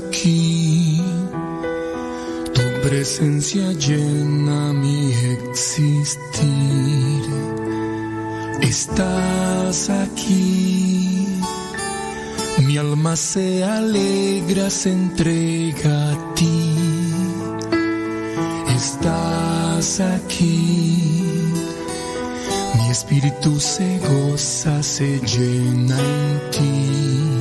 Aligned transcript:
aquí, 0.00 1.02
tu 2.54 2.62
presencia 2.82 3.72
llena 3.72 4.72
mi 4.72 5.12
existir. 5.36 6.40
Estás 8.60 9.90
aquí, 9.90 11.26
mi 12.66 12.76
alma 12.76 13.16
se 13.16 13.64
alegra, 13.64 14.70
se 14.70 14.92
entrega 14.92 16.12
a 16.12 16.34
ti. 16.34 16.74
Estás 18.76 20.00
aquí, 20.00 21.52
mi 22.78 22.90
espíritu 22.90 23.58
se 23.58 23.98
goza, 23.98 24.82
se 24.82 25.20
llena 25.20 25.98
en 25.98 26.50
ti. 26.50 27.39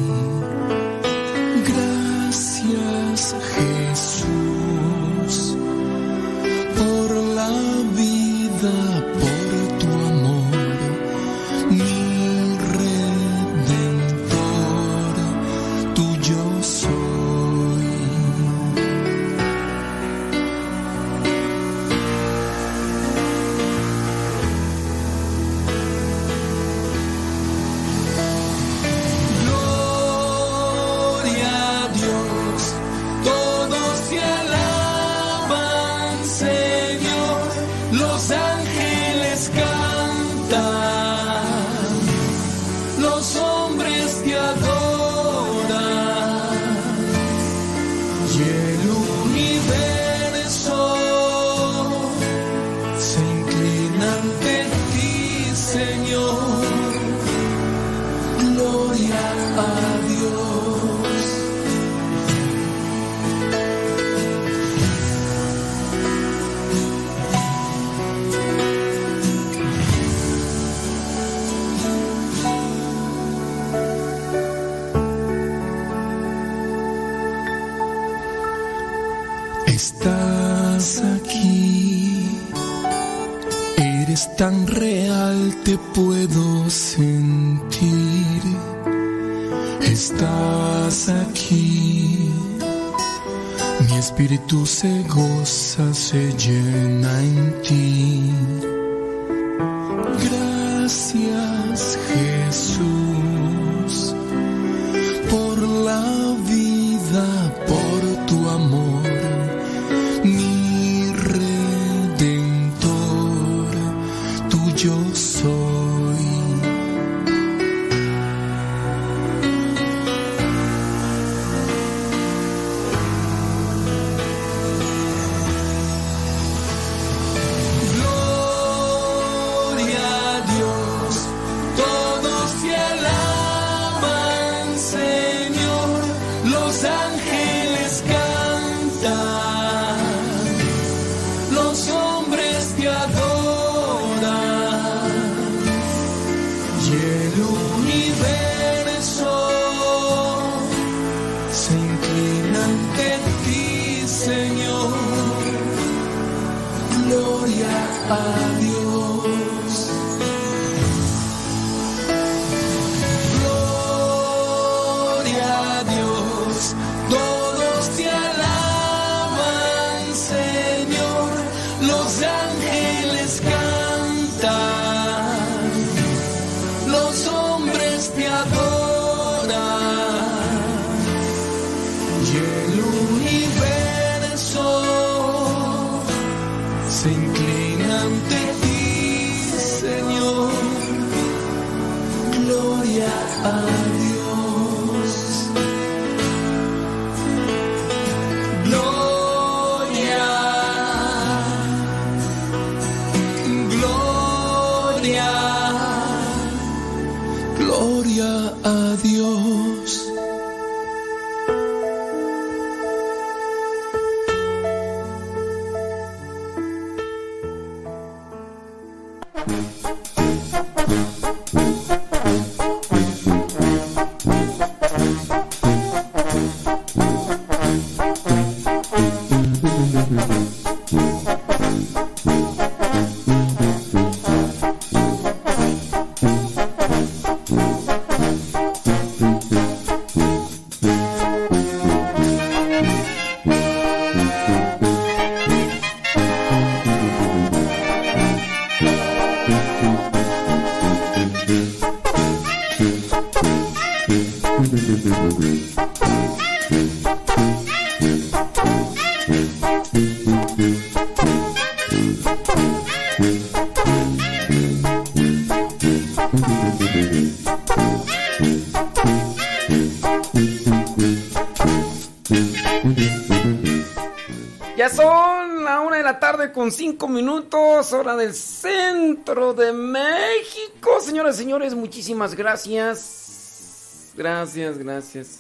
Cinco 276.99 277.13
minutos, 277.13 277.93
hora 277.93 278.17
del 278.17 278.33
centro 278.33 279.53
de 279.53 279.71
México. 279.71 280.99
Señoras 280.99 281.37
y 281.37 281.43
señores, 281.43 281.73
muchísimas 281.73 282.35
gracias. 282.35 284.11
Gracias, 284.17 284.77
gracias. 284.77 285.39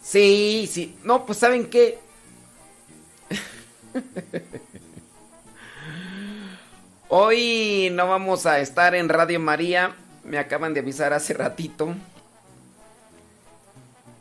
Sí, 0.00 0.66
sí. 0.72 0.96
No, 1.04 1.26
pues 1.26 1.36
¿saben 1.36 1.68
qué? 1.68 1.98
Hoy 7.10 7.90
no 7.92 8.08
vamos 8.08 8.46
a 8.46 8.58
estar 8.58 8.94
en 8.94 9.10
Radio 9.10 9.38
María. 9.38 9.94
Me 10.24 10.38
acaban 10.38 10.72
de 10.72 10.80
avisar 10.80 11.12
hace 11.12 11.34
ratito. 11.34 11.94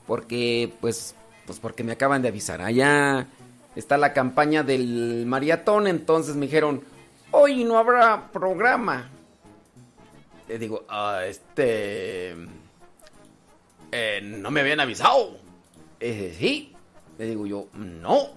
Porque, 0.05 0.73
pues, 0.81 1.15
pues 1.45 1.57
porque 1.57 1.85
me 1.85 1.93
acaban 1.93 2.21
de 2.21 2.27
avisar. 2.27 2.61
Allá 2.61 3.27
está 3.75 3.97
la 3.97 4.13
campaña 4.13 4.63
del 4.63 5.25
maratón. 5.25 5.87
Entonces 5.87 6.35
me 6.35 6.45
dijeron, 6.45 6.83
hoy 7.31 7.63
no 7.63 7.77
habrá 7.77 8.31
programa. 8.31 9.09
Le 10.47 10.59
digo, 10.59 10.85
ah, 10.89 11.21
este... 11.25 12.35
Eh, 13.93 14.21
no 14.23 14.51
me 14.51 14.61
habían 14.61 14.79
avisado. 14.79 15.37
Eh, 15.99 16.35
sí. 16.37 16.73
Le 17.17 17.25
digo 17.25 17.45
yo, 17.45 17.67
no. 17.73 18.29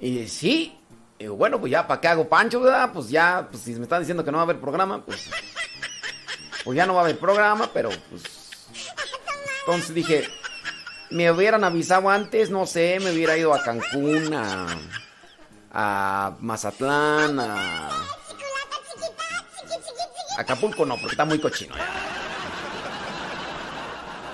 Y 0.00 0.26
sí. 0.28 0.78
Y 1.18 1.26
bueno, 1.28 1.58
pues 1.60 1.72
ya, 1.72 1.86
¿para 1.86 2.00
qué 2.00 2.08
hago 2.08 2.28
pancho? 2.28 2.62
Pues 2.92 3.08
ya, 3.08 3.48
pues 3.50 3.62
si 3.62 3.74
me 3.74 3.82
están 3.82 4.00
diciendo 4.00 4.24
que 4.24 4.30
no 4.30 4.38
va 4.38 4.42
a 4.42 4.44
haber 4.44 4.60
programa, 4.60 5.04
pues. 5.04 5.30
Pues 6.64 6.76
ya 6.76 6.84
no 6.84 6.94
va 6.94 7.02
a 7.02 7.04
haber 7.04 7.18
programa, 7.18 7.70
pero 7.72 7.90
pues. 8.10 8.24
Entonces 9.60 9.94
dije, 9.94 10.24
me 11.10 11.30
hubieran 11.30 11.64
avisado 11.64 12.10
antes, 12.10 12.50
no 12.50 12.66
sé, 12.66 12.98
me 13.00 13.12
hubiera 13.12 13.36
ido 13.36 13.54
a 13.54 13.62
Cancún, 13.62 14.34
a. 14.34 14.66
a 15.72 16.36
Mazatlán, 16.40 17.38
a. 17.40 17.90
Acapulco 20.38 20.84
no, 20.84 20.96
porque 20.96 21.12
está 21.12 21.24
muy 21.24 21.38
cochino. 21.38 21.74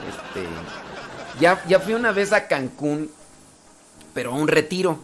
Este. 0.08 0.48
Ya, 1.38 1.62
ya 1.66 1.80
fui 1.80 1.94
una 1.94 2.12
vez 2.12 2.32
a 2.32 2.48
Cancún, 2.48 3.10
pero 4.14 4.32
a 4.32 4.34
un 4.34 4.48
retiro. 4.48 4.98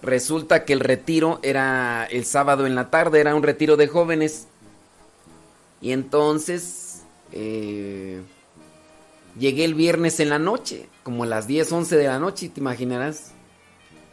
Resulta 0.00 0.64
que 0.64 0.72
el 0.72 0.80
retiro 0.80 1.38
era 1.42 2.06
el 2.10 2.24
sábado 2.24 2.66
en 2.66 2.74
la 2.74 2.90
tarde, 2.90 3.20
era 3.20 3.34
un 3.34 3.42
retiro 3.42 3.76
de 3.76 3.86
jóvenes. 3.86 4.48
Y 5.80 5.92
entonces 5.92 7.02
eh, 7.32 8.22
llegué 9.38 9.64
el 9.64 9.74
viernes 9.74 10.20
en 10.20 10.30
la 10.30 10.38
noche, 10.38 10.88
como 11.02 11.24
a 11.24 11.26
las 11.26 11.46
10, 11.46 11.72
11 11.72 11.96
de 11.96 12.06
la 12.06 12.18
noche, 12.18 12.48
te 12.48 12.60
imaginarás. 12.60 13.32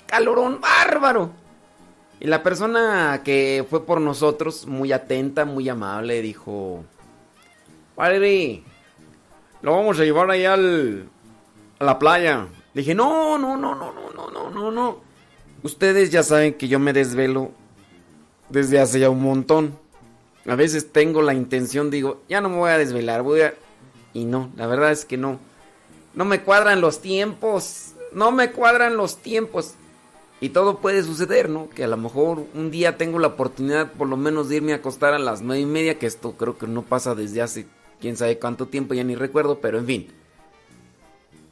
Calorón 0.07 0.59
bárbaro. 0.61 1.31
Y 2.19 2.27
la 2.27 2.43
persona 2.43 3.21
que 3.23 3.65
fue 3.69 3.85
por 3.85 4.01
nosotros, 4.01 4.65
muy 4.65 4.91
atenta, 4.91 5.45
muy 5.45 5.69
amable, 5.69 6.21
dijo, 6.21 6.83
Padre, 7.95 8.63
lo 9.61 9.71
vamos 9.73 9.99
a 9.99 10.03
llevar 10.03 10.29
allá 10.29 10.53
al, 10.53 11.09
a 11.79 11.83
la 11.85 11.99
playa. 11.99 12.47
dije, 12.73 12.93
no, 12.93 13.37
no, 13.37 13.55
no, 13.55 13.75
no, 13.75 13.93
no, 13.93 14.11
no, 14.11 14.29
no, 14.29 14.49
no, 14.49 14.71
no. 14.71 14.97
Ustedes 15.63 16.09
ya 16.09 16.23
saben 16.23 16.53
que 16.53 16.67
yo 16.67 16.79
me 16.79 16.93
desvelo 16.93 17.51
desde 18.49 18.79
hace 18.79 18.99
ya 18.99 19.09
un 19.09 19.21
montón. 19.21 19.77
A 20.45 20.55
veces 20.55 20.91
tengo 20.91 21.21
la 21.21 21.33
intención, 21.33 21.89
digo, 21.89 22.21
ya 22.27 22.41
no 22.41 22.49
me 22.49 22.57
voy 22.57 22.71
a 22.71 22.77
desvelar, 22.77 23.21
voy 23.21 23.41
a... 23.41 23.53
Y 24.13 24.25
no, 24.25 24.51
la 24.55 24.67
verdad 24.67 24.91
es 24.91 25.05
que 25.05 25.17
no. 25.17 25.39
No 26.13 26.25
me 26.25 26.41
cuadran 26.41 26.81
los 26.81 27.01
tiempos. 27.01 27.93
No 28.13 28.31
me 28.31 28.51
cuadran 28.51 28.97
los 28.97 29.17
tiempos. 29.17 29.75
Y 30.41 30.49
todo 30.49 30.79
puede 30.79 31.03
suceder, 31.03 31.49
¿no? 31.49 31.69
Que 31.69 31.83
a 31.83 31.87
lo 31.87 31.97
mejor 31.97 32.45
un 32.53 32.71
día 32.71 32.97
tengo 32.97 33.19
la 33.19 33.27
oportunidad 33.27 33.91
por 33.91 34.07
lo 34.07 34.15
menos 34.15 34.47
de 34.47 34.57
irme 34.57 34.73
a 34.73 34.77
acostar 34.77 35.13
a 35.13 35.19
las 35.19 35.41
nueve 35.41 35.61
y 35.61 35.65
media, 35.65 35.99
que 35.99 36.07
esto 36.07 36.33
creo 36.33 36.57
que 36.57 36.65
no 36.65 36.83
pasa 36.83 37.13
desde 37.13 37.41
hace 37.41 37.67
quién 37.99 38.15
sabe 38.15 38.39
cuánto 38.39 38.67
tiempo, 38.67 38.93
ya 38.93 39.03
ni 39.03 39.15
recuerdo, 39.15 39.59
pero 39.59 39.77
en 39.79 39.85
fin. 39.85 40.07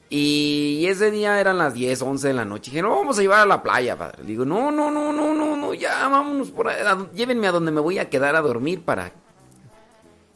Y 0.10 0.86
ese 0.88 1.12
día 1.12 1.39
eran 1.39 1.57
las 1.57 1.74
10, 1.74 2.01
11 2.01 2.30
de 2.30 2.33
la 2.33 2.45
noche. 2.45 2.71
Dije, 2.71 2.81
no, 2.81 2.92
vamos 2.92 3.19
a 3.19 3.21
llevar 3.21 3.42
a 3.42 3.45
la 3.45 3.62
playa, 3.62 3.98
padre. 3.98 4.24
digo, 4.24 4.45
no, 4.45 4.71
no, 4.71 4.89
no, 4.89 5.12
no, 5.12 5.33
no, 5.33 5.57
no, 5.57 5.74
ya 5.74 6.07
vámonos 6.07 6.51
por 6.51 6.69
ahí. 6.69 6.81
Llévenme 7.13 7.48
a 7.48 7.51
donde 7.51 7.71
me 7.71 7.81
voy 7.81 8.00
a 8.00 8.10
quedar 8.10 8.36
a 8.36 8.42
dormir 8.42 8.83
para... 8.83 9.12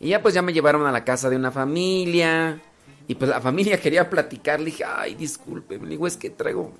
Y 0.02 0.10
ya 0.10 0.22
pues 0.22 0.34
ya 0.34 0.42
me 0.42 0.52
llevaron 0.52 0.86
a 0.86 0.92
la 0.92 1.06
casa 1.06 1.30
de 1.30 1.38
una 1.38 1.52
familia. 1.52 2.60
Y 3.08 3.16
pues 3.16 3.30
la 3.30 3.40
familia 3.40 3.80
quería 3.82 4.10
platicar. 4.10 4.60
Le 4.60 4.66
dije, 4.66 4.84
ay, 4.84 5.16
disculpe. 5.16 5.78
Le 5.78 5.88
digo, 5.88 6.06
es 6.08 6.18
que 6.18 6.30
traigo... 6.30 6.74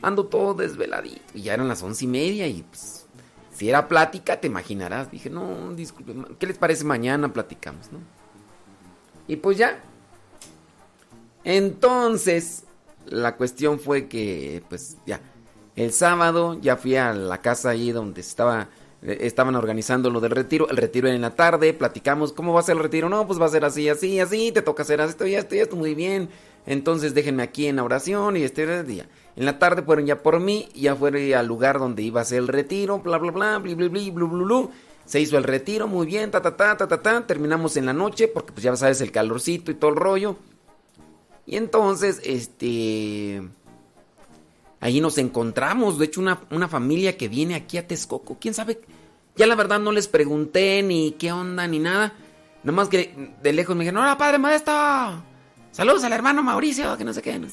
Ando 0.00 0.24
todo 0.26 0.54
desveladito. 0.54 1.22
Y 1.34 1.42
ya 1.42 1.54
eran 1.54 1.68
las 1.68 1.82
once 1.82 2.06
y 2.06 2.08
media 2.08 2.46
y 2.46 2.62
pues... 2.62 3.06
Si 3.52 3.68
era 3.68 3.86
plática, 3.86 4.40
te 4.40 4.46
imaginarás. 4.46 5.10
Dije, 5.10 5.28
no, 5.28 5.74
disculpe. 5.74 6.14
¿Qué 6.38 6.46
les 6.46 6.56
parece 6.56 6.84
mañana 6.84 7.30
platicamos, 7.32 7.92
no? 7.92 7.98
Y 9.28 9.36
pues 9.36 9.58
ya, 9.58 9.78
entonces, 11.44 12.64
la 13.06 13.36
cuestión 13.36 13.80
fue 13.80 14.08
que, 14.08 14.62
pues 14.68 14.96
ya, 15.06 15.20
el 15.74 15.92
sábado 15.92 16.58
ya 16.60 16.76
fui 16.76 16.96
a 16.96 17.12
la 17.12 17.40
casa 17.40 17.70
ahí 17.70 17.92
donde 17.92 18.20
estaba, 18.20 18.68
eh, 19.02 19.18
estaban 19.22 19.56
organizando 19.56 20.10
lo 20.10 20.20
del 20.20 20.30
retiro, 20.30 20.68
el 20.68 20.76
retiro 20.76 21.08
era 21.08 21.16
en 21.16 21.22
la 21.22 21.34
tarde, 21.34 21.74
platicamos, 21.74 22.32
¿cómo 22.32 22.52
va 22.52 22.60
a 22.60 22.62
ser 22.62 22.76
el 22.76 22.82
retiro? 22.82 23.08
No, 23.08 23.26
pues 23.26 23.40
va 23.40 23.46
a 23.46 23.50
ser 23.50 23.64
así, 23.64 23.88
así, 23.88 24.20
así, 24.20 24.52
te 24.52 24.62
toca 24.62 24.82
hacer 24.82 25.00
esto 25.00 25.26
y 25.26 25.34
esto 25.34 25.54
y 25.54 25.58
esto, 25.58 25.76
muy 25.76 25.94
bien. 25.94 26.28
Entonces 26.66 27.12
déjenme 27.12 27.42
aquí 27.42 27.66
en 27.66 27.76
la 27.76 27.84
oración 27.84 28.36
y 28.36 28.42
este 28.42 28.84
día. 28.84 29.08
En 29.34 29.44
la 29.44 29.58
tarde 29.58 29.82
fueron 29.82 30.06
ya 30.06 30.22
por 30.22 30.38
mí, 30.38 30.68
ya 30.74 30.94
fue 30.94 31.34
al 31.34 31.46
lugar 31.46 31.78
donde 31.78 32.02
iba 32.02 32.20
a 32.20 32.24
ser 32.24 32.38
el 32.38 32.48
retiro, 32.48 33.00
bla, 33.00 33.18
bla, 33.18 33.32
bla, 33.32 33.58
bli, 33.58 33.74
bli, 33.74 33.88
bli, 33.88 34.10
blu. 34.10 34.70
Se 35.04 35.18
hizo 35.20 35.36
el 35.36 35.44
retiro, 35.44 35.88
muy 35.88 36.06
bien, 36.06 36.30
ta, 36.30 36.40
ta, 36.40 36.56
ta, 36.56 36.76
ta, 36.76 36.86
ta, 36.86 37.02
ta. 37.02 37.26
Terminamos 37.26 37.76
en 37.76 37.86
la 37.86 37.92
noche, 37.92 38.28
porque 38.28 38.52
pues 38.52 38.62
ya 38.62 38.76
sabes, 38.76 39.00
el 39.00 39.10
calorcito 39.10 39.72
y 39.72 39.74
todo 39.74 39.90
el 39.90 39.96
rollo. 39.96 40.36
Y 41.44 41.56
entonces, 41.56 42.20
este... 42.24 43.42
Allí 44.82 45.00
nos 45.00 45.16
encontramos, 45.16 45.96
de 45.96 46.06
hecho, 46.06 46.20
una, 46.20 46.40
una 46.50 46.66
familia 46.66 47.16
que 47.16 47.28
viene 47.28 47.54
aquí 47.54 47.78
a 47.78 47.86
Texcoco. 47.86 48.36
¿Quién 48.40 48.52
sabe? 48.52 48.80
Ya 49.36 49.46
la 49.46 49.54
verdad 49.54 49.78
no 49.78 49.92
les 49.92 50.08
pregunté 50.08 50.82
ni 50.82 51.12
qué 51.12 51.30
onda 51.30 51.68
ni 51.68 51.78
nada. 51.78 52.14
Nomás 52.64 52.88
que 52.88 53.32
de 53.40 53.52
lejos 53.52 53.76
me 53.76 53.84
dijeron, 53.84 54.02
hola 54.02 54.18
padre 54.18 54.38
maestro, 54.38 54.74
saludos 55.70 56.02
al 56.02 56.12
hermano 56.12 56.42
Mauricio, 56.42 56.96
que 56.98 57.04
no 57.04 57.12
sé 57.12 57.22
qué. 57.22 57.38
Le 57.38 57.48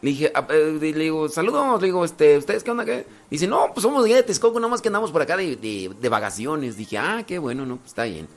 dije, 0.00 0.30
ah, 0.32 0.46
eh, 0.50 0.78
le 0.80 0.92
digo, 0.92 1.28
saludos, 1.28 1.80
le 1.80 1.88
digo, 1.88 2.04
este, 2.04 2.38
¿ustedes 2.38 2.62
qué 2.62 2.70
onda? 2.70 2.84
Qué? 2.84 3.04
Dice, 3.28 3.48
no, 3.48 3.72
pues 3.74 3.82
somos 3.82 4.04
de 4.04 4.22
Texcoco, 4.22 4.60
nomás 4.60 4.80
que 4.80 4.90
andamos 4.90 5.10
por 5.10 5.22
acá 5.22 5.36
de, 5.36 5.56
de, 5.56 5.90
de, 6.00 6.08
vacaciones. 6.08 6.76
Dije, 6.76 6.98
ah, 6.98 7.24
qué 7.26 7.40
bueno, 7.40 7.66
no, 7.66 7.78
pues 7.78 7.88
está 7.88 8.04
bien. 8.04 8.28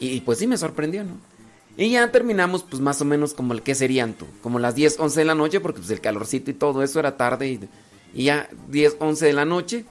Y, 0.00 0.08
y 0.08 0.20
pues 0.22 0.40
sí 0.40 0.48
me 0.48 0.56
sorprendió, 0.56 1.04
¿no? 1.04 1.18
Y 1.76 1.90
ya 1.90 2.10
terminamos, 2.12 2.62
pues 2.64 2.82
más 2.82 3.00
o 3.00 3.04
menos 3.04 3.32
como 3.32 3.54
el 3.54 3.62
que 3.62 3.74
serían 3.74 4.12
tú, 4.12 4.26
como 4.42 4.58
las 4.58 4.74
10, 4.74 5.00
11 5.00 5.20
de 5.20 5.24
la 5.24 5.34
noche, 5.34 5.60
porque 5.60 5.80
pues 5.80 5.90
el 5.90 6.00
calorcito 6.00 6.50
y 6.50 6.54
todo 6.54 6.82
eso 6.82 7.00
era 7.00 7.16
tarde, 7.16 7.68
y, 8.12 8.24
ya 8.24 8.48
10, 8.68 8.96
11 8.98 9.26
de 9.26 9.32
la 9.32 9.44
noche. 9.44 9.86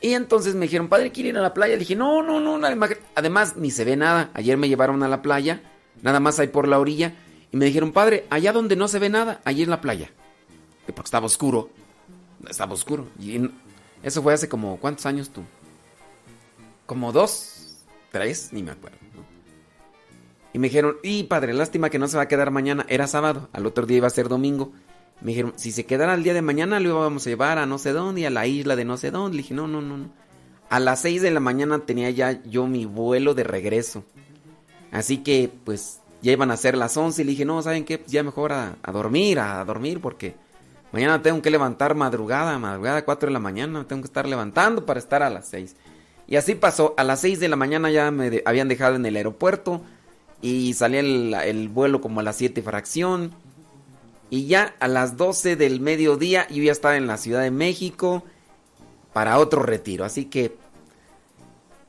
Y 0.00 0.14
entonces 0.14 0.54
me 0.54 0.66
dijeron, 0.66 0.88
padre, 0.88 1.12
¿quiere 1.12 1.30
ir 1.30 1.38
a 1.38 1.42
la 1.42 1.54
playa? 1.54 1.74
Le 1.74 1.80
dije, 1.80 1.96
no, 1.96 2.22
no, 2.22 2.40
no, 2.40 2.66
además 3.14 3.56
ni 3.56 3.70
se 3.70 3.84
ve 3.84 3.96
nada. 3.96 4.30
Ayer 4.34 4.56
me 4.56 4.68
llevaron 4.68 5.02
a 5.02 5.08
la 5.08 5.22
playa, 5.22 5.60
nada 6.02 6.20
más 6.20 6.38
ahí 6.38 6.48
por 6.48 6.68
la 6.68 6.78
orilla, 6.78 7.14
y 7.52 7.56
me 7.56 7.64
dijeron, 7.64 7.92
padre, 7.92 8.26
allá 8.30 8.52
donde 8.52 8.76
no 8.76 8.88
se 8.88 8.98
ve 8.98 9.08
nada, 9.08 9.40
allí 9.44 9.62
en 9.62 9.70
la 9.70 9.80
playa. 9.80 10.10
Porque 10.86 11.02
estaba 11.06 11.26
oscuro, 11.26 11.70
estaba 12.48 12.74
oscuro. 12.74 13.06
Y 13.20 13.40
eso 14.02 14.22
fue 14.22 14.34
hace 14.34 14.48
como, 14.48 14.78
¿cuántos 14.78 15.06
años 15.06 15.30
tú? 15.30 15.42
Como 16.86 17.12
dos, 17.12 17.84
tres, 18.10 18.52
ni 18.52 18.62
me 18.62 18.72
acuerdo. 18.72 18.98
Y 20.52 20.58
me 20.58 20.68
dijeron, 20.68 20.96
y 21.02 21.24
padre, 21.24 21.52
lástima 21.52 21.90
que 21.90 21.98
no 21.98 22.08
se 22.08 22.16
va 22.16 22.24
a 22.24 22.28
quedar 22.28 22.50
mañana. 22.50 22.86
Era 22.88 23.06
sábado, 23.06 23.48
al 23.52 23.66
otro 23.66 23.86
día 23.86 23.98
iba 23.98 24.06
a 24.06 24.10
ser 24.10 24.28
domingo. 24.28 24.72
Me 25.20 25.32
dijeron, 25.32 25.52
si 25.56 25.72
se 25.72 25.84
quedara 25.84 26.14
el 26.14 26.22
día 26.22 26.34
de 26.34 26.42
mañana, 26.42 26.80
lo 26.80 26.90
íbamos 26.90 27.26
a 27.26 27.30
llevar 27.30 27.58
a 27.58 27.66
no 27.66 27.78
sé 27.78 27.92
dónde, 27.92 28.26
a 28.26 28.30
la 28.30 28.46
isla 28.46 28.76
de 28.76 28.84
no 28.84 28.96
sé 28.96 29.10
dónde. 29.10 29.36
Le 29.36 29.42
dije, 29.42 29.54
no, 29.54 29.66
no, 29.66 29.82
no. 29.82 30.10
A 30.70 30.80
las 30.80 31.00
6 31.00 31.22
de 31.22 31.30
la 31.30 31.40
mañana 31.40 31.80
tenía 31.80 32.10
ya 32.10 32.42
yo 32.44 32.66
mi 32.66 32.84
vuelo 32.84 33.34
de 33.34 33.42
regreso. 33.42 34.04
Así 34.92 35.18
que, 35.18 35.50
pues, 35.64 36.00
ya 36.22 36.32
iban 36.32 36.50
a 36.50 36.56
ser 36.56 36.76
las 36.76 36.96
11. 36.96 37.22
Y 37.22 37.24
le 37.24 37.30
dije, 37.32 37.44
no, 37.44 37.60
¿saben 37.62 37.84
qué? 37.84 38.02
Ya 38.06 38.22
mejor 38.22 38.52
a, 38.52 38.76
dormir, 38.92 39.40
a 39.40 39.64
dormir, 39.64 40.00
porque 40.00 40.36
mañana 40.92 41.20
tengo 41.20 41.42
que 41.42 41.50
levantar 41.50 41.94
madrugada, 41.94 42.58
madrugada 42.58 42.98
a 42.98 43.04
4 43.04 43.28
de 43.28 43.32
la 43.32 43.40
mañana. 43.40 43.86
Tengo 43.88 44.02
que 44.02 44.08
estar 44.08 44.28
levantando 44.28 44.86
para 44.86 45.00
estar 45.00 45.22
a 45.22 45.30
las 45.30 45.48
6. 45.48 45.74
Y 46.28 46.36
así 46.36 46.54
pasó. 46.54 46.94
A 46.96 47.04
las 47.04 47.20
6 47.22 47.40
de 47.40 47.48
la 47.48 47.56
mañana 47.56 47.90
ya 47.90 48.10
me 48.10 48.42
habían 48.44 48.68
dejado 48.68 48.96
en 48.96 49.06
el 49.06 49.16
aeropuerto. 49.16 49.82
Y 50.40 50.74
salía 50.74 51.00
el, 51.00 51.68
vuelo 51.68 52.00
como 52.00 52.20
a 52.20 52.22
las 52.22 52.36
7 52.36 52.62
fracción. 52.62 53.32
Y 54.30 54.46
ya 54.46 54.74
a 54.78 54.88
las 54.88 55.16
12 55.16 55.56
del 55.56 55.80
mediodía 55.80 56.46
yo 56.48 56.62
ya 56.62 56.72
estaba 56.72 56.96
en 56.96 57.06
la 57.06 57.16
Ciudad 57.16 57.42
de 57.42 57.50
México 57.50 58.24
para 59.12 59.38
otro 59.38 59.62
retiro. 59.62 60.04
Así 60.04 60.26
que, 60.26 60.56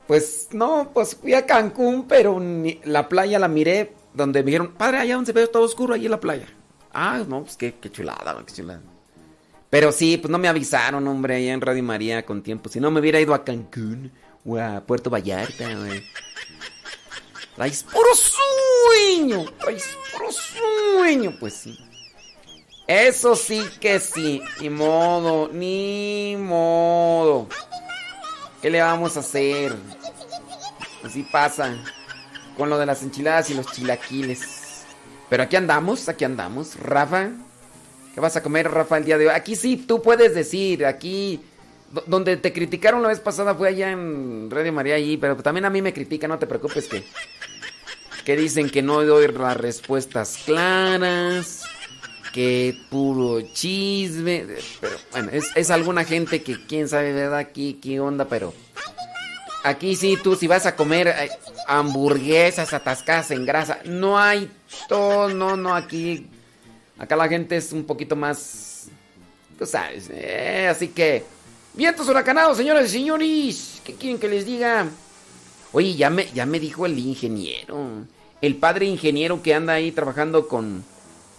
pues 0.06 0.48
no, 0.52 0.90
pues 0.92 1.14
fui 1.14 1.34
a 1.34 1.46
Cancún, 1.46 2.06
pero 2.08 2.40
la 2.84 3.08
playa 3.08 3.38
la 3.38 3.48
miré 3.48 3.92
donde 4.14 4.42
me 4.42 4.46
dijeron, 4.46 4.72
padre, 4.72 4.98
allá 4.98 5.14
donde 5.14 5.32
se 5.32 5.38
ve 5.38 5.46
todo 5.46 5.62
oscuro, 5.62 5.94
ahí 5.94 6.06
en 6.06 6.10
la 6.10 6.20
playa. 6.20 6.46
Ah, 6.92 7.22
no, 7.28 7.42
pues 7.42 7.56
qué, 7.56 7.74
qué 7.80 7.90
chulada, 7.90 8.42
qué 8.46 8.52
chulada. 8.52 8.82
Pero 9.70 9.92
sí, 9.92 10.16
pues 10.16 10.30
no 10.30 10.38
me 10.38 10.48
avisaron, 10.48 11.06
hombre, 11.06 11.36
allá 11.36 11.52
en 11.52 11.60
Radio 11.60 11.82
María 11.84 12.26
con 12.26 12.42
tiempo. 12.42 12.68
Si 12.68 12.80
no, 12.80 12.90
me 12.90 12.98
hubiera 12.98 13.20
ido 13.20 13.34
a 13.34 13.44
Cancún 13.44 14.10
o 14.44 14.58
a 14.58 14.80
Puerto 14.80 15.10
Vallarta, 15.10 15.72
güey. 15.76 16.02
Traes 17.60 17.82
puro 17.82 18.08
sueño, 18.14 19.44
traes 19.58 19.84
puro 20.14 20.32
sueño, 20.32 21.36
pues 21.38 21.52
sí. 21.52 21.78
Eso 22.86 23.36
sí 23.36 23.62
que 23.78 24.00
sí, 24.00 24.40
ni 24.62 24.70
modo, 24.70 25.50
ni 25.52 26.36
modo. 26.38 27.48
¿Qué 28.62 28.70
le 28.70 28.80
vamos 28.80 29.18
a 29.18 29.20
hacer? 29.20 29.76
Así 31.04 31.22
pasa 31.30 31.76
con 32.56 32.70
lo 32.70 32.78
de 32.78 32.86
las 32.86 33.02
enchiladas 33.02 33.50
y 33.50 33.54
los 33.54 33.66
chilaquiles. 33.66 34.86
Pero 35.28 35.42
aquí 35.42 35.56
andamos, 35.56 36.08
aquí 36.08 36.24
andamos. 36.24 36.76
Rafa, 36.76 37.28
¿qué 38.14 38.20
vas 38.20 38.36
a 38.36 38.42
comer, 38.42 38.70
Rafa, 38.70 38.96
el 38.96 39.04
día 39.04 39.18
de 39.18 39.26
hoy? 39.28 39.34
Aquí 39.34 39.54
sí, 39.54 39.76
tú 39.76 40.00
puedes 40.00 40.34
decir, 40.34 40.86
aquí... 40.86 41.44
Donde 42.06 42.36
te 42.36 42.52
criticaron 42.52 43.02
la 43.02 43.08
vez 43.08 43.20
pasada 43.20 43.54
fue 43.54 43.68
allá 43.68 43.90
en 43.90 44.48
Radio 44.50 44.72
María 44.72 44.94
allí, 44.94 45.16
pero 45.16 45.36
también 45.36 45.64
a 45.64 45.70
mí 45.70 45.82
me 45.82 45.92
critican, 45.92 46.30
no 46.30 46.38
te 46.38 46.46
preocupes 46.46 46.86
que... 46.86 47.04
Que 48.24 48.36
dicen 48.36 48.68
que 48.68 48.82
no 48.82 49.02
doy 49.02 49.28
las 49.28 49.56
respuestas 49.56 50.38
claras, 50.44 51.64
que 52.32 52.76
puro 52.90 53.40
chisme, 53.40 54.46
pero 54.80 54.96
bueno, 55.10 55.30
es, 55.32 55.50
es 55.54 55.70
alguna 55.70 56.04
gente 56.04 56.42
que 56.42 56.64
quién 56.66 56.86
sabe, 56.86 57.12
¿verdad? 57.12 57.38
Aquí, 57.38 57.78
qué 57.82 57.98
onda, 57.98 58.26
pero... 58.26 58.52
Aquí 59.62 59.94
sí, 59.94 60.16
tú 60.22 60.36
si 60.36 60.46
vas 60.46 60.64
a 60.64 60.74
comer 60.74 61.08
eh, 61.08 61.30
hamburguesas 61.66 62.72
atascadas 62.72 63.30
en 63.30 63.44
grasa, 63.44 63.80
no 63.84 64.18
hay 64.18 64.50
todo, 64.88 65.28
no, 65.28 65.56
no, 65.56 65.74
aquí, 65.74 66.26
acá 66.98 67.14
la 67.14 67.28
gente 67.28 67.56
es 67.56 67.70
un 67.72 67.84
poquito 67.84 68.16
más, 68.16 68.88
tú 69.58 69.66
sabes, 69.66 70.08
eh, 70.10 70.66
así 70.70 70.88
que, 70.88 71.24
vientos 71.74 72.08
huracanados, 72.08 72.56
señoras 72.56 72.86
y 72.86 72.92
señores, 72.92 73.80
¿qué 73.84 73.94
quieren 73.94 74.18
que 74.18 74.28
les 74.28 74.46
diga? 74.46 74.88
Oye, 75.72 75.94
ya 75.94 76.10
me, 76.10 76.30
ya 76.32 76.46
me 76.46 76.58
dijo 76.58 76.86
el 76.86 76.98
ingeniero, 76.98 78.04
el 78.40 78.56
padre 78.56 78.86
ingeniero 78.86 79.42
que 79.42 79.54
anda 79.54 79.74
ahí 79.74 79.92
trabajando 79.92 80.48
con, 80.48 80.84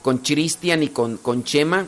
con 0.02 0.20
Cristian 0.20 0.84
y 0.84 0.90
con, 0.90 1.18
con 1.18 1.44
Chema, 1.44 1.88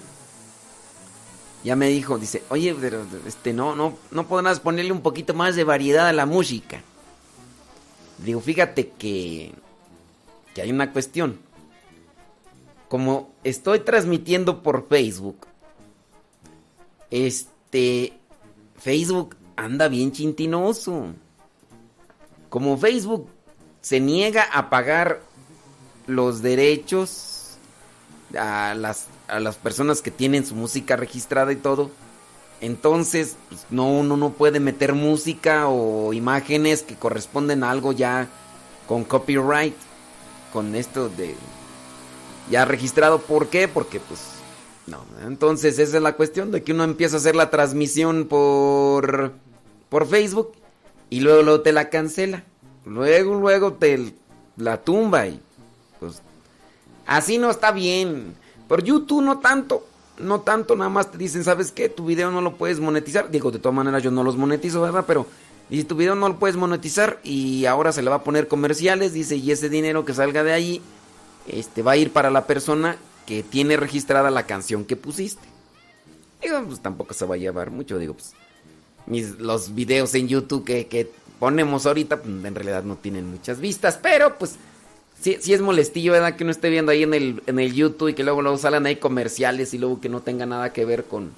ya 1.63 1.77
me 1.77 1.87
dijo, 1.87 2.17
dice, 2.17 2.43
oye, 2.49 2.75
pero 2.79 3.05
este, 3.25 3.53
no, 3.53 3.75
no, 3.75 3.97
no 4.11 4.27
podrás 4.27 4.59
ponerle 4.59 4.91
un 4.91 5.01
poquito 5.01 5.33
más 5.33 5.55
de 5.55 5.63
variedad 5.63 6.07
a 6.07 6.13
la 6.13 6.25
música. 6.25 6.81
Digo, 8.17 8.41
fíjate 8.41 8.89
que, 8.89 9.53
que 10.53 10.61
hay 10.61 10.71
una 10.71 10.91
cuestión. 10.91 11.39
Como 12.89 13.33
estoy 13.45 13.79
transmitiendo 13.79 14.61
por 14.61 14.87
Facebook, 14.87 15.47
este, 17.09 18.13
Facebook 18.83 19.37
anda 19.55 19.87
bien 19.87 20.11
chintinoso. 20.11 21.13
Como 22.49 22.77
Facebook 22.77 23.29
se 23.79 24.01
niega 24.01 24.43
a 24.43 24.69
pagar 24.69 25.21
los 26.05 26.41
derechos 26.41 27.57
a 28.37 28.75
las 28.75 29.07
a 29.29 29.39
las 29.39 29.55
personas 29.55 30.01
que 30.01 30.11
tienen 30.11 30.45
su 30.45 30.53
música 30.53 30.97
registrada 30.97 31.53
y 31.53 31.55
todo. 31.55 31.91
Entonces, 32.59 33.37
pues, 33.49 33.65
no, 33.69 33.89
uno 33.89 34.17
no 34.17 34.31
puede 34.31 34.59
meter 34.59 34.93
música 34.93 35.69
o 35.69 36.11
imágenes 36.11 36.83
que 36.83 36.95
corresponden 36.95 37.63
a 37.63 37.71
algo 37.71 37.93
ya 37.93 38.27
con 38.87 39.05
copyright, 39.05 39.75
con 40.51 40.75
esto 40.75 41.07
de 41.07 41.35
ya 42.51 42.65
registrado. 42.65 43.21
¿Por 43.21 43.47
qué? 43.47 43.69
Porque 43.69 44.01
pues 44.01 44.19
no. 44.87 45.05
Entonces 45.25 45.79
esa 45.79 45.97
es 45.97 46.03
la 46.03 46.15
cuestión 46.15 46.51
de 46.51 46.63
que 46.63 46.73
uno 46.73 46.83
empieza 46.83 47.15
a 47.15 47.19
hacer 47.19 47.35
la 47.35 47.49
transmisión 47.49 48.25
por 48.25 49.31
por 49.89 50.07
Facebook 50.07 50.53
y 51.09 51.19
luego, 51.19 51.43
luego 51.43 51.61
te 51.61 51.71
la 51.71 51.89
cancela. 51.89 52.43
Luego, 52.85 53.35
luego 53.35 53.73
te 53.73 54.13
la 54.57 54.81
tumba 54.81 55.27
y 55.27 55.39
pues 55.99 56.21
así 57.05 57.37
no 57.37 57.49
está 57.49 57.71
bien. 57.71 58.35
Por 58.67 58.83
YouTube 58.83 59.23
no 59.23 59.39
tanto. 59.39 59.85
No 60.19 60.41
tanto, 60.41 60.75
nada 60.75 60.89
más 60.89 61.11
te 61.11 61.17
dicen, 61.17 61.43
¿sabes 61.43 61.71
qué? 61.71 61.89
Tu 61.89 62.05
video 62.05 62.29
no 62.29 62.41
lo 62.41 62.55
puedes 62.55 62.79
monetizar. 62.79 63.31
Digo, 63.31 63.51
de 63.51 63.59
todas 63.59 63.75
maneras 63.75 64.03
yo 64.03 64.11
no 64.11 64.23
los 64.23 64.37
monetizo, 64.37 64.81
¿verdad? 64.81 65.05
Pero 65.07 65.25
dice, 65.69 65.85
tu 65.85 65.95
video 65.95 66.13
no 66.13 66.29
lo 66.29 66.37
puedes 66.37 66.55
monetizar 66.55 67.19
y 67.23 67.65
ahora 67.65 67.91
se 67.91 68.03
le 68.03 68.09
va 68.09 68.17
a 68.17 68.23
poner 68.23 68.47
comerciales, 68.47 69.13
dice, 69.13 69.35
y 69.35 69.51
ese 69.51 69.69
dinero 69.69 70.05
que 70.05 70.13
salga 70.13 70.43
de 70.43 70.53
ahí, 70.53 70.81
este, 71.47 71.81
va 71.81 71.93
a 71.93 71.97
ir 71.97 72.11
para 72.11 72.29
la 72.29 72.45
persona 72.45 72.97
que 73.25 73.43
tiene 73.43 73.77
registrada 73.77 74.31
la 74.31 74.45
canción 74.45 74.85
que 74.85 74.95
pusiste. 74.95 75.47
Digo, 76.41 76.61
pues 76.65 76.79
tampoco 76.81 77.13
se 77.13 77.25
va 77.25 77.35
a 77.35 77.37
llevar 77.37 77.71
mucho, 77.71 77.97
digo, 77.97 78.15
pues 78.15 78.33
los 79.39 79.75
videos 79.75 80.15
en 80.15 80.27
YouTube 80.27 80.63
que, 80.63 80.87
que 80.87 81.09
ponemos 81.39 81.85
ahorita, 81.85 82.21
pues, 82.21 82.45
en 82.45 82.55
realidad 82.55 82.83
no 82.83 82.95
tienen 82.95 83.29
muchas 83.29 83.59
vistas, 83.59 83.99
pero 84.01 84.37
pues 84.37 84.55
sí, 85.21 85.37
es 85.45 85.61
molestillo, 85.61 86.13
¿verdad? 86.13 86.35
Que 86.35 86.43
uno 86.43 86.51
esté 86.51 86.69
viendo 86.69 86.91
ahí 86.91 87.03
en 87.03 87.13
el, 87.13 87.43
en 87.47 87.59
el 87.59 87.73
YouTube 87.73 88.09
y 88.09 88.13
que 88.13 88.23
luego, 88.23 88.41
luego 88.41 88.57
salgan 88.57 88.85
ahí 88.85 88.97
comerciales 88.97 89.73
y 89.73 89.77
luego 89.77 89.99
que 89.99 90.09
no 90.09 90.21
tenga 90.21 90.45
nada 90.45 90.73
que 90.73 90.85
ver 90.85 91.05
con, 91.05 91.31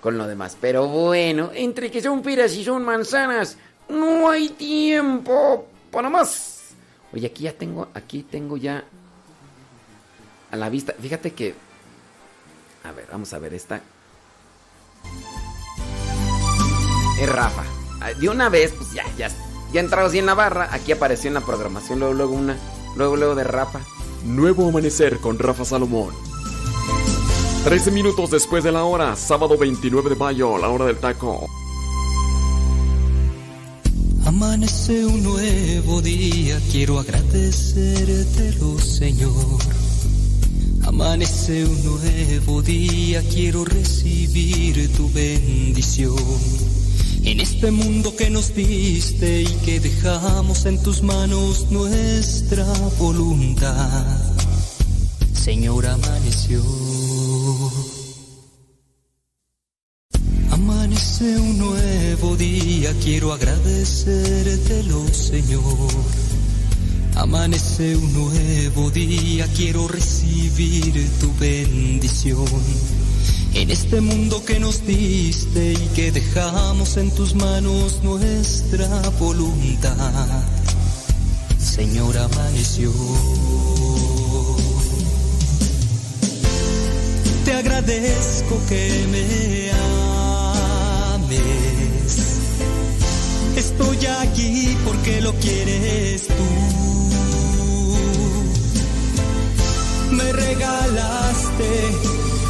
con 0.00 0.18
lo 0.18 0.26
demás. 0.26 0.56
Pero 0.60 0.88
bueno, 0.88 1.50
entre 1.54 1.90
que 1.90 2.02
son 2.02 2.22
piras 2.22 2.54
y 2.56 2.64
son 2.64 2.84
manzanas, 2.84 3.56
no 3.88 4.28
hay 4.28 4.48
tiempo 4.50 5.66
para 5.90 6.08
más. 6.08 6.70
Oye, 7.12 7.26
aquí 7.26 7.44
ya 7.44 7.52
tengo, 7.52 7.88
aquí 7.94 8.22
tengo 8.22 8.56
ya 8.56 8.84
a 10.50 10.56
la 10.56 10.68
vista. 10.68 10.94
Fíjate 11.00 11.32
que, 11.32 11.54
a 12.84 12.92
ver, 12.92 13.06
vamos 13.10 13.32
a 13.32 13.38
ver 13.38 13.54
esta. 13.54 13.80
Es 17.20 17.28
Rafa. 17.28 17.64
De 18.18 18.28
una 18.28 18.48
vez, 18.48 18.72
pues 18.72 18.92
ya, 18.92 19.04
ya, 19.16 19.28
ya 19.72 19.80
entrado 19.80 20.08
así 20.08 20.18
en 20.18 20.26
la 20.26 20.34
barra. 20.34 20.68
Aquí 20.72 20.92
apareció 20.92 21.28
en 21.28 21.34
la 21.34 21.42
programación 21.42 21.98
luego, 21.98 22.14
luego 22.14 22.32
una 22.34 22.56
Luego, 22.96 23.16
luego 23.16 23.34
de 23.34 23.44
Rafa. 23.44 23.80
Nuevo 24.24 24.68
amanecer 24.68 25.18
con 25.18 25.38
Rafa 25.38 25.64
Salomón. 25.64 26.12
13 27.64 27.90
minutos 27.90 28.30
después 28.30 28.64
de 28.64 28.72
la 28.72 28.84
hora, 28.84 29.16
sábado 29.16 29.56
29 29.58 30.10
de 30.10 30.16
mayo, 30.16 30.58
la 30.58 30.68
hora 30.68 30.86
del 30.86 30.96
taco. 30.96 31.46
Amanece 34.24 35.04
un 35.04 35.22
nuevo 35.22 36.00
día, 36.00 36.58
quiero 36.70 36.98
agradecértelo, 36.98 38.78
Señor. 38.78 39.60
Amanece 40.86 41.64
un 41.64 41.84
nuevo 41.84 42.62
día, 42.62 43.22
quiero 43.32 43.64
recibir 43.64 44.92
tu 44.96 45.10
bendición 45.12 46.16
en 47.24 47.40
este 47.40 47.70
mundo 47.70 48.16
que 48.16 48.30
nos 48.30 48.54
diste 48.54 49.42
y 49.42 49.52
que 49.64 49.78
dejamos 49.78 50.64
en 50.66 50.82
tus 50.82 51.02
manos 51.02 51.70
nuestra 51.70 52.66
voluntad. 52.98 54.18
Señor, 55.32 55.86
amaneció. 55.86 56.62
Amanece 60.50 61.38
un 61.38 61.58
nuevo 61.58 62.36
día, 62.36 62.92
quiero 63.02 63.32
agradecértelo, 63.32 65.06
Señor. 65.08 65.90
Amanece 67.16 67.96
un 67.96 68.12
nuevo 68.12 68.90
día, 68.90 69.46
quiero 69.54 69.88
recibir 69.88 71.08
tu 71.20 71.32
bendición 71.38 72.46
en 73.54 73.70
este 73.70 74.00
mundo 74.00 74.44
que 74.44 74.60
nos 74.60 74.86
diste 74.86 75.72
y 75.72 75.88
que 75.94 76.12
dejamos 76.12 76.96
en 76.96 77.10
tus 77.10 77.34
manos 77.34 78.00
nuestra 78.02 78.86
voluntad. 79.18 80.42
Señor, 81.58 82.16
amaneció. 82.16 82.92
Te 87.44 87.52
agradezco 87.52 88.60
que 88.68 89.06
me 89.10 89.70
ames. 91.12 92.49
Estoy 93.56 94.06
aquí 94.06 94.76
porque 94.84 95.20
lo 95.20 95.32
quieres 95.34 96.26
tú. 96.26 96.34
Me 100.12 100.32
regalaste 100.32 101.70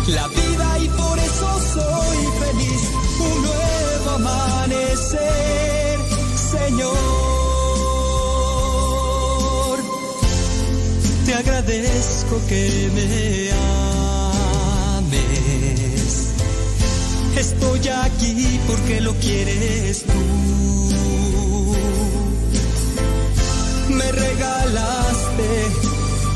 la 0.09 0.28
vida 0.28 0.78
y 0.78 0.88
por 0.88 1.19
eso 1.19 1.61
soy 1.75 2.19
feliz. 2.42 2.83
Un 3.21 3.42
nuevo 3.42 4.11
amanecer, 4.16 5.99
Señor. 6.50 6.97
Te 11.26 11.35
agradezco 11.35 12.40
que 12.49 12.90
me 12.95 13.50
ames. 14.97 16.28
Estoy 17.37 17.88
aquí 17.88 18.61
porque 18.66 19.00
lo 19.00 19.14
quieres 19.14 20.04
tú. 20.04 20.12
me 24.00 24.12
regalaste 24.12 25.49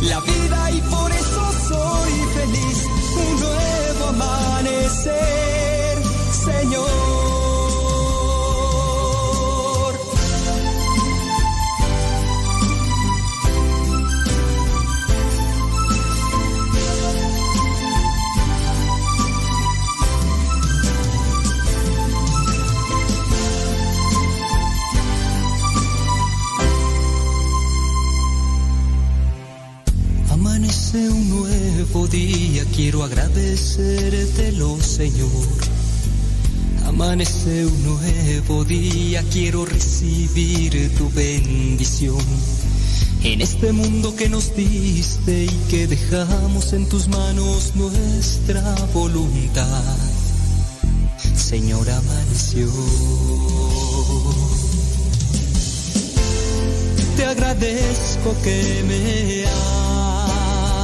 la 0.02 0.20
vida 0.20 0.70
y 0.70 0.80
por 0.82 1.10
eso 1.12 1.52
soy 1.68 2.12
feliz. 2.36 2.78
Un 3.24 3.40
nuevo 3.40 4.08
amanecer, 4.08 5.98
Señor. 6.44 7.23
Nuevo 38.48 38.64
día, 38.64 39.22
quiero 39.32 39.64
recibir 39.64 40.94
tu 40.96 41.08
bendición. 41.10 42.18
En 43.22 43.40
este 43.40 43.72
mundo 43.72 44.14
que 44.16 44.28
nos 44.28 44.54
diste 44.54 45.44
y 45.44 45.60
que 45.70 45.86
dejamos 45.86 46.74
en 46.74 46.86
tus 46.88 47.08
manos 47.08 47.72
nuestra 47.74 48.62
voluntad. 48.92 49.96
Señor, 51.34 51.88
amaneció. 51.88 52.68
Te 57.16 57.24
agradezco 57.24 58.36
que 58.42 58.84
me 58.86 59.44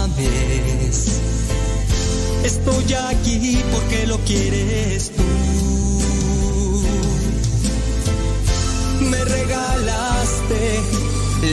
ames. 0.04 1.20
Estoy 2.42 2.94
aquí 2.94 3.62
porque 3.72 4.06
lo 4.06 4.18
quieres 4.20 5.10
tú. 5.10 5.39
Regalaste 9.50 10.62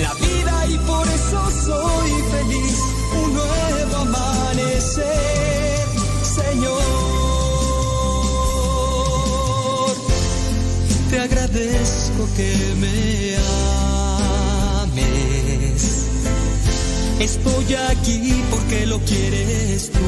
la 0.01 0.13
vida 0.13 0.67
y 0.69 0.77
por 0.79 1.07
eso 1.07 1.51
soy 1.65 2.11
feliz. 2.31 2.77
Un 3.23 3.33
nuevo 3.33 3.95
amanecer, 3.95 5.87
Señor. 6.21 6.83
Te 11.09 11.19
agradezco 11.19 12.27
que 12.35 12.51
me 12.81 13.37
ames. 14.83 15.81
Estoy 17.19 17.75
aquí 17.89 18.43
porque 18.51 18.85
lo 18.85 18.99
quieres 18.99 19.91
tú. 19.91 19.99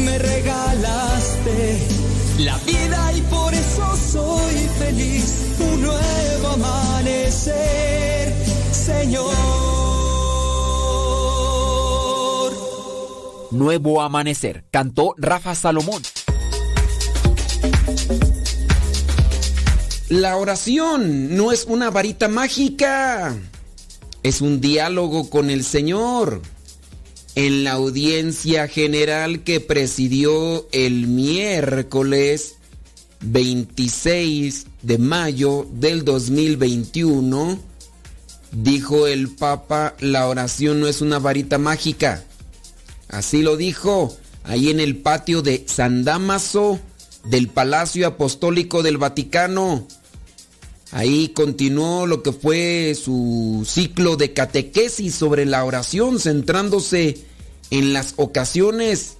Me 0.00 0.18
regalaste 0.18 1.97
la 2.38 2.56
vida 2.58 3.12
y 3.16 3.20
por 3.22 3.52
eso 3.52 3.96
soy 3.96 4.54
feliz. 4.78 5.56
Un 5.60 5.82
nuevo 5.82 6.48
amanecer, 6.48 8.34
Señor. 8.72 9.34
Nuevo 13.50 14.02
Amanecer, 14.02 14.64
cantó 14.70 15.14
Rafa 15.16 15.54
Salomón. 15.54 16.02
La 20.10 20.36
oración 20.36 21.34
no 21.36 21.50
es 21.50 21.64
una 21.64 21.90
varita 21.90 22.28
mágica, 22.28 23.36
es 24.22 24.42
un 24.42 24.60
diálogo 24.60 25.28
con 25.30 25.50
el 25.50 25.64
Señor. 25.64 26.42
En 27.40 27.62
la 27.62 27.74
audiencia 27.74 28.66
general 28.66 29.44
que 29.44 29.60
presidió 29.60 30.66
el 30.72 31.06
miércoles 31.06 32.56
26 33.20 34.66
de 34.82 34.98
mayo 34.98 35.64
del 35.70 36.04
2021, 36.04 37.60
dijo 38.50 39.06
el 39.06 39.28
Papa, 39.28 39.94
la 40.00 40.26
oración 40.26 40.80
no 40.80 40.88
es 40.88 41.00
una 41.00 41.20
varita 41.20 41.58
mágica. 41.58 42.24
Así 43.08 43.42
lo 43.42 43.56
dijo 43.56 44.16
ahí 44.42 44.70
en 44.70 44.80
el 44.80 44.96
patio 44.96 45.40
de 45.40 45.62
San 45.68 46.02
Damaso 46.02 46.80
del 47.22 47.46
Palacio 47.46 48.08
Apostólico 48.08 48.82
del 48.82 48.98
Vaticano. 48.98 49.86
Ahí 50.90 51.28
continuó 51.28 52.04
lo 52.08 52.24
que 52.24 52.32
fue 52.32 52.96
su 53.00 53.64
ciclo 53.64 54.16
de 54.16 54.32
catequesis 54.32 55.14
sobre 55.14 55.46
la 55.46 55.64
oración, 55.64 56.18
centrándose 56.18 57.27
en 57.70 57.92
las 57.92 58.14
ocasiones 58.16 59.16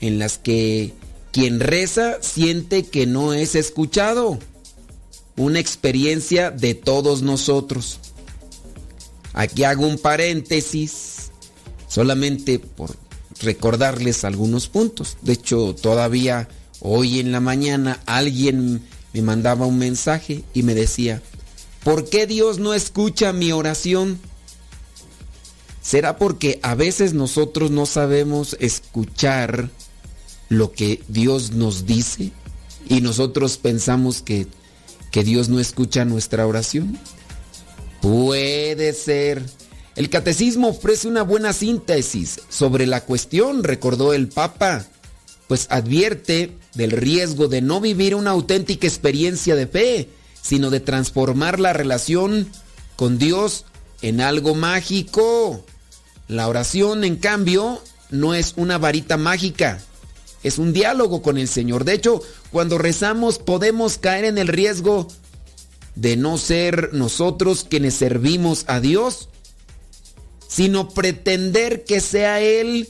en 0.00 0.18
las 0.18 0.38
que 0.38 0.92
quien 1.32 1.60
reza 1.60 2.18
siente 2.20 2.84
que 2.84 3.06
no 3.06 3.32
es 3.32 3.54
escuchado. 3.54 4.38
Una 5.36 5.60
experiencia 5.60 6.50
de 6.50 6.74
todos 6.74 7.22
nosotros. 7.22 7.98
Aquí 9.32 9.64
hago 9.64 9.86
un 9.86 9.96
paréntesis, 9.96 11.30
solamente 11.88 12.58
por 12.58 12.94
recordarles 13.40 14.24
algunos 14.24 14.68
puntos. 14.68 15.16
De 15.22 15.32
hecho, 15.32 15.74
todavía 15.74 16.48
hoy 16.80 17.18
en 17.18 17.32
la 17.32 17.40
mañana 17.40 18.00
alguien 18.04 18.82
me 19.14 19.22
mandaba 19.22 19.64
un 19.64 19.78
mensaje 19.78 20.44
y 20.52 20.64
me 20.64 20.74
decía, 20.74 21.22
¿por 21.82 22.08
qué 22.08 22.26
Dios 22.26 22.58
no 22.58 22.74
escucha 22.74 23.32
mi 23.32 23.52
oración? 23.52 24.20
¿Será 25.82 26.16
porque 26.16 26.60
a 26.62 26.76
veces 26.76 27.12
nosotros 27.12 27.72
no 27.72 27.86
sabemos 27.86 28.56
escuchar 28.60 29.68
lo 30.48 30.70
que 30.72 31.02
Dios 31.08 31.50
nos 31.52 31.86
dice 31.86 32.30
y 32.88 33.00
nosotros 33.00 33.56
pensamos 33.56 34.22
que, 34.22 34.46
que 35.10 35.24
Dios 35.24 35.48
no 35.48 35.58
escucha 35.58 36.04
nuestra 36.04 36.46
oración? 36.46 36.98
Puede 38.00 38.92
ser. 38.92 39.42
El 39.96 40.08
catecismo 40.08 40.68
ofrece 40.68 41.08
una 41.08 41.22
buena 41.22 41.52
síntesis 41.52 42.40
sobre 42.48 42.86
la 42.86 43.02
cuestión, 43.04 43.64
recordó 43.64 44.14
el 44.14 44.28
Papa, 44.28 44.86
pues 45.48 45.66
advierte 45.68 46.56
del 46.74 46.92
riesgo 46.92 47.48
de 47.48 47.60
no 47.60 47.80
vivir 47.80 48.14
una 48.14 48.30
auténtica 48.30 48.86
experiencia 48.86 49.56
de 49.56 49.66
fe, 49.66 50.08
sino 50.40 50.70
de 50.70 50.80
transformar 50.80 51.58
la 51.60 51.72
relación 51.72 52.48
con 52.96 53.18
Dios 53.18 53.66
en 54.02 54.20
algo 54.20 54.54
mágico. 54.54 55.64
La 56.28 56.48
oración, 56.48 57.04
en 57.04 57.16
cambio, 57.16 57.82
no 58.10 58.34
es 58.34 58.54
una 58.56 58.78
varita 58.78 59.16
mágica, 59.16 59.82
es 60.42 60.58
un 60.58 60.72
diálogo 60.72 61.22
con 61.22 61.38
el 61.38 61.48
Señor. 61.48 61.84
De 61.84 61.94
hecho, 61.94 62.20
cuando 62.50 62.78
rezamos 62.78 63.38
podemos 63.38 63.98
caer 63.98 64.24
en 64.24 64.38
el 64.38 64.48
riesgo 64.48 65.08
de 65.94 66.16
no 66.16 66.38
ser 66.38 66.92
nosotros 66.92 67.66
quienes 67.68 67.94
servimos 67.94 68.64
a 68.66 68.80
Dios, 68.80 69.28
sino 70.48 70.88
pretender 70.88 71.84
que 71.84 72.00
sea 72.00 72.40
Él 72.40 72.88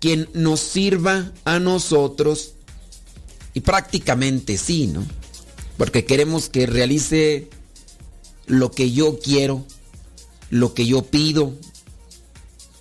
quien 0.00 0.28
nos 0.34 0.60
sirva 0.60 1.32
a 1.44 1.58
nosotros. 1.58 2.54
Y 3.52 3.60
prácticamente 3.60 4.58
sí, 4.58 4.88
¿no? 4.88 5.04
Porque 5.76 6.04
queremos 6.04 6.48
que 6.48 6.66
realice 6.66 7.48
lo 8.46 8.70
que 8.70 8.90
yo 8.90 9.18
quiero, 9.18 9.64
lo 10.54 10.72
que 10.72 10.86
yo 10.86 11.02
pido. 11.02 11.52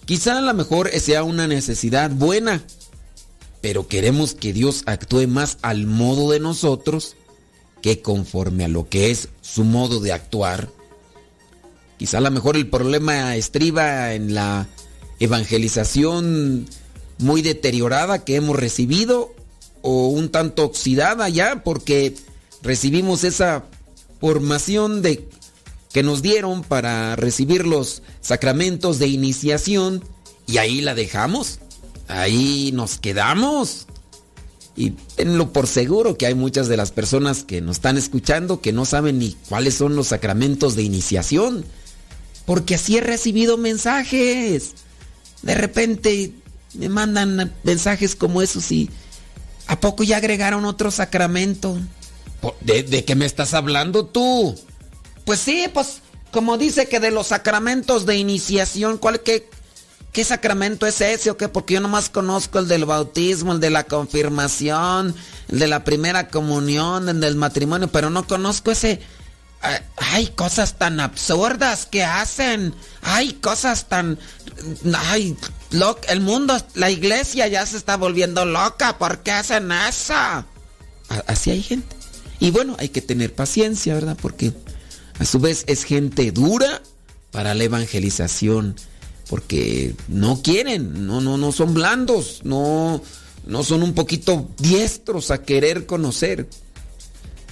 Quizá 0.05 0.37
a 0.37 0.41
lo 0.41 0.53
mejor 0.53 0.91
sea 0.99 1.23
una 1.23 1.47
necesidad 1.47 2.11
buena, 2.11 2.63
pero 3.61 3.87
queremos 3.87 4.35
que 4.35 4.53
Dios 4.53 4.83
actúe 4.85 5.27
más 5.27 5.57
al 5.63 5.87
modo 5.87 6.29
de 6.29 6.39
nosotros 6.39 7.15
que 7.81 8.03
conforme 8.03 8.65
a 8.65 8.67
lo 8.67 8.89
que 8.89 9.09
es 9.09 9.29
su 9.41 9.63
modo 9.63 10.01
de 10.01 10.13
actuar. 10.13 10.69
Quizá 11.97 12.19
a 12.19 12.21
lo 12.21 12.29
mejor 12.29 12.57
el 12.57 12.69
problema 12.69 13.35
estriba 13.35 14.13
en 14.13 14.35
la 14.35 14.67
evangelización 15.19 16.67
muy 17.17 17.41
deteriorada 17.41 18.23
que 18.23 18.35
hemos 18.35 18.55
recibido 18.55 19.33
o 19.81 20.09
un 20.09 20.29
tanto 20.29 20.63
oxidada 20.63 21.27
ya 21.27 21.63
porque 21.63 22.13
recibimos 22.61 23.23
esa 23.23 23.65
formación 24.19 25.01
de 25.01 25.27
que 25.93 26.03
nos 26.03 26.21
dieron 26.23 26.63
para 26.63 27.15
recibir 27.15 27.65
los 27.65 28.01
sacramentos 28.19 28.97
de 28.97 29.07
iniciación 29.07 30.03
y 30.47 30.57
ahí 30.57 30.81
la 30.81 30.95
dejamos. 30.95 31.59
Ahí 32.07 32.71
nos 32.73 32.97
quedamos. 32.97 33.85
Y 34.75 34.91
tenlo 35.15 35.53
por 35.53 35.67
seguro 35.67 36.17
que 36.17 36.25
hay 36.25 36.33
muchas 36.33 36.67
de 36.67 36.77
las 36.77 36.91
personas 36.91 37.43
que 37.43 37.61
nos 37.61 37.77
están 37.77 37.97
escuchando 37.97 38.59
que 38.59 38.73
no 38.73 38.85
saben 38.85 39.19
ni 39.19 39.37
cuáles 39.47 39.75
son 39.75 39.95
los 39.95 40.07
sacramentos 40.07 40.75
de 40.75 40.81
iniciación. 40.81 41.63
Porque 42.45 42.75
así 42.75 42.97
he 42.97 43.01
recibido 43.01 43.57
mensajes. 43.59 44.73
De 45.43 45.53
repente 45.53 46.33
me 46.73 46.89
mandan 46.89 47.53
mensajes 47.61 48.15
como 48.15 48.41
esos 48.41 48.71
y 48.71 48.89
¿a 49.67 49.79
poco 49.79 50.03
ya 50.03 50.17
agregaron 50.17 50.65
otro 50.65 50.89
sacramento? 50.89 51.77
¿De, 52.61 52.81
de 52.81 53.05
qué 53.05 53.15
me 53.15 53.27
estás 53.27 53.53
hablando 53.53 54.07
tú? 54.07 54.55
Pues 55.25 55.39
sí, 55.39 55.65
pues 55.73 56.01
como 56.31 56.57
dice 56.57 56.87
que 56.87 56.99
de 56.99 57.11
los 57.11 57.27
sacramentos 57.27 58.05
de 58.05 58.17
iniciación, 58.17 58.97
¿cuál 58.97 59.21
qué, 59.21 59.49
qué 60.11 60.23
sacramento 60.23 60.85
es 60.87 60.99
ese 61.01 61.29
o 61.31 61.37
qué? 61.37 61.47
Porque 61.47 61.75
yo 61.75 61.81
nomás 61.81 62.09
conozco 62.09 62.59
el 62.59 62.67
del 62.67 62.85
bautismo, 62.85 63.53
el 63.53 63.59
de 63.59 63.69
la 63.69 63.83
confirmación, 63.85 65.15
el 65.49 65.59
de 65.59 65.67
la 65.67 65.83
primera 65.83 66.29
comunión, 66.29 67.07
el 67.09 67.19
del 67.19 67.35
matrimonio, 67.35 67.87
pero 67.89 68.09
no 68.09 68.25
conozco 68.27 68.71
ese 68.71 68.99
hay 69.95 70.27
cosas 70.27 70.77
tan 70.77 70.99
absurdas 70.99 71.85
que 71.85 72.03
hacen. 72.03 72.73
Hay 73.01 73.33
cosas 73.33 73.87
tan... 73.87 74.19
Ay, 74.93 75.37
el 76.09 76.21
mundo, 76.21 76.57
la 76.75 76.89
iglesia 76.89 77.47
ya 77.47 77.65
se 77.65 77.77
está 77.77 77.95
volviendo 77.97 78.45
loca. 78.45 78.97
¿Por 78.97 79.19
qué 79.19 79.31
hacen 79.31 79.71
eso? 79.71 80.13
Así 81.27 81.51
hay 81.51 81.63
gente. 81.63 81.95
Y 82.39 82.51
bueno, 82.51 82.75
hay 82.77 82.89
que 82.89 83.01
tener 83.01 83.33
paciencia, 83.33 83.93
¿verdad? 83.93 84.17
Porque 84.21 84.51
a 85.23 85.25
su 85.25 85.39
vez 85.39 85.63
es 85.67 85.85
gente 85.85 86.33
dura 86.33 86.81
para 87.31 87.53
la 87.53 87.63
evangelización. 87.63 88.75
porque 89.29 89.95
no 90.09 90.41
quieren, 90.43 91.07
no, 91.07 91.21
no, 91.21 91.37
no 91.37 91.53
son 91.53 91.73
blandos, 91.73 92.41
no, 92.43 93.01
no 93.45 93.63
son 93.63 93.81
un 93.81 93.93
poquito 93.93 94.49
diestros 94.57 95.31
a 95.31 95.41
querer 95.41 95.85
conocer. 95.85 96.49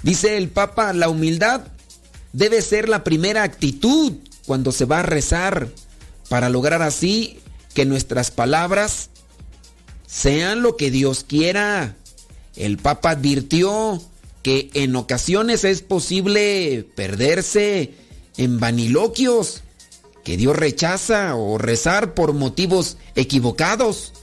Dice 0.04 0.38
el 0.38 0.50
Papa, 0.50 0.92
la 0.92 1.08
humildad 1.08 1.62
debe 2.34 2.62
ser 2.62 2.90
la 2.90 3.06
primera 3.06 3.44
actitud 3.44 4.14
cuando 4.46 4.74
se 4.74 4.84
va 4.84 5.00
a 5.00 5.04
rezar 5.04 5.70
para 6.28 6.50
lograr 6.50 6.82
así 6.82 7.40
que 7.74 7.86
nuestras 7.86 8.32
palabras 8.32 9.10
sean 10.06 10.62
lo 10.62 10.76
que 10.76 10.92
Dios 10.92 11.24
quiera. 11.24 11.96
El 12.58 12.78
Papa 12.78 13.12
advirtió 13.12 14.04
que 14.44 14.70
en 14.74 14.96
ocasiones 14.96 15.64
es 15.64 15.82
posible 15.82 16.88
perderse 16.96 17.94
en 18.38 18.60
vaniloquios 18.60 19.64
que 20.24 20.38
Dios 20.38 20.56
rechaza 20.56 21.36
o 21.36 21.58
rezar 21.58 22.14
por 22.14 22.34
motivos 22.34 22.98
equivocados, 23.16 24.14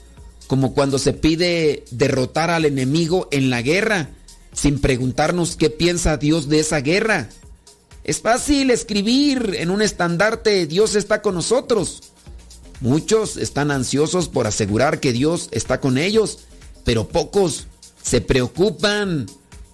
como 0.47 0.73
cuando 0.73 0.97
se 0.97 1.13
pide 1.13 1.83
derrotar 1.91 2.49
al 2.49 2.65
enemigo 2.65 3.27
en 3.31 3.49
la 3.49 3.61
guerra, 3.61 4.09
sin 4.53 4.79
preguntarnos 4.79 5.55
qué 5.55 5.69
piensa 5.69 6.17
Dios 6.17 6.49
de 6.49 6.59
esa 6.59 6.81
guerra. 6.81 7.29
Es 8.03 8.21
fácil 8.21 8.71
escribir 8.71 9.55
en 9.59 9.69
un 9.69 9.81
estandarte 9.81 10.65
Dios 10.65 10.95
está 10.95 11.21
con 11.21 11.35
nosotros. 11.35 12.01
Muchos 12.81 13.37
están 13.37 13.71
ansiosos 13.71 14.29
por 14.29 14.47
asegurar 14.47 14.99
que 14.99 15.11
Dios 15.11 15.49
está 15.51 15.81
con 15.81 15.97
ellos, 15.97 16.39
pero 16.85 17.09
pocos 17.09 17.67
se 18.01 18.21
preocupan 18.21 19.27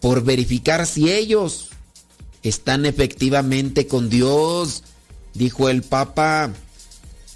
por 0.05 0.23
verificar 0.23 0.85
si 0.85 1.11
ellos 1.11 1.69
están 2.43 2.85
efectivamente 2.85 3.87
con 3.87 4.07
Dios, 4.07 4.83
dijo 5.33 5.67
el 5.67 5.81
Papa 5.81 6.53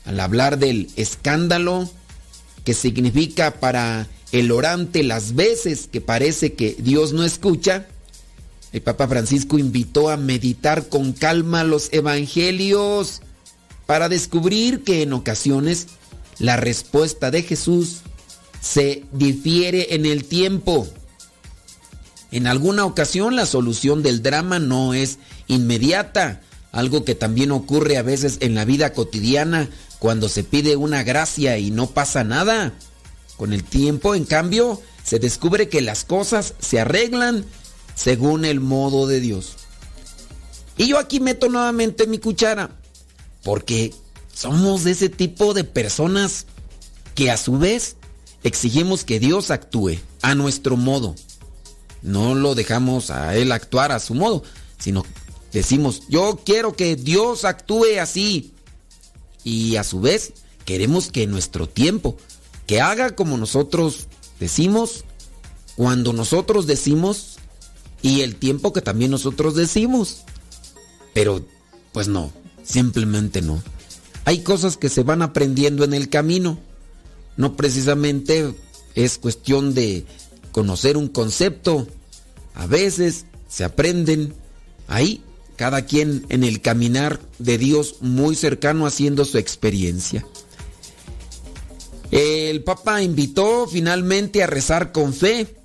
al 0.06 0.20
hablar 0.20 0.60
del 0.60 0.88
escándalo 0.96 1.90
que 2.64 2.76
significa 2.76 3.56
para 3.60 4.08
el 4.32 4.52
orante 4.52 5.02
las 5.02 5.34
veces 5.34 5.90
que 5.92 6.00
parece 6.00 6.54
que 6.54 6.76
Dios 6.78 7.12
no 7.12 7.24
escucha. 7.24 7.88
El 8.72 8.84
Papa 8.84 9.08
Francisco 9.08 9.58
invitó 9.58 10.12
a 10.12 10.18
meditar 10.18 10.90
con 10.90 11.14
calma 11.14 11.64
los 11.64 11.92
evangelios 11.92 13.24
para 13.88 14.10
descubrir 14.10 14.84
que 14.84 15.02
en 15.02 15.14
ocasiones 15.14 15.88
la 16.38 16.56
respuesta 16.56 17.32
de 17.32 17.42
Jesús 17.42 18.02
se 18.62 19.06
difiere 19.12 19.96
en 19.96 20.06
el 20.06 20.24
tiempo. 20.24 20.88
En 22.32 22.48
alguna 22.48 22.86
ocasión 22.86 23.36
la 23.36 23.46
solución 23.46 24.04
del 24.04 24.22
drama 24.22 24.60
no 24.60 24.94
es 24.94 25.18
inmediata, 25.48 26.42
algo 26.72 27.04
que 27.04 27.16
también 27.16 27.52
ocurre 27.52 27.98
a 27.98 28.04
veces 28.04 28.38
en 28.42 28.56
la 28.56 28.66
vida 28.66 28.94
cotidiana 28.94 29.70
cuando 29.98 30.30
se 30.30 30.44
pide 30.44 30.76
una 30.76 31.04
gracia 31.04 31.58
y 31.58 31.72
no 31.72 31.88
pasa 31.88 32.24
nada. 32.24 32.74
Con 33.38 33.54
el 33.54 33.64
tiempo, 33.64 34.16
en 34.16 34.26
cambio, 34.26 34.82
se 35.04 35.18
descubre 35.20 35.70
que 35.70 35.82
las 35.82 36.04
cosas 36.04 36.54
se 36.60 36.80
arreglan 36.80 37.46
según 37.96 38.46
el 38.46 38.60
modo 38.60 39.08
de 39.08 39.20
Dios. 39.20 39.56
Y 40.78 40.88
yo 40.88 41.00
aquí 41.00 41.20
meto 41.20 41.50
nuevamente 41.50 42.08
mi 42.08 42.20
cuchara, 42.20 42.70
porque 43.44 43.94
somos 44.34 44.84
de 44.84 44.92
ese 44.92 45.10
tipo 45.10 45.54
de 45.54 45.64
personas 45.64 46.46
que 47.16 47.32
a 47.32 47.38
su 47.38 47.58
vez 47.58 47.98
exigimos 48.44 49.04
que 49.04 49.20
Dios 49.20 49.52
actúe 49.52 49.98
a 50.22 50.36
nuestro 50.36 50.78
modo. 50.78 51.16
No 52.02 52.36
lo 52.36 52.56
dejamos 52.56 53.12
a 53.12 53.36
Él 53.36 53.52
actuar 53.52 53.92
a 53.92 54.00
su 54.00 54.14
modo, 54.14 54.44
sino 54.78 55.06
decimos, 55.52 56.04
yo 56.10 56.40
quiero 56.46 56.74
que 56.74 56.96
Dios 56.96 57.46
actúe 57.46 58.00
así. 58.02 58.54
Y 59.44 59.78
a 59.78 59.84
su 59.84 60.02
vez 60.02 60.34
queremos 60.66 61.12
que 61.12 61.28
nuestro 61.28 61.68
tiempo, 61.68 62.18
que 62.68 62.82
haga 62.82 63.16
como 63.16 63.38
nosotros 63.38 64.08
decimos, 64.40 65.06
cuando 65.76 66.14
nosotros 66.14 66.68
decimos, 66.68 67.38
y 68.02 68.22
el 68.22 68.36
tiempo 68.36 68.74
que 68.74 68.82
también 68.82 69.12
nosotros 69.12 69.56
decimos. 69.56 70.24
Pero, 71.14 71.46
pues 71.92 72.08
no, 72.08 72.32
simplemente 72.64 73.42
no. 73.42 73.62
Hay 74.26 74.40
cosas 74.40 74.78
que 74.78 74.90
se 74.90 75.04
van 75.04 75.22
aprendiendo 75.22 75.84
en 75.84 75.94
el 75.94 76.10
camino. 76.10 76.60
No 77.36 77.56
precisamente 77.56 78.54
es 78.96 79.18
cuestión 79.18 79.74
de 79.74 80.06
conocer 80.52 80.98
un 80.98 81.08
concepto. 81.08 81.88
A 82.54 82.66
veces 82.68 83.26
se 83.48 83.64
aprenden 83.64 84.34
ahí, 84.88 85.24
cada 85.56 85.86
quien 85.86 86.26
en 86.30 86.44
el 86.44 86.62
caminar 86.62 87.20
de 87.38 87.58
Dios 87.58 87.98
muy 88.02 88.36
cercano 88.36 88.86
haciendo 88.86 89.26
su 89.26 89.38
experiencia. 89.38 90.26
El 92.12 92.64
Papa 92.64 93.04
invitó 93.04 93.68
finalmente 93.68 94.42
a 94.42 94.48
rezar 94.48 94.92
con 94.92 95.14
fe 95.14 95.56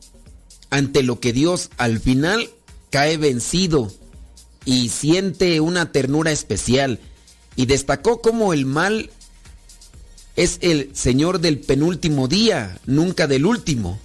ante 0.70 1.02
lo 1.02 1.20
que 1.20 1.32
Dios 1.32 1.70
al 1.78 2.00
final 2.00 2.50
cae 2.90 3.16
vencido 3.16 3.92
y 4.64 4.90
siente 4.90 5.60
una 5.60 5.92
ternura 5.92 6.32
especial 6.32 7.00
y 7.56 7.66
destacó 7.66 8.20
como 8.20 8.52
el 8.52 8.66
mal 8.66 9.10
es 10.36 10.58
el 10.60 10.90
Señor 10.94 11.40
del 11.40 11.60
penúltimo 11.60 12.28
día, 12.28 12.78
nunca 12.86 13.26
del 13.26 13.46
último 13.46 13.98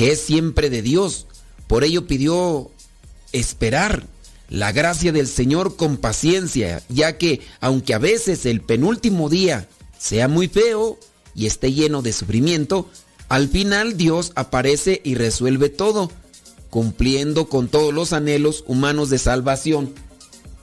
que 0.00 0.12
es 0.12 0.20
siempre 0.22 0.70
de 0.70 0.80
Dios. 0.80 1.26
Por 1.66 1.84
ello 1.84 2.06
pidió 2.06 2.70
esperar 3.32 4.06
la 4.48 4.72
gracia 4.72 5.12
del 5.12 5.26
Señor 5.26 5.76
con 5.76 5.98
paciencia, 5.98 6.82
ya 6.88 7.18
que 7.18 7.42
aunque 7.60 7.92
a 7.92 7.98
veces 7.98 8.46
el 8.46 8.62
penúltimo 8.62 9.28
día 9.28 9.68
sea 9.98 10.26
muy 10.26 10.48
feo 10.48 10.98
y 11.34 11.44
esté 11.44 11.74
lleno 11.74 12.00
de 12.00 12.14
sufrimiento, 12.14 12.88
al 13.28 13.48
final 13.48 13.98
Dios 13.98 14.32
aparece 14.36 15.02
y 15.04 15.16
resuelve 15.16 15.68
todo, 15.68 16.10
cumpliendo 16.70 17.50
con 17.50 17.68
todos 17.68 17.92
los 17.92 18.14
anhelos 18.14 18.64
humanos 18.66 19.10
de 19.10 19.18
salvación, 19.18 19.92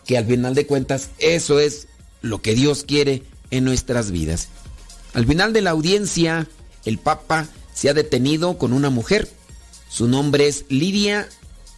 que 0.07 0.17
al 0.17 0.25
final 0.25 0.55
de 0.55 0.65
cuentas 0.65 1.11
eso 1.19 1.59
es 1.59 1.87
lo 2.23 2.41
que 2.41 2.55
Dios 2.55 2.83
quiere 2.83 3.21
en 3.51 3.65
nuestras 3.65 4.09
vidas. 4.09 4.47
Al 5.13 5.27
final 5.27 5.53
de 5.53 5.61
la 5.61 5.69
audiencia, 5.69 6.47
el 6.85 6.97
Papa 6.97 7.47
se 7.77 7.89
ha 7.89 7.93
detenido 7.93 8.57
con 8.57 8.73
una 8.73 8.89
mujer. 8.89 9.29
Su 9.87 10.07
nombre 10.07 10.47
es 10.47 10.65
Lidia 10.67 11.29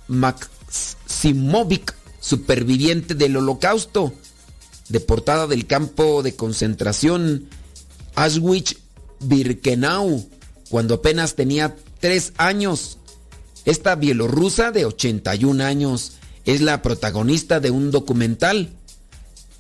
Maximovic, 0.08 1.94
superviviente 2.22 3.16
del 3.16 3.36
holocausto, 3.36 4.14
deportada 4.88 5.46
del 5.46 5.68
campo 5.68 6.24
de 6.24 6.38
concentración 6.38 7.50
Auschwitz-Birkenau, 8.16 10.26
cuando 10.70 10.96
apenas 10.96 11.36
tenía 11.36 11.76
tres 12.00 12.32
años. 12.38 12.98
Esta 13.66 13.96
bielorrusa 13.96 14.72
de 14.72 14.86
81 14.86 15.66
años 15.66 16.14
es 16.46 16.62
la 16.62 16.82
protagonista 16.82 17.60
de 17.60 17.72
un 17.72 17.92
documental. 17.92 18.70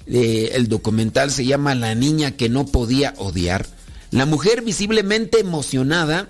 Eh, 0.07 0.51
el 0.53 0.69
documental 0.69 1.31
se 1.31 1.45
llama 1.45 1.75
La 1.75 1.95
niña 1.95 2.37
que 2.37 2.47
no 2.47 2.65
podía 2.65 3.13
odiar. 3.17 3.67
La 4.11 4.25
mujer 4.25 4.61
visiblemente 4.63 5.39
emocionada 5.39 6.27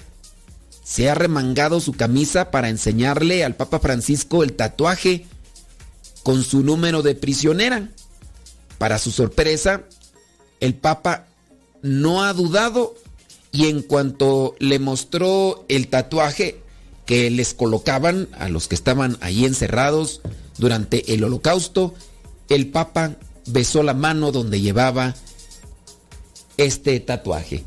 se 0.83 1.09
ha 1.09 1.15
remangado 1.15 1.79
su 1.79 1.93
camisa 1.93 2.51
para 2.51 2.69
enseñarle 2.69 3.43
al 3.43 3.55
Papa 3.55 3.79
Francisco 3.79 4.43
el 4.43 4.53
tatuaje 4.53 5.25
con 6.23 6.43
su 6.43 6.63
número 6.63 7.01
de 7.01 7.15
prisionera. 7.15 7.89
Para 8.77 8.97
su 8.97 9.11
sorpresa, 9.11 9.83
el 10.59 10.73
Papa 10.73 11.27
no 11.81 12.23
ha 12.23 12.33
dudado 12.33 12.95
y 13.51 13.67
en 13.67 13.81
cuanto 13.81 14.55
le 14.59 14.79
mostró 14.79 15.65
el 15.69 15.87
tatuaje 15.87 16.61
que 17.05 17.29
les 17.29 17.53
colocaban 17.53 18.27
a 18.33 18.49
los 18.49 18.67
que 18.67 18.75
estaban 18.75 19.17
ahí 19.21 19.45
encerrados 19.45 20.21
durante 20.57 21.13
el 21.13 21.23
holocausto, 21.23 21.95
el 22.49 22.67
Papa 22.67 23.15
besó 23.47 23.81
la 23.81 23.93
mano 23.93 24.31
donde 24.31 24.61
llevaba 24.61 25.15
este 26.59 26.99
tatuaje. 26.99 27.63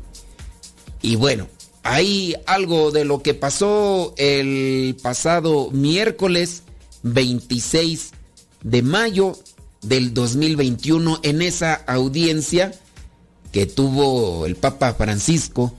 Y 1.01 1.15
bueno, 1.15 1.47
hay 1.83 2.35
algo 2.45 2.91
de 2.91 3.05
lo 3.05 3.21
que 3.21 3.33
pasó 3.33 4.13
el 4.17 4.95
pasado 5.01 5.69
miércoles 5.71 6.63
26 7.03 8.11
de 8.63 8.81
mayo 8.81 9.37
del 9.81 10.13
2021 10.13 11.19
en 11.23 11.41
esa 11.41 11.73
audiencia 11.73 12.73
que 13.51 13.65
tuvo 13.65 14.45
el 14.45 14.55
Papa 14.55 14.93
Francisco 14.93 15.73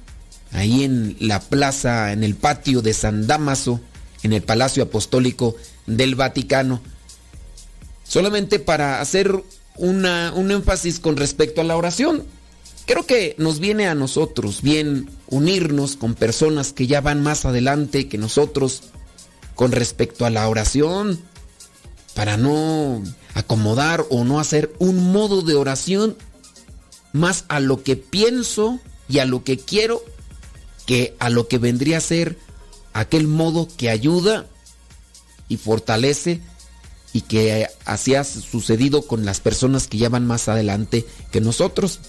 ahí 0.52 0.84
en 0.84 1.16
la 1.20 1.40
plaza, 1.40 2.12
en 2.12 2.22
el 2.22 2.36
patio 2.36 2.82
de 2.82 2.94
San 2.94 3.26
Damaso, 3.26 3.80
en 4.22 4.32
el 4.32 4.42
Palacio 4.42 4.84
Apostólico 4.84 5.56
del 5.86 6.14
Vaticano. 6.14 6.80
Solamente 8.04 8.58
para 8.58 9.00
hacer 9.00 9.42
una, 9.76 10.32
un 10.34 10.50
énfasis 10.50 11.00
con 11.00 11.16
respecto 11.16 11.60
a 11.60 11.64
la 11.64 11.76
oración. 11.76 12.24
Creo 12.86 13.06
que 13.06 13.34
nos 13.38 13.60
viene 13.60 13.86
a 13.88 13.94
nosotros 13.94 14.60
bien 14.62 15.08
unirnos 15.28 15.96
con 15.96 16.14
personas 16.14 16.72
que 16.72 16.86
ya 16.86 17.00
van 17.00 17.22
más 17.22 17.44
adelante 17.44 18.08
que 18.08 18.18
nosotros 18.18 18.82
con 19.54 19.72
respecto 19.72 20.26
a 20.26 20.30
la 20.30 20.48
oración, 20.48 21.20
para 22.14 22.36
no 22.36 23.02
acomodar 23.34 24.04
o 24.10 24.24
no 24.24 24.38
hacer 24.38 24.72
un 24.78 25.12
modo 25.12 25.42
de 25.42 25.54
oración 25.54 26.16
más 27.12 27.44
a 27.48 27.60
lo 27.60 27.82
que 27.82 27.96
pienso 27.96 28.80
y 29.08 29.18
a 29.18 29.24
lo 29.24 29.44
que 29.44 29.58
quiero 29.58 30.02
que 30.86 31.16
a 31.18 31.30
lo 31.30 31.48
que 31.48 31.58
vendría 31.58 31.98
a 31.98 32.00
ser 32.00 32.38
aquel 32.92 33.26
modo 33.26 33.68
que 33.76 33.90
ayuda 33.90 34.46
y 35.48 35.56
fortalece 35.56 36.40
y 37.12 37.22
que 37.22 37.68
así 37.84 38.14
ha 38.14 38.24
sucedido 38.24 39.02
con 39.02 39.24
las 39.24 39.40
personas 39.40 39.86
que 39.86 39.98
ya 39.98 40.08
van 40.08 40.26
más 40.26 40.48
adelante 40.48 41.06
que 41.30 41.40
nosotros. 41.40 42.00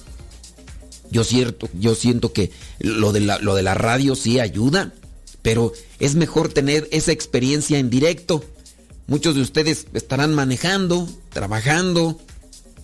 Yo, 1.11 1.23
cierto, 1.23 1.69
yo 1.79 1.95
siento 1.95 2.33
que 2.33 2.51
lo 2.79 3.11
de, 3.11 3.21
la, 3.21 3.39
lo 3.39 3.55
de 3.55 3.63
la 3.63 3.73
radio 3.73 4.15
sí 4.15 4.39
ayuda, 4.39 4.93
pero 5.41 5.73
es 5.99 6.15
mejor 6.15 6.51
tener 6.51 6.87
esa 6.91 7.11
experiencia 7.11 7.77
en 7.79 7.89
directo. 7.89 8.43
Muchos 9.07 9.35
de 9.35 9.41
ustedes 9.41 9.87
estarán 9.93 10.33
manejando, 10.33 11.07
trabajando, 11.29 12.19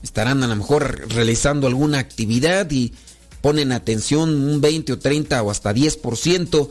estarán 0.04 0.44
a 0.44 0.48
lo 0.48 0.56
mejor 0.56 1.10
realizando 1.10 1.68
alguna 1.68 2.00
actividad 2.00 2.70
y 2.72 2.94
ponen 3.42 3.72
atención 3.72 4.30
un 4.30 4.62
20 4.62 4.94
o 4.94 5.00
30 5.00 5.42
o 5.42 5.52
hasta 5.52 5.74
10% 5.74 6.70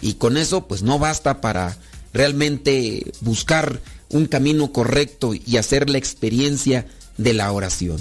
y 0.00 0.14
con 0.14 0.36
eso 0.36 0.66
pues 0.66 0.82
no 0.82 0.98
basta 0.98 1.40
para 1.40 1.76
realmente 2.12 3.12
buscar 3.20 3.80
un 4.10 4.26
camino 4.26 4.72
correcto 4.72 5.32
y 5.34 5.56
hacer 5.56 5.88
la 5.90 5.98
experiencia 5.98 6.86
de 7.16 7.32
la 7.32 7.50
oración. 7.50 7.98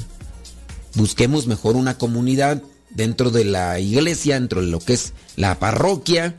Busquemos 0.96 1.48
mejor 1.48 1.76
una 1.76 1.98
comunidad 1.98 2.62
dentro 2.94 3.32
de 3.32 3.46
la 3.46 3.80
iglesia, 3.80 4.36
dentro 4.36 4.62
de 4.62 4.68
lo 4.68 4.80
que 4.80 4.94
es 4.94 5.14
la 5.36 5.60
parroquia, 5.60 6.36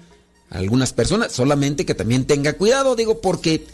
algunas 0.50 0.92
personas, 0.92 1.32
solamente 1.32 1.86
que 1.86 1.94
también 1.94 2.26
tenga 2.26 2.54
cuidado, 2.54 2.94
digo, 2.94 3.20
porque 3.20 3.66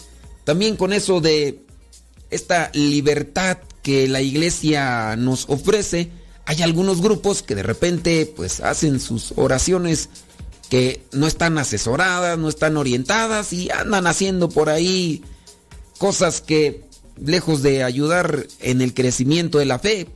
también 0.45 0.77
con 0.77 0.93
eso 0.93 1.21
de 1.21 1.61
esta 2.31 2.71
libertad 2.75 3.59
que 3.83 4.07
la 4.09 4.21
iglesia 4.21 5.17
nos 5.17 5.47
ofrece, 5.49 6.11
hay 6.47 6.63
algunos 6.63 7.03
grupos 7.03 7.43
que 7.43 7.55
de 7.55 7.63
repente 7.63 8.33
pues 8.35 8.61
hacen 8.61 9.01
sus 9.01 9.33
oraciones 9.37 10.09
que 10.71 11.03
no 11.13 11.27
están 11.27 11.59
asesoradas, 11.59 12.39
no 12.39 12.49
están 12.49 12.77
orientadas 12.77 13.53
y 13.53 13.71
andan 13.71 14.07
haciendo 14.07 14.49
por 14.49 14.69
ahí 14.69 15.23
cosas 15.99 16.41
que 16.41 16.85
lejos 17.23 17.63
de 17.63 17.83
ayudar 17.83 18.47
en 18.61 18.81
el 18.81 18.95
crecimiento 18.95 19.59
de 19.59 19.65
la 19.65 19.79
fe, 19.79 20.07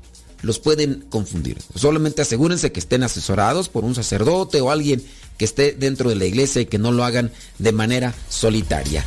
los 0.42 0.58
pueden 0.58 1.04
confundir. 1.08 1.58
Solamente 1.74 2.22
asegúrense 2.22 2.72
que 2.72 2.80
estén 2.80 3.02
asesorados 3.02 3.68
por 3.68 3.84
un 3.84 3.94
sacerdote 3.94 4.60
o 4.60 4.70
alguien 4.70 5.02
que 5.38 5.44
esté 5.44 5.72
dentro 5.72 6.10
de 6.10 6.16
la 6.16 6.26
iglesia 6.26 6.62
y 6.62 6.66
que 6.66 6.78
no 6.78 6.92
lo 6.92 7.04
hagan 7.04 7.32
de 7.58 7.72
manera 7.72 8.14
solitaria. 8.28 9.04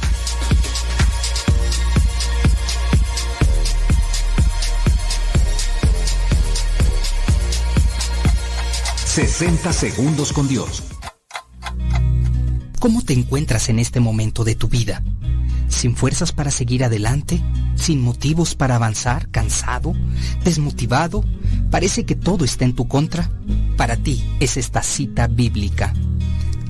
60 9.16 9.72
segundos 9.72 10.34
con 10.34 10.46
Dios. 10.50 10.84
¿Cómo 12.82 13.02
te 13.02 13.14
encuentras 13.14 13.70
en 13.70 13.80
este 13.80 14.02
momento 14.02 14.44
de 14.44 14.56
tu 14.56 14.68
vida? 14.68 15.02
¿Sin 15.68 15.96
fuerzas 15.96 16.32
para 16.32 16.52
seguir 16.52 16.84
adelante? 16.84 17.42
¿Sin 17.76 18.02
motivos 18.02 18.56
para 18.56 18.76
avanzar? 18.76 19.30
¿Cansado? 19.30 19.94
¿Desmotivado? 20.44 21.24
¿Parece 21.72 22.06
que 22.06 22.16
todo 22.16 22.46
está 22.46 22.66
en 22.66 22.76
tu 22.76 22.88
contra? 22.88 23.30
Para 23.78 23.98
ti 23.98 24.24
es 24.40 24.58
esta 24.58 24.82
cita 24.84 25.28
bíblica. 25.28 25.94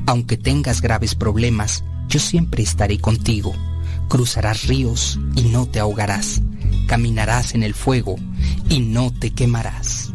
Aunque 0.05 0.37
tengas 0.37 0.81
graves 0.81 1.15
problemas, 1.15 1.83
yo 2.07 2.19
siempre 2.19 2.63
estaré 2.63 2.99
contigo. 2.99 3.53
Cruzarás 4.07 4.67
ríos 4.67 5.19
y 5.35 5.43
no 5.43 5.65
te 5.67 5.79
ahogarás. 5.79 6.41
Caminarás 6.87 7.55
en 7.55 7.63
el 7.63 7.73
fuego 7.73 8.15
y 8.69 8.79
no 8.79 9.11
te 9.11 9.31
quemarás. 9.31 10.11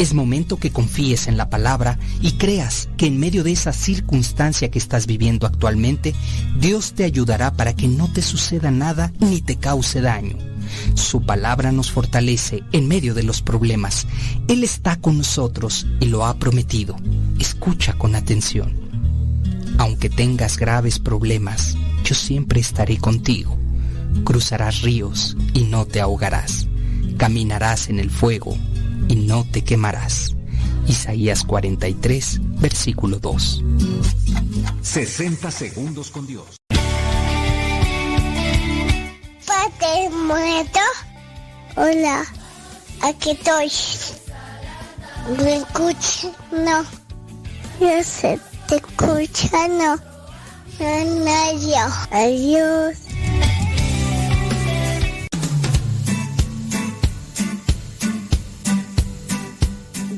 Es 0.00 0.14
momento 0.14 0.56
que 0.56 0.70
confíes 0.70 1.26
en 1.26 1.36
la 1.36 1.50
palabra 1.50 1.98
y 2.22 2.38
creas 2.38 2.88
que 2.96 3.04
en 3.04 3.20
medio 3.20 3.44
de 3.44 3.52
esa 3.52 3.74
circunstancia 3.74 4.70
que 4.70 4.78
estás 4.78 5.06
viviendo 5.06 5.46
actualmente, 5.46 6.14
Dios 6.58 6.94
te 6.94 7.04
ayudará 7.04 7.52
para 7.52 7.76
que 7.76 7.86
no 7.86 8.10
te 8.10 8.22
suceda 8.22 8.70
nada 8.70 9.12
ni 9.20 9.42
te 9.42 9.56
cause 9.56 10.00
daño. 10.00 10.38
Su 10.94 11.20
palabra 11.26 11.70
nos 11.70 11.92
fortalece 11.92 12.62
en 12.72 12.88
medio 12.88 13.12
de 13.12 13.24
los 13.24 13.42
problemas. 13.42 14.06
Él 14.48 14.64
está 14.64 14.96
con 14.96 15.18
nosotros 15.18 15.86
y 16.00 16.06
lo 16.06 16.24
ha 16.24 16.38
prometido. 16.38 16.96
Escucha 17.38 17.92
con 17.92 18.14
atención. 18.14 18.80
Aunque 19.76 20.08
tengas 20.08 20.56
graves 20.56 20.98
problemas, 20.98 21.76
yo 22.04 22.14
siempre 22.14 22.58
estaré 22.58 22.96
contigo. 22.96 23.58
Cruzarás 24.24 24.80
ríos 24.80 25.36
y 25.52 25.64
no 25.64 25.84
te 25.84 26.00
ahogarás. 26.00 26.68
Caminarás 27.18 27.90
en 27.90 27.98
el 27.98 28.08
fuego 28.08 28.56
y 29.10 29.16
no 29.16 29.44
te 29.44 29.62
quemarás. 29.62 30.36
Isaías 30.86 31.42
43, 31.42 32.38
versículo 32.60 33.18
2. 33.18 33.64
60 34.82 35.50
segundos 35.50 36.10
con 36.10 36.28
Dios. 36.28 36.56
Padre 39.46 40.10
muerto. 40.10 40.78
Hola, 41.74 42.24
aquí 43.02 43.30
estoy. 43.30 43.70
¿Me 45.42 45.56
escuchas? 45.56 46.28
No. 46.52 46.84
Yo 47.80 48.04
sé, 48.04 48.38
te 48.68 48.76
escucha, 48.76 49.68
no. 49.68 49.96
No, 50.78 51.04
no, 51.24 51.52
yo. 51.58 51.84
Adiós. 52.12 53.09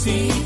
Señor 0.00 0.39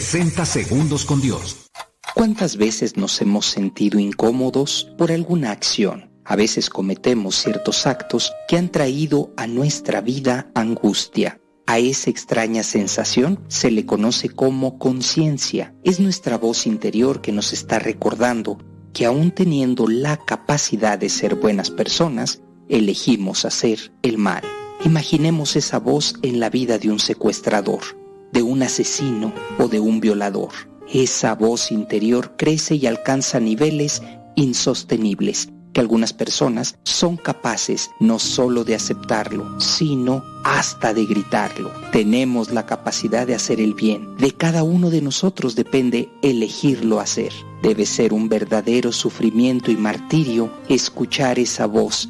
60 0.00 0.44
segundos 0.44 1.04
con 1.04 1.20
Dios. 1.20 1.70
¿Cuántas 2.16 2.56
veces 2.56 2.96
nos 2.96 3.20
hemos 3.20 3.46
sentido 3.46 4.00
incómodos 4.00 4.92
por 4.98 5.12
alguna 5.12 5.52
acción? 5.52 6.10
A 6.24 6.34
veces 6.34 6.68
cometemos 6.68 7.36
ciertos 7.36 7.86
actos 7.86 8.32
que 8.48 8.56
han 8.56 8.72
traído 8.72 9.32
a 9.36 9.46
nuestra 9.46 10.00
vida 10.00 10.50
angustia. 10.56 11.40
A 11.68 11.78
esa 11.78 12.10
extraña 12.10 12.64
sensación 12.64 13.38
se 13.46 13.70
le 13.70 13.86
conoce 13.86 14.28
como 14.30 14.80
conciencia. 14.80 15.76
Es 15.84 16.00
nuestra 16.00 16.38
voz 16.38 16.66
interior 16.66 17.20
que 17.20 17.30
nos 17.30 17.52
está 17.52 17.78
recordando 17.78 18.58
que 18.92 19.06
aún 19.06 19.30
teniendo 19.30 19.86
la 19.86 20.16
capacidad 20.16 20.98
de 20.98 21.08
ser 21.08 21.36
buenas 21.36 21.70
personas, 21.70 22.42
elegimos 22.68 23.44
hacer 23.44 23.92
el 24.02 24.18
mal. 24.18 24.42
Imaginemos 24.84 25.54
esa 25.54 25.78
voz 25.78 26.16
en 26.22 26.40
la 26.40 26.50
vida 26.50 26.78
de 26.78 26.90
un 26.90 26.98
secuestrador, 26.98 28.03
de 28.34 28.42
un 28.42 28.62
asesino 28.62 29.32
o 29.58 29.68
de 29.68 29.80
un 29.80 30.00
violador. 30.00 30.50
Esa 30.92 31.34
voz 31.34 31.72
interior 31.72 32.34
crece 32.36 32.74
y 32.74 32.86
alcanza 32.86 33.40
niveles 33.40 34.02
insostenibles 34.34 35.48
que 35.72 35.80
algunas 35.80 36.12
personas 36.12 36.76
son 36.84 37.16
capaces 37.16 37.90
no 37.98 38.18
solo 38.18 38.62
de 38.64 38.74
aceptarlo, 38.74 39.58
sino 39.60 40.22
hasta 40.44 40.94
de 40.94 41.04
gritarlo. 41.04 41.72
Tenemos 41.90 42.52
la 42.52 42.64
capacidad 42.66 43.26
de 43.26 43.34
hacer 43.34 43.60
el 43.60 43.74
bien. 43.74 44.16
De 44.16 44.30
cada 44.30 44.62
uno 44.62 44.90
de 44.90 45.02
nosotros 45.02 45.56
depende 45.56 46.10
elegirlo 46.22 47.00
hacer. 47.00 47.32
Debe 47.62 47.86
ser 47.86 48.12
un 48.12 48.28
verdadero 48.28 48.92
sufrimiento 48.92 49.70
y 49.70 49.76
martirio 49.76 50.52
escuchar 50.68 51.38
esa 51.38 51.66
voz 51.66 52.08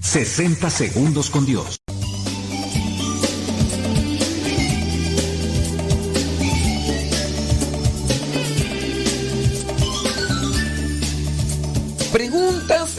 60 0.00 0.70
segundos 0.70 1.28
con 1.30 1.44
Dios. 1.44 1.77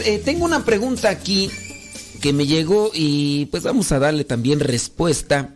Eh, 0.04 0.20
tengo 0.24 0.44
una 0.44 0.64
pregunta 0.64 1.10
aquí 1.10 1.50
que 2.20 2.32
me 2.32 2.46
llegó 2.46 2.90
y 2.94 3.46
pues 3.46 3.62
vamos 3.62 3.92
a 3.92 3.98
darle 3.98 4.24
también 4.24 4.60
respuesta 4.60 5.54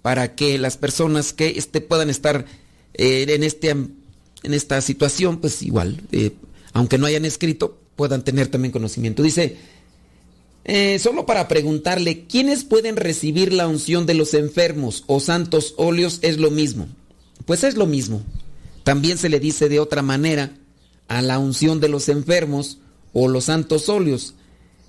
para 0.00 0.34
que 0.34 0.58
las 0.58 0.76
personas 0.76 1.32
que 1.32 1.54
este, 1.56 1.80
puedan 1.80 2.10
estar 2.10 2.46
eh, 2.94 3.26
en, 3.28 3.42
este, 3.44 3.70
en 3.70 3.94
esta 4.42 4.80
situación, 4.80 5.38
pues 5.40 5.62
igual, 5.62 6.00
eh, 6.12 6.32
aunque 6.72 6.98
no 6.98 7.06
hayan 7.06 7.24
escrito, 7.24 7.78
puedan 7.96 8.24
tener 8.24 8.48
también 8.48 8.72
conocimiento. 8.72 9.22
Dice, 9.22 9.58
solo 10.98 11.26
para 11.26 11.46
preguntarle, 11.48 12.24
¿quiénes 12.24 12.64
pueden 12.64 12.96
recibir 12.96 13.52
la 13.52 13.68
unción 13.68 14.06
de 14.06 14.14
los 14.14 14.34
enfermos 14.34 15.04
o 15.06 15.20
santos 15.20 15.74
óleos? 15.76 16.18
Es 16.22 16.38
lo 16.38 16.50
mismo. 16.50 16.88
Pues 17.44 17.64
es 17.64 17.76
lo 17.76 17.86
mismo. 17.86 18.22
También 18.84 19.18
se 19.18 19.28
le 19.28 19.40
dice 19.40 19.68
de 19.68 19.80
otra 19.80 20.02
manera 20.02 20.52
a 21.08 21.20
la 21.22 21.38
unción 21.38 21.80
de 21.80 21.88
los 21.88 22.08
enfermos 22.08 22.78
o 23.12 23.28
los 23.28 23.44
santos 23.44 23.88
óleos. 23.88 24.34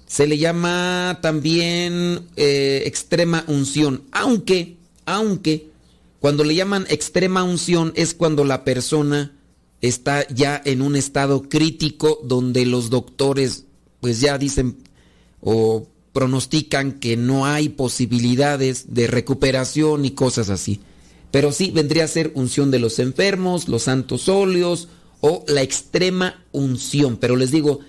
Se 0.08 0.28
le 0.28 0.38
llama 0.38 1.20
también 1.22 2.28
eh, 2.36 2.84
extrema 2.86 3.44
unción, 3.48 4.04
aunque, 4.12 4.78
aunque, 5.06 5.70
cuando 6.20 6.44
le 6.44 6.56
llaman 6.56 6.86
extrema 6.90 7.44
unción 7.44 7.92
es 7.96 8.14
cuando 8.14 8.46
la 8.46 8.64
persona 8.64 9.34
está 9.82 10.26
ya 10.30 10.62
en 10.64 10.82
un 10.82 10.96
estado 10.96 11.50
crítico 11.50 12.20
donde 12.24 12.66
los 12.66 12.90
doctores 12.90 13.66
pues 14.00 14.22
ya 14.22 14.38
dicen 14.38 14.78
o 15.42 15.88
pronostican 16.14 17.00
que 17.00 17.18
no 17.18 17.46
hay 17.46 17.70
posibilidades 17.70 18.94
de 18.94 19.08
recuperación 19.08 20.06
y 20.06 20.12
cosas 20.12 20.50
así. 20.50 20.80
Pero 21.32 21.52
sí 21.52 21.72
vendría 21.72 22.06
a 22.06 22.08
ser 22.08 22.32
unción 22.36 22.72
de 22.72 22.80
los 22.80 23.00
enfermos, 23.00 23.68
los 23.68 23.84
santos 23.84 24.30
óleos 24.30 24.88
o 25.20 25.44
la 25.48 25.62
extrema 25.62 26.46
unción. 26.52 27.18
Pero 27.18 27.36
les 27.36 27.52
digo 27.52 27.80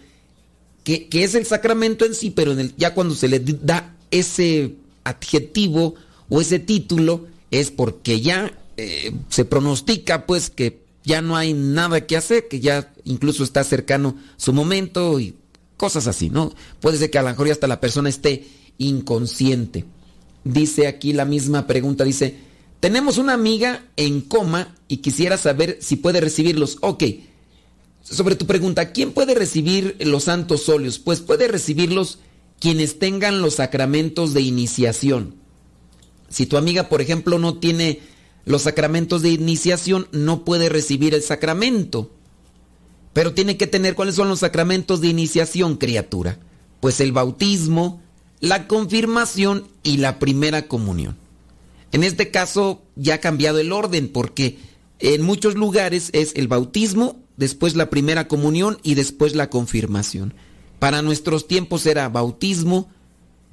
que, 0.84 1.08
que 1.08 1.24
es 1.24 1.34
el 1.34 1.46
sacramento 1.46 2.04
en 2.04 2.14
sí, 2.14 2.30
pero 2.30 2.52
en 2.52 2.60
el, 2.60 2.76
ya 2.76 2.94
cuando 2.94 3.14
se 3.14 3.28
le 3.28 3.40
da 3.40 3.96
ese 4.10 4.74
adjetivo 5.02 5.94
o 6.28 6.40
ese 6.40 6.58
título 6.58 7.26
es 7.50 7.70
porque 7.70 8.20
ya 8.20 8.56
eh, 8.76 9.12
se 9.28 9.44
pronostica 9.44 10.26
pues 10.26 10.50
que 10.50 10.84
ya 11.04 11.20
no 11.20 11.36
hay 11.36 11.52
nada 11.52 12.06
que 12.06 12.16
hacer, 12.16 12.48
que 12.48 12.60
ya 12.60 12.92
incluso 13.04 13.44
está 13.44 13.62
cercano 13.64 14.16
su 14.36 14.52
momento 14.52 15.20
y 15.20 15.34
cosas 15.76 16.06
así, 16.06 16.30
¿no? 16.30 16.52
Puede 16.80 16.98
ser 16.98 17.10
que 17.10 17.18
a 17.18 17.22
lo 17.22 17.28
mejor 17.28 17.50
hasta 17.50 17.66
la 17.66 17.80
persona 17.80 18.08
esté 18.08 18.46
inconsciente. 18.78 19.84
Dice 20.44 20.86
aquí 20.86 21.12
la 21.12 21.24
misma 21.24 21.66
pregunta, 21.66 22.04
dice, 22.04 22.36
tenemos 22.80 23.18
una 23.18 23.34
amiga 23.34 23.84
en 23.96 24.20
coma 24.20 24.74
y 24.88 24.98
quisiera 24.98 25.36
saber 25.36 25.78
si 25.80 25.96
puede 25.96 26.20
recibirlos. 26.20 26.78
Ok, 26.80 27.04
sobre 28.12 28.36
tu 28.36 28.46
pregunta, 28.46 28.92
¿quién 28.92 29.12
puede 29.12 29.34
recibir 29.34 29.96
los 30.00 30.24
santos 30.24 30.68
óleos? 30.68 30.98
Pues 30.98 31.20
puede 31.20 31.48
recibirlos 31.48 32.18
quienes 32.60 32.98
tengan 32.98 33.40
los 33.40 33.54
sacramentos 33.54 34.34
de 34.34 34.42
iniciación. 34.42 35.34
Si 36.28 36.46
tu 36.46 36.56
amiga, 36.56 36.88
por 36.88 37.00
ejemplo, 37.00 37.38
no 37.38 37.58
tiene 37.58 38.00
los 38.44 38.62
sacramentos 38.62 39.22
de 39.22 39.30
iniciación, 39.30 40.06
no 40.12 40.44
puede 40.44 40.68
recibir 40.68 41.14
el 41.14 41.22
sacramento. 41.22 42.10
Pero 43.14 43.32
tiene 43.32 43.56
que 43.56 43.66
tener 43.66 43.94
cuáles 43.94 44.16
son 44.16 44.28
los 44.28 44.40
sacramentos 44.40 45.00
de 45.00 45.08
iniciación, 45.08 45.76
criatura. 45.76 46.38
Pues 46.80 47.00
el 47.00 47.12
bautismo, 47.12 48.02
la 48.40 48.66
confirmación 48.66 49.68
y 49.82 49.96
la 49.96 50.18
primera 50.18 50.68
comunión. 50.68 51.16
En 51.92 52.02
este 52.04 52.30
caso 52.30 52.82
ya 52.96 53.14
ha 53.14 53.18
cambiado 53.18 53.60
el 53.60 53.72
orden 53.72 54.08
porque 54.08 54.58
en 54.98 55.22
muchos 55.22 55.54
lugares 55.54 56.10
es 56.12 56.32
el 56.34 56.48
bautismo, 56.48 57.23
después 57.36 57.76
la 57.76 57.90
primera 57.90 58.28
comunión 58.28 58.78
y 58.82 58.94
después 58.94 59.34
la 59.34 59.50
confirmación. 59.50 60.34
Para 60.78 61.02
nuestros 61.02 61.48
tiempos 61.48 61.86
era 61.86 62.08
bautismo, 62.08 62.90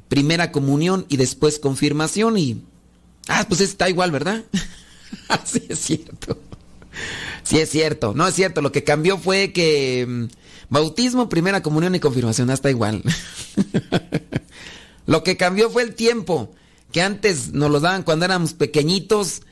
primera 0.07 0.51
comunión 0.51 1.05
y 1.09 1.17
después 1.17 1.59
confirmación 1.59 2.37
y... 2.37 2.63
Ah, 3.27 3.45
pues 3.47 3.61
está 3.61 3.89
igual, 3.89 4.11
¿verdad? 4.11 4.43
sí 5.45 5.63
es 5.69 5.79
cierto. 5.79 6.37
Sí 7.43 7.59
es 7.59 7.69
cierto. 7.69 8.13
No 8.13 8.27
es 8.27 8.35
cierto. 8.35 8.61
Lo 8.61 8.71
que 8.71 8.83
cambió 8.83 9.17
fue 9.17 9.53
que 9.53 10.05
mm, 10.07 10.25
bautismo, 10.69 11.29
primera 11.29 11.61
comunión 11.61 11.95
y 11.95 11.99
confirmación. 11.99 12.49
Ah, 12.49 12.53
está 12.53 12.69
igual. 12.69 13.03
Lo 15.05 15.23
que 15.23 15.37
cambió 15.37 15.69
fue 15.69 15.83
el 15.83 15.95
tiempo. 15.95 16.53
que 16.91 17.01
antes 17.01 17.53
nos 17.53 17.71
los 17.71 17.81
daban 17.81 18.03
cuando 18.03 18.25
éramos 18.25 18.53
pequeñitos 18.53 19.43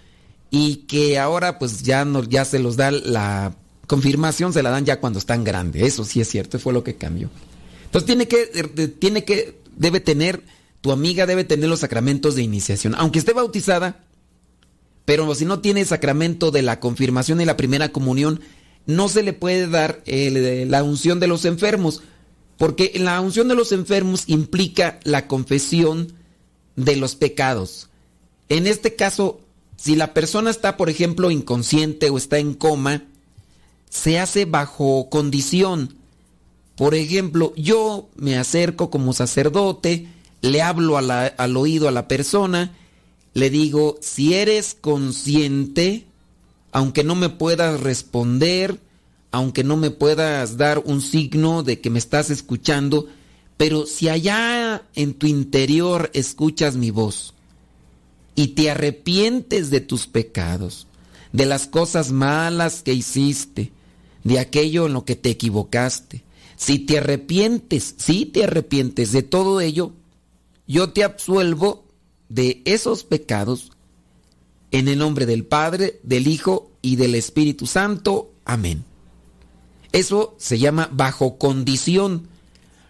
y 0.52 0.78
que 0.88 1.20
ahora 1.20 1.60
pues 1.60 1.84
ya, 1.84 2.04
no, 2.04 2.24
ya 2.24 2.44
se 2.44 2.60
los 2.60 2.76
da 2.76 2.92
la 2.92 3.56
confirmación, 3.90 4.54
se 4.54 4.62
la 4.62 4.70
dan 4.70 4.86
ya 4.86 5.00
cuando 5.00 5.18
están 5.18 5.44
grandes. 5.44 5.82
Eso 5.82 6.06
sí 6.06 6.22
es 6.22 6.30
cierto, 6.30 6.60
fue 6.60 6.74
lo 6.74 6.84
que 6.84 6.96
cambió. 6.96 7.32
Entonces 7.86 8.06
tiene 8.06 8.28
que, 8.28 8.46
tiene 9.00 9.26
que, 9.26 9.60
debe 9.76 10.00
tener, 10.00 10.44
tu 10.82 10.92
amiga 10.92 11.26
debe 11.26 11.44
tener 11.44 11.68
los 11.68 11.80
sacramentos 11.80 12.36
de 12.36 12.44
iniciación. 12.44 12.94
Aunque 12.94 13.18
esté 13.18 13.34
bautizada, 13.34 14.04
pero 15.06 15.34
si 15.34 15.46
no 15.46 15.60
tiene 15.60 15.84
sacramento 15.86 16.52
de 16.52 16.62
la 16.62 16.80
confirmación 16.80 17.42
y 17.42 17.46
la 17.46 17.58
primera 17.58 17.90
comunión, 17.90 18.42
no 18.86 19.10
se 19.10 19.24
le 19.24 19.34
puede 19.34 19.68
dar 19.68 20.04
la 20.06 20.84
unción 20.84 21.20
de 21.20 21.26
los 21.26 21.46
enfermos, 21.46 22.04
porque 22.58 22.92
la 22.94 23.20
unción 23.20 23.48
de 23.48 23.56
los 23.56 23.72
enfermos 23.72 24.26
implica 24.28 25.00
la 25.04 25.26
confesión 25.26 26.14
de 26.76 26.96
los 26.96 27.16
pecados. 27.16 27.90
En 28.50 28.68
este 28.68 28.96
caso, 28.96 29.42
si 29.78 29.96
la 29.96 30.14
persona 30.14 30.52
está, 30.52 30.78
por 30.78 30.92
ejemplo, 30.92 31.32
inconsciente 31.32 32.12
o 32.12 32.18
está 32.20 32.38
en 32.38 32.54
coma, 32.54 33.09
se 33.90 34.20
hace 34.20 34.46
bajo 34.46 35.10
condición. 35.10 35.96
Por 36.76 36.96
ejemplo, 36.96 37.54
yo 37.56 38.08
me 38.16 38.38
acerco 38.38 38.90
como 38.90 39.14
sacerdote, 39.14 40.08
le 40.42 40.62
hablo 40.62 40.98
al 40.98 41.58
oído 41.58 41.88
a 41.88 41.92
la 41.92 42.08
persona, 42.08 42.72
le 43.34 43.50
digo, 43.50 43.98
si 44.02 44.34
eres 44.34 44.78
consciente, 44.80 46.06
aunque 46.72 47.04
no 47.04 47.16
me 47.16 47.30
puedas 47.30 47.82
responder, 47.82 48.80
aunque 49.32 49.64
no 49.64 49.78
me 49.78 49.92
puedas 49.92 50.58
dar 50.58 50.80
un 50.80 51.02
signo 51.02 51.64
de 51.64 51.82
que 51.82 51.90
me 51.90 52.00
estás 52.00 52.30
escuchando, 52.30 53.08
pero 53.58 53.86
si 53.86 54.08
allá 54.08 54.84
en 54.96 55.14
tu 55.14 55.28
interior 55.28 56.10
escuchas 56.14 56.76
mi 56.76 56.92
voz 56.92 57.34
y 58.36 58.50
te 58.50 58.72
arrepientes 58.72 59.70
de 59.70 59.82
tus 59.82 60.08
pecados, 60.08 60.88
de 61.34 61.46
las 61.46 61.68
cosas 61.68 62.12
malas 62.12 62.82
que 62.82 62.94
hiciste, 62.94 63.72
de 64.30 64.38
aquello 64.38 64.86
en 64.86 64.94
lo 64.94 65.06
que 65.06 65.16
te 65.16 65.32
equivocaste, 65.32 66.24
si 66.56 66.78
te 66.78 67.00
arrepientes, 67.00 67.96
si 67.98 68.28
te 68.28 68.44
arrepientes 68.44 69.12
de 69.12 69.24
todo 69.24 69.60
ello, 69.60 69.94
yo 70.68 70.92
te 70.92 71.04
absuelvo 71.04 71.86
de 72.30 72.62
esos 72.66 73.04
pecados 73.04 73.72
en 74.70 74.88
el 74.88 75.00
nombre 75.00 75.26
del 75.26 75.46
Padre, 75.46 76.00
del 76.04 76.28
Hijo 76.28 76.70
y 76.84 76.96
del 76.96 77.16
Espíritu 77.16 77.66
Santo. 77.66 78.32
Amén. 78.46 78.86
Eso 79.94 80.36
se 80.38 80.60
llama 80.60 80.90
bajo 80.92 81.40
condición. 81.40 82.28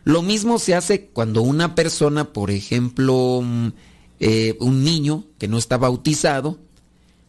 Lo 0.03 0.21
mismo 0.21 0.59
se 0.59 0.75
hace 0.75 1.05
cuando 1.05 1.41
una 1.41 1.73
persona, 1.73 2.33
por 2.33 2.51
ejemplo, 2.51 3.39
mm, 3.41 3.67
eh, 4.19 4.57
un 4.59 4.83
niño 4.83 5.23
que 5.37 5.47
no 5.47 5.57
está 5.57 5.77
bautizado, 5.77 6.59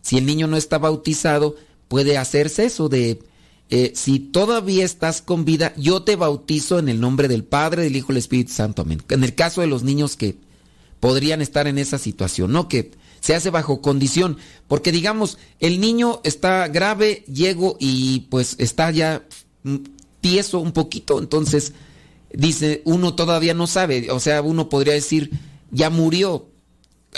si 0.02 0.18
el 0.18 0.26
niño 0.26 0.48
no 0.48 0.56
está 0.56 0.78
bautizado, 0.78 1.54
puede 1.86 2.18
hacerse 2.18 2.64
eso 2.64 2.88
de, 2.88 3.20
eh, 3.70 3.92
si 3.94 4.18
todavía 4.18 4.84
estás 4.84 5.22
con 5.22 5.44
vida, 5.44 5.72
yo 5.76 6.02
te 6.02 6.16
bautizo 6.16 6.78
en 6.80 6.88
el 6.88 7.00
nombre 7.00 7.28
del 7.28 7.44
Padre, 7.44 7.84
del 7.84 7.96
Hijo 7.96 8.10
y 8.10 8.14
del 8.14 8.18
Espíritu 8.18 8.52
Santo. 8.52 8.82
Amén. 8.82 9.00
En 9.08 9.22
el 9.22 9.34
caso 9.34 9.60
de 9.60 9.68
los 9.68 9.84
niños 9.84 10.16
que 10.16 10.36
podrían 10.98 11.40
estar 11.40 11.68
en 11.68 11.78
esa 11.78 11.96
situación, 11.96 12.52
¿no? 12.52 12.68
Que 12.68 12.90
se 13.20 13.34
hace 13.34 13.50
bajo 13.50 13.80
condición, 13.80 14.38
porque 14.66 14.92
digamos, 14.92 15.38
el 15.60 15.80
niño 15.80 16.20
está 16.24 16.68
grave, 16.68 17.24
llego 17.32 17.76
y 17.78 18.20
pues 18.30 18.56
está 18.58 18.90
ya 18.90 19.24
tieso 20.20 20.58
un 20.58 20.72
poquito, 20.72 21.18
entonces 21.18 21.72
dice, 22.32 22.82
uno 22.84 23.14
todavía 23.14 23.54
no 23.54 23.66
sabe, 23.66 24.10
o 24.10 24.20
sea, 24.20 24.42
uno 24.42 24.68
podría 24.68 24.94
decir, 24.94 25.30
ya 25.70 25.90
murió. 25.90 26.46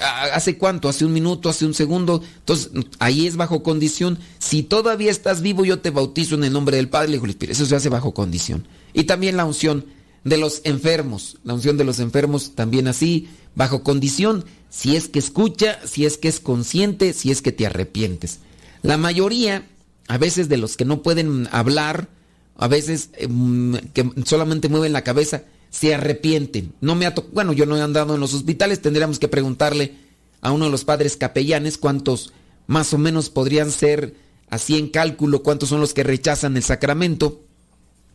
¿Hace 0.01 0.57
cuánto? 0.57 0.89
¿Hace 0.89 1.05
un 1.05 1.13
minuto? 1.13 1.49
¿Hace 1.49 1.67
un 1.67 1.75
segundo? 1.75 2.23
Entonces, 2.39 2.71
ahí 2.99 3.27
es 3.27 3.37
bajo 3.37 3.63
condición. 3.63 4.19
Si 4.39 4.63
todavía 4.63 5.11
estás 5.11 5.43
vivo, 5.43 5.65
yo 5.65 5.81
te 5.81 5.91
bautizo 5.91 6.35
en 6.35 6.45
el 6.45 6.53
nombre 6.53 6.77
del 6.77 6.89
Padre, 6.89 7.13
y 7.13 7.15
Espíritu. 7.17 7.53
Eso 7.53 7.67
se 7.67 7.77
hace 7.77 7.91
bajo 7.91 8.15
condición. 8.15 8.67
Y 8.95 9.05
también 9.05 9.37
la 9.37 9.45
unción 9.45 9.85
de 10.25 10.39
los 10.39 10.63
enfermos. 10.65 11.39
La 11.45 11.55
unción 11.55 11.77
de 11.77 11.85
los 11.85 11.99
enfermos 11.99 12.55
también 12.55 12.89
así, 12.89 13.29
bajo 13.55 13.83
condición. 13.83 14.47
Si 14.71 14.97
es 14.97 15.09
que 15.09 15.19
escucha, 15.19 15.79
si 15.85 16.07
es 16.07 16.17
que 16.17 16.29
es 16.29 16.41
consciente, 16.41 17.13
si 17.13 17.31
es 17.31 17.43
que 17.43 17.53
te 17.53 17.67
arrepientes. 17.67 18.41
La 18.81 18.97
mayoría, 18.97 19.69
a 20.09 20.17
veces 20.17 20.49
de 20.49 20.57
los 20.57 20.79
que 20.79 20.87
no 20.87 21.03
pueden 21.03 21.49
hablar, 21.53 22.09
a 22.57 22.67
veces 22.69 23.11
em, 23.19 23.77
que 23.93 24.11
solamente 24.25 24.69
mueven 24.69 24.93
la 24.93 25.05
cabeza, 25.05 25.43
se 25.73 25.95
arrepienten. 25.95 26.75
No 26.81 26.95
me 26.95 27.07
ha 27.07 27.15
bueno, 27.33 27.53
yo 27.53 27.67
no 27.67 27.77
he 27.77 27.81
andado 27.81 28.15
en 28.15 28.21
los 28.21 28.35
hospitales, 28.35 28.83
tendríamos 28.83 29.19
que 29.19 29.27
preguntarle 29.27 29.97
a 30.43 30.53
uno 30.53 30.67
de 30.67 30.71
los 30.71 30.85
padres 30.85 31.17
capellanes 31.17 31.79
cuántos 31.79 32.33
más 32.67 32.93
o 32.93 32.99
menos 32.99 33.31
podrían 33.31 33.71
ser 33.71 34.15
así 34.51 34.79
en 34.79 34.89
cálculo, 34.89 35.43
cuántos 35.43 35.71
son 35.71 35.81
los 35.81 35.95
que 35.95 36.03
rechazan 36.03 36.57
el 36.59 36.63
sacramento, 36.63 37.41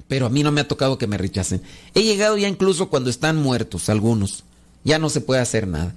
pero 0.08 0.28
a 0.28 0.30
mí 0.30 0.44
no 0.44 0.52
me 0.52 0.62
ha 0.62 0.68
tocado 0.68 1.00
que 1.00 1.08
me 1.08 1.18
rechacen. 1.18 1.64
He 1.96 2.04
llegado 2.04 2.38
ya 2.38 2.48
incluso 2.48 2.90
cuando 2.90 3.10
están 3.10 3.38
muertos 3.38 3.90
algunos, 3.90 4.44
ya 4.84 5.00
no 5.00 5.10
se 5.10 5.22
puede 5.22 5.42
hacer 5.42 5.68
nada. 5.68 5.96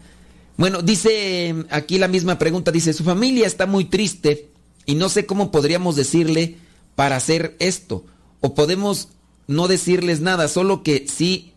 Bueno, 0.56 0.80
dice 0.80 1.54
aquí 1.70 1.98
la 1.98 2.08
misma 2.08 2.38
pregunta, 2.38 2.72
dice, 2.72 2.94
su 2.94 3.04
familia 3.04 3.46
está 3.46 3.66
muy 3.66 3.84
triste 3.84 4.48
y 4.86 4.94
no 4.94 5.10
sé 5.10 5.26
cómo 5.26 5.50
podríamos 5.50 5.94
decirle 5.94 6.56
para 6.94 7.16
hacer 7.16 7.54
esto 7.58 8.06
o 8.40 8.54
podemos 8.54 9.08
no 9.46 9.68
decirles 9.68 10.20
nada, 10.20 10.48
solo 10.48 10.82
que 10.82 11.06
sí 11.08 11.49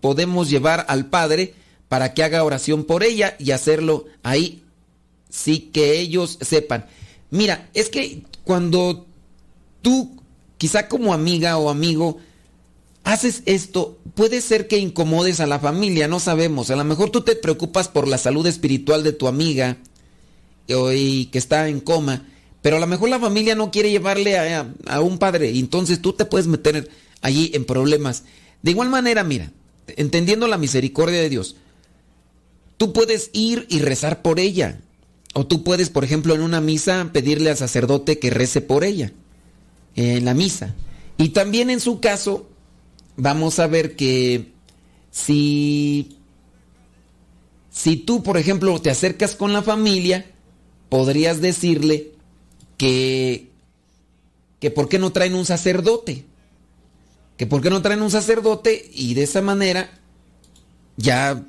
podemos 0.00 0.50
llevar 0.50 0.86
al 0.88 1.06
Padre 1.06 1.54
para 1.88 2.14
que 2.14 2.22
haga 2.22 2.44
oración 2.44 2.84
por 2.84 3.02
ella 3.02 3.36
y 3.38 3.50
hacerlo 3.50 4.06
ahí, 4.22 4.62
sí 5.28 5.70
que 5.72 5.98
ellos 6.00 6.38
sepan. 6.40 6.86
Mira, 7.30 7.68
es 7.74 7.88
que 7.88 8.22
cuando 8.44 9.06
tú, 9.82 10.20
quizá 10.58 10.88
como 10.88 11.12
amiga 11.12 11.56
o 11.58 11.70
amigo, 11.70 12.18
haces 13.04 13.42
esto, 13.46 13.98
puede 14.14 14.40
ser 14.40 14.68
que 14.68 14.78
incomodes 14.78 15.40
a 15.40 15.46
la 15.46 15.58
familia, 15.58 16.08
no 16.08 16.20
sabemos. 16.20 16.70
A 16.70 16.76
lo 16.76 16.84
mejor 16.84 17.10
tú 17.10 17.22
te 17.22 17.36
preocupas 17.36 17.88
por 17.88 18.06
la 18.06 18.18
salud 18.18 18.46
espiritual 18.46 19.02
de 19.02 19.12
tu 19.12 19.26
amiga 19.26 19.78
y 20.66 21.26
que 21.26 21.38
está 21.38 21.68
en 21.68 21.80
coma 21.80 22.24
pero 22.62 22.76
a 22.76 22.80
lo 22.80 22.86
mejor 22.86 23.08
la 23.08 23.18
familia 23.18 23.54
no 23.54 23.70
quiere 23.70 23.90
llevarle 23.90 24.36
a, 24.36 25.00
un 25.00 25.18
padre 25.18 25.50
entonces 25.58 26.02
tú 26.02 26.12
te 26.12 26.24
puedes 26.24 26.46
meter 26.46 26.90
allí 27.22 27.50
en 27.54 27.64
problemas. 27.64 28.24
De 28.62 28.70
igual 28.72 28.90
manera, 28.90 29.24
mira, 29.24 29.50
entendiendo 29.96 30.46
la 30.46 30.58
misericordia 30.58 31.20
de 31.20 31.28
Dios, 31.28 31.56
tú 32.76 32.92
puedes 32.92 33.30
ir 33.32 33.66
y 33.68 33.80
rezar 33.80 34.22
por 34.22 34.40
ella. 34.40 34.80
O 35.34 35.46
tú 35.46 35.62
puedes, 35.62 35.90
por 35.90 36.04
ejemplo, 36.04 36.34
en 36.34 36.40
una 36.40 36.60
misa 36.60 37.10
pedirle 37.12 37.50
al 37.50 37.56
sacerdote 37.56 38.18
que 38.18 38.30
rece 38.30 38.60
por 38.60 38.84
ella. 38.84 39.12
En 39.94 40.24
la 40.24 40.34
misa. 40.34 40.74
Y 41.18 41.30
también 41.30 41.70
en 41.70 41.80
su 41.80 42.00
caso, 42.00 42.48
vamos 43.16 43.58
a 43.58 43.66
ver 43.66 43.96
que 43.96 44.52
si, 45.10 46.16
si 47.70 47.96
tú, 47.96 48.22
por 48.22 48.38
ejemplo, 48.38 48.80
te 48.80 48.90
acercas 48.90 49.36
con 49.36 49.52
la 49.52 49.62
familia, 49.62 50.26
podrías 50.88 51.40
decirle 51.40 52.12
que, 52.76 53.50
que 54.58 54.70
por 54.70 54.88
qué 54.88 54.98
no 54.98 55.12
traen 55.12 55.34
un 55.34 55.44
sacerdote, 55.44 56.24
que 57.40 57.46
por 57.46 57.62
qué 57.62 57.70
no 57.70 57.80
traen 57.80 58.02
un 58.02 58.10
sacerdote 58.10 58.90
y 58.92 59.14
de 59.14 59.22
esa 59.22 59.40
manera 59.40 59.98
ya 60.98 61.42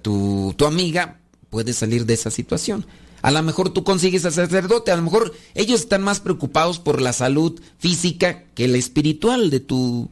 tu, 0.00 0.54
tu 0.56 0.64
amiga 0.64 1.20
puede 1.50 1.74
salir 1.74 2.06
de 2.06 2.14
esa 2.14 2.30
situación. 2.30 2.86
A 3.20 3.30
lo 3.30 3.42
mejor 3.42 3.68
tú 3.68 3.84
consigues 3.84 4.24
al 4.24 4.32
sacerdote, 4.32 4.90
a 4.90 4.96
lo 4.96 5.02
mejor 5.02 5.34
ellos 5.54 5.80
están 5.82 6.00
más 6.00 6.20
preocupados 6.20 6.78
por 6.78 7.02
la 7.02 7.12
salud 7.12 7.60
física 7.78 8.44
que 8.54 8.68
la 8.68 8.78
espiritual 8.78 9.50
de 9.50 9.60
tu, 9.60 10.08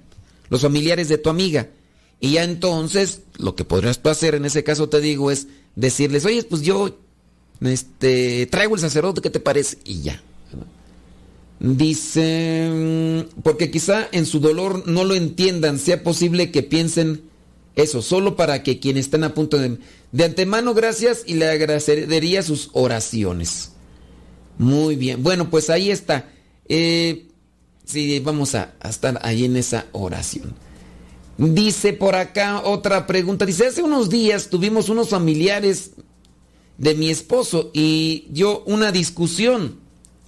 los 0.51 0.61
familiares 0.61 1.09
de 1.09 1.17
tu 1.17 1.31
amiga. 1.31 1.71
Y 2.21 2.33
ya 2.33 2.45
entonces, 2.45 3.23
lo 3.39 3.57
que 3.57 3.65
podrías 3.65 4.03
tú 4.03 4.11
hacer 4.11 4.35
en 4.35 4.45
ese 4.45 4.63
caso, 4.65 4.91
te 4.91 5.01
digo, 5.01 5.31
es 5.31 5.47
decirles, 5.77 6.27
oye, 6.27 6.43
pues 6.43 6.61
yo 6.61 6.99
este, 7.63 8.49
traigo 8.49 8.75
el 8.75 8.83
sacerdote, 8.83 9.23
¿qué 9.23 9.31
te 9.31 9.41
parece? 9.41 9.79
Y 9.87 10.03
ya. 10.03 10.23
Dice, 11.65 13.25
porque 13.45 13.71
quizá 13.71 14.09
en 14.11 14.27
su 14.27 14.41
dolor 14.41 14.83
no 14.89 15.05
lo 15.05 15.15
entiendan, 15.15 15.79
sea 15.79 16.03
posible 16.03 16.51
que 16.51 16.65
piensen 16.65 17.23
eso, 17.77 18.03
solo 18.03 18.35
para 18.35 18.65
que 18.65 18.81
quienes 18.81 19.07
estén 19.07 19.23
a 19.23 19.33
punto 19.33 19.59
de... 19.59 19.79
De 20.11 20.25
antemano, 20.25 20.75
gracias 20.75 21.23
y 21.25 21.35
le 21.35 21.49
agradecería 21.49 22.43
sus 22.43 22.71
oraciones. 22.73 23.71
Muy 24.59 24.97
bien, 24.97 25.23
bueno, 25.23 25.51
pues 25.51 25.71
ahí 25.71 25.93
está. 25.93 26.33
Eh, 26.69 27.29
sí, 27.85 28.19
vamos 28.19 28.57
a, 28.57 28.75
a 28.81 28.89
estar 28.89 29.21
ahí 29.23 29.45
en 29.45 29.57
esa 29.57 29.87
oración. 29.93 30.57
Dice 31.39 31.93
por 31.93 32.17
acá 32.17 32.61
otra 32.65 33.07
pregunta, 33.07 33.47
dice, 33.47 33.69
hace 33.69 33.85
unos 33.85 34.11
días 34.11 34.49
tuvimos 34.51 34.89
unos 34.89 35.11
familiares 35.11 35.93
de 36.77 36.97
mi 36.97 37.09
esposo 37.09 37.71
y 37.73 38.27
yo 38.33 38.65
una 38.67 38.91
discusión 38.91 39.79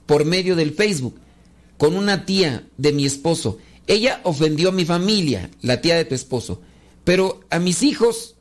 por 0.07 0.24
medio 0.24 0.55
del 0.55 0.72
Facebook 0.72 1.24
con 1.79 1.97
una 1.97 2.27
tía 2.27 2.66
de 2.77 2.93
mi 2.93 3.05
esposo. 3.07 3.59
Ella 3.87 4.20
ofendió 4.25 4.70
a 4.70 4.72
mi 4.72 4.85
familia, 4.85 5.51
la 5.61 5.81
tía 5.81 5.97
de 5.97 6.05
tu 6.05 6.14
esposo, 6.14 6.61
pero 7.05 7.41
a 7.51 7.59
mis 7.59 7.83
hijos 7.83 8.37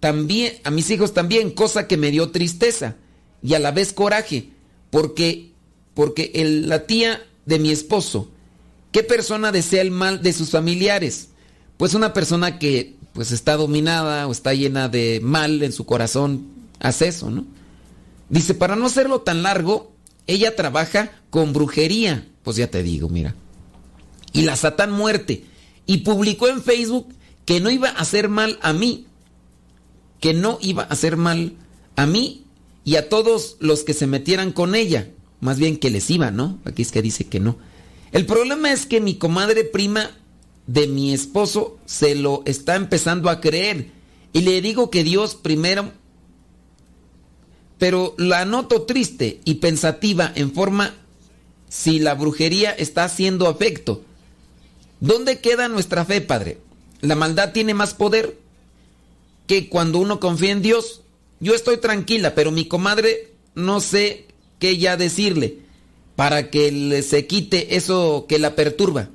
también, 0.00 0.54
a 0.64 0.70
mis 0.70 0.90
hijos 0.90 1.14
también, 1.14 1.50
cosa 1.50 1.86
que 1.86 1.96
me 1.96 2.10
dio 2.10 2.30
tristeza 2.30 2.96
y 3.42 3.54
a 3.54 3.58
la 3.58 3.72
vez 3.72 3.92
coraje, 3.92 4.50
porque, 4.90 5.52
porque 5.94 6.32
la 6.64 6.86
tía 6.86 7.26
de 7.46 7.58
mi 7.58 7.70
esposo, 7.70 8.30
¿qué 8.92 9.02
persona 9.02 9.52
desea 9.52 9.82
el 9.82 9.90
mal 9.90 10.22
de 10.22 10.32
sus 10.32 10.50
familiares? 10.50 11.28
Pues 11.76 11.94
una 11.94 12.14
persona 12.14 12.58
que 12.58 12.94
pues 13.12 13.32
está 13.32 13.56
dominada 13.56 14.26
o 14.26 14.32
está 14.32 14.54
llena 14.54 14.88
de 14.88 15.20
mal 15.22 15.62
en 15.62 15.72
su 15.72 15.86
corazón, 15.86 16.48
hace 16.80 17.08
eso, 17.08 17.30
¿no? 17.30 17.46
Dice, 18.28 18.54
para 18.54 18.76
no 18.76 18.86
hacerlo 18.86 19.20
tan 19.20 19.42
largo, 19.42 19.92
ella 20.26 20.56
trabaja 20.56 21.12
con 21.30 21.52
brujería. 21.52 22.26
Pues 22.44 22.56
ya 22.56 22.70
te 22.70 22.82
digo, 22.82 23.08
mira. 23.08 23.34
Y 24.32 24.42
la 24.42 24.54
Satán 24.54 24.92
muerte. 24.92 25.44
Y 25.86 25.98
publicó 25.98 26.48
en 26.48 26.62
Facebook 26.62 27.08
que 27.44 27.60
no 27.60 27.70
iba 27.70 27.88
a 27.88 27.98
hacer 27.98 28.28
mal 28.28 28.58
a 28.62 28.72
mí. 28.72 29.06
Que 30.20 30.34
no 30.34 30.58
iba 30.60 30.84
a 30.84 30.86
hacer 30.86 31.16
mal 31.16 31.54
a 31.96 32.06
mí 32.06 32.44
y 32.84 32.96
a 32.96 33.08
todos 33.08 33.56
los 33.60 33.82
que 33.82 33.94
se 33.94 34.06
metieran 34.06 34.52
con 34.52 34.74
ella. 34.74 35.10
Más 35.40 35.58
bien 35.58 35.76
que 35.76 35.90
les 35.90 36.08
iba, 36.10 36.30
¿no? 36.30 36.58
Aquí 36.64 36.82
es 36.82 36.92
que 36.92 37.02
dice 37.02 37.26
que 37.26 37.40
no. 37.40 37.56
El 38.12 38.26
problema 38.26 38.72
es 38.72 38.86
que 38.86 39.00
mi 39.00 39.16
comadre 39.16 39.64
prima 39.64 40.10
de 40.66 40.86
mi 40.86 41.12
esposo 41.12 41.78
se 41.86 42.14
lo 42.14 42.42
está 42.46 42.76
empezando 42.76 43.28
a 43.28 43.40
creer. 43.40 43.90
Y 44.32 44.42
le 44.42 44.60
digo 44.60 44.90
que 44.90 45.02
Dios 45.04 45.34
primero 45.34 45.92
pero 47.78 48.14
la 48.16 48.44
noto 48.44 48.82
triste 48.82 49.40
y 49.44 49.54
pensativa 49.54 50.32
en 50.34 50.52
forma 50.52 50.94
si 51.74 51.98
la 51.98 52.14
brujería 52.14 52.70
está 52.70 53.02
haciendo 53.02 53.48
afecto. 53.48 54.04
¿Dónde 55.00 55.40
queda 55.40 55.66
nuestra 55.66 56.04
fe, 56.04 56.20
Padre? 56.20 56.58
¿La 57.00 57.16
maldad 57.16 57.50
tiene 57.50 57.74
más 57.74 57.94
poder 57.94 58.38
que 59.48 59.68
cuando 59.68 59.98
uno 59.98 60.20
confía 60.20 60.52
en 60.52 60.62
Dios? 60.62 61.00
Yo 61.40 61.52
estoy 61.52 61.78
tranquila, 61.78 62.36
pero 62.36 62.52
mi 62.52 62.68
comadre 62.68 63.32
no 63.56 63.80
sé 63.80 64.28
qué 64.60 64.78
ya 64.78 64.96
decirle 64.96 65.58
para 66.14 66.48
que 66.48 67.02
se 67.02 67.26
quite 67.26 67.74
eso 67.74 68.26
que 68.28 68.38
la 68.38 68.54
perturba. 68.54 69.10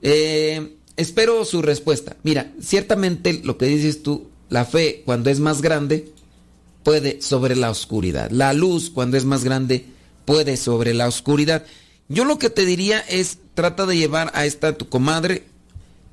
Eh, 0.00 0.76
espero 0.96 1.44
su 1.44 1.60
respuesta. 1.60 2.16
Mira, 2.22 2.54
ciertamente 2.58 3.42
lo 3.44 3.58
que 3.58 3.66
dices 3.66 4.02
tú, 4.02 4.30
la 4.48 4.64
fe 4.64 5.02
cuando 5.04 5.28
es 5.28 5.40
más 5.40 5.60
grande 5.60 6.08
puede 6.84 7.20
sobre 7.20 7.54
la 7.54 7.70
oscuridad. 7.70 8.30
La 8.30 8.54
luz 8.54 8.88
cuando 8.88 9.18
es 9.18 9.26
más 9.26 9.44
grande 9.44 9.84
puede 10.24 10.56
sobre 10.56 10.94
la 10.94 11.06
oscuridad. 11.06 11.66
Yo 12.12 12.26
lo 12.26 12.38
que 12.38 12.50
te 12.50 12.66
diría 12.66 13.00
es 13.00 13.38
trata 13.54 13.86
de 13.86 13.96
llevar 13.96 14.30
a 14.34 14.44
esta 14.44 14.76
tu 14.76 14.90
comadre, 14.90 15.44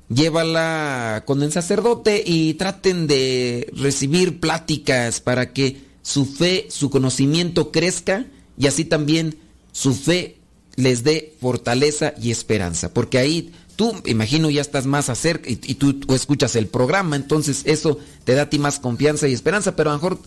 llévala 0.08 1.24
con 1.26 1.42
el 1.42 1.52
sacerdote 1.52 2.22
y 2.24 2.54
traten 2.54 3.06
de 3.06 3.70
recibir 3.76 4.40
pláticas 4.40 5.20
para 5.20 5.52
que 5.52 5.82
su 6.00 6.24
fe, 6.24 6.68
su 6.70 6.88
conocimiento 6.88 7.70
crezca 7.70 8.24
y 8.56 8.66
así 8.66 8.86
también 8.86 9.36
su 9.72 9.94
fe 9.94 10.38
les 10.76 11.04
dé 11.04 11.34
fortaleza 11.38 12.14
y 12.18 12.30
esperanza. 12.30 12.94
Porque 12.94 13.18
ahí 13.18 13.52
tú, 13.76 13.92
imagino, 14.06 14.48
ya 14.48 14.62
estás 14.62 14.86
más 14.86 15.10
acerca 15.10 15.50
y, 15.50 15.56
tú, 15.56 16.00
tú 16.00 16.14
escuchas 16.14 16.56
el 16.56 16.66
programa, 16.66 17.16
entonces 17.16 17.60
eso 17.66 17.98
te 18.24 18.34
da 18.34 18.42
a 18.42 18.50
ti 18.50 18.58
más 18.58 18.78
confianza 18.78 19.28
y 19.28 19.34
esperanza, 19.34 19.76
pero 19.76 19.90
a 19.90 19.92
lo 19.92 19.98
mejor 19.98 20.18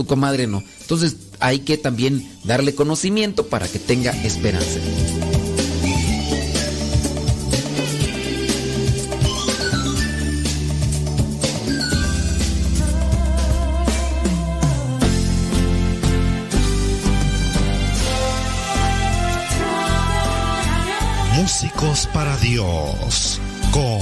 tu 0.00 0.06
comadre 0.06 0.46
no. 0.46 0.62
Entonces 0.80 1.16
hay 1.40 1.58
que 1.58 1.76
también 1.76 2.26
darle 2.44 2.74
conocimiento 2.74 3.48
para 3.48 3.68
que 3.68 3.78
tenga 3.78 4.12
esperanza. 4.24 4.80
Músicos 21.36 22.08
para 22.14 22.34
Dios 22.38 23.38
con 23.70 24.00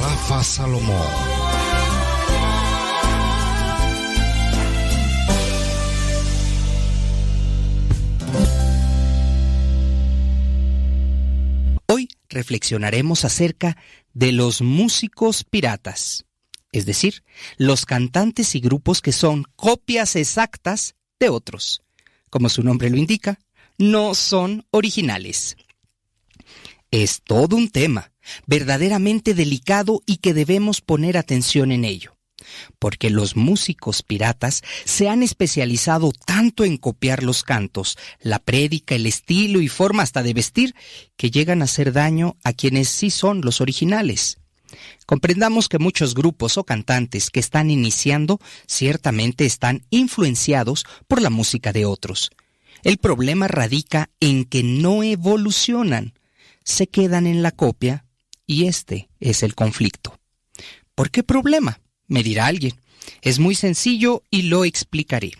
Rafa 0.00 0.42
Salomón. 0.42 1.67
Hoy 11.90 12.08
reflexionaremos 12.28 13.24
acerca 13.24 13.78
de 14.12 14.32
los 14.32 14.60
músicos 14.60 15.42
piratas, 15.42 16.26
es 16.70 16.84
decir, 16.84 17.24
los 17.56 17.86
cantantes 17.86 18.54
y 18.54 18.60
grupos 18.60 19.00
que 19.00 19.12
son 19.12 19.44
copias 19.56 20.14
exactas 20.14 20.96
de 21.18 21.30
otros. 21.30 21.82
Como 22.28 22.50
su 22.50 22.62
nombre 22.62 22.90
lo 22.90 22.98
indica, 22.98 23.38
no 23.78 24.14
son 24.14 24.66
originales. 24.70 25.56
Es 26.90 27.22
todo 27.22 27.56
un 27.56 27.70
tema, 27.70 28.12
verdaderamente 28.46 29.32
delicado 29.32 30.02
y 30.04 30.18
que 30.18 30.34
debemos 30.34 30.82
poner 30.82 31.16
atención 31.16 31.72
en 31.72 31.86
ello, 31.86 32.17
porque 32.78 33.10
los 33.10 33.36
músicos 33.36 34.02
piratas 34.02 34.62
se 34.84 35.08
han 35.08 35.22
especializado 35.22 36.12
tanto 36.26 36.64
en 36.64 36.76
copiar 36.76 37.22
los 37.22 37.42
cantos, 37.42 37.98
la 38.20 38.38
prédica, 38.38 38.94
el 38.94 39.06
estilo 39.06 39.60
y 39.60 39.68
forma 39.68 40.02
hasta 40.02 40.22
de 40.22 40.34
vestir, 40.34 40.74
que 41.16 41.30
llegan 41.30 41.62
a 41.62 41.66
hacer 41.66 41.92
daño 41.92 42.36
a 42.44 42.52
quienes 42.52 42.88
sí 42.88 43.10
son 43.10 43.40
los 43.42 43.60
originales. 43.60 44.38
Comprendamos 45.06 45.68
que 45.68 45.78
muchos 45.78 46.14
grupos 46.14 46.58
o 46.58 46.64
cantantes 46.64 47.30
que 47.30 47.40
están 47.40 47.70
iniciando 47.70 48.40
ciertamente 48.66 49.46
están 49.46 49.86
influenciados 49.90 50.84
por 51.06 51.22
la 51.22 51.30
música 51.30 51.72
de 51.72 51.86
otros. 51.86 52.30
El 52.82 52.98
problema 52.98 53.48
radica 53.48 54.10
en 54.20 54.44
que 54.44 54.62
no 54.62 55.02
evolucionan, 55.02 56.14
se 56.64 56.86
quedan 56.86 57.26
en 57.26 57.42
la 57.42 57.50
copia 57.50 58.04
y 58.46 58.66
este 58.66 59.08
es 59.20 59.42
el 59.42 59.54
conflicto. 59.54 60.18
¿Por 60.94 61.10
qué 61.10 61.22
problema? 61.22 61.80
Me 62.08 62.22
dirá 62.22 62.46
alguien. 62.46 62.74
Es 63.22 63.38
muy 63.38 63.54
sencillo 63.54 64.22
y 64.30 64.42
lo 64.42 64.64
explicaré. 64.64 65.32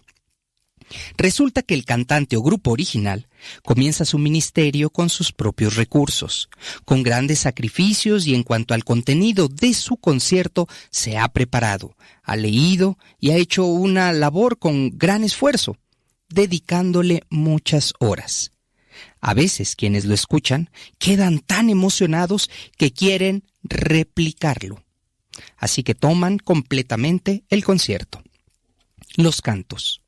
Resulta 1.17 1.63
que 1.63 1.75
el 1.75 1.85
cantante 1.85 2.37
o 2.37 2.43
grupo 2.43 2.71
original 2.71 3.27
comienza 3.63 4.05
su 4.05 4.19
ministerio 4.19 4.91
con 4.91 5.11
sus 5.11 5.33
propios 5.33 5.77
recursos, 5.77 6.49
con 6.85 7.03
grandes 7.03 7.41
sacrificios 7.41 8.27
y 8.27 8.35
en 8.35 8.43
cuanto 8.43 8.75
al 8.75 8.85
contenido 8.85 9.49
de 9.49 9.75
su 9.75 9.97
concierto 9.97 10.67
se 10.91 11.19
ha 11.19 11.29
preparado, 11.29 11.95
ha 12.23 12.37
leído 12.37 12.99
y 13.19 13.31
ha 13.31 13.37
hecho 13.37 13.65
una 13.67 14.13
labor 14.13 14.59
con 14.59 14.97
gran 14.97 15.25
esfuerzo, 15.25 15.77
dedicándole 16.29 17.23
muchas 17.29 17.93
horas. 17.99 18.53
A 19.21 19.35
veces 19.35 19.77
quienes 19.77 20.05
lo 20.05 20.15
escuchan 20.15 20.71
quedan 20.99 21.41
tan 21.41 21.71
emocionados 21.71 22.51
que 22.77 22.93
quieren 22.93 23.45
replicarlo. 23.63 24.83
Así 25.57 25.83
que 25.83 25.95
toman 25.95 26.39
completamente 26.39 27.45
el 27.49 27.65
concierto. 27.65 28.23
Los 29.17 29.43
cantos, 29.43 30.03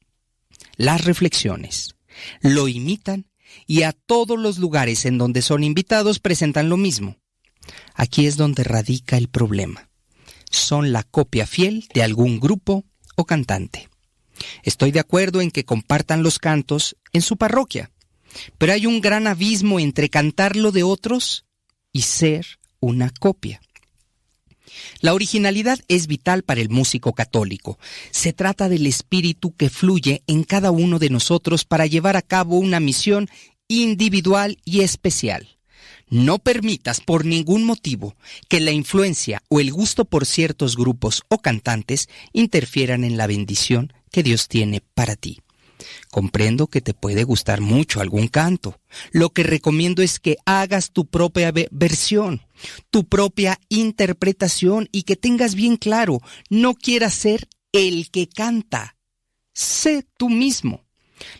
las 0.76 1.04
reflexiones, 1.04 1.96
lo 2.40 2.68
imitan 2.68 3.26
y 3.66 3.82
a 3.82 3.92
todos 3.92 4.38
los 4.38 4.58
lugares 4.58 5.04
en 5.04 5.18
donde 5.18 5.42
son 5.42 5.64
invitados 5.64 6.18
presentan 6.18 6.68
lo 6.68 6.76
mismo. 6.76 7.16
Aquí 7.94 8.26
es 8.26 8.36
donde 8.36 8.64
radica 8.64 9.16
el 9.16 9.28
problema. 9.28 9.90
Son 10.50 10.92
la 10.92 11.02
copia 11.02 11.46
fiel 11.46 11.86
de 11.94 12.02
algún 12.02 12.40
grupo 12.40 12.84
o 13.16 13.24
cantante. 13.24 13.88
Estoy 14.62 14.90
de 14.90 15.00
acuerdo 15.00 15.40
en 15.40 15.50
que 15.50 15.64
compartan 15.64 16.22
los 16.22 16.38
cantos 16.38 16.96
en 17.12 17.22
su 17.22 17.36
parroquia, 17.36 17.90
pero 18.58 18.72
hay 18.72 18.86
un 18.86 19.00
gran 19.00 19.26
abismo 19.26 19.80
entre 19.80 20.08
cantarlo 20.08 20.72
de 20.72 20.82
otros 20.82 21.44
y 21.92 22.02
ser 22.02 22.46
una 22.80 23.10
copia. 23.10 23.60
La 25.00 25.14
originalidad 25.14 25.78
es 25.88 26.06
vital 26.06 26.42
para 26.42 26.60
el 26.60 26.68
músico 26.68 27.12
católico. 27.14 27.78
Se 28.10 28.32
trata 28.32 28.68
del 28.68 28.86
espíritu 28.86 29.54
que 29.56 29.70
fluye 29.70 30.22
en 30.26 30.44
cada 30.44 30.70
uno 30.70 30.98
de 30.98 31.10
nosotros 31.10 31.64
para 31.64 31.86
llevar 31.86 32.16
a 32.16 32.22
cabo 32.22 32.58
una 32.58 32.80
misión 32.80 33.28
individual 33.68 34.58
y 34.64 34.80
especial. 34.80 35.56
No 36.08 36.38
permitas 36.38 37.00
por 37.00 37.24
ningún 37.24 37.64
motivo 37.64 38.14
que 38.48 38.60
la 38.60 38.72
influencia 38.72 39.42
o 39.48 39.60
el 39.60 39.72
gusto 39.72 40.04
por 40.04 40.26
ciertos 40.26 40.76
grupos 40.76 41.22
o 41.28 41.38
cantantes 41.38 42.08
interfieran 42.32 43.04
en 43.04 43.16
la 43.16 43.26
bendición 43.28 43.92
que 44.10 44.22
Dios 44.24 44.48
tiene 44.48 44.82
para 44.94 45.14
ti. 45.16 45.40
Comprendo 46.10 46.66
que 46.66 46.80
te 46.80 46.92
puede 46.94 47.24
gustar 47.24 47.60
mucho 47.60 48.00
algún 48.00 48.28
canto. 48.28 48.80
Lo 49.12 49.30
que 49.30 49.44
recomiendo 49.44 50.02
es 50.02 50.18
que 50.18 50.36
hagas 50.44 50.90
tu 50.90 51.06
propia 51.06 51.52
ve- 51.52 51.68
versión, 51.70 52.42
tu 52.90 53.08
propia 53.08 53.58
interpretación 53.68 54.88
y 54.92 55.02
que 55.02 55.16
tengas 55.16 55.54
bien 55.54 55.76
claro, 55.76 56.20
no 56.48 56.74
quieras 56.74 57.14
ser 57.14 57.48
el 57.72 58.10
que 58.10 58.28
canta. 58.28 58.96
Sé 59.52 60.06
tú 60.16 60.28
mismo. 60.28 60.84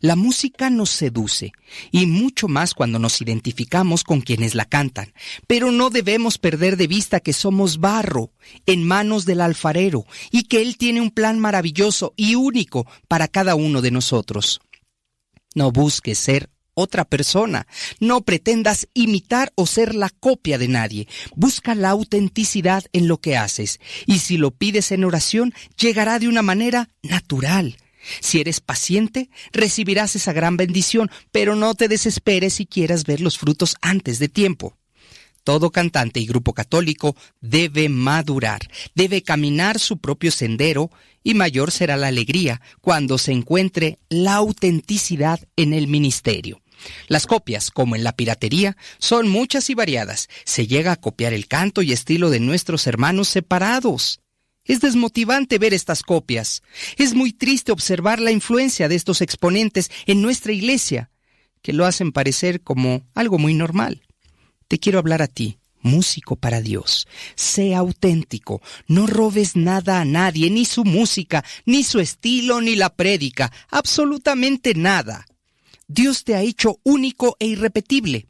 La 0.01 0.15
música 0.17 0.69
nos 0.69 0.91
seduce, 0.91 1.53
y 1.91 2.07
mucho 2.07 2.49
más 2.49 2.75
cuando 2.75 2.99
nos 2.99 3.21
identificamos 3.23 4.05
con 4.05 4.21
quienes 4.21 4.55
la 4.55 4.67
cantan, 4.67 5.15
pero 5.47 5.73
no 5.73 5.89
debemos 5.89 6.37
perder 6.37 6.77
de 6.77 6.87
vista 6.87 7.21
que 7.21 7.33
somos 7.33 7.81
barro 7.81 8.31
en 8.67 8.85
manos 8.85 9.25
del 9.25 9.41
alfarero 9.41 10.05
y 10.31 10.45
que 10.45 10.61
Él 10.61 10.77
tiene 10.77 11.01
un 11.01 11.11
plan 11.11 11.39
maravilloso 11.39 12.13
y 12.17 12.35
único 12.35 12.87
para 13.09 13.27
cada 13.27 13.55
uno 13.55 13.81
de 13.81 13.91
nosotros. 13.91 14.61
No 15.55 15.73
busques 15.73 16.19
ser 16.19 16.51
otra 16.81 17.05
persona. 17.05 17.67
No 18.01 18.23
pretendas 18.23 18.89
imitar 18.95 19.53
o 19.55 19.67
ser 19.67 19.95
la 19.95 20.11
copia 20.11 20.59
de 20.59 20.69
nadie. 20.69 21.09
Busca 21.37 21.75
la 21.75 21.91
autenticidad 21.91 22.85
en 22.93 23.09
lo 23.09 23.19
que 23.19 23.37
haces. 23.37 23.81
Y 24.07 24.19
si 24.19 24.37
lo 24.37 24.51
pides 24.51 24.93
en 24.93 25.05
oración, 25.05 25.55
llegará 25.79 26.19
de 26.19 26.29
una 26.29 26.43
manera 26.43 26.89
natural. 27.03 27.77
Si 28.21 28.41
eres 28.41 28.61
paciente, 28.61 29.31
recibirás 29.53 30.17
esa 30.17 30.33
gran 30.33 30.57
bendición, 30.57 31.11
pero 31.31 31.55
no 31.55 31.75
te 31.75 31.89
desesperes 31.89 32.55
si 32.55 32.67
quieras 32.67 33.05
ver 33.05 33.21
los 33.21 33.39
frutos 33.39 33.77
antes 33.81 34.19
de 34.19 34.29
tiempo. 34.29 34.77
Todo 35.45 35.71
cantante 35.71 36.21
y 36.21 36.27
grupo 36.27 36.53
católico 36.53 37.17
debe 37.41 37.89
madurar, 37.89 38.61
debe 38.95 39.23
caminar 39.23 39.79
su 39.79 39.99
propio 39.99 40.31
sendero 40.31 40.91
y 41.23 41.35
mayor 41.35 41.71
será 41.71 41.97
la 41.97 42.09
alegría 42.09 42.61
cuando 42.81 43.19
se 43.19 43.33
encuentre 43.33 43.99
la 44.09 44.35
autenticidad 44.35 45.41
en 45.57 45.73
el 45.73 45.87
ministerio. 45.87 46.61
Las 47.09 47.27
copias, 47.27 47.71
como 47.71 47.97
en 47.97 48.05
la 48.05 48.13
piratería, 48.13 48.77
son 48.99 49.29
muchas 49.29 49.71
y 49.71 49.75
variadas. 49.75 50.29
Se 50.45 50.67
llega 50.67 50.93
a 50.93 50.97
copiar 50.97 51.33
el 51.33 51.47
canto 51.49 51.83
y 51.83 51.93
estilo 51.93 52.31
de 52.31 52.41
nuestros 52.41 52.87
hermanos 52.87 53.29
separados. 53.29 54.21
Es 54.65 54.81
desmotivante 54.81 55.59
ver 55.59 55.75
estas 55.75 56.03
copias. 56.03 56.63
Es 56.97 57.15
muy 57.15 57.33
triste 57.33 57.73
observar 57.73 58.21
la 58.21 58.31
influencia 58.31 58.89
de 58.89 58.95
estos 58.95 59.21
exponentes 59.21 59.91
en 60.07 60.23
nuestra 60.23 60.53
iglesia, 60.53 61.11
que 61.63 61.73
lo 61.73 61.87
hacen 61.87 62.13
parecer 62.13 62.61
como 62.63 63.03
algo 63.15 63.39
muy 63.39 63.55
normal. 63.55 64.03
Te 64.69 64.79
quiero 64.79 64.99
hablar 64.99 65.23
a 65.23 65.27
ti, 65.27 65.59
músico 65.83 66.37
para 66.37 66.61
Dios. 66.61 67.09
Sé 67.35 67.75
auténtico, 67.75 68.63
no 68.87 69.07
robes 69.07 69.57
nada 69.57 70.01
a 70.01 70.05
nadie, 70.05 70.51
ni 70.51 70.65
su 70.65 70.85
música, 70.85 71.45
ni 71.65 71.83
su 71.83 72.01
estilo, 72.01 72.61
ni 72.61 72.77
la 72.77 72.95
prédica, 72.95 73.51
absolutamente 73.71 74.75
nada. 74.75 75.27
Dios 75.93 76.23
te 76.23 76.37
ha 76.37 76.43
hecho 76.43 76.79
único 76.85 77.37
e 77.41 77.47
irrepetible. 77.47 78.29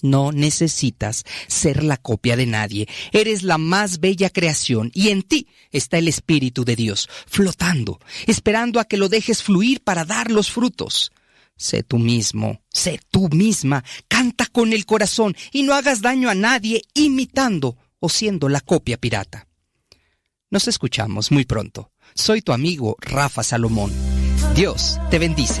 No 0.00 0.30
necesitas 0.30 1.24
ser 1.48 1.82
la 1.82 1.96
copia 1.96 2.36
de 2.36 2.46
nadie. 2.46 2.88
Eres 3.10 3.42
la 3.42 3.58
más 3.58 3.98
bella 3.98 4.30
creación 4.30 4.92
y 4.94 5.08
en 5.08 5.22
ti 5.22 5.48
está 5.72 5.98
el 5.98 6.06
Espíritu 6.06 6.64
de 6.64 6.76
Dios, 6.76 7.08
flotando, 7.26 7.98
esperando 8.28 8.78
a 8.78 8.84
que 8.84 8.96
lo 8.96 9.08
dejes 9.08 9.42
fluir 9.42 9.82
para 9.82 10.04
dar 10.04 10.30
los 10.30 10.52
frutos. 10.52 11.10
Sé 11.56 11.82
tú 11.82 11.98
mismo, 11.98 12.62
sé 12.70 13.00
tú 13.10 13.28
misma, 13.30 13.82
canta 14.06 14.46
con 14.46 14.72
el 14.72 14.86
corazón 14.86 15.34
y 15.50 15.64
no 15.64 15.74
hagas 15.74 16.00
daño 16.00 16.30
a 16.30 16.36
nadie 16.36 16.82
imitando 16.94 17.76
o 17.98 18.08
siendo 18.08 18.48
la 18.48 18.60
copia 18.60 18.98
pirata. 18.98 19.48
Nos 20.48 20.68
escuchamos 20.68 21.32
muy 21.32 21.44
pronto. 21.44 21.90
Soy 22.14 22.40
tu 22.40 22.52
amigo 22.52 22.96
Rafa 23.00 23.42
Salomón. 23.42 23.90
Dios 24.54 25.00
te 25.10 25.18
bendice. 25.18 25.60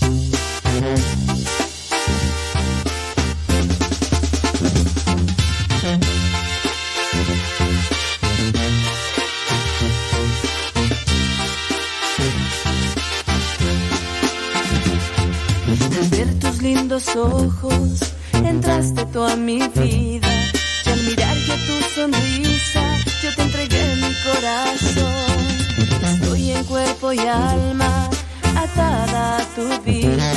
lindos 16.61 17.15
ojos, 17.15 18.13
entraste 18.33 19.05
tú 19.07 19.23
a 19.23 19.35
mi 19.35 19.59
vida. 19.69 20.29
Y 20.85 20.89
al 20.89 21.03
mirar 21.03 21.35
yo 21.47 21.55
tu 21.55 21.81
sonrisa, 21.95 22.83
yo 23.23 23.35
te 23.35 23.41
entregué 23.41 23.95
mi 23.95 24.13
corazón. 24.23 25.41
Estoy 26.03 26.51
en 26.51 26.63
cuerpo 26.65 27.13
y 27.13 27.19
alma, 27.19 28.09
atada 28.55 29.37
a 29.37 29.45
tu 29.55 29.67
vida, 29.81 30.33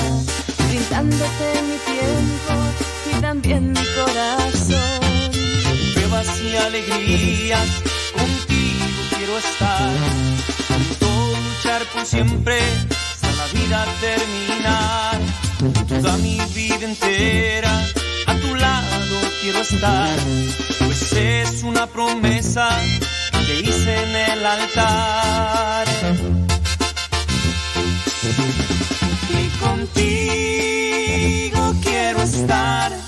brindándote 0.68 1.46
mi 1.68 1.78
tiempo 1.92 2.54
y 3.10 3.20
también 3.20 3.72
mi 3.72 3.84
corazón. 3.94 5.30
Pruebas 5.94 6.40
y 6.40 6.56
alegrías, 6.56 7.68
contigo 8.12 9.00
quiero 9.16 9.38
estar. 9.38 9.90
Junto 10.68 11.06
luchar 11.48 11.82
por 11.92 12.06
siempre, 12.06 12.58
hasta 13.12 13.30
la 13.32 13.46
vida 13.52 13.86
terminar. 14.00 15.43
Toda 15.72 16.18
mi 16.18 16.38
vida 16.54 16.84
entera, 16.84 17.86
a 18.26 18.34
tu 18.34 18.54
lado 18.54 19.20
quiero 19.40 19.60
estar. 19.60 20.18
Pues 20.84 21.12
es 21.12 21.62
una 21.62 21.86
promesa 21.86 22.68
que 23.46 23.60
hice 23.60 24.02
en 24.02 24.14
el 24.16 24.44
altar. 24.44 25.86
Y 29.30 29.48
contigo 29.58 30.14
quiero 31.82 32.22
estar 32.22 33.03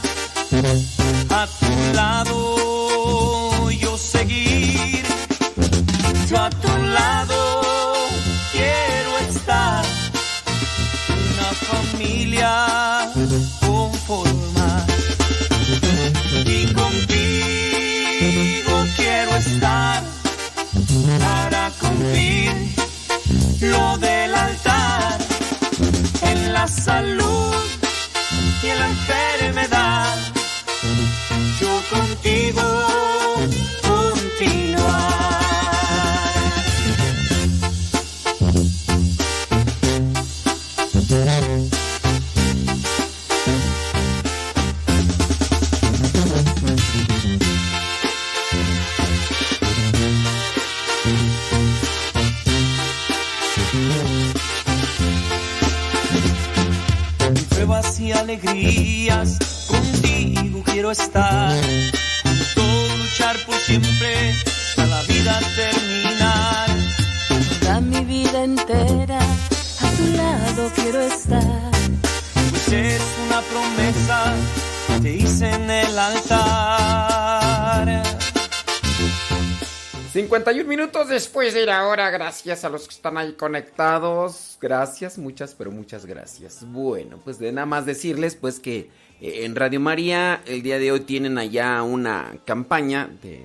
51 81.07 81.09
minutos 81.09 81.09
después 81.09 81.55
de 81.55 81.67
la 81.67 81.87
hora, 81.87 82.11
gracias 82.11 82.65
a 82.65 82.69
los 82.69 82.87
que 82.87 82.95
están 82.95 83.17
ahí 83.17 83.33
conectados. 83.33 84.59
Gracias, 84.61 85.19
muchas, 85.19 85.55
pero 85.55 85.71
muchas 85.71 86.07
gracias. 86.07 86.65
Bueno, 86.67 87.19
pues 87.25 87.39
de 87.39 87.53
nada 87.53 87.67
más 87.67 87.87
decirles 87.87 88.35
pues 88.35 88.61
que 88.61 88.91
eh, 89.21 89.45
en 89.45 89.55
Radio 89.57 89.81
María 89.81 90.43
el 90.47 90.63
día 90.63 90.79
de 90.79 90.93
hoy 90.93 91.01
tienen 91.01 91.39
allá 91.39 91.83
una 91.83 92.37
campaña 92.45 93.11
de, 93.23 93.45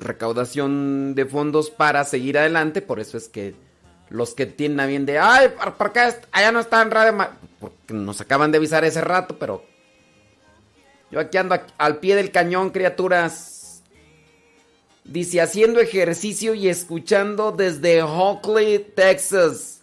recaudación 0.00 1.14
de 1.14 1.26
fondos 1.26 1.70
para 1.70 2.04
seguir 2.04 2.38
adelante. 2.38 2.82
Por 2.82 3.00
eso 3.00 3.16
es 3.16 3.28
que 3.28 3.54
los 4.08 4.34
que 4.34 4.46
tienen 4.46 4.80
a 4.80 4.86
bien 4.86 5.06
de, 5.06 5.18
ay, 5.18 5.48
¿por, 5.78 5.92
allá 6.32 6.52
no 6.52 6.60
está 6.60 6.82
en 6.82 6.90
Radio 6.90 7.12
María? 7.12 7.36
Porque 7.60 7.94
nos 7.94 8.20
acaban 8.20 8.50
de 8.50 8.58
avisar 8.58 8.84
ese 8.84 9.00
rato, 9.00 9.38
pero 9.38 9.64
yo 11.10 11.20
aquí 11.20 11.38
ando 11.38 11.58
al 11.78 11.98
pie 11.98 12.16
del 12.16 12.30
cañón, 12.30 12.70
criaturas. 12.70 13.49
Dice, 15.10 15.40
haciendo 15.40 15.80
ejercicio 15.80 16.54
y 16.54 16.68
escuchando 16.68 17.50
desde 17.50 18.00
Hockley, 18.00 18.78
Texas. 18.94 19.82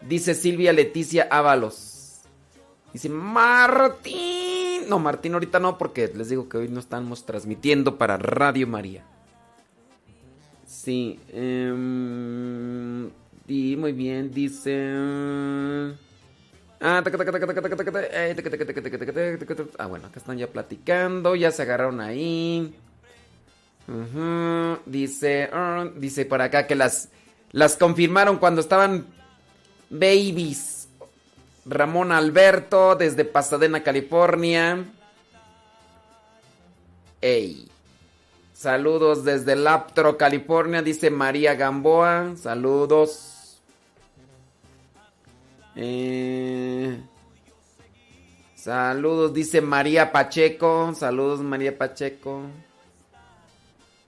Dice 0.00 0.34
Silvia 0.34 0.72
Leticia 0.72 1.28
Ábalos. 1.30 2.22
Dice, 2.90 3.10
Martín. 3.10 4.88
No, 4.88 4.98
Martín 4.98 5.34
ahorita 5.34 5.60
no, 5.60 5.76
porque 5.76 6.10
les 6.14 6.30
digo 6.30 6.48
que 6.48 6.56
hoy 6.56 6.68
no 6.68 6.80
estamos 6.80 7.26
transmitiendo 7.26 7.98
para 7.98 8.16
Radio 8.16 8.66
María. 8.66 9.04
Sí. 10.66 11.20
Y 13.46 13.76
muy 13.76 13.92
bien, 13.92 14.30
dice... 14.30 14.90
Ah, 16.80 17.02
bueno, 19.86 20.06
acá 20.06 20.18
están 20.18 20.38
ya 20.38 20.46
platicando, 20.46 21.36
ya 21.36 21.50
se 21.50 21.60
agarraron 21.60 22.00
ahí. 22.00 22.74
Dice, 24.86 25.50
ah, 25.52 25.88
dice 25.96 26.24
por 26.24 26.40
acá 26.40 26.66
que 26.66 26.74
las, 26.74 27.10
las 27.52 27.76
confirmaron 27.76 28.38
cuando 28.38 28.60
estaban 28.60 29.06
babies. 29.90 30.88
Ramón 31.66 32.12
Alberto 32.12 32.94
desde 32.94 33.24
Pasadena, 33.24 33.82
California. 33.82 34.84
Ey. 37.20 37.68
Saludos 38.52 39.24
desde 39.24 39.56
Laptro, 39.56 40.16
California, 40.16 40.80
dice 40.80 41.10
María 41.10 41.54
Gamboa. 41.54 42.34
Saludos. 42.36 43.60
Eh, 45.76 46.98
saludos, 48.54 49.34
dice 49.34 49.60
María 49.60 50.12
Pacheco. 50.12 50.94
Saludos, 50.94 51.40
María 51.40 51.76
Pacheco. 51.76 52.42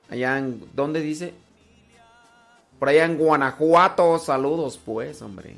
Allá 0.09 0.39
en. 0.39 0.63
¿Dónde 0.75 1.01
dice? 1.01 1.35
Por 2.79 2.89
allá 2.89 3.05
en 3.05 3.17
Guanajuato. 3.17 4.19
Saludos, 4.19 4.79
pues, 4.85 5.23
hombre. 5.23 5.57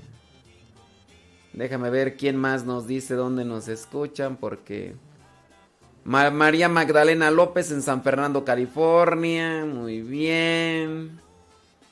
Déjame 1.52 1.90
ver 1.90 2.16
quién 2.16 2.36
más 2.36 2.64
nos 2.64 2.86
dice 2.86 3.14
dónde 3.14 3.44
nos 3.44 3.68
escuchan, 3.68 4.36
porque. 4.36 4.94
Ma- 6.04 6.30
María 6.30 6.68
Magdalena 6.68 7.30
López 7.30 7.70
en 7.70 7.82
San 7.82 8.02
Fernando, 8.02 8.44
California. 8.44 9.64
Muy 9.66 10.00
bien. 10.02 11.20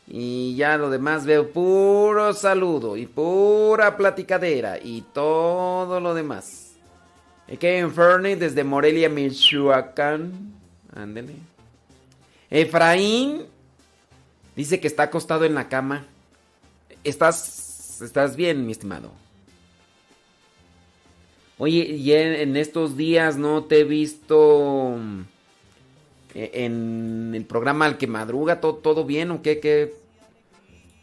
Y 0.09 0.55
ya 0.55 0.79
lo 0.79 0.89
demás 0.89 1.27
veo 1.27 1.51
puro 1.51 2.33
saludo 2.33 2.97
y 2.97 3.07
pura 3.07 3.97
platicadera 3.97 4.79
y 4.79 5.03
todo 5.03 5.99
lo 5.99 6.15
demás. 6.15 6.77
En 7.49 7.93
Fernie 7.93 8.37
desde 8.37 8.63
Morelia, 8.63 9.09
Michoacán. 9.09 10.55
Ándele. 10.95 11.35
Efraín 12.51 13.43
dice 14.55 14.81
que 14.81 14.87
está 14.87 15.05
acostado 15.05 15.45
en 15.45 15.55
la 15.55 15.69
cama. 15.69 16.07
Estás, 17.05 18.01
estás 18.01 18.37
bien, 18.37 18.67
mi 18.67 18.73
estimado. 18.73 19.13
Oye, 21.59 21.85
y 21.85 22.13
en, 22.13 22.57
estos 22.57 22.97
días 22.97 23.39
no 23.39 23.65
te 23.65 23.81
he 23.81 23.85
visto 23.85 24.97
mm, 24.99 25.21
e- 26.35 26.51
en 26.65 27.33
el 27.35 27.45
programa 27.47 27.87
al 27.87 27.97
que 27.97 28.07
madruga, 28.07 28.61
¿todo, 28.61 28.75
todo 28.75 29.05
bien 29.05 29.31
o 29.31 29.41
qué? 29.41 29.59
qué? 29.61 29.95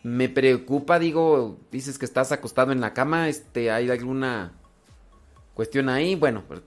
Me 0.04 0.30
preocupa, 0.30 1.00
digo, 1.00 1.58
dices 1.72 1.98
que 1.98 2.06
estás 2.06 2.32
acostado 2.32 2.72
en 2.72 2.82
la 2.82 2.94
cama, 2.94 3.30
este, 3.30 3.72
¿hay 3.72 3.89
alguna 3.89 4.52
cuestión 5.56 5.89
ahí? 5.89 6.14
Bueno, 6.16 6.44
pues, 6.48 6.62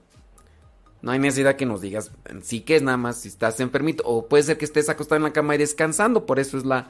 no 1.07 1.13
hay 1.13 1.19
necesidad 1.19 1.55
que 1.55 1.65
nos 1.65 1.79
digas 1.79 2.11
sí 2.41 2.59
que 2.59 2.75
es 2.75 2.81
nada 2.81 2.97
más 2.97 3.21
si 3.21 3.29
estás 3.29 3.61
enfermito 3.61 4.03
o 4.05 4.27
puede 4.27 4.43
ser 4.43 4.57
que 4.57 4.65
estés 4.65 4.89
acostado 4.89 5.15
en 5.15 5.23
la 5.23 5.31
cama 5.31 5.55
y 5.55 5.57
descansando, 5.57 6.25
por 6.25 6.37
eso 6.37 6.57
es 6.57 6.65
la 6.65 6.89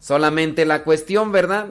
solamente 0.00 0.64
la 0.64 0.82
cuestión, 0.82 1.30
¿verdad? 1.30 1.68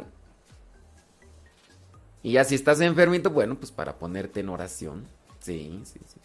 Y 2.22 2.32
ya 2.32 2.46
si 2.46 2.56
estás 2.56 2.80
enfermito, 2.80 3.32
bueno, 3.32 3.56
pues 3.56 3.74
para 3.74 3.98
ponerte 4.00 4.40
en 4.40 4.48
oración. 4.48 5.06
Sí, 5.42 5.82
sí, 5.84 6.00
sí. 6.08 6.22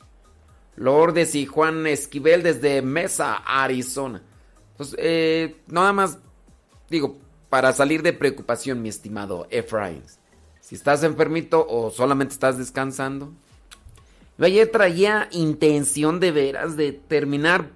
Lourdes 0.76 1.34
y 1.34 1.46
Juan 1.46 1.88
Esquivel 1.88 2.44
desde 2.44 2.80
Mesa, 2.80 3.34
Arizona. 3.44 4.22
Pues 4.76 4.94
eh, 4.96 5.56
nada 5.66 5.92
más, 5.92 6.18
digo, 6.88 7.18
para 7.48 7.72
salir 7.72 8.04
de 8.04 8.12
preocupación, 8.12 8.80
mi 8.80 8.90
estimado 8.90 9.48
Efraín. 9.50 10.04
Si 10.60 10.76
estás 10.76 11.02
enfermito 11.02 11.66
o 11.68 11.90
solamente 11.90 12.34
estás 12.34 12.58
descansando. 12.58 13.32
Ayer 14.38 14.70
traía 14.70 15.28
intención 15.32 16.20
de 16.20 16.30
veras 16.30 16.76
de 16.76 16.92
terminar 16.92 17.70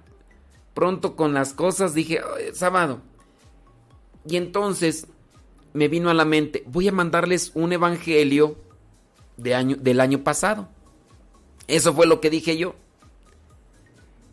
pronto 0.73 1.15
con 1.15 1.33
las 1.33 1.53
cosas. 1.53 1.93
Dije, 1.93 2.19
"Ay, 2.19 2.53
sábado. 2.53 3.01
Y 4.25 4.37
entonces 4.37 5.07
me 5.73 5.87
vino 5.87 6.09
a 6.09 6.13
la 6.13 6.25
mente, 6.25 6.63
voy 6.67 6.87
a 6.87 6.91
mandarles 6.91 7.51
un 7.55 7.73
evangelio 7.73 8.55
de 9.37 9.55
año, 9.55 9.75
del 9.75 9.99
año 9.99 10.23
pasado. 10.23 10.69
Eso 11.67 11.93
fue 11.93 12.07
lo 12.07 12.21
que 12.21 12.29
dije 12.29 12.57
yo. 12.57 12.75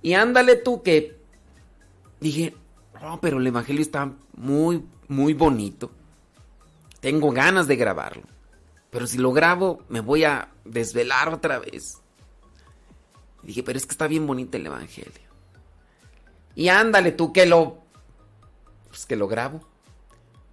Y 0.02 0.14
ándale 0.14 0.56
tú 0.56 0.82
que 0.82 1.16
dije, 2.20 2.54
no, 3.00 3.20
pero 3.20 3.38
el 3.38 3.46
evangelio 3.46 3.82
está 3.82 4.12
muy, 4.36 4.84
muy 5.08 5.34
bonito. 5.34 5.90
Tengo 7.00 7.30
ganas 7.30 7.66
de 7.66 7.76
grabarlo. 7.76 8.24
Pero 8.90 9.06
si 9.06 9.18
lo 9.18 9.32
grabo, 9.32 9.82
me 9.88 10.00
voy 10.00 10.24
a 10.24 10.50
desvelar 10.64 11.32
otra 11.32 11.58
vez. 11.58 11.99
Y 13.42 13.48
dije, 13.48 13.62
pero 13.62 13.78
es 13.78 13.86
que 13.86 13.92
está 13.92 14.06
bien 14.06 14.26
bonito 14.26 14.56
el 14.56 14.66
evangelio. 14.66 15.30
Y 16.54 16.68
ándale 16.68 17.12
tú 17.12 17.32
que 17.32 17.46
lo... 17.46 17.78
Pues 18.88 19.06
que 19.06 19.16
lo 19.16 19.28
grabo. 19.28 19.60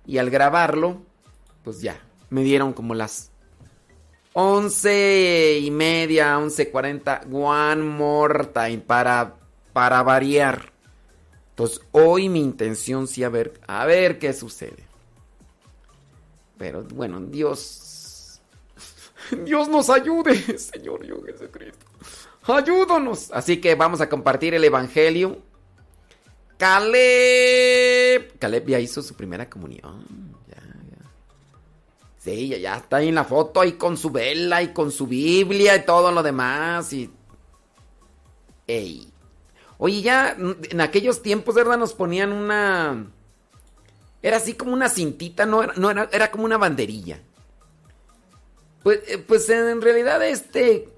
Y 0.06 0.20
al 0.20 0.30
grabarlo, 0.30 1.02
pues 1.64 1.82
ya, 1.82 2.00
me 2.30 2.44
dieron 2.44 2.74
como 2.74 2.94
las 2.94 3.32
once 4.34 5.60
y 5.60 5.72
media, 5.72 6.38
once 6.38 6.70
cuarenta, 6.70 7.22
one 7.32 7.82
more 7.82 8.46
time 8.46 8.78
para, 8.78 9.36
para 9.74 10.04
variar. 10.04 10.72
Entonces, 11.50 11.82
hoy 11.92 12.30
mi 12.30 12.40
intención 12.40 13.08
sí 13.08 13.24
a 13.24 13.30
ver, 13.30 13.60
a 13.66 13.86
ver 13.88 14.20
qué 14.20 14.32
sucede. 14.34 14.86
Pero 16.58 16.84
bueno, 16.84 17.20
Dios, 17.20 18.40
Dios 19.44 19.68
nos 19.68 19.90
ayude, 19.90 20.36
Señor 20.60 21.04
Dios 21.04 21.20
Jesucristo. 21.26 21.87
Ayúdanos. 22.48 23.30
Así 23.32 23.58
que 23.58 23.76
vamos 23.76 24.02
a 24.02 24.10
compartir 24.10 24.54
el 24.54 24.64
Evangelio. 24.64 25.42
Caleb. 26.58 28.38
Caleb 28.40 28.68
ya 28.68 28.80
hizo 28.80 29.02
su 29.02 29.16
primera 29.16 29.50
comunión. 29.50 30.06
Ya, 30.48 30.56
ya. 30.56 31.12
Sí, 32.18 32.48
ya, 32.48 32.58
ya 32.58 32.78
está 32.78 32.98
ahí 32.98 33.10
en 33.10 33.16
la 33.16 33.26
foto, 33.26 33.62
ahí 33.62 33.74
con 33.74 33.98
su 33.98 34.10
vela 34.10 34.62
y 34.64 34.74
con 34.74 34.92
su 34.92 35.08
Biblia 35.08 35.76
y 35.76 35.86
todo 35.86 36.12
lo 36.12 36.24
demás. 36.24 36.92
Y. 36.94 37.12
Ey. 38.66 39.12
Oye, 39.78 40.02
ya 40.02 40.36
en 40.38 40.82
aquellos 40.82 41.22
tiempos, 41.22 41.54
¿verdad? 41.54 41.78
Nos 41.78 41.94
ponían 41.94 42.32
una. 42.32 43.08
Era 44.22 44.38
así 44.38 44.54
como 44.56 44.74
una 44.74 44.90
cintita, 44.90 45.46
no 45.46 45.64
era, 45.64 45.74
no 45.76 45.92
era, 45.92 46.10
era 46.12 46.32
como 46.32 46.46
una 46.46 46.58
banderilla. 46.58 47.22
Pues, 48.82 49.00
eh, 49.08 49.18
pues 49.20 49.48
en 49.50 49.82
realidad 49.82 50.26
este. 50.26 50.90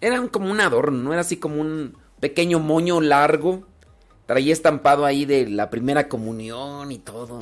Era 0.00 0.26
como 0.28 0.50
un 0.50 0.60
adorno, 0.60 1.02
no 1.02 1.12
era 1.12 1.22
así 1.22 1.36
como 1.36 1.60
un 1.60 1.96
pequeño 2.20 2.58
moño 2.58 3.00
largo. 3.00 3.64
Traía 4.26 4.52
estampado 4.52 5.04
ahí 5.04 5.24
de 5.24 5.48
la 5.48 5.70
primera 5.70 6.08
comunión 6.08 6.92
y 6.92 6.98
todo. 6.98 7.38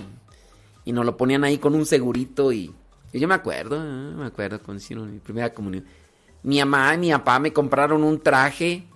Y 0.85 0.93
nos 0.93 1.05
lo 1.05 1.17
ponían 1.17 1.45
ahí 1.45 1.59
con 1.59 1.75
un 1.75 1.85
segurito 1.85 2.53
y... 2.53 2.73
y 3.13 3.19
yo 3.19 3.27
me 3.27 3.35
acuerdo, 3.35 3.79
ah, 3.81 4.15
me 4.17 4.27
acuerdo 4.27 4.61
cuando 4.63 4.83
hicieron 4.83 5.13
mi 5.13 5.19
primera 5.19 5.53
comunión. 5.53 5.85
Mi 6.43 6.61
mamá 6.61 6.95
y 6.95 6.99
mi 6.99 7.11
papá 7.11 7.41
me 7.41 7.53
compraron 7.53 8.05
un 8.05 8.21
traje, 8.21 8.87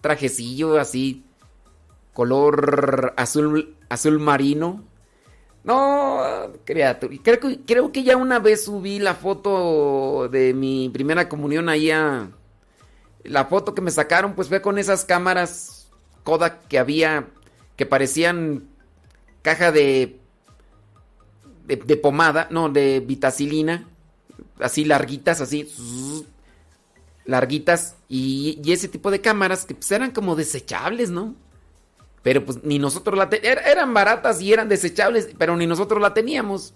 trajecillo 0.00 0.78
así, 0.78 1.26
color 2.14 3.12
azul, 3.18 3.76
azul 3.90 4.18
marino. 4.18 4.82
No, 5.64 6.22
criatura. 6.64 7.14
Creo 7.22 7.40
creo 7.66 7.92
que 7.92 8.04
ya 8.04 8.16
una 8.16 8.38
vez 8.38 8.64
subí 8.64 8.98
la 8.98 9.14
foto 9.14 10.28
de 10.28 10.54
mi 10.54 10.88
primera 10.88 11.28
comunión 11.28 11.68
ahí 11.68 11.90
a... 11.90 12.30
La 13.28 13.46
foto 13.46 13.74
que 13.74 13.82
me 13.82 13.90
sacaron 13.90 14.34
pues 14.34 14.48
fue 14.48 14.62
con 14.62 14.78
esas 14.78 15.04
cámaras 15.04 15.88
Kodak 16.24 16.66
que 16.68 16.78
había 16.78 17.28
que 17.76 17.86
parecían 17.86 18.64
caja 19.42 19.70
de, 19.70 20.18
de 21.66 21.96
pomada, 21.96 22.48
no, 22.50 22.68
de 22.68 23.00
vitacilina, 23.00 23.86
así 24.58 24.84
larguitas, 24.84 25.40
así 25.40 25.68
larguitas 27.24 27.96
y, 28.08 28.60
ese 28.66 28.88
tipo 28.88 29.10
de 29.10 29.20
cámaras 29.20 29.66
que 29.66 29.74
pues, 29.74 29.90
eran 29.90 30.10
como 30.10 30.36
desechables, 30.36 31.10
¿no? 31.10 31.34
Pero 32.22 32.44
pues 32.44 32.64
ni 32.64 32.78
nosotros 32.78 33.16
la 33.16 33.28
teníamos, 33.28 33.64
eran 33.64 33.94
baratas 33.94 34.40
y 34.40 34.52
eran 34.52 34.68
desechables, 34.68 35.28
pero 35.38 35.56
ni 35.56 35.66
nosotros 35.66 36.00
la 36.00 36.12
teníamos. 36.12 36.72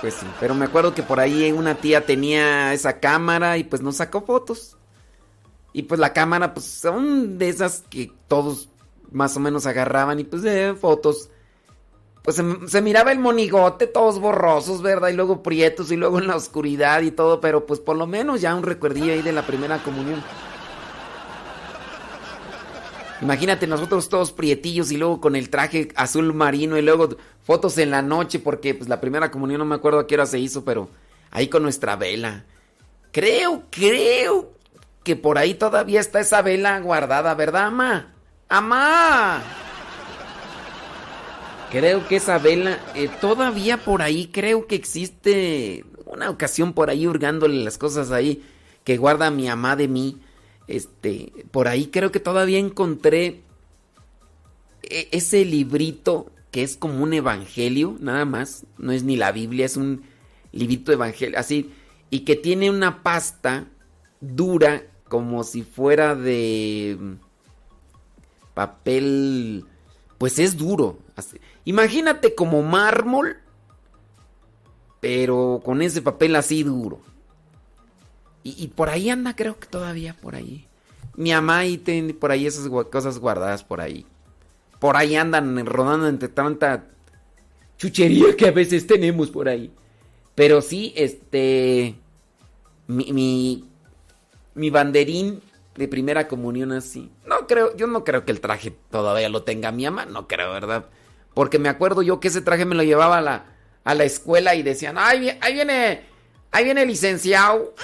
Pues 0.00 0.14
sí, 0.14 0.26
pero 0.38 0.54
me 0.54 0.64
acuerdo 0.64 0.94
que 0.94 1.02
por 1.02 1.20
ahí 1.20 1.52
una 1.52 1.74
tía 1.74 2.06
tenía 2.06 2.72
esa 2.72 3.00
cámara 3.00 3.58
y 3.58 3.64
pues 3.64 3.82
nos 3.82 3.96
sacó 3.96 4.22
fotos. 4.22 4.76
Y 5.72 5.82
pues 5.82 6.00
la 6.00 6.12
cámara, 6.12 6.54
pues 6.54 6.66
son 6.66 7.38
de 7.38 7.48
esas 7.48 7.84
que 7.90 8.12
todos 8.26 8.70
más 9.12 9.36
o 9.36 9.40
menos 9.40 9.66
agarraban 9.66 10.18
y 10.18 10.24
pues 10.24 10.42
de 10.42 10.74
fotos. 10.74 11.28
Pues 12.22 12.36
se, 12.36 12.44
se, 12.68 12.82
miraba 12.82 13.12
el 13.12 13.18
monigote, 13.18 13.86
todos 13.86 14.20
borrosos, 14.20 14.82
¿verdad? 14.82 15.08
Y 15.08 15.14
luego 15.14 15.42
prietos 15.42 15.90
y 15.90 15.96
luego 15.96 16.18
en 16.18 16.26
la 16.26 16.36
oscuridad 16.36 17.00
y 17.02 17.10
todo, 17.10 17.40
pero 17.40 17.64
pues 17.66 17.80
por 17.80 17.96
lo 17.96 18.06
menos 18.06 18.40
ya 18.40 18.54
un 18.54 18.62
recuerdillo 18.62 19.12
ahí 19.12 19.22
de 19.22 19.32
la 19.32 19.46
primera 19.46 19.82
comunión. 19.82 20.22
Imagínate 23.22 23.66
nosotros 23.66 24.08
todos 24.08 24.32
prietillos 24.32 24.90
y 24.90 24.96
luego 24.96 25.20
con 25.20 25.36
el 25.36 25.50
traje 25.50 25.88
azul 25.94 26.32
marino 26.32 26.78
y 26.78 26.82
luego 26.82 27.16
fotos 27.42 27.76
en 27.78 27.90
la 27.90 28.00
noche 28.00 28.38
porque 28.38 28.74
pues 28.74 28.88
la 28.88 29.00
primera 29.00 29.30
comunión 29.30 29.58
no 29.58 29.64
me 29.66 29.74
acuerdo 29.74 29.98
a 29.98 30.06
qué 30.06 30.14
hora 30.14 30.26
se 30.26 30.38
hizo, 30.38 30.64
pero 30.64 30.88
ahí 31.30 31.48
con 31.48 31.62
nuestra 31.62 31.96
vela. 31.96 32.44
Creo, 33.12 33.64
creo 33.70 34.52
que 35.02 35.16
por 35.16 35.38
ahí 35.38 35.54
todavía 35.54 36.00
está 36.00 36.20
esa 36.20 36.42
vela 36.42 36.78
guardada, 36.80 37.34
¿verdad, 37.34 37.66
ama? 37.66 38.14
¡Amá! 38.48 39.42
Creo 41.70 42.06
que 42.08 42.16
esa 42.16 42.38
vela, 42.38 42.78
eh, 42.94 43.08
todavía 43.20 43.76
por 43.76 44.02
ahí, 44.02 44.26
creo 44.26 44.66
que 44.66 44.74
existe 44.74 45.84
una 46.04 46.30
ocasión 46.30 46.72
por 46.72 46.90
ahí 46.90 47.06
hurgándole 47.06 47.62
las 47.62 47.78
cosas 47.78 48.10
ahí 48.10 48.42
que 48.82 48.96
guarda 48.96 49.30
mi 49.30 49.48
amá 49.48 49.76
de 49.76 49.88
mí. 49.88 50.20
Este, 50.70 51.32
por 51.50 51.66
ahí 51.66 51.88
creo 51.88 52.12
que 52.12 52.20
todavía 52.20 52.60
encontré 52.60 53.42
e, 54.84 55.08
ese 55.10 55.44
librito 55.44 56.30
que 56.52 56.62
es 56.62 56.76
como 56.76 57.02
un 57.02 57.12
evangelio, 57.12 57.96
nada 58.00 58.24
más, 58.24 58.64
no 58.78 58.92
es 58.92 59.02
ni 59.02 59.16
la 59.16 59.32
Biblia, 59.32 59.66
es 59.66 59.76
un 59.76 60.02
librito 60.52 60.92
evangelio, 60.92 61.38
así, 61.38 61.72
y 62.08 62.20
que 62.20 62.36
tiene 62.36 62.70
una 62.70 63.02
pasta 63.02 63.66
dura 64.20 64.84
como 65.08 65.42
si 65.42 65.62
fuera 65.62 66.14
de 66.14 66.96
papel, 68.54 69.64
pues 70.18 70.38
es 70.38 70.56
duro. 70.56 70.98
Imagínate 71.64 72.36
como 72.36 72.62
mármol, 72.62 73.38
pero 75.00 75.60
con 75.64 75.82
ese 75.82 76.00
papel 76.00 76.36
así 76.36 76.62
duro. 76.62 77.00
Y, 78.42 78.68
por 78.68 78.88
ahí 78.88 79.10
anda, 79.10 79.36
creo 79.36 79.58
que 79.58 79.66
todavía 79.66 80.16
por 80.20 80.34
ahí. 80.34 80.66
Mi 81.14 81.32
mamá 81.32 81.66
y 81.66 81.76
tiene 81.76 82.14
por 82.14 82.30
ahí 82.30 82.46
esas 82.46 82.68
cosas 82.90 83.18
guardadas 83.18 83.62
por 83.64 83.80
ahí. 83.80 84.06
Por 84.78 84.96
ahí 84.96 85.14
andan 85.16 85.66
rodando 85.66 86.08
entre 86.08 86.28
tanta 86.28 86.86
chuchería 87.76 88.36
que 88.36 88.48
a 88.48 88.50
veces 88.52 88.86
tenemos 88.86 89.30
por 89.30 89.48
ahí. 89.48 89.70
Pero 90.34 90.62
sí, 90.62 90.94
este. 90.96 91.96
Mi, 92.86 93.62
mi, 94.54 94.70
banderín 94.70 95.42
de 95.76 95.86
primera 95.86 96.26
comunión 96.26 96.72
así. 96.72 97.10
No 97.26 97.46
creo, 97.46 97.76
yo 97.76 97.86
no 97.86 98.04
creo 98.04 98.24
que 98.24 98.32
el 98.32 98.40
traje 98.40 98.74
todavía 98.90 99.28
lo 99.28 99.42
tenga 99.42 99.70
mi 99.70 99.84
mamá, 99.84 100.06
no 100.06 100.26
creo, 100.26 100.50
¿verdad? 100.52 100.86
Porque 101.34 101.58
me 101.58 101.68
acuerdo 101.68 102.02
yo 102.02 102.20
que 102.20 102.28
ese 102.28 102.40
traje 102.40 102.64
me 102.64 102.74
lo 102.74 102.82
llevaba 102.82 103.18
a 103.18 103.20
la, 103.20 103.44
a 103.84 103.94
la 103.94 104.04
escuela 104.04 104.54
y 104.54 104.62
decían, 104.62 104.96
ay, 104.98 105.38
ahí 105.40 105.54
viene, 105.54 106.04
ahí 106.50 106.64
viene 106.64 106.84
licenciado. 106.84 107.74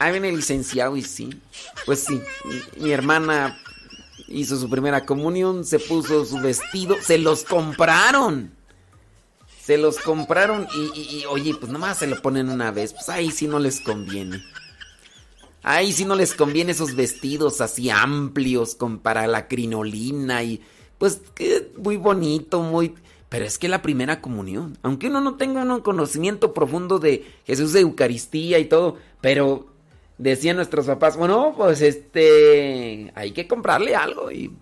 Ahí 0.00 0.12
viene 0.12 0.30
el 0.30 0.36
licenciado 0.36 0.96
y 0.96 1.02
sí. 1.02 1.28
Pues 1.84 2.04
sí, 2.04 2.22
mi, 2.78 2.90
hermana 2.90 3.60
hizo 4.28 4.58
su 4.58 4.70
primera 4.70 5.04
comunión, 5.04 5.62
se 5.62 5.78
puso 5.78 6.24
su 6.24 6.40
vestido, 6.40 6.96
se 7.02 7.18
los 7.18 7.44
compraron. 7.44 8.50
Se 9.62 9.76
los 9.76 9.98
compraron 9.98 10.66
y, 10.74 11.24
oye, 11.26 11.54
pues 11.54 11.70
nomás 11.70 11.98
se 11.98 12.06
lo 12.06 12.20
ponen 12.22 12.48
una 12.48 12.70
vez. 12.70 12.94
Pues 12.94 13.10
ahí 13.10 13.30
sí 13.30 13.46
no 13.46 13.58
les 13.58 13.82
conviene. 13.82 14.42
Ahí 15.62 15.92
sí 15.92 16.06
no 16.06 16.14
les 16.14 16.32
conviene 16.32 16.72
esos 16.72 16.96
vestidos 16.96 17.60
así 17.60 17.90
amplios 17.90 18.74
con 18.74 19.00
para 19.00 19.26
la 19.26 19.48
crinolina 19.48 20.42
y 20.42 20.62
pues 20.96 21.20
muy 21.76 21.98
bonito, 21.98 22.62
muy... 22.62 22.94
Pero 23.28 23.44
es 23.44 23.58
que 23.58 23.68
la 23.68 23.82
primera 23.82 24.22
comunión, 24.22 24.78
aunque 24.82 25.08
uno 25.08 25.20
no 25.20 25.36
tenga 25.36 25.62
un 25.62 25.80
conocimiento 25.82 26.54
profundo 26.54 26.98
de 26.98 27.30
Jesús 27.46 27.74
de 27.74 27.80
Eucaristía 27.80 28.58
y 28.58 28.64
todo, 28.64 28.96
pero 29.20 29.69
decían 30.20 30.56
nuestros 30.56 30.86
papás, 30.86 31.16
bueno, 31.16 31.54
pues 31.56 31.80
este, 31.80 33.10
hay 33.14 33.32
que 33.32 33.48
comprarle 33.48 33.96
algo. 33.96 34.30
Y, 34.30 34.54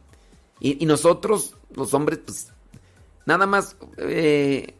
y, 0.61 0.87
nosotros, 0.87 1.57
los 1.75 1.93
hombres, 1.95 2.21
pues, 2.25 2.53
nada 3.27 3.47
más, 3.47 3.77
eh, 3.99 4.75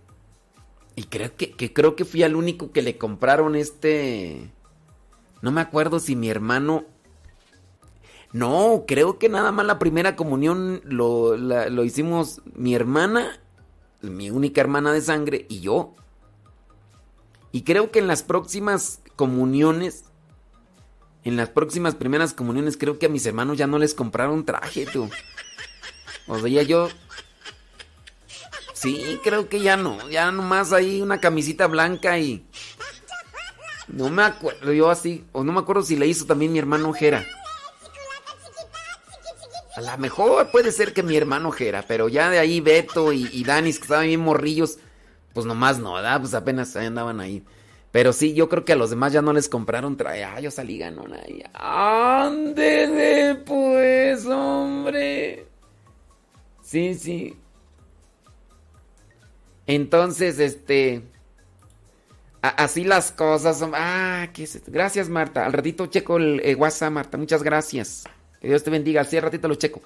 y 0.95 1.03
creo 1.05 1.35
que, 1.37 1.73
creo 1.73 1.97
que 1.97 2.05
fui 2.05 2.23
al 2.23 2.37
único 2.37 2.71
que 2.71 2.83
le 2.83 2.97
compraron 2.97 3.57
este, 3.57 4.53
no 5.43 5.51
me 5.51 5.61
acuerdo 5.61 5.99
si 5.99 6.15
mi 6.15 6.31
hermano, 6.31 6.85
no, 8.33 8.85
creo 8.87 9.19
que 9.19 9.29
nada 9.29 9.51
más 9.51 9.67
la 9.67 9.81
primera 9.81 10.15
comunión 10.15 10.81
lo, 10.85 11.37
lo 11.37 11.85
hicimos 11.85 12.41
mi 12.55 12.75
hermana, 12.75 13.41
mi 14.01 14.31
única 14.31 14.61
hermana 14.61 14.93
de 14.93 15.01
sangre 15.01 15.47
y 15.49 15.61
yo. 15.61 15.95
Y 17.51 17.63
creo 17.63 17.91
que 17.91 17.99
en 17.99 18.07
las 18.07 18.23
próximas 18.23 19.01
comuniones 19.17 20.08
en 21.29 21.37
las 21.37 21.49
próximas 21.51 21.95
primeras 21.95 22.35
comuniones 22.35 22.77
creo 22.77 22.99
que 22.99 23.07
a 23.07 23.09
mis 23.09 23.27
hermanos 23.27 23.59
ya 23.59 23.67
no 23.67 23.79
les 23.79 23.95
compraron 23.95 24.45
traje, 24.45 24.87
tú. 24.87 25.11
O 26.27 26.39
sea, 26.39 26.63
yo... 26.63 26.89
Sí, 28.75 29.19
creo 29.25 29.49
que 29.49 29.61
ya 29.61 29.77
no. 29.77 30.09
Ya 30.09 30.31
nomás 30.31 30.73
hay 30.73 31.01
una 31.01 31.21
camisita 31.21 31.67
blanca 31.67 32.19
y... 32.19 32.47
No 33.89 34.11
me 34.11 34.23
acuerdo 34.23 34.73
yo 34.73 34.91
así. 34.91 35.25
O 35.33 35.43
no 35.43 35.53
me 35.53 35.61
acuerdo 35.61 35.83
si 35.83 35.97
le 35.97 36.07
hizo 36.07 36.27
también 36.27 36.53
mi 36.53 36.59
hermano 36.59 36.93
Jera. 36.93 37.27
A 39.75 39.81
lo 39.81 39.99
mejor 39.99 40.51
puede 40.51 40.73
ser 40.73 40.93
que 40.93 41.03
mi 41.03 41.17
hermano 41.17 41.51
Jera, 41.53 41.85
pero 41.87 42.09
ya 42.09 42.31
de 42.31 42.39
ahí 42.39 42.61
Beto 42.61 43.13
y, 43.13 43.29
y 43.33 43.45
Danis, 43.45 43.79
que 43.79 43.85
estaban 43.85 44.07
bien 44.07 44.21
morrillos, 44.21 44.79
pues 45.33 45.47
nomás 45.47 45.79
no, 45.79 45.95
¿verdad? 45.95 46.21
Pues 46.21 46.35
apenas 46.35 46.75
andaban 46.75 47.21
ahí. 47.21 47.45
Pero 47.91 48.13
sí, 48.13 48.35
yo 48.35 48.49
creo 48.49 48.65
que 48.65 48.73
a 48.73 48.77
los 48.77 48.91
demás 48.91 49.13
ya 49.13 49.23
no 49.23 49.33
les 49.33 49.49
compraron 49.49 49.97
traje. 49.97 50.25
Ah, 50.25 50.41
yo 50.41 50.51
salí 50.51 50.79
ganón 50.79 51.15
ahí. 51.15 51.43
¡Ándele, 51.55 53.37
pues, 53.37 54.27
hombre! 54.27 55.47
Sí, 56.63 56.95
sí. 56.95 57.37
Entonces, 59.67 60.39
este. 60.39 61.03
así 62.43 62.85
las 62.85 63.11
cosas. 63.11 63.63
Ah, 63.73 64.29
¿qué 64.35 64.45
es 64.45 64.63
Gracias, 64.67 65.09
Marta. 65.09 65.47
Al 65.47 65.55
ratito 65.55 65.87
checo 65.87 66.19
el, 66.19 66.41
el 66.45 66.57
WhatsApp, 66.57 66.93
Marta. 66.93 67.17
Muchas 67.17 67.43
gracias. 67.43 68.05
Que 68.41 68.49
Dios 68.49 68.63
te 68.65 68.71
bendiga. 68.71 69.01
Así 69.01 69.17
al 69.17 69.23
ratito 69.23 69.49
lo 69.49 69.55
checo. 69.55 69.81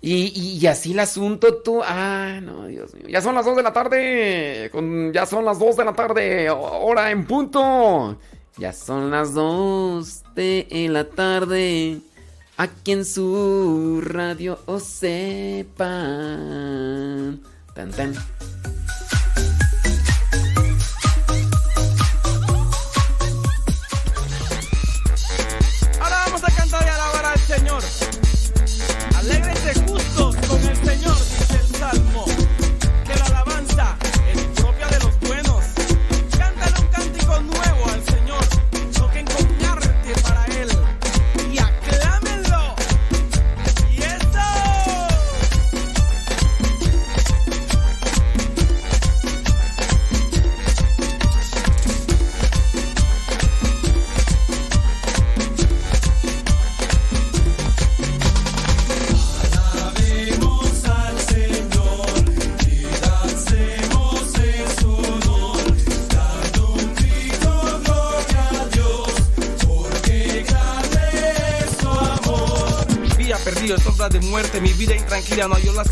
Y, 0.00 0.66
así 0.66 0.92
el 0.92 1.00
asunto, 1.00 1.62
tú. 1.62 1.82
Ah, 1.82 2.38
no, 2.42 2.66
Dios 2.66 2.94
mío. 2.94 3.06
Ya 3.08 3.20
son 3.20 3.34
las 3.34 3.44
2 3.44 3.56
de 3.56 3.62
la 3.62 3.72
tarde. 3.72 4.70
ya 5.12 5.26
son 5.26 5.44
las 5.44 5.58
2 5.58 5.76
de 5.76 5.84
la 5.84 5.94
tarde. 5.94 6.48
Hora 6.50 7.10
en 7.10 7.26
punto. 7.26 8.16
Ya 8.56 8.72
son 8.72 9.10
las 9.10 9.34
2 9.34 10.22
de 10.34 10.88
la 10.90 11.04
tarde. 11.04 11.98
Aquí 12.56 12.92
en 12.92 13.04
su 13.04 14.00
radio 14.02 14.58
o 14.66 14.80
sepan. 14.80 15.82
Tan, 17.74 17.90
tan. 17.90 18.14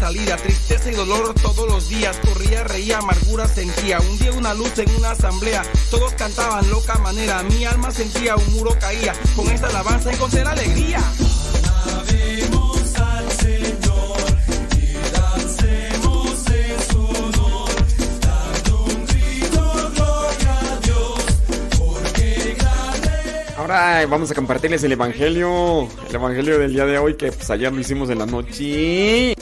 Salida. 0.05 0.37
Tristeza 0.37 0.91
y 0.91 0.95
dolor 0.95 1.33
todos 1.41 1.67
los 1.67 1.89
días, 1.89 2.15
corría, 2.19 2.63
reía, 2.65 2.99
amargura 2.99 3.49
sentía. 3.49 3.99
Un 4.01 4.19
día 4.19 4.33
una 4.33 4.53
luz 4.53 4.79
en 4.79 4.91
una 4.97 5.13
asamblea, 5.13 5.63
todos 5.91 6.13
cantaban 6.13 6.69
loca 6.69 6.99
manera. 6.99 7.43
Mi 7.45 7.65
alma 7.65 7.91
sentía 7.91 8.37
un 8.37 8.53
muro 8.53 8.77
caía, 8.79 9.15
con 9.35 9.49
esta 9.49 9.69
alabanza 9.69 10.13
encontré 10.13 10.45
la 10.45 10.51
alegría. 10.51 11.01
Alabemos 11.85 12.95
al 12.97 13.33
Señor. 13.33 14.05
Ahora 23.57 24.05
vamos 24.05 24.31
a 24.31 24.35
compartirles 24.35 24.85
el 24.85 24.93
evangelio, 24.93 25.89
el 26.11 26.15
evangelio 26.15 26.59
del 26.59 26.75
día 26.75 26.85
de 26.85 26.99
hoy 26.99 27.15
que 27.15 27.33
pues 27.33 27.49
ayer 27.49 27.73
lo 27.73 27.81
hicimos 27.81 28.11
en 28.11 28.19
la 28.19 28.27
noche. 28.27 29.35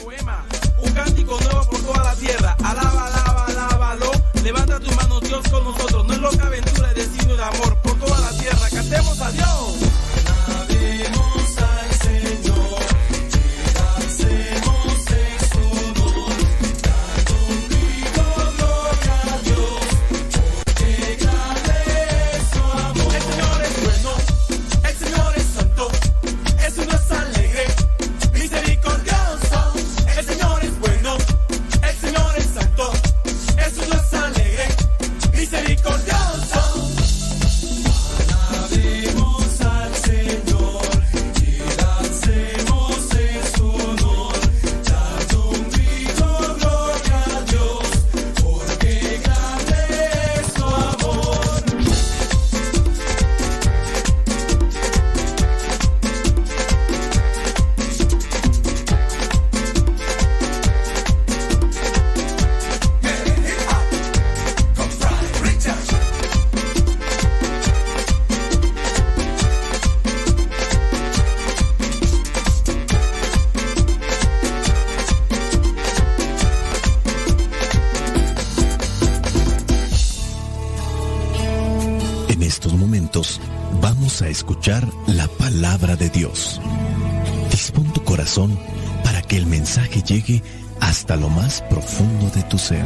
El 92.71 92.77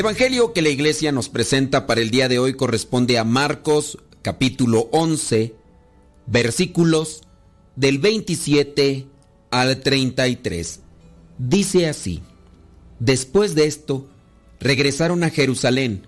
Evangelio 0.00 0.52
que 0.52 0.62
la 0.62 0.68
iglesia 0.68 1.12
nos 1.12 1.28
presenta 1.28 1.86
para 1.86 2.00
el 2.00 2.10
día 2.10 2.28
de 2.28 2.40
hoy 2.40 2.54
corresponde 2.54 3.18
a 3.18 3.24
Marcos 3.24 3.98
capítulo 4.22 4.88
11, 4.90 5.54
versículos 6.26 7.22
del 7.76 7.98
27 7.98 9.06
al 9.52 9.80
33. 9.80 10.80
Dice 11.38 11.88
así, 11.88 12.22
después 12.98 13.54
de 13.54 13.66
esto, 13.66 14.08
regresaron 14.60 15.24
a 15.24 15.30
Jerusalén. 15.30 16.06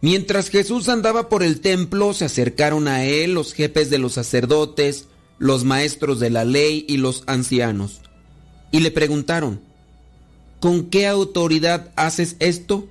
Mientras 0.00 0.50
Jesús 0.50 0.88
andaba 0.88 1.28
por 1.28 1.42
el 1.42 1.60
templo, 1.60 2.12
se 2.12 2.26
acercaron 2.26 2.86
a 2.88 3.04
él 3.04 3.34
los 3.34 3.52
jefes 3.52 3.90
de 3.90 3.98
los 3.98 4.12
sacerdotes, 4.12 5.06
los 5.38 5.64
maestros 5.64 6.20
de 6.20 6.30
la 6.30 6.44
ley 6.44 6.84
y 6.88 6.98
los 6.98 7.24
ancianos, 7.26 8.00
y 8.70 8.80
le 8.80 8.90
preguntaron, 8.90 9.60
¿Con 10.60 10.88
qué 10.90 11.06
autoridad 11.06 11.92
haces 11.96 12.36
esto? 12.38 12.88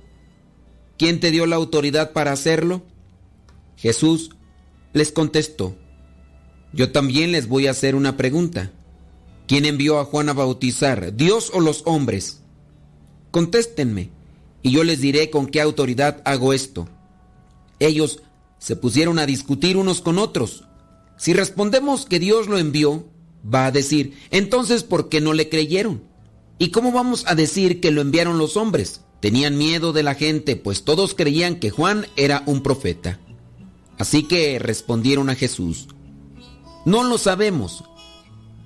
¿Quién 0.98 1.20
te 1.20 1.30
dio 1.30 1.46
la 1.46 1.56
autoridad 1.56 2.12
para 2.12 2.32
hacerlo? 2.32 2.82
Jesús 3.76 4.30
les 4.92 5.12
contestó, 5.12 5.76
yo 6.72 6.92
también 6.92 7.32
les 7.32 7.48
voy 7.48 7.66
a 7.66 7.72
hacer 7.72 7.94
una 7.94 8.16
pregunta. 8.16 8.72
¿Quién 9.46 9.64
envió 9.64 9.98
a 9.98 10.04
Juan 10.04 10.28
a 10.28 10.32
bautizar, 10.32 11.14
Dios 11.14 11.50
o 11.54 11.60
los 11.60 11.82
hombres? 11.86 12.40
Contéstenme, 13.30 14.10
y 14.66 14.72
yo 14.72 14.82
les 14.82 15.00
diré 15.00 15.30
con 15.30 15.46
qué 15.46 15.60
autoridad 15.60 16.22
hago 16.24 16.52
esto. 16.52 16.88
Ellos 17.78 18.24
se 18.58 18.74
pusieron 18.74 19.20
a 19.20 19.24
discutir 19.24 19.76
unos 19.76 20.00
con 20.00 20.18
otros. 20.18 20.64
Si 21.16 21.34
respondemos 21.34 22.04
que 22.04 22.18
Dios 22.18 22.48
lo 22.48 22.58
envió, 22.58 23.06
va 23.44 23.66
a 23.66 23.70
decir, 23.70 24.18
entonces 24.32 24.82
¿por 24.82 25.08
qué 25.08 25.20
no 25.20 25.34
le 25.34 25.48
creyeron? 25.48 26.02
¿Y 26.58 26.72
cómo 26.72 26.90
vamos 26.90 27.22
a 27.28 27.36
decir 27.36 27.80
que 27.80 27.92
lo 27.92 28.00
enviaron 28.00 28.38
los 28.38 28.56
hombres? 28.56 29.02
Tenían 29.20 29.56
miedo 29.56 29.92
de 29.92 30.02
la 30.02 30.16
gente, 30.16 30.56
pues 30.56 30.82
todos 30.82 31.14
creían 31.14 31.60
que 31.60 31.70
Juan 31.70 32.08
era 32.16 32.42
un 32.46 32.64
profeta. 32.64 33.20
Así 33.98 34.24
que 34.24 34.58
respondieron 34.58 35.30
a 35.30 35.36
Jesús, 35.36 35.86
no 36.84 37.04
lo 37.04 37.18
sabemos. 37.18 37.84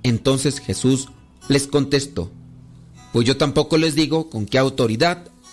Entonces 0.03 0.61
Jesús 0.61 1.09
les 1.49 1.67
contestó, 1.67 2.31
pues 3.13 3.27
yo 3.27 3.37
tampoco 3.37 3.77
les 3.77 3.95
digo 3.95 4.31
con 4.31 4.47
qué 4.47 4.57
autoridad 4.57 5.30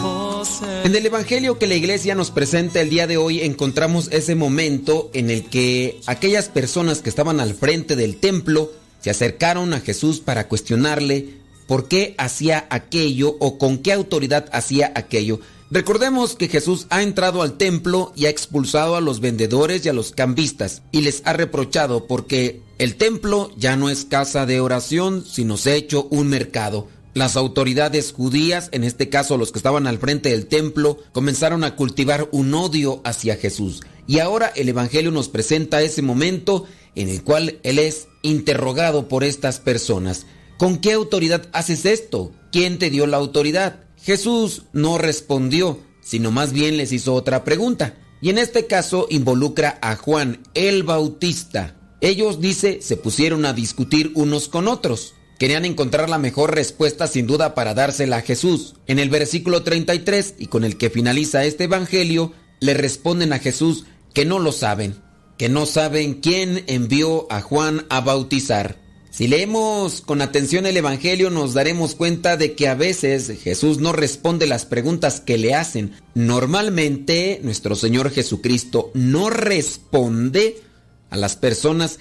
Oh, 0.03 0.45
En 0.85 0.95
el 0.95 1.07
Evangelio 1.07 1.59
que 1.59 1.67
la 1.67 1.75
iglesia 1.75 2.15
nos 2.15 2.31
presenta 2.31 2.83
el 2.83 2.91
día 2.91 3.07
de 3.07 3.17
hoy 3.17 3.41
encontramos 3.41 4.09
ese 4.13 4.35
momento 4.35 5.11
en 5.15 5.31
el 5.31 5.45
que 5.47 5.99
aquellas 6.07 6.51
personas 6.51 7.01
que 7.01 7.09
estaban 7.09 7.41
al 7.41 7.55
frente 7.55 7.97
del 7.97 8.19
templo 8.19 8.71
se 9.01 9.09
acercaron 9.09 9.73
a 9.73 9.81
Jesús 9.81 10.21
para 10.21 10.49
cuestionarle 10.49 11.31
por 11.67 11.89
qué 11.89 12.15
hacía 12.19 12.67
aquello 12.69 13.37
o 13.41 13.57
con 13.57 13.79
qué 13.79 13.95
autoridad 13.95 14.51
hacía 14.53 14.93
aquello. 14.95 15.41
Recordemos 15.71 16.35
que 16.35 16.49
Jesús 16.49 16.87
ha 16.89 17.03
entrado 17.03 17.43
al 17.43 17.59
templo 17.59 18.13
y 18.17 18.25
ha 18.25 18.31
expulsado 18.31 18.97
a 18.97 19.03
los 19.03 19.21
vendedores 19.21 19.85
y 19.85 19.91
a 19.91 19.93
los 19.93 20.13
cambistas 20.13 20.81
y 20.93 21.03
les 21.03 21.21
ha 21.27 21.35
reprochado 21.35 22.07
porque 22.07 22.63
el 22.79 22.97
templo 22.97 23.51
ya 23.55 23.77
no 23.77 23.91
es 23.91 24.07
casa 24.07 24.47
de 24.47 24.61
oración, 24.61 25.27
sino 25.27 25.59
se 25.59 25.73
ha 25.73 25.75
hecho 25.75 26.09
un 26.11 26.29
mercado. 26.29 26.89
Las 27.13 27.37
autoridades 27.37 28.13
judías, 28.13 28.71
en 28.73 28.83
este 28.83 29.11
caso 29.11 29.37
los 29.37 29.53
que 29.53 29.59
estaban 29.59 29.87
al 29.87 29.99
frente 29.99 30.31
del 30.31 30.47
templo, 30.47 30.99
comenzaron 31.13 31.65
a 31.65 31.77
cultivar 31.77 32.31
un 32.33 32.55
odio 32.55 33.03
hacia 33.05 33.37
Jesús. 33.37 33.83
Y 34.07 34.21
ahora 34.21 34.51
el 34.57 34.71
Evangelio 34.71 35.11
nos 35.11 35.29
presenta 35.29 35.83
ese 35.83 36.01
momento 36.01 36.65
en 36.95 37.11
el 37.11 37.23
cual 37.23 37.59
Él 37.63 37.79
es 37.79 38.09
interrogado 38.23 39.07
por 39.07 39.23
estas 39.23 39.61
personas. 39.61 40.25
¿Con 40.57 40.79
qué 40.79 40.93
autoridad 40.93 41.47
haces 41.53 41.85
esto? 41.85 42.33
¿Quién 42.53 42.79
te 42.79 42.89
dio 42.89 43.07
la 43.07 43.19
autoridad? 43.19 43.88
Jesús 44.09 44.63
no 44.73 44.97
respondió, 44.97 45.81
sino 46.01 46.31
más 46.31 46.55
bien 46.55 46.79
les 46.79 46.93
hizo 46.93 47.13
otra 47.13 47.45
pregunta. 47.45 47.99
Y 48.23 48.31
en 48.31 48.39
este 48.39 48.67
caso 48.67 49.07
involucra 49.11 49.79
a 49.83 49.97
Juan 49.97 50.45
el 50.55 50.83
Bautista. 50.83 51.77
Ellos, 52.01 52.41
dice, 52.41 52.79
se 52.81 52.97
pusieron 52.97 53.45
a 53.45 53.53
discutir 53.53 54.13
unos 54.15 54.49
con 54.49 54.67
otros. 54.67 55.13
Querían 55.39 55.67
encontrar 55.67 56.09
la 56.09 56.17
mejor 56.17 56.55
respuesta 56.55 57.07
sin 57.07 57.27
duda 57.27 57.55
para 57.55 57.75
dársela 57.75 58.17
a 58.17 58.23
Jesús. 58.23 58.77
En 58.87 58.99
el 58.99 59.11
versículo 59.11 59.63
33, 59.63 60.37
y 60.39 60.47
con 60.47 60.65
el 60.65 60.79
que 60.79 60.89
finaliza 60.89 61.45
este 61.45 61.65
Evangelio, 61.65 62.33
le 62.61 62.73
responden 62.73 63.35
a 63.35 63.39
Jesús 63.39 63.85
que 64.15 64.25
no 64.25 64.39
lo 64.39 64.53
saben, 64.53 65.03
que 65.37 65.51
no 65.51 65.67
saben 65.67 66.15
quién 66.15 66.65
envió 66.67 67.31
a 67.31 67.43
Juan 67.43 67.85
a 67.91 68.01
bautizar. 68.01 68.79
Si 69.19 69.27
leemos 69.27 70.01
con 70.01 70.23
atención 70.23 70.65
el 70.65 70.77
Evangelio 70.77 71.29
nos 71.29 71.53
daremos 71.53 71.97
cuenta 71.97 72.37
de 72.37 72.55
que 72.55 72.69
a 72.69 72.77
veces 72.77 73.33
Jesús 73.43 73.79
no 73.79 73.91
responde 73.91 74.47
las 74.47 74.65
preguntas 74.65 75.21
que 75.21 75.39
le 75.39 75.57
hacen. 75.57 75.97
Normalmente 76.15 77.41
nuestro 77.43 77.75
Señor 77.75 78.13
Jesucristo 78.13 78.93
no 78.95 79.29
responde 79.29 80.63
a 81.11 81.17
las 81.17 81.35
personas 81.35 81.99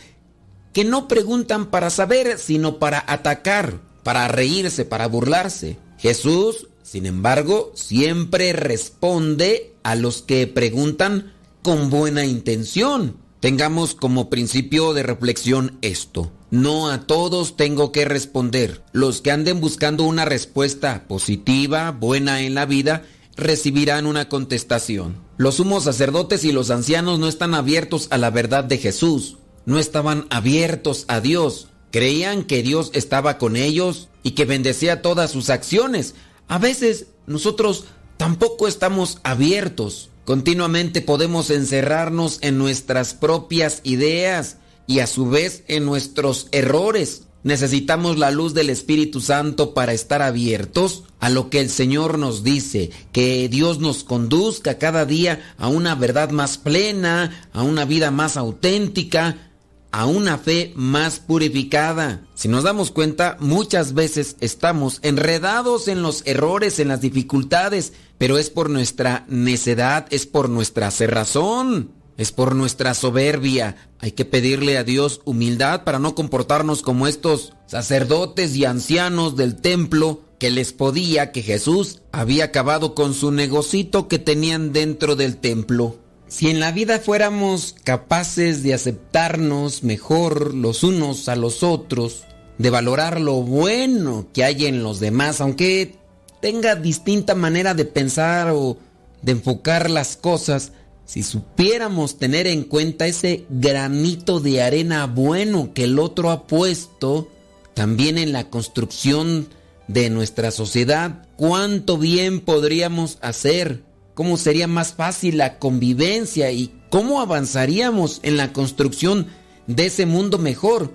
que 0.74 0.84
no 0.86 1.08
preguntan 1.08 1.72
para 1.72 1.90
saber, 1.90 2.38
sino 2.38 2.78
para 2.78 3.04
atacar, 3.08 3.82
para 4.04 4.28
reírse, 4.28 4.86
para 4.86 5.08
burlarse. 5.08 5.80
Jesús, 5.98 6.68
sin 6.84 7.08
embargo, 7.08 7.72
siempre 7.74 8.54
responde 8.54 9.74
a 9.82 9.96
los 9.96 10.22
que 10.22 10.46
preguntan 10.46 11.34
con 11.64 11.90
buena 11.90 12.26
intención. 12.26 13.18
Tengamos 13.40 13.96
como 13.96 14.30
principio 14.30 14.94
de 14.94 15.02
reflexión 15.02 15.80
esto. 15.82 16.32
No 16.50 16.90
a 16.90 17.02
todos 17.02 17.58
tengo 17.58 17.92
que 17.92 18.06
responder. 18.06 18.82
Los 18.94 19.22
que 19.22 19.32
anden 19.32 19.60
buscando 19.60 20.04
una 20.04 20.24
respuesta 20.24 21.06
positiva, 21.08 21.92
buena 21.92 22.42
en 22.42 22.56
la 22.56 22.66
vida, 22.66 23.04
recibirán 23.36 24.06
una 24.06 24.30
contestación. 24.30 25.18
Los 25.36 25.56
sumos 25.56 25.84
sacerdotes 25.84 26.46
y 26.46 26.54
los 26.54 26.70
ancianos 26.70 27.20
no 27.20 27.28
están 27.28 27.54
abiertos 27.54 28.08
a 28.12 28.18
la 28.18 28.30
verdad 28.30 28.64
de 28.64 28.78
Jesús. 28.78 29.38
No 29.66 29.78
estaban 29.78 30.26
abiertos 30.30 31.04
a 31.10 31.20
Dios. 31.20 31.68
Creían 31.92 32.44
que 32.44 32.64
Dios 32.64 32.92
estaba 32.94 33.38
con 33.38 33.58
ellos 33.58 34.08
y 34.24 34.32
que 34.32 34.46
bendecía 34.46 35.02
todas 35.02 35.32
sus 35.32 35.50
acciones. 35.50 36.16
A 36.48 36.60
veces 36.60 37.08
nosotros 37.26 37.86
tampoco 38.16 38.70
estamos 38.70 39.20
abiertos. 39.24 40.10
Continuamente 40.24 41.02
podemos 41.02 41.50
encerrarnos 41.50 42.40
en 42.42 42.58
nuestras 42.58 43.14
propias 43.14 43.82
ideas 43.84 44.58
y 44.88 45.00
a 45.00 45.08
su 45.08 45.30
vez 45.30 45.64
en 45.68 45.86
nuestros 45.86 46.48
errores. 46.52 47.24
Necesitamos 47.44 48.18
la 48.18 48.32
luz 48.32 48.54
del 48.54 48.70
Espíritu 48.70 49.22
Santo 49.22 49.74
para 49.74 49.94
estar 49.94 50.22
abiertos 50.22 51.04
a 51.20 51.30
lo 51.30 51.50
que 51.50 51.62
el 51.62 51.70
Señor 51.70 52.18
nos 52.18 52.44
dice, 52.44 52.90
que 53.12 53.48
Dios 53.48 53.80
nos 53.80 54.04
conduzca 54.04 54.78
cada 54.78 55.06
día 55.06 55.54
a 55.58 55.68
una 55.68 55.96
verdad 55.96 56.32
más 56.32 56.58
plena, 56.58 57.48
a 57.54 57.64
una 57.64 57.86
vida 57.86 58.12
más 58.12 58.38
auténtica, 58.38 59.52
a 59.92 60.06
una 60.06 60.38
fe 60.38 60.74
más 60.76 61.20
purificada. 61.20 62.22
Si 62.34 62.48
nos 62.48 62.64
damos 62.64 62.92
cuenta, 62.92 63.38
muchas 63.40 63.94
veces 63.94 64.36
estamos 64.42 65.00
enredados 65.02 65.88
en 65.88 66.02
los 66.02 66.24
errores, 66.26 66.80
en 66.80 66.90
las 66.90 67.02
dificultades, 67.02 67.94
pero 68.18 68.38
es 68.38 68.50
por 68.50 68.70
nuestra 68.70 69.26
necedad, 69.30 70.06
es 70.10 70.26
por 70.26 70.50
nuestra 70.50 70.92
cerrazón, 70.92 71.92
es 72.18 72.32
por 72.32 72.56
nuestra 72.56 72.94
soberbia. 72.94 73.76
Hay 74.00 74.12
que 74.12 74.26
pedirle 74.26 74.78
a 74.78 74.84
Dios 74.84 75.22
humildad 75.24 75.84
para 75.84 76.00
no 76.00 76.16
comportarnos 76.16 76.82
como 76.82 77.08
estos 77.08 77.54
sacerdotes 77.68 78.56
y 78.56 78.66
ancianos 78.66 79.36
del 79.36 79.56
templo 79.56 80.22
que 80.40 80.52
les 80.52 80.74
podía 80.74 81.32
que 81.32 81.42
Jesús 81.42 82.02
había 82.12 82.46
acabado 82.46 82.94
con 82.96 83.14
su 83.14 83.32
negocito 83.32 84.08
que 84.08 84.20
tenían 84.20 84.74
dentro 84.74 85.16
del 85.16 85.38
templo. 85.38 85.98
Si 86.28 86.50
en 86.50 86.60
la 86.60 86.72
vida 86.72 87.00
fuéramos 87.00 87.76
capaces 87.84 88.62
de 88.62 88.74
aceptarnos 88.74 89.84
mejor 89.84 90.54
los 90.54 90.84
unos 90.84 91.30
a 91.30 91.36
los 91.36 91.64
otros, 91.64 92.24
de 92.58 92.70
valorar 92.70 93.22
lo 93.22 93.36
bueno 93.36 94.28
que 94.34 94.44
hay 94.44 94.66
en 94.66 94.84
los 94.84 95.00
demás, 95.00 95.40
aunque 95.40 95.96
tenga 96.42 96.76
distinta 96.76 97.34
manera 97.34 97.74
de 97.74 97.86
pensar 97.86 98.52
o 98.52 98.78
de 99.22 99.32
enfocar 99.32 99.90
las 99.90 100.18
cosas, 100.18 100.74
si 101.08 101.24
supiéramos 101.24 102.20
tener 102.20 102.48
en 102.48 102.66
cuenta 102.66 103.08
ese 103.08 103.46
granito 103.50 104.42
de 104.42 104.62
arena 104.62 105.08
bueno 105.08 105.74
que 105.74 105.86
el 105.86 106.00
otro 106.00 106.32
ha 106.32 106.48
puesto, 106.48 107.30
también 107.74 108.18
en 108.18 108.34
la 108.34 108.50
construcción 108.50 109.48
de 109.88 110.10
nuestra 110.10 110.52
sociedad, 110.52 111.26
cuánto 111.38 111.98
bien 111.98 112.42
podríamos 112.42 113.20
hacer 113.22 113.84
cómo 114.16 114.36
sería 114.36 114.68
más 114.68 114.94
fácil 114.94 115.38
la 115.38 115.60
convivencia 115.60 116.52
y 116.52 116.74
cómo 116.90 117.22
avanzaríamos 117.22 118.20
en 118.24 118.36
la 118.36 118.52
construcción 118.52 119.28
de 119.66 119.86
ese 119.86 120.06
mundo 120.06 120.38
mejor. 120.40 120.92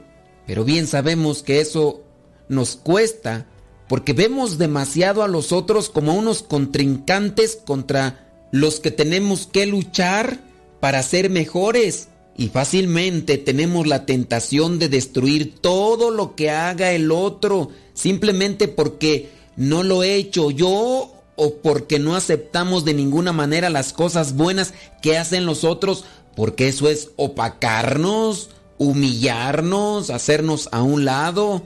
Pero 0.46 0.64
bien 0.64 0.86
sabemos 0.86 1.42
que 1.42 1.60
eso 1.60 2.02
nos 2.48 2.76
cuesta 2.76 3.46
porque 3.88 4.12
vemos 4.12 4.58
demasiado 4.58 5.22
a 5.22 5.28
los 5.28 5.52
otros 5.52 5.88
como 5.88 6.14
unos 6.14 6.42
contrincantes 6.42 7.58
contra 7.64 8.31
los 8.52 8.78
que 8.78 8.92
tenemos 8.92 9.48
que 9.48 9.66
luchar 9.66 10.38
para 10.78 11.02
ser 11.02 11.28
mejores. 11.28 12.08
Y 12.36 12.48
fácilmente 12.48 13.36
tenemos 13.36 13.86
la 13.86 14.06
tentación 14.06 14.78
de 14.78 14.88
destruir 14.88 15.56
todo 15.60 16.10
lo 16.10 16.34
que 16.34 16.50
haga 16.50 16.92
el 16.92 17.10
otro 17.10 17.70
simplemente 17.94 18.68
porque 18.68 19.30
no 19.56 19.82
lo 19.82 20.02
he 20.02 20.14
hecho 20.14 20.50
yo 20.50 21.12
o 21.36 21.54
porque 21.62 21.98
no 21.98 22.14
aceptamos 22.14 22.84
de 22.84 22.94
ninguna 22.94 23.32
manera 23.32 23.70
las 23.70 23.92
cosas 23.92 24.34
buenas 24.34 24.74
que 25.02 25.18
hacen 25.18 25.46
los 25.46 25.64
otros, 25.64 26.04
porque 26.36 26.68
eso 26.68 26.88
es 26.88 27.10
opacarnos, 27.16 28.50
humillarnos, 28.78 30.10
hacernos 30.10 30.68
a 30.72 30.82
un 30.82 31.04
lado. 31.04 31.62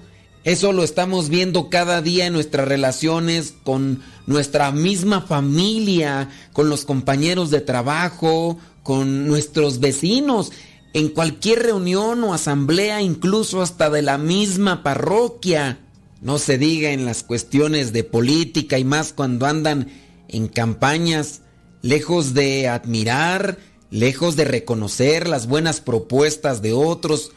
Eso 0.47 0.73
lo 0.73 0.85
estamos 0.85 1.28
viendo 1.28 1.70
cada 1.70 2.01
día 2.02 2.27
en 2.27 2.32
nuestras 2.32 2.68
relaciones 2.68 3.55
con 3.64 4.01
nuestra 4.28 4.70
misma 4.70 5.20
familia, 5.20 6.31
con 6.52 6.68
los 6.68 6.85
compañeros 6.85 7.51
de 7.51 7.60
trabajo, 7.60 8.56
con 8.85 9.27
nuestros 9.27 9.81
vecinos, 9.81 10.52
en 10.93 11.09
cualquier 11.09 11.64
reunión 11.64 12.23
o 12.23 12.32
asamblea, 12.32 13.02
incluso 13.02 13.60
hasta 13.60 13.90
de 13.90 14.02
la 14.02 14.18
misma 14.18 14.85
parroquia. 14.85 15.81
No 16.20 16.39
se 16.39 16.59
diga 16.59 16.93
en 16.93 17.06
las 17.06 17.24
cuestiones 17.24 17.93
de 17.93 18.05
política 18.05 18.78
y 18.78 18.85
más 18.85 19.12
cuando 19.12 19.47
andan 19.47 19.89
en 20.28 20.47
campañas, 20.47 21.40
lejos 21.82 22.35
de 22.35 22.68
admirar, 22.68 23.59
lejos 23.90 24.36
de 24.36 24.44
reconocer 24.44 25.27
las 25.27 25.48
buenas 25.48 25.81
propuestas 25.81 26.62
de 26.62 26.73
otros 26.73 27.32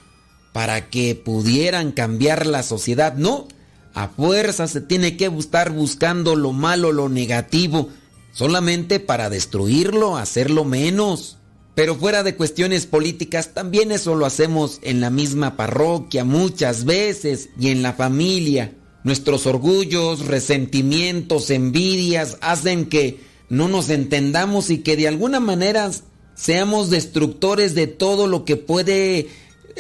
para 0.60 0.90
que 0.90 1.16
pudieran 1.16 1.94
cambiar 1.94 2.46
la 2.46 2.64
sociedad. 2.64 3.14
No, 3.14 3.48
a 3.94 4.10
fuerza 4.10 4.68
se 4.68 4.82
tiene 4.82 5.16
que 5.16 5.28
estar 5.28 5.72
buscando 5.72 6.36
lo 6.36 6.52
malo, 6.52 6.92
lo 6.92 7.08
negativo, 7.08 7.88
solamente 8.34 9.00
para 9.00 9.30
destruirlo, 9.30 10.18
hacerlo 10.18 10.66
menos. 10.66 11.38
Pero 11.76 11.96
fuera 11.96 12.24
de 12.24 12.36
cuestiones 12.36 12.88
políticas, 12.88 13.54
también 13.54 13.94
eso 13.94 14.16
lo 14.16 14.26
hacemos 14.26 14.80
en 14.82 15.00
la 15.00 15.10
misma 15.10 15.56
parroquia 15.56 16.26
muchas 16.26 16.84
veces 16.84 17.48
y 17.58 17.70
en 17.70 17.82
la 17.82 17.94
familia. 17.94 18.74
Nuestros 19.06 19.48
orgullos, 19.48 20.26
resentimientos, 20.26 21.52
envidias 21.52 22.38
hacen 22.42 22.88
que 22.88 23.22
no 23.48 23.70
nos 23.70 23.90
entendamos 23.90 24.72
y 24.72 24.80
que 24.80 24.98
de 24.98 25.08
alguna 25.08 25.40
manera 25.40 25.90
seamos 26.36 26.90
destructores 26.90 27.76
de 27.76 27.88
todo 27.88 28.28
lo 28.28 28.44
que 28.44 28.58
puede 28.58 29.30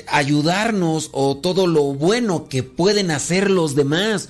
ayudarnos 0.07 1.09
o 1.13 1.37
todo 1.37 1.67
lo 1.67 1.93
bueno 1.93 2.47
que 2.47 2.63
pueden 2.63 3.11
hacer 3.11 3.49
los 3.49 3.75
demás. 3.75 4.29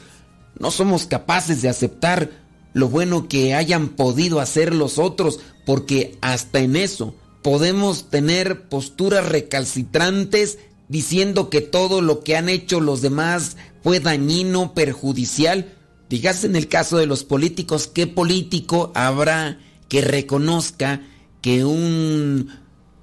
No 0.58 0.72
somos 0.72 1.06
capaces 1.06 1.62
de 1.62 1.70
aceptar 1.70 2.32
lo 2.74 2.90
bueno 2.90 3.28
que 3.28 3.54
hayan 3.54 3.90
podido 3.90 4.40
hacer 4.40 4.74
los 4.74 4.98
otros 4.98 5.40
porque 5.66 6.18
hasta 6.22 6.60
en 6.60 6.76
eso 6.76 7.16
podemos 7.41 8.10
tener 8.10 8.68
posturas 8.70 9.28
recalcitrantes 9.28 10.60
diciendo 10.88 11.50
que 11.50 11.62
todo 11.62 12.02
lo 12.02 12.24
que 12.24 12.36
han 12.36 12.50
hecho 12.50 12.80
los 12.80 13.02
demás 13.02 13.58
fue 13.82 14.00
dañino, 14.00 14.74
perjudicial, 14.74 15.74
Digas 16.10 16.44
en 16.44 16.56
el 16.56 16.68
caso 16.68 16.98
de 16.98 17.06
los 17.06 17.24
políticos, 17.24 17.86
¿qué 17.86 18.08
político 18.08 18.91
habrá 18.96 19.60
que 19.88 20.02
reconozca 20.02 21.04
que 21.41 21.64
un, 21.66 22.50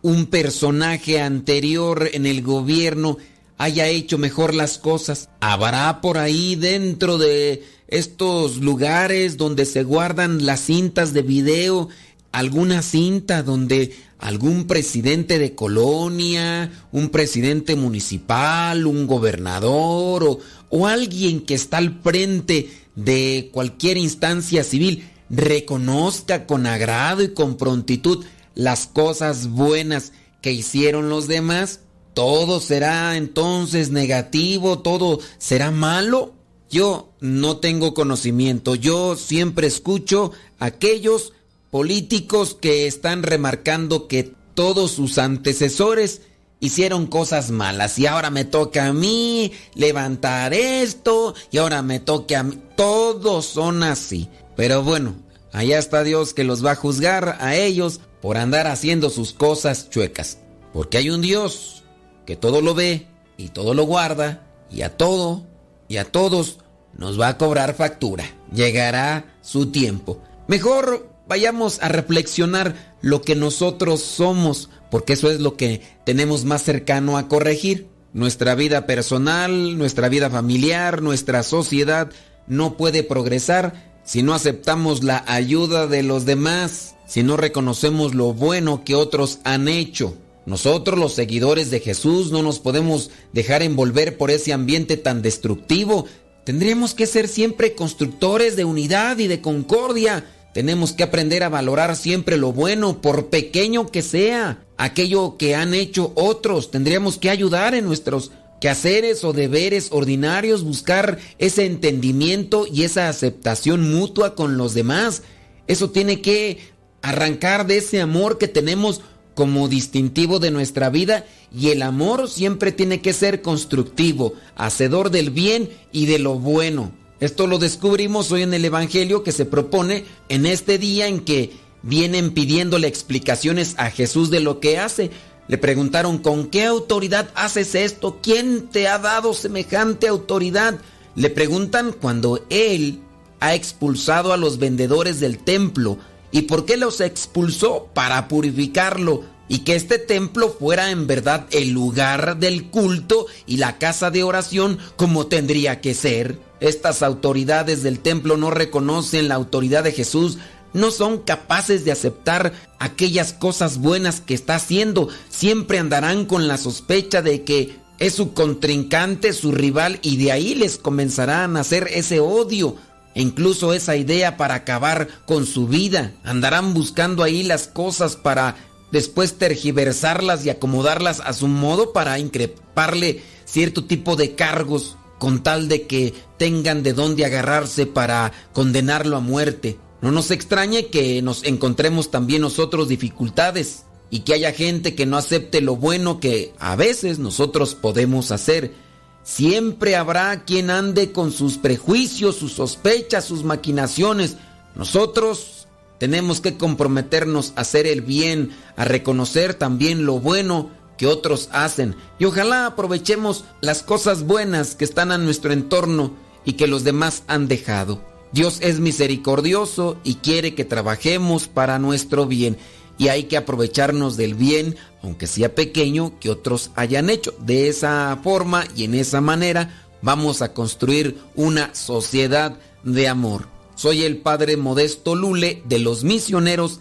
un 0.06 0.26
personaje 0.26 1.20
anterior 1.20 2.08
en 2.12 2.26
el 2.26 2.40
gobierno 2.40 3.18
haya 3.58 3.88
hecho 3.88 4.18
mejor 4.18 4.54
las 4.54 4.78
cosas? 4.78 5.28
¿Habrá 5.40 6.00
por 6.00 6.16
ahí 6.16 6.54
dentro 6.54 7.18
de 7.18 7.64
estos 7.88 8.58
lugares 8.58 9.36
donde 9.36 9.64
se 9.64 9.82
guardan 9.82 10.46
las 10.46 10.60
cintas 10.60 11.12
de 11.12 11.22
video 11.22 11.88
alguna 12.30 12.82
cinta 12.82 13.42
donde 13.42 13.96
algún 14.20 14.68
presidente 14.68 15.40
de 15.40 15.56
colonia, 15.56 16.70
un 16.92 17.08
presidente 17.08 17.74
municipal, 17.74 18.86
un 18.86 19.08
gobernador 19.08 20.22
o, 20.22 20.38
o 20.70 20.86
alguien 20.86 21.40
que 21.40 21.54
está 21.54 21.78
al 21.78 21.98
frente 22.00 22.70
de 22.94 23.50
cualquier 23.52 23.96
instancia 23.96 24.62
civil 24.62 25.02
reconozca 25.28 26.46
con 26.46 26.66
agrado 26.66 27.24
y 27.24 27.34
con 27.34 27.56
prontitud 27.56 28.24
las 28.56 28.88
cosas 28.88 29.50
buenas 29.50 30.12
que 30.42 30.50
hicieron 30.50 31.08
los 31.08 31.28
demás, 31.28 31.80
todo 32.14 32.58
será 32.60 33.16
entonces 33.16 33.90
negativo, 33.90 34.80
todo 34.80 35.20
será 35.38 35.70
malo. 35.70 36.34
Yo 36.68 37.12
no 37.20 37.58
tengo 37.58 37.94
conocimiento, 37.94 38.74
yo 38.74 39.14
siempre 39.14 39.68
escucho 39.68 40.32
a 40.58 40.66
aquellos 40.66 41.32
políticos 41.70 42.56
que 42.60 42.88
están 42.88 43.22
remarcando 43.22 44.08
que 44.08 44.32
todos 44.54 44.92
sus 44.92 45.18
antecesores 45.18 46.22
hicieron 46.58 47.06
cosas 47.06 47.50
malas 47.50 47.98
y 47.98 48.06
ahora 48.06 48.30
me 48.30 48.44
toca 48.44 48.86
a 48.86 48.92
mí 48.92 49.52
levantar 49.74 50.54
esto 50.54 51.34
y 51.50 51.58
ahora 51.58 51.82
me 51.82 52.00
toca 52.00 52.40
a 52.40 52.42
mí. 52.42 52.58
Todos 52.76 53.44
son 53.44 53.82
así. 53.82 54.28
Pero 54.56 54.82
bueno, 54.82 55.16
allá 55.52 55.78
está 55.78 56.02
Dios 56.02 56.32
que 56.32 56.44
los 56.44 56.64
va 56.64 56.72
a 56.72 56.76
juzgar 56.76 57.36
a 57.40 57.54
ellos 57.56 58.00
por 58.20 58.36
andar 58.36 58.66
haciendo 58.66 59.10
sus 59.10 59.32
cosas 59.32 59.90
chuecas. 59.90 60.38
Porque 60.72 60.98
hay 60.98 61.10
un 61.10 61.22
Dios 61.22 61.84
que 62.24 62.36
todo 62.36 62.60
lo 62.60 62.74
ve 62.74 63.06
y 63.36 63.48
todo 63.48 63.74
lo 63.74 63.84
guarda 63.84 64.46
y 64.70 64.82
a 64.82 64.96
todo 64.96 65.46
y 65.88 65.98
a 65.98 66.04
todos 66.04 66.58
nos 66.96 67.20
va 67.20 67.28
a 67.28 67.38
cobrar 67.38 67.74
factura. 67.74 68.24
Llegará 68.52 69.36
su 69.42 69.70
tiempo. 69.70 70.20
Mejor 70.48 71.08
vayamos 71.28 71.82
a 71.82 71.88
reflexionar 71.88 72.96
lo 73.00 73.22
que 73.22 73.34
nosotros 73.34 74.00
somos, 74.00 74.70
porque 74.90 75.14
eso 75.14 75.30
es 75.30 75.40
lo 75.40 75.56
que 75.56 75.82
tenemos 76.04 76.44
más 76.44 76.62
cercano 76.62 77.18
a 77.18 77.28
corregir. 77.28 77.88
Nuestra 78.12 78.54
vida 78.54 78.86
personal, 78.86 79.76
nuestra 79.76 80.08
vida 80.08 80.30
familiar, 80.30 81.02
nuestra 81.02 81.42
sociedad 81.42 82.10
no 82.46 82.76
puede 82.76 83.02
progresar 83.02 83.95
si 84.06 84.22
no 84.22 84.32
aceptamos 84.32 85.04
la 85.04 85.22
ayuda 85.26 85.86
de 85.86 86.02
los 86.02 86.24
demás, 86.24 86.94
si 87.06 87.22
no 87.22 87.36
reconocemos 87.36 88.14
lo 88.14 88.32
bueno 88.32 88.84
que 88.84 88.94
otros 88.94 89.40
han 89.44 89.68
hecho. 89.68 90.16
Nosotros 90.46 90.98
los 90.98 91.12
seguidores 91.12 91.70
de 91.70 91.80
Jesús 91.80 92.32
no 92.32 92.42
nos 92.42 92.58
podemos 92.58 93.10
dejar 93.34 93.62
envolver 93.62 94.16
por 94.16 94.30
ese 94.30 94.54
ambiente 94.54 94.96
tan 94.96 95.20
destructivo. 95.20 96.06
Tendríamos 96.44 96.94
que 96.94 97.06
ser 97.06 97.28
siempre 97.28 97.74
constructores 97.74 98.56
de 98.56 98.64
unidad 98.64 99.18
y 99.18 99.26
de 99.26 99.42
concordia 99.42 100.24
tenemos 100.56 100.94
que 100.94 101.02
aprender 101.02 101.42
a 101.42 101.50
valorar 101.50 101.96
siempre 101.96 102.38
lo 102.38 102.50
bueno, 102.50 103.02
por 103.02 103.26
pequeño 103.26 103.88
que 103.90 104.00
sea, 104.00 104.64
aquello 104.78 105.36
que 105.36 105.54
han 105.54 105.74
hecho 105.74 106.12
otros. 106.14 106.70
Tendríamos 106.70 107.18
que 107.18 107.28
ayudar 107.28 107.74
en 107.74 107.84
nuestros 107.84 108.30
quehaceres 108.60 109.24
o 109.24 109.32
deberes 109.32 109.88
ordinarios, 109.90 110.64
buscar 110.64 111.18
ese 111.38 111.66
entendimiento 111.66 112.66
y 112.66 112.84
esa 112.84 113.08
aceptación 113.08 113.92
mutua 113.92 114.34
con 114.34 114.56
los 114.56 114.74
demás. 114.74 115.22
Eso 115.66 115.90
tiene 115.90 116.20
que 116.20 116.58
arrancar 117.02 117.66
de 117.66 117.78
ese 117.78 118.00
amor 118.00 118.38
que 118.38 118.48
tenemos 118.48 119.00
como 119.34 119.68
distintivo 119.68 120.38
de 120.38 120.50
nuestra 120.50 120.88
vida 120.88 121.26
y 121.54 121.68
el 121.68 121.82
amor 121.82 122.28
siempre 122.28 122.72
tiene 122.72 123.00
que 123.00 123.12
ser 123.12 123.42
constructivo, 123.42 124.32
hacedor 124.56 125.10
del 125.10 125.30
bien 125.30 125.68
y 125.92 126.06
de 126.06 126.18
lo 126.18 126.38
bueno. 126.38 126.92
Esto 127.20 127.46
lo 127.46 127.58
descubrimos 127.58 128.32
hoy 128.32 128.42
en 128.42 128.54
el 128.54 128.64
Evangelio 128.64 129.22
que 129.22 129.32
se 129.32 129.44
propone 129.44 130.04
en 130.28 130.46
este 130.46 130.78
día 130.78 131.06
en 131.06 131.20
que 131.20 131.52
vienen 131.82 132.32
pidiéndole 132.32 132.88
explicaciones 132.88 133.74
a 133.78 133.90
Jesús 133.90 134.30
de 134.30 134.40
lo 134.40 134.58
que 134.58 134.78
hace. 134.78 135.10
Le 135.48 135.58
preguntaron, 135.58 136.18
¿con 136.18 136.46
qué 136.46 136.64
autoridad 136.64 137.30
haces 137.34 137.74
esto? 137.74 138.18
¿Quién 138.22 138.68
te 138.68 138.88
ha 138.88 138.98
dado 138.98 139.32
semejante 139.32 140.08
autoridad? 140.08 140.78
Le 141.14 141.30
preguntan 141.30 141.92
cuando 141.92 142.44
Él 142.50 143.00
ha 143.40 143.54
expulsado 143.54 144.32
a 144.32 144.36
los 144.36 144.58
vendedores 144.58 145.20
del 145.20 145.38
templo. 145.38 145.98
¿Y 146.32 146.42
por 146.42 146.64
qué 146.64 146.76
los 146.76 147.00
expulsó? 147.00 147.88
Para 147.94 148.28
purificarlo 148.28 149.22
y 149.48 149.60
que 149.60 149.76
este 149.76 149.98
templo 149.98 150.50
fuera 150.58 150.90
en 150.90 151.06
verdad 151.06 151.46
el 151.50 151.70
lugar 151.70 152.38
del 152.38 152.68
culto 152.68 153.26
y 153.46 153.58
la 153.58 153.78
casa 153.78 154.10
de 154.10 154.24
oración 154.24 154.78
como 154.96 155.26
tendría 155.26 155.80
que 155.80 155.94
ser. 155.94 156.38
Estas 156.58 157.02
autoridades 157.02 157.82
del 157.82 158.00
templo 158.00 158.36
no 158.36 158.50
reconocen 158.50 159.28
la 159.28 159.34
autoridad 159.34 159.84
de 159.84 159.92
Jesús, 159.92 160.38
no 160.76 160.90
son 160.90 161.18
capaces 161.18 161.84
de 161.84 161.92
aceptar 161.92 162.52
aquellas 162.78 163.32
cosas 163.32 163.78
buenas 163.78 164.20
que 164.20 164.34
está 164.34 164.56
haciendo, 164.56 165.08
siempre 165.30 165.78
andarán 165.78 166.26
con 166.26 166.48
la 166.48 166.58
sospecha 166.58 167.22
de 167.22 167.44
que 167.44 167.78
es 167.98 168.14
su 168.14 168.34
contrincante, 168.34 169.32
su 169.32 169.52
rival, 169.52 169.98
y 170.02 170.18
de 170.18 170.32
ahí 170.32 170.54
les 170.54 170.76
comenzará 170.76 171.44
a 171.44 171.48
nacer 171.48 171.88
ese 171.92 172.20
odio 172.20 172.76
e 173.14 173.22
incluso 173.22 173.72
esa 173.72 173.96
idea 173.96 174.36
para 174.36 174.54
acabar 174.54 175.08
con 175.24 175.46
su 175.46 175.66
vida. 175.66 176.12
Andarán 176.22 176.74
buscando 176.74 177.22
ahí 177.22 177.42
las 177.42 177.68
cosas 177.68 178.16
para 178.16 178.56
después 178.92 179.38
tergiversarlas 179.38 180.44
y 180.44 180.50
acomodarlas 180.50 181.20
a 181.20 181.32
su 181.32 181.48
modo 181.48 181.94
para 181.94 182.18
increparle 182.18 183.22
cierto 183.46 183.84
tipo 183.84 184.14
de 184.14 184.34
cargos 184.34 184.98
con 185.18 185.42
tal 185.42 185.68
de 185.68 185.86
que 185.86 186.12
tengan 186.36 186.82
de 186.82 186.92
dónde 186.92 187.24
agarrarse 187.24 187.86
para 187.86 188.32
condenarlo 188.52 189.16
a 189.16 189.20
muerte. 189.20 189.78
No 190.02 190.12
nos 190.12 190.30
extrañe 190.30 190.86
que 190.86 191.22
nos 191.22 191.44
encontremos 191.44 192.10
también 192.10 192.42
nosotros 192.42 192.88
dificultades 192.88 193.84
y 194.10 194.20
que 194.20 194.34
haya 194.34 194.52
gente 194.52 194.94
que 194.94 195.06
no 195.06 195.16
acepte 195.16 195.60
lo 195.60 195.76
bueno 195.76 196.20
que 196.20 196.54
a 196.58 196.76
veces 196.76 197.18
nosotros 197.18 197.74
podemos 197.74 198.30
hacer. 198.30 198.74
Siempre 199.22 199.96
habrá 199.96 200.44
quien 200.44 200.70
ande 200.70 201.12
con 201.12 201.32
sus 201.32 201.58
prejuicios, 201.58 202.36
sus 202.36 202.52
sospechas, 202.52 203.24
sus 203.24 203.42
maquinaciones. 203.42 204.36
Nosotros 204.76 205.66
tenemos 205.98 206.40
que 206.40 206.56
comprometernos 206.56 207.52
a 207.56 207.62
hacer 207.62 207.86
el 207.86 208.02
bien, 208.02 208.50
a 208.76 208.84
reconocer 208.84 209.54
también 209.54 210.06
lo 210.06 210.20
bueno 210.20 210.70
que 210.96 211.06
otros 211.06 211.48
hacen 211.52 211.94
y 212.18 212.24
ojalá 212.24 212.66
aprovechemos 212.66 213.44
las 213.60 213.82
cosas 213.82 214.22
buenas 214.22 214.74
que 214.74 214.84
están 214.84 215.12
a 215.12 215.18
nuestro 215.18 215.52
entorno 215.52 216.14
y 216.44 216.54
que 216.54 216.66
los 216.66 216.84
demás 216.84 217.22
han 217.26 217.48
dejado. 217.48 218.15
Dios 218.32 218.58
es 218.60 218.80
misericordioso 218.80 219.98
y 220.04 220.16
quiere 220.16 220.54
que 220.54 220.64
trabajemos 220.64 221.48
para 221.48 221.78
nuestro 221.78 222.26
bien 222.26 222.56
y 222.98 223.08
hay 223.08 223.24
que 223.24 223.36
aprovecharnos 223.36 224.16
del 224.16 224.34
bien, 224.34 224.76
aunque 225.02 225.26
sea 225.26 225.54
pequeño, 225.54 226.18
que 226.18 226.30
otros 226.30 226.70
hayan 226.76 227.10
hecho. 227.10 227.34
De 227.40 227.68
esa 227.68 228.18
forma 228.22 228.64
y 228.74 228.84
en 228.84 228.94
esa 228.94 229.20
manera 229.20 229.86
vamos 230.02 230.42
a 230.42 230.52
construir 230.54 231.18
una 231.34 231.74
sociedad 231.74 232.56
de 232.84 233.08
amor. 233.08 233.48
Soy 233.74 234.04
el 234.04 234.18
Padre 234.18 234.56
Modesto 234.56 235.14
Lule 235.14 235.62
de 235.66 235.78
los 235.78 236.04
misioneros 236.04 236.80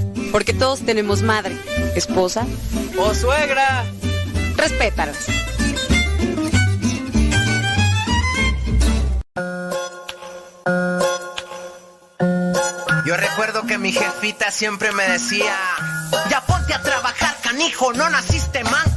Porque 0.31 0.53
todos 0.53 0.81
tenemos 0.81 1.21
madre, 1.21 1.57
esposa 1.95 2.45
o 2.97 3.13
suegra. 3.13 3.83
Respétalas. 4.55 5.27
Yo 13.05 13.17
recuerdo 13.17 13.65
que 13.65 13.77
mi 13.77 13.91
jefita 13.91 14.51
siempre 14.51 14.91
me 14.93 15.03
decía, 15.03 15.53
ya 16.29 16.45
ponte 16.45 16.73
a 16.73 16.81
trabajar, 16.81 17.35
canijo, 17.41 17.91
no 17.91 18.09
naciste 18.09 18.63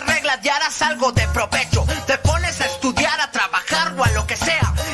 las 0.00 0.14
reglas 0.14 0.38
y 0.42 0.48
harás 0.48 0.82
algo 0.82 1.12
de 1.12 1.26
provecho. 1.28 1.84
Te 2.06 2.18
pones 2.18 2.60
a 2.60 2.66
estudiar, 2.66 3.20
a 3.20 3.30
trabajar 3.30 3.94
o 3.96 4.04
a 4.04 4.08
lo 4.10 4.26
que 4.26 4.36
sea 4.36 4.69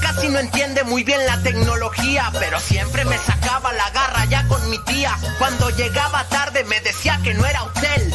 Casi 0.00 0.28
no 0.28 0.38
entiende 0.38 0.82
muy 0.84 1.04
bien 1.04 1.24
la 1.26 1.40
tecnología, 1.42 2.30
pero 2.38 2.58
siempre 2.58 3.04
me 3.04 3.18
sacaba 3.18 3.72
la 3.72 3.90
garra 3.90 4.24
ya 4.26 4.46
con 4.48 4.68
mi 4.70 4.78
tía. 4.84 5.16
Cuando 5.38 5.70
llegaba 5.70 6.24
tarde 6.24 6.64
me 6.64 6.80
decía 6.80 7.20
que 7.22 7.34
no 7.34 7.44
era 7.46 7.62
hotel. 7.62 8.14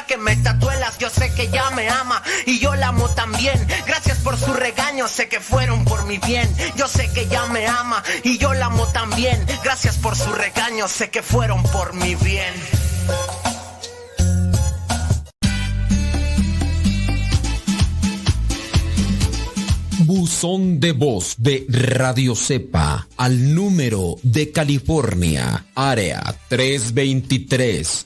que 0.05 0.17
me 0.17 0.35
tatuelas. 0.37 0.97
Yo 0.97 1.09
sé 1.09 1.33
que 1.33 1.49
ya 1.49 1.69
me 1.71 1.89
ama 1.89 2.21
y 2.45 2.59
yo 2.59 2.75
la 2.75 2.89
amo 2.89 3.09
también. 3.09 3.67
Gracias 3.85 4.19
por 4.19 4.37
su 4.37 4.53
regaño, 4.53 5.07
sé 5.07 5.27
que 5.27 5.39
fueron 5.39 5.85
por 5.85 6.05
mi 6.05 6.17
bien. 6.17 6.49
Yo 6.75 6.87
sé 6.87 7.11
que 7.13 7.27
ya 7.27 7.45
me 7.47 7.67
ama 7.67 8.03
y 8.23 8.37
yo 8.37 8.53
la 8.53 8.67
amo 8.67 8.85
también. 8.87 9.45
Gracias 9.63 9.97
por 9.97 10.15
su 10.15 10.31
regaño, 10.31 10.87
sé 10.87 11.09
que 11.09 11.21
fueron 11.21 11.63
por 11.63 11.93
mi 11.93 12.15
bien. 12.15 12.53
Buzón 20.13 20.79
de 20.79 20.91
voz 20.91 21.35
de 21.37 21.65
Radio 21.69 22.35
Cepa 22.35 23.07
al 23.17 23.53
número 23.55 24.17
de 24.23 24.51
California, 24.51 25.67
área 25.75 26.21
323 26.49 28.05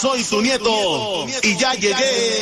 Soy 0.00 0.24
tu 0.24 0.40
nieto 0.40 1.26
y 1.42 1.56
ya 1.58 1.74
llegué. 1.74 2.40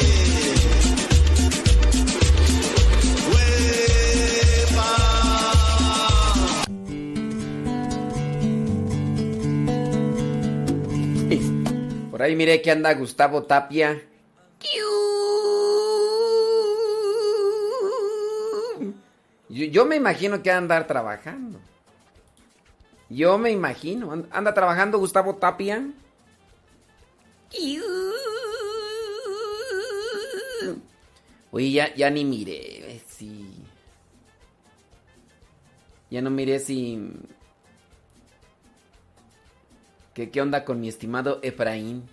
Por 12.10 12.22
ahí 12.22 12.34
miré 12.34 12.62
que 12.62 12.70
anda 12.70 12.92
Gustavo 12.94 13.42
Tapia. 13.44 14.00
Yo, 19.48 19.64
yo 19.64 19.86
me 19.86 19.96
imagino 19.96 20.42
que 20.42 20.50
andar 20.50 20.86
trabajando. 20.86 21.58
Yo 23.08 23.38
me 23.38 23.50
imagino. 23.50 24.12
And- 24.12 24.26
Anda 24.30 24.52
trabajando 24.54 24.98
Gustavo 24.98 25.36
Tapia. 25.36 25.86
Oye, 31.50 31.70
ya, 31.72 31.94
ya 31.94 32.10
ni 32.10 32.24
miré. 32.24 32.94
eh, 32.94 33.00
Sí. 33.08 33.46
Ya 36.10 36.22
no 36.22 36.30
miré 36.30 36.58
si. 36.58 36.98
¿Qué, 40.14 40.30
qué 40.30 40.40
onda 40.40 40.64
con 40.64 40.80
mi 40.80 40.88
estimado 40.88 41.38
Efraín? 41.42 42.04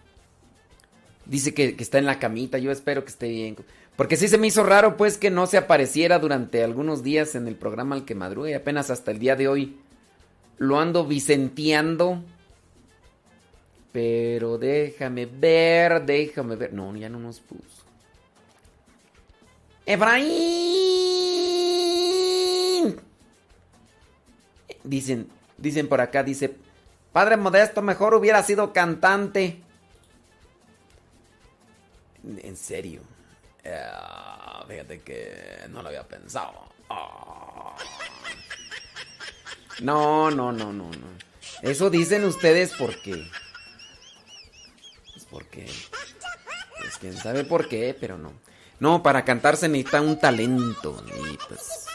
Dice 1.25 1.53
que, 1.53 1.75
que 1.75 1.83
está 1.83 1.97
en 1.97 2.05
la 2.05 2.19
camita. 2.19 2.57
Yo 2.57 2.71
espero 2.71 3.03
que 3.03 3.11
esté 3.11 3.29
bien. 3.29 3.55
Porque 3.95 4.17
sí 4.17 4.27
se 4.27 4.37
me 4.37 4.47
hizo 4.47 4.63
raro, 4.63 4.97
pues, 4.97 5.17
que 5.17 5.31
no 5.31 5.47
se 5.47 5.57
apareciera 5.57 6.19
durante 6.19 6.63
algunos 6.63 7.03
días 7.03 7.35
en 7.35 7.47
el 7.47 7.55
programa 7.55 7.95
al 7.95 8.03
que 8.05 8.15
madrugue. 8.15 8.53
Apenas 8.55 8.89
hasta 8.89 9.11
el 9.11 9.19
día 9.19 9.35
de 9.37 9.47
hoy 9.47 9.77
lo 10.57 10.79
ando 10.79 11.05
vicenteando. 11.05 12.21
Pero 13.95 14.57
déjame 14.57 15.25
ver, 15.25 16.05
déjame 16.05 16.57
ver. 16.57 16.73
No, 16.73 16.93
ya 16.97 17.07
no 17.07 17.17
nos 17.17 17.39
puso. 17.39 17.85
Efraín. 19.85 20.27
Dicen, 24.83 25.29
dicen 25.57 25.87
por 25.87 26.01
acá, 26.01 26.23
dice, 26.23 26.57
Padre 27.13 27.37
Modesto, 27.37 27.81
mejor 27.81 28.15
hubiera 28.15 28.43
sido 28.43 28.73
cantante. 28.73 29.61
En 32.25 32.57
serio. 32.57 32.99
Ah, 33.65 34.65
fíjate 34.67 34.99
que 35.03 35.67
no 35.69 35.81
lo 35.81 35.87
había 35.87 36.05
pensado. 36.05 36.65
Ah. 36.89 37.77
No, 39.79 40.29
no, 40.31 40.51
no, 40.51 40.73
no, 40.73 40.89
no. 40.89 41.07
Eso 41.61 41.89
dicen 41.89 42.25
ustedes 42.25 42.73
porque. 42.77 43.25
Porque. 45.35 45.67
Pues 46.79 46.97
quién 46.97 47.17
sabe 47.17 47.43
por 47.43 47.67
qué, 47.67 47.93
pero 47.99 48.17
no. 48.17 48.31
No, 48.79 49.03
para 49.03 49.25
cantar 49.25 49.57
se 49.57 49.67
necesita 49.67 49.99
un 49.99 50.17
talento. 50.17 51.03
Y 51.07 51.37
pues. 51.49 51.87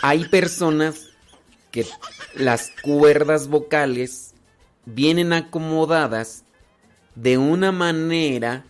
Hay 0.00 0.26
personas 0.28 1.10
que 1.70 1.86
las 2.36 2.70
cuerdas 2.82 3.48
vocales 3.48 4.32
vienen 4.86 5.34
acomodadas 5.34 6.44
de 7.14 7.36
una 7.36 7.70
manera 7.70 8.64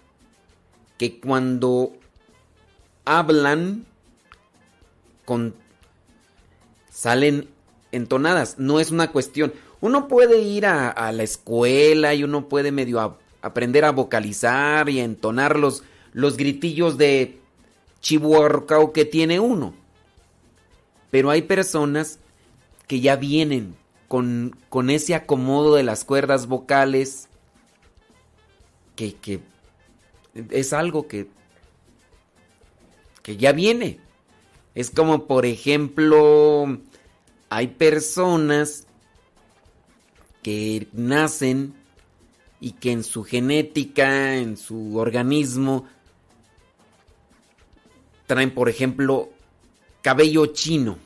que 0.98 1.20
cuando 1.20 1.92
hablan 3.04 3.86
con 5.24 5.54
salen 6.90 7.48
entonadas, 7.92 8.58
no 8.58 8.80
es 8.80 8.90
una 8.90 9.12
cuestión. 9.12 9.54
Uno 9.80 10.08
puede 10.08 10.40
ir 10.40 10.66
a, 10.66 11.12
la 11.12 11.22
escuela 11.22 12.14
y 12.14 12.24
uno 12.24 12.48
puede 12.48 12.72
medio 12.72 13.18
aprender 13.42 13.84
a 13.84 13.92
vocalizar 13.92 14.88
y 14.88 15.00
a 15.00 15.04
entonar 15.04 15.58
los, 15.58 15.82
los 16.12 16.36
gritillos 16.36 16.96
de 16.98 17.38
chihuarcao 18.00 18.92
que 18.92 19.04
tiene 19.04 19.38
uno. 19.38 19.74
Pero 21.10 21.30
hay 21.30 21.42
personas 21.42 22.18
que 22.86 23.00
ya 23.00 23.16
vienen 23.16 23.76
con, 24.08 24.56
con 24.68 24.90
ese 24.90 25.14
acomodo 25.14 25.74
de 25.74 25.82
las 25.82 26.04
cuerdas 26.04 26.46
vocales 26.46 27.28
que, 28.94 29.14
que 29.14 29.40
es 30.50 30.72
algo 30.72 31.06
que, 31.06 31.28
que 33.22 33.36
ya 33.36 33.52
viene. 33.52 34.00
Es 34.74 34.90
como, 34.90 35.26
por 35.26 35.46
ejemplo, 35.46 36.78
hay 37.48 37.68
personas 37.68 38.85
que 40.46 40.86
nacen 40.92 41.74
y 42.60 42.70
que 42.70 42.92
en 42.92 43.02
su 43.02 43.24
genética, 43.24 44.36
en 44.36 44.56
su 44.56 44.96
organismo, 44.96 45.88
traen, 48.28 48.54
por 48.54 48.68
ejemplo, 48.68 49.30
cabello 50.02 50.46
chino. 50.46 50.98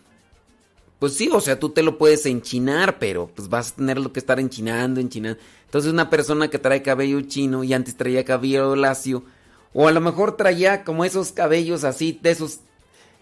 Pues 0.98 1.14
sí, 1.14 1.30
o 1.32 1.40
sea, 1.40 1.58
tú 1.58 1.70
te 1.70 1.82
lo 1.82 1.96
puedes 1.96 2.26
enchinar, 2.26 2.98
pero 2.98 3.30
pues 3.34 3.48
vas 3.48 3.72
a 3.72 3.76
tenerlo 3.76 4.12
que 4.12 4.20
estar 4.20 4.38
enchinando, 4.38 5.00
enchinando. 5.00 5.40
Entonces 5.64 5.90
una 5.90 6.10
persona 6.10 6.48
que 6.48 6.58
trae 6.58 6.82
cabello 6.82 7.22
chino 7.22 7.64
y 7.64 7.72
antes 7.72 7.96
traía 7.96 8.26
cabello 8.26 8.76
lacio, 8.76 9.24
o 9.72 9.88
a 9.88 9.92
lo 9.92 10.02
mejor 10.02 10.36
traía 10.36 10.84
como 10.84 11.06
esos 11.06 11.32
cabellos 11.32 11.84
así, 11.84 12.18
de 12.20 12.32
esos 12.32 12.60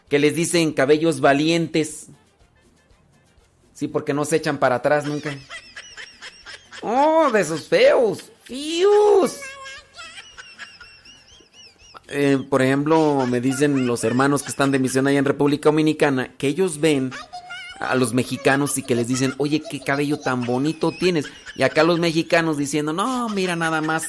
que 0.08 0.18
les 0.18 0.34
dicen 0.34 0.72
cabellos 0.72 1.20
valientes. 1.20 2.08
Sí, 3.72 3.86
porque 3.86 4.14
no 4.14 4.24
se 4.24 4.34
echan 4.34 4.58
para 4.58 4.74
atrás 4.74 5.04
nunca. 5.04 5.38
Oh, 6.82 7.30
de 7.32 7.40
esos 7.40 7.68
feos. 7.68 8.24
Fius. 8.44 9.36
Eh, 12.08 12.38
por 12.48 12.62
ejemplo, 12.62 13.26
me 13.26 13.40
dicen 13.40 13.86
los 13.86 14.02
hermanos 14.04 14.42
que 14.42 14.48
están 14.48 14.70
de 14.72 14.78
misión 14.78 15.06
allá 15.06 15.18
en 15.18 15.24
República 15.26 15.68
Dominicana 15.68 16.32
que 16.38 16.46
ellos 16.48 16.80
ven 16.80 17.12
a 17.80 17.94
los 17.94 18.14
mexicanos 18.14 18.78
y 18.78 18.82
que 18.82 18.94
les 18.94 19.06
dicen, 19.08 19.34
oye, 19.38 19.62
qué 19.70 19.80
cabello 19.80 20.18
tan 20.18 20.44
bonito 20.44 20.90
tienes. 20.90 21.26
Y 21.54 21.62
acá 21.64 21.82
los 21.82 21.98
mexicanos 21.98 22.56
diciendo, 22.56 22.92
no, 22.94 23.28
mira 23.28 23.56
nada 23.56 23.80
más, 23.82 24.04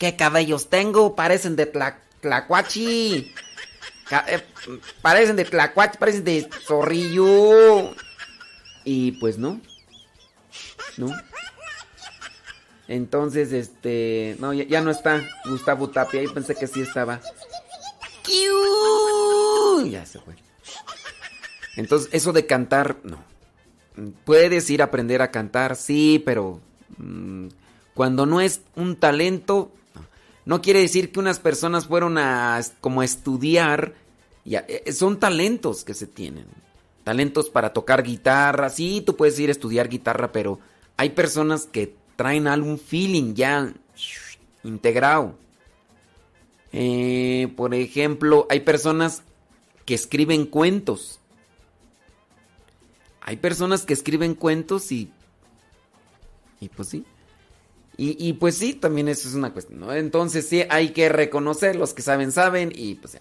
qué 0.00 0.16
cabellos 0.16 0.68
tengo, 0.68 1.14
parecen 1.14 1.54
de 1.56 1.72
tla- 1.72 1.98
tlacuachi. 2.20 3.32
Eh, 4.28 4.44
parecen 5.00 5.36
de 5.36 5.44
tlacuachi, 5.44 5.96
parecen 5.98 6.24
de 6.24 6.50
zorrillo. 6.66 7.94
Y 8.84 9.12
pues 9.12 9.38
no, 9.38 9.60
no. 10.96 11.06
Entonces, 12.88 13.52
este, 13.52 14.36
no, 14.40 14.52
ya, 14.52 14.80
no 14.82 14.90
está 14.90 15.22
Gustavo 15.46 15.88
Tapia, 15.88 16.20
ahí 16.20 16.28
pensé 16.28 16.54
que 16.54 16.66
sí 16.66 16.82
estaba. 16.82 17.20
Ya 19.86 20.04
se 20.04 20.18
fue. 20.18 20.34
Entonces, 21.76 22.08
eso 22.12 22.32
de 22.32 22.46
cantar, 22.46 22.98
no. 23.04 23.22
Puedes 24.24 24.68
ir 24.70 24.82
a 24.82 24.86
aprender 24.86 25.22
a 25.22 25.30
cantar, 25.30 25.76
sí, 25.76 26.22
pero 26.24 26.60
mm, 26.98 27.48
cuando 27.94 28.26
no 28.26 28.40
es 28.40 28.60
un 28.76 28.96
talento, 28.96 29.72
no. 30.44 30.60
Quiere 30.60 30.80
decir 30.80 31.10
que 31.10 31.20
unas 31.20 31.38
personas 31.38 31.86
fueron 31.86 32.18
a 32.18 32.60
como 32.80 33.00
a 33.00 33.04
estudiar, 33.04 33.94
ya, 34.44 34.64
eh, 34.68 34.92
son 34.92 35.18
talentos 35.18 35.84
que 35.84 35.94
se 35.94 36.06
tienen. 36.06 36.46
Talentos 37.02 37.50
para 37.50 37.72
tocar 37.72 38.02
guitarra, 38.02 38.68
sí, 38.68 39.02
tú 39.04 39.16
puedes 39.16 39.38
ir 39.38 39.48
a 39.48 39.52
estudiar 39.52 39.88
guitarra, 39.88 40.32
pero 40.32 40.58
hay 40.96 41.10
personas 41.10 41.66
que 41.66 41.94
traen 42.16 42.46
algún 42.46 42.78
feeling 42.78 43.34
ya 43.34 43.72
integrado. 44.62 45.36
Eh, 46.72 47.52
por 47.56 47.74
ejemplo, 47.74 48.46
hay 48.50 48.60
personas 48.60 49.22
que 49.84 49.94
escriben 49.94 50.46
cuentos. 50.46 51.20
Hay 53.20 53.36
personas 53.36 53.82
que 53.82 53.94
escriben 53.94 54.34
cuentos 54.34 54.90
y. 54.92 55.10
Y 56.60 56.68
pues 56.68 56.88
sí. 56.88 57.04
Y, 57.96 58.28
y 58.28 58.32
pues 58.34 58.56
sí, 58.56 58.74
también 58.74 59.08
eso 59.08 59.28
es 59.28 59.34
una 59.34 59.52
cuestión, 59.52 59.80
¿no? 59.80 59.92
Entonces 59.92 60.48
sí, 60.48 60.64
hay 60.68 60.90
que 60.90 61.08
reconocer, 61.08 61.76
los 61.76 61.94
que 61.94 62.02
saben, 62.02 62.32
saben. 62.32 62.72
Y 62.74 62.96
pues 62.96 63.14
ya. 63.14 63.20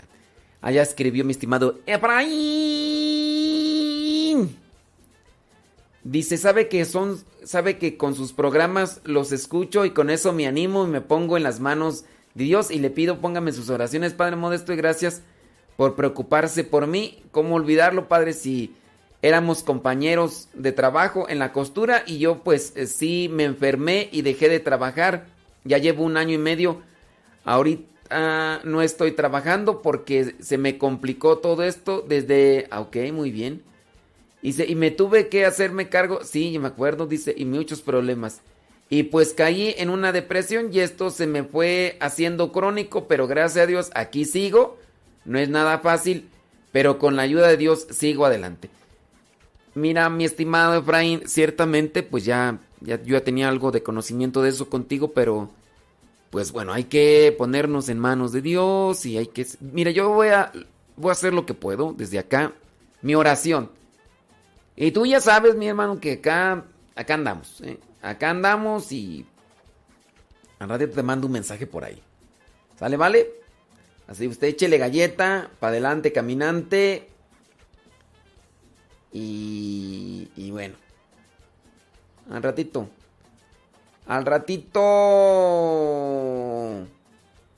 Allá 0.61 0.81
escribió 0.81 1.25
mi 1.25 1.31
estimado 1.31 1.79
Efraín. 1.85 3.12
Dice, 6.03 6.37
sabe 6.37 6.67
que 6.67 6.83
son, 6.83 7.17
sabe 7.43 7.77
que 7.77 7.95
con 7.95 8.13
sus 8.13 8.33
programas 8.33 8.99
los 9.05 9.31
escucho 9.31 9.85
y 9.85 9.91
con 9.91 10.09
eso 10.09 10.33
me 10.33 10.47
animo 10.47 10.85
y 10.85 10.89
me 10.89 10.99
pongo 10.99 11.37
en 11.37 11.43
las 11.43 11.61
manos 11.61 12.03
de 12.33 12.43
Dios 12.43 12.71
y 12.71 12.79
le 12.79 12.89
pido 12.89 13.21
póngame 13.21 13.53
sus 13.53 13.69
oraciones, 13.69 14.13
Padre 14.13 14.35
Modesto, 14.35 14.73
y 14.73 14.75
gracias 14.75 15.21
por 15.77 15.95
preocuparse 15.95 16.65
por 16.65 16.87
mí. 16.87 17.23
¿Cómo 17.31 17.55
olvidarlo, 17.55 18.09
Padre, 18.09 18.33
si 18.33 18.75
éramos 19.21 19.63
compañeros 19.63 20.49
de 20.53 20.73
trabajo 20.73 21.29
en 21.29 21.39
la 21.39 21.53
costura 21.53 22.03
y 22.05 22.17
yo 22.17 22.43
pues 22.43 22.73
eh, 22.75 22.85
sí 22.85 23.29
me 23.31 23.45
enfermé 23.45 24.09
y 24.11 24.23
dejé 24.23 24.49
de 24.49 24.59
trabajar? 24.59 25.27
Ya 25.63 25.77
llevo 25.77 26.03
un 26.03 26.17
año 26.17 26.33
y 26.33 26.37
medio. 26.37 26.81
Ahorita 27.45 28.61
no 28.65 28.81
estoy 28.81 29.13
trabajando 29.13 29.81
porque 29.81 30.35
se 30.39 30.57
me 30.57 30.77
complicó 30.77 31.37
todo 31.37 31.63
esto 31.63 32.03
desde... 32.07 32.67
ah, 32.69 32.81
Ok, 32.81 32.97
muy 33.13 33.31
bien. 33.31 33.63
Y 34.43 34.75
me 34.75 34.91
tuve 34.91 35.29
que 35.29 35.45
hacerme 35.45 35.87
cargo, 35.87 36.19
sí, 36.25 36.59
me 36.59 36.67
acuerdo, 36.67 37.07
dice, 37.07 37.33
y 37.35 37.45
muchos 37.45 37.81
problemas. 37.81 38.41
Y 38.89 39.03
pues 39.03 39.33
caí 39.33 39.73
en 39.77 39.89
una 39.89 40.11
depresión 40.11 40.69
y 40.71 40.79
esto 40.81 41.09
se 41.09 41.27
me 41.27 41.45
fue 41.45 41.97
haciendo 42.01 42.51
crónico, 42.51 43.07
pero 43.07 43.25
gracias 43.25 43.63
a 43.63 43.67
Dios 43.67 43.89
aquí 43.95 44.25
sigo. 44.25 44.77
No 45.23 45.39
es 45.39 45.47
nada 45.47 45.79
fácil, 45.79 46.29
pero 46.73 46.99
con 46.99 47.15
la 47.15 47.21
ayuda 47.21 47.47
de 47.47 47.55
Dios 47.55 47.87
sigo 47.89 48.25
adelante. 48.25 48.69
Mira, 49.75 50.09
mi 50.09 50.25
estimado 50.25 50.77
Efraín, 50.77 51.21
ciertamente 51.25 52.03
pues 52.03 52.25
ya, 52.25 52.59
ya 52.81 53.01
yo 53.01 53.17
ya 53.17 53.23
tenía 53.23 53.47
algo 53.47 53.71
de 53.71 53.81
conocimiento 53.81 54.41
de 54.43 54.49
eso 54.49 54.69
contigo, 54.69 55.13
pero 55.13 55.49
pues 56.29 56.51
bueno, 56.51 56.73
hay 56.73 56.83
que 56.83 57.33
ponernos 57.37 57.87
en 57.87 57.97
manos 57.97 58.33
de 58.33 58.41
Dios 58.41 59.05
y 59.05 59.17
hay 59.17 59.27
que... 59.27 59.47
Mira, 59.61 59.91
yo 59.91 60.09
voy 60.09 60.27
a, 60.27 60.51
voy 60.97 61.09
a 61.09 61.13
hacer 61.13 61.33
lo 61.33 61.45
que 61.45 61.53
puedo 61.53 61.93
desde 61.97 62.19
acá. 62.19 62.51
Mi 63.01 63.15
oración. 63.15 63.69
Y 64.75 64.91
tú 64.91 65.05
ya 65.05 65.21
sabes, 65.21 65.55
mi 65.55 65.67
hermano, 65.67 65.99
que 65.99 66.13
acá, 66.13 66.65
acá 66.95 67.13
andamos. 67.13 67.61
¿eh? 67.61 67.79
Acá 68.01 68.31
andamos 68.31 68.91
y 68.91 69.25
al 70.59 70.69
radio 70.69 70.89
te 70.89 71.03
mando 71.03 71.27
un 71.27 71.33
mensaje 71.33 71.67
por 71.67 71.83
ahí. 71.83 72.01
¿Sale, 72.79 72.97
vale? 72.97 73.31
Así 74.07 74.27
usted 74.27 74.47
échele 74.47 74.77
galleta, 74.77 75.49
para 75.59 75.71
adelante, 75.71 76.11
caminante. 76.11 77.07
Y, 79.11 80.29
y 80.35 80.51
bueno. 80.51 80.75
Al 82.31 82.41
ratito. 82.41 82.89
Al 84.07 84.25
ratito. 84.25 84.79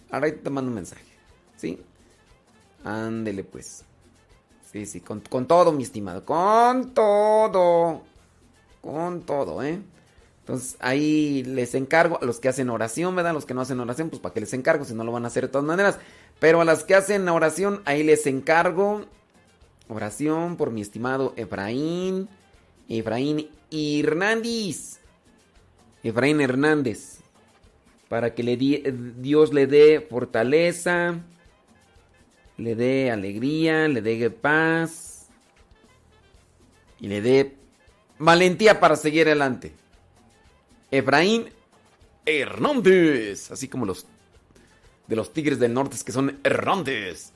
Al 0.09 0.21
ratito 0.21 0.43
te 0.43 0.49
mando 0.49 0.69
un 0.69 0.75
mensaje. 0.75 1.05
¿Sí? 1.55 1.81
Ándele 2.83 3.43
pues. 3.43 3.85
Sí, 4.76 4.85
sí, 4.85 4.99
con, 4.99 5.22
con 5.22 5.47
todo, 5.47 5.72
mi 5.72 5.84
estimado. 5.84 6.26
Con 6.26 6.93
todo. 6.93 8.02
Con 8.81 9.22
todo, 9.22 9.64
¿eh? 9.64 9.80
Entonces 10.41 10.76
ahí 10.81 11.43
les 11.45 11.76
encargo 11.76 12.19
a 12.22 12.26
los 12.26 12.41
que 12.41 12.49
hacen 12.49 12.69
oración, 12.69 13.15
¿verdad? 13.15 13.31
Los 13.31 13.45
que 13.45 13.53
no 13.53 13.61
hacen 13.61 13.80
oración, 13.80 14.10
pues 14.10 14.22
para 14.22 14.34
que 14.34 14.41
les 14.41 14.52
encargo, 14.52 14.84
si 14.84 14.93
no 14.93 15.06
lo 15.06 15.14
van 15.14 15.23
a 15.23 15.27
hacer 15.27 15.43
de 15.43 15.47
todas 15.47 15.65
maneras. 15.65 15.97
Pero 16.41 16.60
a 16.60 16.65
las 16.65 16.84
que 16.84 16.93
hacen 16.93 17.30
oración, 17.30 17.84
ahí 17.85 18.03
les 18.03 18.27
encargo 18.27 19.06
oración 19.88 20.57
por 20.57 20.72
mi 20.72 20.81
estimado 20.81 21.31
Efraín. 21.38 22.27
Efraín 22.89 23.47
Hernández. 23.72 24.99
Efraín 26.03 26.41
Hernández. 26.41 27.19
Para 28.10 28.35
que 28.35 28.43
le 28.43 28.57
di- 28.57 28.84
Dios 29.19 29.53
le 29.53 29.68
dé 29.68 30.06
fortaleza, 30.10 31.22
le 32.57 32.76
dé 32.76 33.11
alegría, 33.11 33.88
le 33.88 34.02
dé 34.02 34.30
paz 34.30 35.27
y 36.99 37.07
le 37.07 37.22
dé 37.22 37.56
valentía 38.18 38.80
para 38.80 38.95
seguir 38.95 39.27
adelante. 39.27 39.73
Efraín 40.91 41.49
Hernández. 42.26 43.52
Así 43.52 43.68
como 43.68 43.86
los 43.86 44.06
de 45.07 45.15
los 45.15 45.34
Tigres 45.34 45.60
del 45.60 45.73
Norte 45.73 45.98
que 46.03 46.11
son 46.11 46.40
Hernández. 46.44 47.32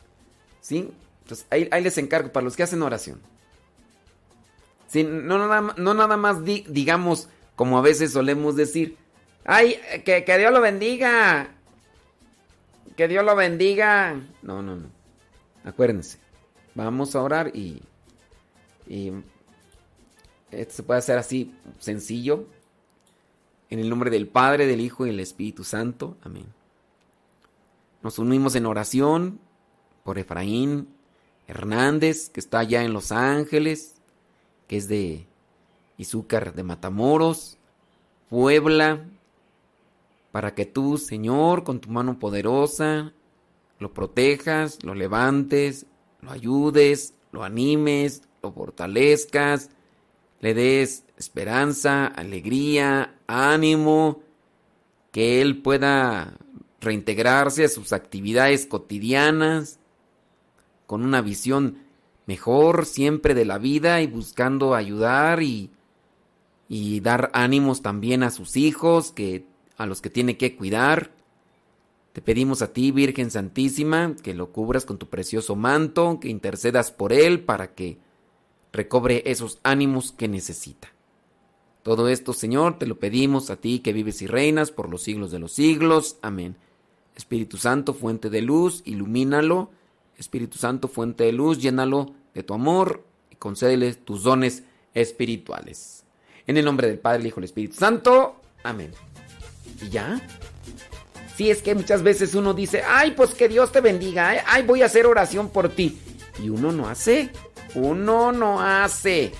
¿Sí? 0.62 0.90
Entonces 1.24 1.46
ahí, 1.50 1.68
ahí 1.72 1.84
les 1.84 1.98
encargo 1.98 2.32
para 2.32 2.44
los 2.44 2.56
que 2.56 2.64
hacen 2.64 2.82
oración. 2.82 3.20
Sí, 4.88 5.04
no, 5.04 5.38
nada, 5.38 5.74
no 5.78 5.94
nada 5.94 6.18
más 6.18 6.44
di- 6.44 6.66
digamos 6.68 7.30
como 7.56 7.78
a 7.78 7.82
veces 7.82 8.14
solemos 8.14 8.56
decir. 8.56 8.98
¡Ay, 9.46 9.80
que, 10.06 10.24
que 10.24 10.38
Dios 10.38 10.52
lo 10.52 10.62
bendiga! 10.62 11.52
Que 12.96 13.08
Dios 13.08 13.24
lo 13.24 13.36
bendiga. 13.36 14.16
No, 14.41 14.62
no, 14.62 14.76
no. 14.76 14.88
Acuérdense. 15.64 16.19
Vamos 16.76 17.15
a 17.15 17.22
orar 17.22 17.56
y... 17.56 17.81
Y... 18.88 19.11
Esto 20.52 20.73
se 20.73 20.84
puede 20.84 20.99
hacer 20.99 21.18
así, 21.18 21.53
sencillo. 21.77 22.45
En 23.69 23.80
el 23.80 23.90
nombre 23.90 24.10
del 24.10 24.27
Padre, 24.27 24.65
del 24.65 24.81
Hijo 24.81 25.06
y 25.06 25.10
del 25.10 25.19
Espíritu 25.19 25.64
Santo. 25.64 26.18
Amén. 26.23 26.45
Nos 28.02 28.18
unimos 28.18 28.56
en 28.56 28.65
oración 28.65 29.40
por 30.03 30.18
Efraín 30.18 30.88
Hernández, 31.48 32.30
que 32.30 32.40
está 32.40 32.60
allá 32.60 32.84
en 32.84 32.94
Los 32.94 33.11
Ángeles, 33.11 33.95
que 34.68 34.77
es 34.77 34.88
de 34.88 35.27
Izúcar 35.98 36.53
de 36.53 36.64
Matamoros, 36.64 37.57
Puebla, 38.30 39.06
para 40.31 40.56
que 40.56 40.65
tú, 40.65 40.98
Señor, 40.98 41.64
con 41.64 41.80
tu 41.80 41.90
mano 41.90 42.19
poderosa, 42.19 43.14
lo 43.80 43.93
protejas, 43.93 44.84
lo 44.84 44.93
levantes, 44.93 45.85
lo 46.22 46.31
ayudes, 46.31 47.14
lo 47.31 47.43
animes, 47.43 48.22
lo 48.43 48.51
fortalezcas, 48.51 49.69
le 50.41 50.53
des 50.53 51.06
esperanza, 51.18 52.06
alegría, 52.07 53.15
ánimo, 53.27 54.22
que 55.11 55.41
él 55.41 55.61
pueda 55.61 56.38
reintegrarse 56.81 57.65
a 57.65 57.69
sus 57.69 57.93
actividades 57.93 58.65
cotidianas 58.65 59.80
con 60.85 61.03
una 61.03 61.22
visión 61.22 61.80
mejor 62.26 62.85
siempre 62.85 63.34
de 63.34 63.45
la 63.45 63.57
vida 63.57 64.01
y 64.01 64.07
buscando 64.07 64.76
ayudar 64.76 65.41
y, 65.41 65.72
y 66.68 66.99
dar 66.99 67.31
ánimos 67.34 67.81
también 67.81 68.23
a 68.23 68.31
sus 68.31 68.56
hijos 68.56 69.11
que 69.11 69.45
a 69.77 69.85
los 69.85 70.01
que 70.01 70.10
tiene 70.10 70.38
que 70.38 70.56
cuidar. 70.56 71.11
Te 72.14 72.22
pedimos 72.22 72.61
a 72.61 72.73
ti, 72.73 72.91
Virgen 72.91 73.30
Santísima, 73.30 74.15
que 74.22 74.34
lo 74.34 74.52
cubras 74.52 74.86
con 74.86 74.98
tu 74.98 75.07
precioso 75.07 75.56
manto, 75.56 76.19
que 76.19 76.30
intercedas 76.30 76.91
por 76.91 77.14
él 77.14 77.41
para 77.41 77.73
que 77.73 77.99
recobre 78.73 79.23
esos 79.26 79.60
ánimos 79.64 80.11
que 80.11 80.27
necesita. 80.27 80.90
Todo 81.84 82.10
esto, 82.10 82.34
Señor, 82.34 82.77
te 82.77 82.88
lo 82.88 82.99
pedimos 82.99 83.49
a 83.49 83.56
ti 83.56 83.80
que 83.80 83.94
vives 83.94 84.22
y 84.22 84.27
reinas 84.27 84.72
por 84.72 84.90
los 84.90 85.03
siglos 85.03 85.31
de 85.31 85.40
los 85.40 85.53
siglos. 85.53 86.18
Amén. 86.22 86.56
Espíritu 87.15 87.57
Santo, 87.57 87.94
fuente 87.94 88.30
de 88.30 88.41
luz, 88.41 88.81
ilumínalo. 88.86 89.72
Espíritu 90.18 90.57
Santo, 90.57 90.88
fuente 90.88 91.23
de 91.23 91.31
luz, 91.31 91.60
llénalo 91.60 92.14
de 92.34 92.44
tu 92.44 92.53
amor 92.53 93.06
y 93.31 93.36
concédele 93.36 93.94
tus 93.95 94.23
dones 94.23 94.64
espirituales. 94.94 96.03
En 96.48 96.57
el 96.57 96.65
nombre 96.65 96.88
del 96.88 96.99
Padre, 96.99 97.22
el 97.22 97.27
Hijo 97.27 97.40
y 97.40 97.41
el 97.41 97.45
Espíritu 97.45 97.76
Santo. 97.76 98.36
Amén. 98.64 98.91
¿Y 99.81 99.90
ya? 99.90 100.22
Sí, 101.40 101.49
es 101.49 101.61
que 101.61 101.74
muchas 101.74 102.03
veces 102.03 102.36
uno 102.36 102.53
dice, 102.53 102.84
ay, 102.86 103.11
pues 103.11 103.34
que 103.34 103.48
Dios 103.48 103.72
te 103.72 103.80
bendiga, 103.80 104.36
¿eh? 104.36 104.44
ay, 104.45 104.64
voy 104.64 104.82
a 104.82 104.88
hacer 104.88 105.06
oración 105.06 105.48
por 105.48 105.70
ti. 105.70 105.98
Y 106.44 106.49
uno 106.49 106.74
no 106.74 106.90
hace, 106.90 107.30
uno 107.76 108.34
no 108.34 108.61
hace. 108.61 109.32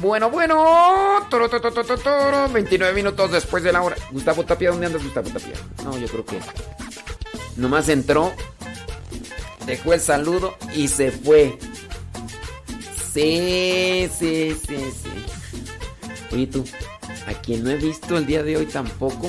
Bueno, 0.00 0.30
bueno, 0.30 1.26
toro, 1.28 1.50
toro, 1.50 1.72
toro, 1.72 1.98
toro, 1.98 2.48
29 2.50 2.94
minutos 2.94 3.32
después 3.32 3.64
de 3.64 3.72
la 3.72 3.82
hora. 3.82 3.96
Gustavo 4.12 4.44
Tapia, 4.44 4.70
¿dónde 4.70 4.86
andas, 4.86 5.02
Gustavo 5.02 5.28
Tapia? 5.30 5.54
No, 5.82 5.98
yo 5.98 6.06
creo 6.06 6.24
que 6.24 6.38
nomás 7.56 7.88
entró, 7.88 8.32
dejó 9.66 9.94
el 9.94 10.00
saludo 10.00 10.56
y 10.76 10.86
se 10.86 11.10
fue. 11.10 11.58
Sí, 13.12 14.08
sí, 14.16 14.56
sí, 14.64 14.76
sí. 15.02 16.32
Oye, 16.32 16.46
tú, 16.46 16.64
a 17.26 17.34
quien 17.34 17.64
no 17.64 17.70
he 17.70 17.76
visto 17.76 18.16
el 18.16 18.26
día 18.26 18.44
de 18.44 18.58
hoy 18.58 18.66
tampoco, 18.66 19.28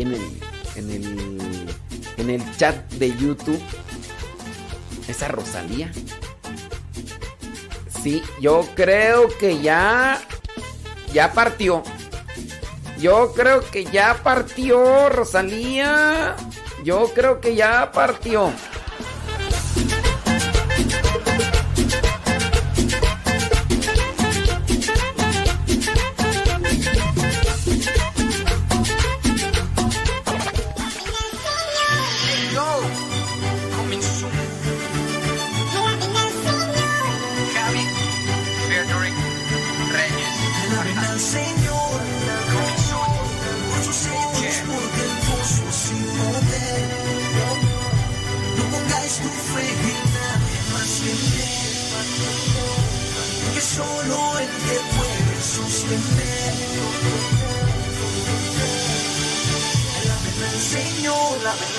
en 0.00 0.14
el, 0.14 0.40
en 0.76 0.90
el, 0.90 1.76
en 2.16 2.30
el 2.30 2.56
chat 2.56 2.90
de 2.92 3.14
YouTube, 3.14 3.60
esa 5.08 5.28
Rosalía. 5.28 5.92
Sí, 8.02 8.22
yo 8.40 8.66
creo 8.74 9.28
que 9.38 9.60
ya, 9.60 10.20
ya 11.12 11.32
partió. 11.32 11.82
Yo 12.98 13.32
creo 13.34 13.60
que 13.60 13.84
ya 13.84 14.20
partió, 14.22 15.08
Rosalía. 15.08 16.36
Yo 16.84 17.12
creo 17.14 17.40
que 17.40 17.54
ya 17.54 17.92
partió. 17.92 18.52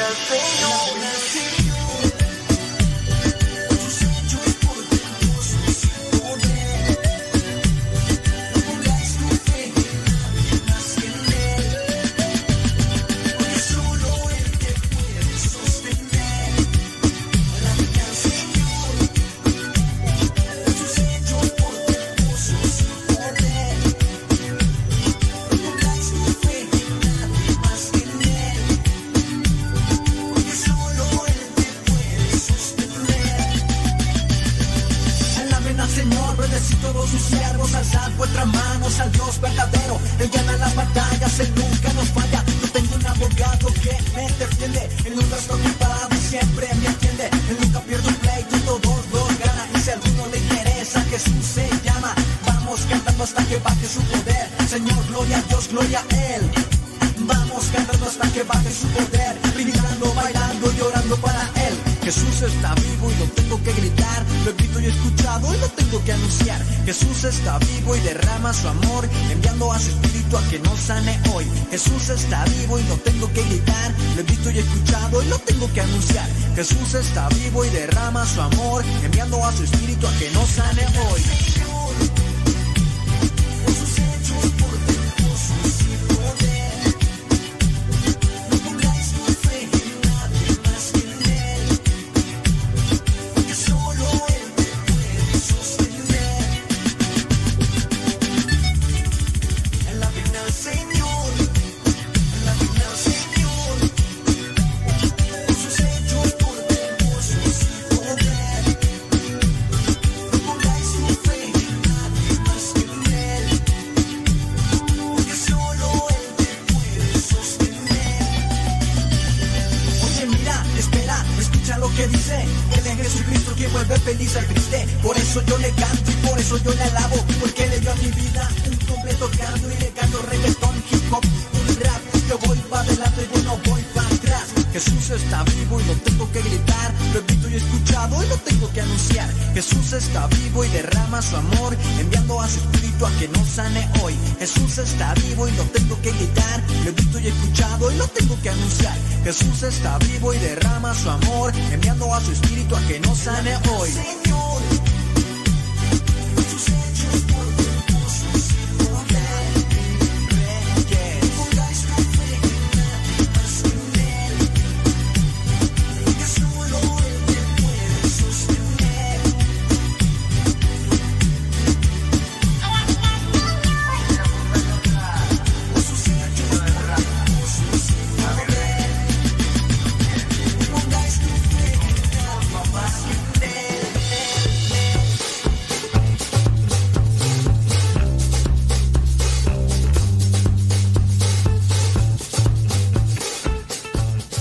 Señor, 0.03 0.19
la 0.19 0.33
verdad, 0.35 0.82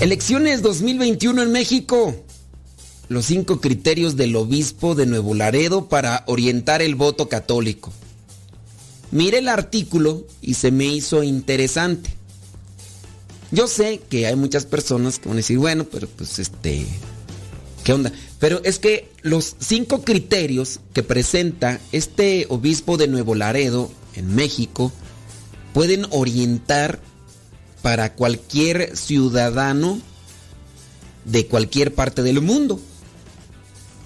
Elecciones 0.03 0.61
2021 0.61 1.43
en 1.43 1.51
México. 1.53 2.13
Los 3.07 3.27
cinco 3.27 3.61
criterios 3.61 4.17
del 4.17 4.35
obispo 4.35 4.95
de 4.95 5.05
Nuevo 5.05 5.33
Laredo 5.33 5.87
para 5.87 6.25
orientar 6.27 6.81
el 6.81 6.95
voto 6.95 7.29
católico. 7.29 7.93
Miré 9.11 9.37
el 9.37 9.47
artículo 9.47 10.27
y 10.41 10.55
se 10.55 10.71
me 10.71 10.87
hizo 10.87 11.23
interesante. 11.23 12.09
Yo 13.51 13.65
sé 13.67 14.01
que 14.09 14.27
hay 14.27 14.35
muchas 14.35 14.65
personas 14.65 15.19
que 15.19 15.29
van 15.29 15.37
a 15.37 15.39
decir, 15.39 15.57
bueno, 15.57 15.85
pero 15.85 16.09
pues 16.09 16.37
este, 16.37 16.85
¿qué 17.85 17.93
onda? 17.93 18.11
Pero 18.39 18.61
es 18.65 18.79
que 18.79 19.09
los 19.21 19.55
cinco 19.59 20.01
criterios 20.01 20.81
que 20.91 21.03
presenta 21.03 21.79
este 21.93 22.45
obispo 22.49 22.97
de 22.97 23.07
Nuevo 23.07 23.35
Laredo 23.35 23.89
en 24.15 24.35
México 24.35 24.91
pueden 25.73 26.07
orientar 26.09 26.99
para 27.83 28.13
cualquier 28.13 28.97
ciudadano 28.97 29.99
de 31.25 31.45
cualquier 31.45 31.93
parte 31.93 32.23
del 32.23 32.41
mundo. 32.41 32.79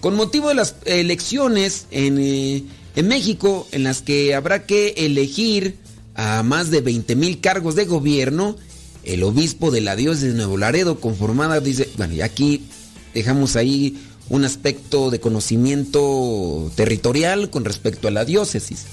Con 0.02 0.16
motivo 0.16 0.50
de 0.50 0.56
las 0.56 0.76
elecciones 0.86 1.86
en, 1.92 2.18
eh, 2.18 2.64
en 2.96 3.08
México, 3.08 3.68
en 3.72 3.84
las 3.84 4.02
que 4.02 4.34
habrá 4.36 4.66
que 4.66 4.96
elegir 4.98 5.78
a 6.16 6.42
más 6.42 6.72
de 6.72 6.82
20 6.82 7.16
mil 7.16 7.40
cargos 7.40 7.76
de 7.76 7.86
gobierno, 7.86 8.56
el 9.04 9.24
obispo 9.24 9.70
de 9.70 9.82
la 9.82 9.96
diócesis 9.96 10.32
de 10.32 10.38
Nuevo 10.38 10.58
Laredo, 10.58 11.00
conformada, 11.00 11.60
dice, 11.60 11.88
bueno, 11.98 12.16
y 12.16 12.22
aquí 12.22 12.64
dejamos 13.14 13.56
ahí 13.56 13.98
un 14.30 14.44
aspecto 14.44 15.12
de 15.12 15.20
conocimiento 15.20 16.72
territorial 16.76 17.52
con 17.52 17.64
respecto 17.64 18.08
a 18.08 18.12
la 18.12 18.26
diócesis. 18.26 18.86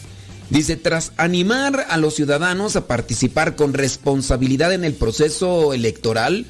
Dice, 0.50 0.76
tras 0.76 1.12
animar 1.16 1.86
a 1.88 1.96
los 1.96 2.14
ciudadanos 2.14 2.76
a 2.76 2.86
participar 2.86 3.56
con 3.56 3.72
responsabilidad 3.72 4.72
en 4.72 4.84
el 4.84 4.92
proceso 4.94 5.72
electoral, 5.72 6.46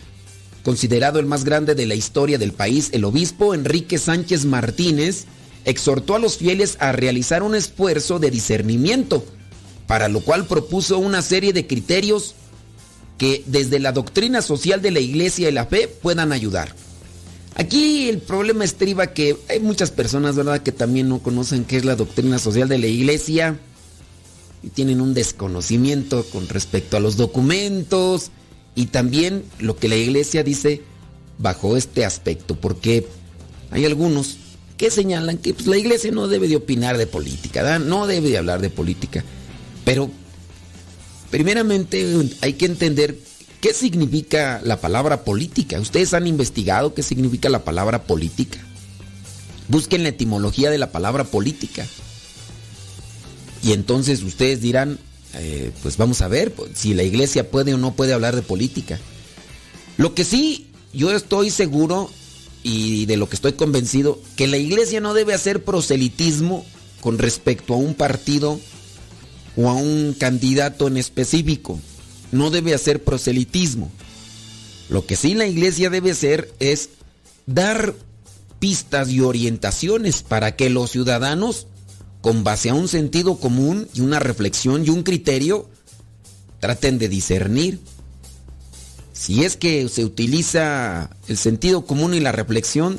considerado 0.64 1.20
el 1.20 1.26
más 1.26 1.44
grande 1.44 1.74
de 1.74 1.86
la 1.86 1.94
historia 1.94 2.38
del 2.38 2.52
país, 2.52 2.90
el 2.92 3.04
obispo 3.04 3.54
Enrique 3.54 3.98
Sánchez 3.98 4.46
Martínez 4.46 5.26
exhortó 5.64 6.16
a 6.16 6.18
los 6.18 6.38
fieles 6.38 6.76
a 6.80 6.92
realizar 6.92 7.42
un 7.42 7.54
esfuerzo 7.54 8.18
de 8.18 8.30
discernimiento, 8.30 9.24
para 9.86 10.08
lo 10.08 10.20
cual 10.20 10.46
propuso 10.46 10.98
una 10.98 11.22
serie 11.22 11.52
de 11.52 11.66
criterios 11.66 12.34
que 13.16 13.44
desde 13.46 13.78
la 13.78 13.92
doctrina 13.92 14.42
social 14.42 14.82
de 14.82 14.90
la 14.90 15.00
iglesia 15.00 15.48
y 15.48 15.52
la 15.52 15.66
fe 15.66 15.86
puedan 15.86 16.32
ayudar. 16.32 16.74
Aquí 17.54 18.08
el 18.08 18.18
problema 18.18 18.64
estriba 18.64 19.06
que 19.14 19.36
hay 19.48 19.60
muchas 19.60 19.92
personas, 19.92 20.34
¿verdad?, 20.34 20.62
que 20.62 20.72
también 20.72 21.08
no 21.08 21.20
conocen 21.20 21.64
qué 21.64 21.76
es 21.76 21.84
la 21.84 21.94
doctrina 21.94 22.40
social 22.40 22.68
de 22.68 22.78
la 22.78 22.88
iglesia 22.88 23.56
y 24.64 24.70
tienen 24.70 25.00
un 25.00 25.12
desconocimiento 25.12 26.24
con 26.32 26.48
respecto 26.48 26.96
a 26.96 27.00
los 27.00 27.16
documentos 27.16 28.30
y 28.74 28.86
también 28.86 29.44
lo 29.58 29.76
que 29.76 29.88
la 29.88 29.96
iglesia 29.96 30.42
dice 30.42 30.82
bajo 31.38 31.76
este 31.76 32.04
aspecto, 32.04 32.56
porque 32.56 33.06
hay 33.70 33.84
algunos 33.84 34.38
que 34.76 34.90
señalan 34.90 35.38
que 35.38 35.54
pues, 35.54 35.66
la 35.66 35.76
iglesia 35.76 36.10
no 36.12 36.28
debe 36.28 36.48
de 36.48 36.56
opinar 36.56 36.96
de 36.96 37.06
política, 37.06 37.78
no 37.78 38.06
debe 38.06 38.30
de 38.30 38.38
hablar 38.38 38.60
de 38.60 38.70
política, 38.70 39.22
pero 39.84 40.10
primeramente 41.30 42.06
hay 42.40 42.54
que 42.54 42.66
entender 42.66 43.18
qué 43.60 43.74
significa 43.74 44.60
la 44.64 44.80
palabra 44.80 45.24
política. 45.24 45.78
¿Ustedes 45.78 46.14
han 46.14 46.26
investigado 46.26 46.94
qué 46.94 47.02
significa 47.02 47.48
la 47.48 47.64
palabra 47.64 48.04
política? 48.04 48.58
Busquen 49.68 50.02
la 50.02 50.10
etimología 50.10 50.70
de 50.70 50.78
la 50.78 50.90
palabra 50.90 51.24
política. 51.24 51.86
Y 53.64 53.72
entonces 53.72 54.22
ustedes 54.22 54.60
dirán, 54.60 54.98
eh, 55.32 55.72
pues 55.82 55.96
vamos 55.96 56.20
a 56.20 56.28
ver 56.28 56.52
pues, 56.52 56.72
si 56.74 56.92
la 56.92 57.02
iglesia 57.02 57.50
puede 57.50 57.72
o 57.72 57.78
no 57.78 57.94
puede 57.94 58.12
hablar 58.12 58.36
de 58.36 58.42
política. 58.42 59.00
Lo 59.96 60.14
que 60.14 60.24
sí, 60.24 60.66
yo 60.92 61.10
estoy 61.12 61.50
seguro 61.50 62.10
y 62.62 63.06
de 63.06 63.16
lo 63.16 63.28
que 63.28 63.36
estoy 63.36 63.54
convencido, 63.54 64.20
que 64.36 64.48
la 64.48 64.58
iglesia 64.58 65.00
no 65.00 65.14
debe 65.14 65.32
hacer 65.32 65.64
proselitismo 65.64 66.66
con 67.00 67.18
respecto 67.18 67.72
a 67.72 67.78
un 67.78 67.94
partido 67.94 68.60
o 69.56 69.70
a 69.70 69.74
un 69.74 70.14
candidato 70.18 70.86
en 70.86 70.98
específico. 70.98 71.80
No 72.32 72.50
debe 72.50 72.74
hacer 72.74 73.02
proselitismo. 73.02 73.90
Lo 74.90 75.06
que 75.06 75.16
sí 75.16 75.34
la 75.34 75.46
iglesia 75.46 75.88
debe 75.88 76.10
hacer 76.10 76.52
es 76.58 76.90
dar 77.46 77.94
pistas 78.58 79.08
y 79.08 79.20
orientaciones 79.20 80.22
para 80.22 80.54
que 80.54 80.68
los 80.68 80.90
ciudadanos 80.90 81.66
con 82.24 82.42
base 82.42 82.70
a 82.70 82.74
un 82.74 82.88
sentido 82.88 83.36
común 83.36 83.86
y 83.92 84.00
una 84.00 84.18
reflexión 84.18 84.82
y 84.82 84.88
un 84.88 85.02
criterio, 85.02 85.68
traten 86.58 86.98
de 86.98 87.10
discernir. 87.10 87.80
Si 89.12 89.44
es 89.44 89.58
que 89.58 89.90
se 89.90 90.06
utiliza 90.06 91.10
el 91.28 91.36
sentido 91.36 91.84
común 91.84 92.14
y 92.14 92.20
la 92.20 92.32
reflexión, 92.32 92.98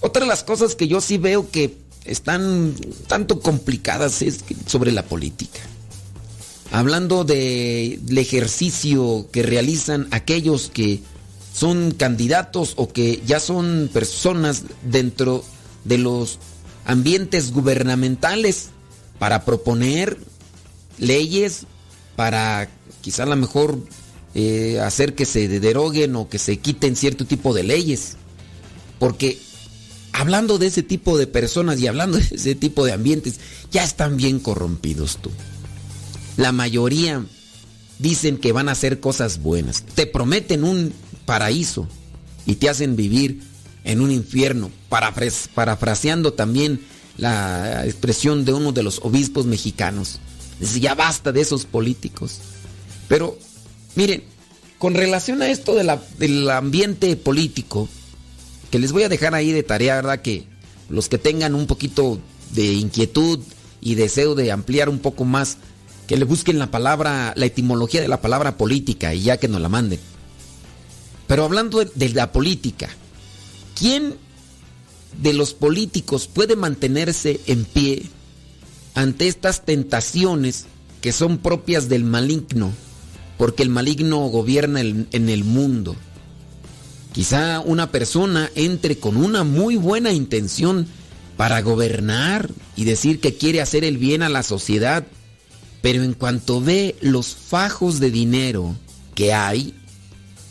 otra 0.00 0.22
de 0.22 0.26
las 0.26 0.42
cosas 0.42 0.74
que 0.74 0.88
yo 0.88 1.02
sí 1.02 1.18
veo 1.18 1.50
que 1.50 1.76
están 2.06 2.74
tanto 3.08 3.40
complicadas 3.40 4.22
es 4.22 4.42
sobre 4.64 4.90
la 4.90 5.04
política. 5.04 5.60
Hablando 6.70 7.24
del 7.24 8.16
ejercicio 8.16 9.28
que 9.30 9.42
realizan 9.42 10.08
aquellos 10.12 10.70
que 10.72 11.02
son 11.52 11.90
candidatos 11.90 12.72
o 12.76 12.88
que 12.88 13.22
ya 13.26 13.38
son 13.38 13.90
personas 13.92 14.62
dentro 14.82 15.44
de 15.84 15.98
los 15.98 16.38
ambientes 16.84 17.52
gubernamentales 17.52 18.70
para 19.18 19.44
proponer 19.44 20.18
leyes, 20.98 21.66
para 22.16 22.68
quizá 23.00 23.24
a 23.24 23.26
lo 23.26 23.36
mejor 23.36 23.78
eh, 24.34 24.80
hacer 24.80 25.14
que 25.14 25.26
se 25.26 25.48
deroguen 25.48 26.16
o 26.16 26.28
que 26.28 26.38
se 26.38 26.58
quiten 26.58 26.96
cierto 26.96 27.24
tipo 27.24 27.54
de 27.54 27.64
leyes. 27.64 28.16
Porque 28.98 29.38
hablando 30.12 30.58
de 30.58 30.66
ese 30.68 30.82
tipo 30.82 31.18
de 31.18 31.26
personas 31.26 31.80
y 31.80 31.86
hablando 31.86 32.18
de 32.18 32.24
ese 32.34 32.54
tipo 32.54 32.84
de 32.84 32.92
ambientes, 32.92 33.40
ya 33.70 33.84
están 33.84 34.16
bien 34.16 34.38
corrompidos 34.38 35.18
tú. 35.18 35.30
La 36.36 36.52
mayoría 36.52 37.24
dicen 37.98 38.38
que 38.38 38.52
van 38.52 38.68
a 38.68 38.72
hacer 38.72 39.00
cosas 39.00 39.42
buenas. 39.42 39.82
Te 39.82 40.06
prometen 40.06 40.64
un 40.64 40.92
paraíso 41.26 41.86
y 42.46 42.56
te 42.56 42.68
hacen 42.68 42.96
vivir 42.96 43.40
en 43.84 44.00
un 44.00 44.10
infierno. 44.10 44.70
Parafras- 44.90 45.48
parafraseando 45.54 46.32
también 46.32 46.80
la 47.16 47.84
expresión 47.86 48.44
de 48.44 48.52
uno 48.52 48.72
de 48.72 48.82
los 48.82 49.00
obispos 49.02 49.46
mexicanos. 49.46 50.20
Ya 50.78 50.94
basta 50.94 51.32
de 51.32 51.40
esos 51.40 51.64
políticos. 51.64 52.38
Pero, 53.08 53.38
miren, 53.94 54.22
con 54.78 54.94
relación 54.94 55.42
a 55.42 55.50
esto 55.50 55.74
de 55.74 55.98
del 56.18 56.50
ambiente 56.50 57.14
político, 57.16 57.88
que 58.70 58.78
les 58.78 58.92
voy 58.92 59.02
a 59.02 59.08
dejar 59.08 59.34
ahí 59.34 59.52
de 59.52 59.62
tarea, 59.62 59.96
¿verdad? 59.96 60.22
Que 60.22 60.46
los 60.88 61.08
que 61.08 61.18
tengan 61.18 61.54
un 61.54 61.66
poquito 61.66 62.18
de 62.52 62.72
inquietud 62.72 63.40
y 63.80 63.96
deseo 63.96 64.34
de 64.34 64.52
ampliar 64.52 64.88
un 64.88 64.98
poco 64.98 65.24
más, 65.24 65.58
que 66.06 66.16
le 66.16 66.24
busquen 66.24 66.58
la 66.58 66.70
palabra, 66.70 67.32
la 67.36 67.46
etimología 67.46 68.00
de 68.00 68.08
la 68.08 68.20
palabra 68.20 68.56
política 68.56 69.14
y 69.14 69.22
ya 69.22 69.36
que 69.36 69.48
nos 69.48 69.60
la 69.60 69.68
manden. 69.68 70.00
Pero 71.26 71.44
hablando 71.44 71.84
de 71.84 72.08
la 72.10 72.32
política, 72.32 72.88
¿quién 73.78 74.14
de 75.20 75.32
los 75.32 75.54
políticos 75.54 76.28
puede 76.32 76.56
mantenerse 76.56 77.40
en 77.46 77.64
pie 77.64 78.04
ante 78.94 79.28
estas 79.28 79.64
tentaciones 79.64 80.66
que 81.00 81.12
son 81.12 81.38
propias 81.38 81.88
del 81.88 82.04
maligno? 82.04 82.72
Porque 83.38 83.62
el 83.62 83.70
maligno 83.70 84.18
gobierna 84.28 84.80
en 84.80 85.28
el 85.28 85.44
mundo. 85.44 85.96
Quizá 87.12 87.60
una 87.60 87.90
persona 87.90 88.50
entre 88.54 88.96
con 88.96 89.16
una 89.16 89.44
muy 89.44 89.76
buena 89.76 90.12
intención 90.12 90.86
para 91.36 91.60
gobernar 91.60 92.50
y 92.76 92.84
decir 92.84 93.20
que 93.20 93.34
quiere 93.34 93.60
hacer 93.60 93.84
el 93.84 93.98
bien 93.98 94.22
a 94.22 94.28
la 94.28 94.42
sociedad, 94.42 95.06
pero 95.82 96.02
en 96.02 96.14
cuanto 96.14 96.60
ve 96.60 96.96
los 97.00 97.34
fajos 97.34 98.00
de 98.00 98.10
dinero 98.10 98.76
que 99.14 99.34
hay, 99.34 99.74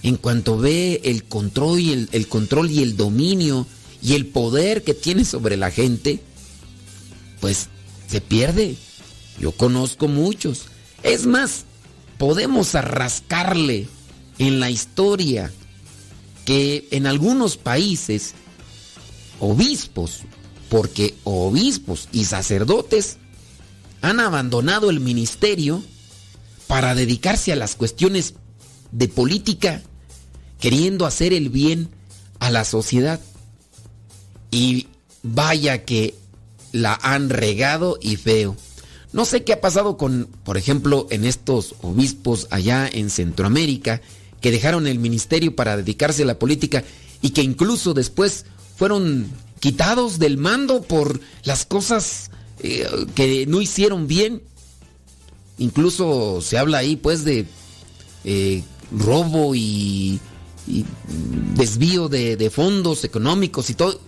en 0.03 0.18
cuanto 0.18 0.57
ve 0.57 1.02
el 1.03 1.23
control 1.23 1.80
y 1.80 2.07
el, 2.11 2.28
control 2.28 2.72
y 2.72 2.82
el 2.82 2.98
dominio 2.98 3.68
y 4.02 4.14
el 4.14 4.26
poder 4.26 4.84
que 4.84 4.94
tiene 4.94 5.26
sobre 5.26 5.57
la 5.57 5.69
gente, 5.69 6.22
pues 7.40 7.69
se 8.07 8.22
pierde. 8.22 8.76
Yo 9.40 9.52
conozco 9.52 10.07
muchos. 10.07 10.65
Es 11.03 11.26
más, 11.26 11.65
podemos 12.18 12.76
arrascarle 12.76 13.88
en 14.40 14.60
la 14.60 14.69
historia 14.69 15.52
que 16.45 16.88
en 16.91 17.06
algunos 17.06 17.57
países 17.57 18.34
obispos, 19.40 20.22
porque 20.69 21.15
obispos 21.23 22.10
y 22.11 22.26
sacerdotes 22.26 23.18
han 24.02 24.19
abandonado 24.19 24.90
el 24.90 24.99
ministerio 24.99 25.84
para 26.68 26.95
dedicarse 26.95 27.52
a 27.52 27.56
las 27.56 27.76
cuestiones 27.76 28.34
de 28.91 29.07
política, 29.07 29.84
queriendo 30.62 31.06
hacer 31.06 31.34
el 31.34 31.50
bien 31.50 31.90
a 32.40 32.50
la 32.50 32.64
sociedad. 32.64 33.20
Y 34.52 34.88
vaya 35.24 35.84
que 35.84 36.16
la 36.72 36.98
han 37.02 37.30
regado 37.30 37.98
y 38.02 38.16
feo. 38.16 38.56
No 39.12 39.26
sé 39.26 39.44
qué 39.44 39.54
ha 39.54 39.60
pasado 39.60 39.98
con, 39.98 40.30
por 40.46 40.58
ejemplo, 40.58 41.08
en 41.10 41.26
estos 41.26 41.76
obispos 41.82 42.48
allá 42.50 42.88
en 42.90 43.10
Centroamérica, 43.10 44.02
que 44.40 44.52
dejaron 44.52 44.88
el 44.88 45.00
ministerio 45.00 45.56
para 45.56 45.76
dedicarse 45.76 46.24
a 46.24 46.28
la 46.28 46.40
política 46.40 46.84
y 47.22 47.32
que 47.32 47.44
incluso 47.44 47.94
después 47.94 48.46
fueron 48.78 49.30
quitados 49.60 50.18
del 50.18 50.38
mando 50.38 50.82
por 50.82 51.20
las 51.44 51.66
cosas 51.66 52.32
eh, 52.64 52.88
que 53.14 53.46
no 53.48 53.62
hicieron 53.62 54.08
bien. 54.08 54.42
Incluso 55.58 56.42
se 56.42 56.58
habla 56.58 56.80
ahí 56.80 56.96
pues 56.96 57.24
de 57.24 57.46
eh, 58.24 58.64
robo 58.92 59.54
y, 59.54 60.20
y 60.68 60.86
desvío 61.56 62.10
de, 62.10 62.50
fondos 62.54 63.04
económicos 63.04 63.70
y 63.70 63.74
todo. 63.74 64.00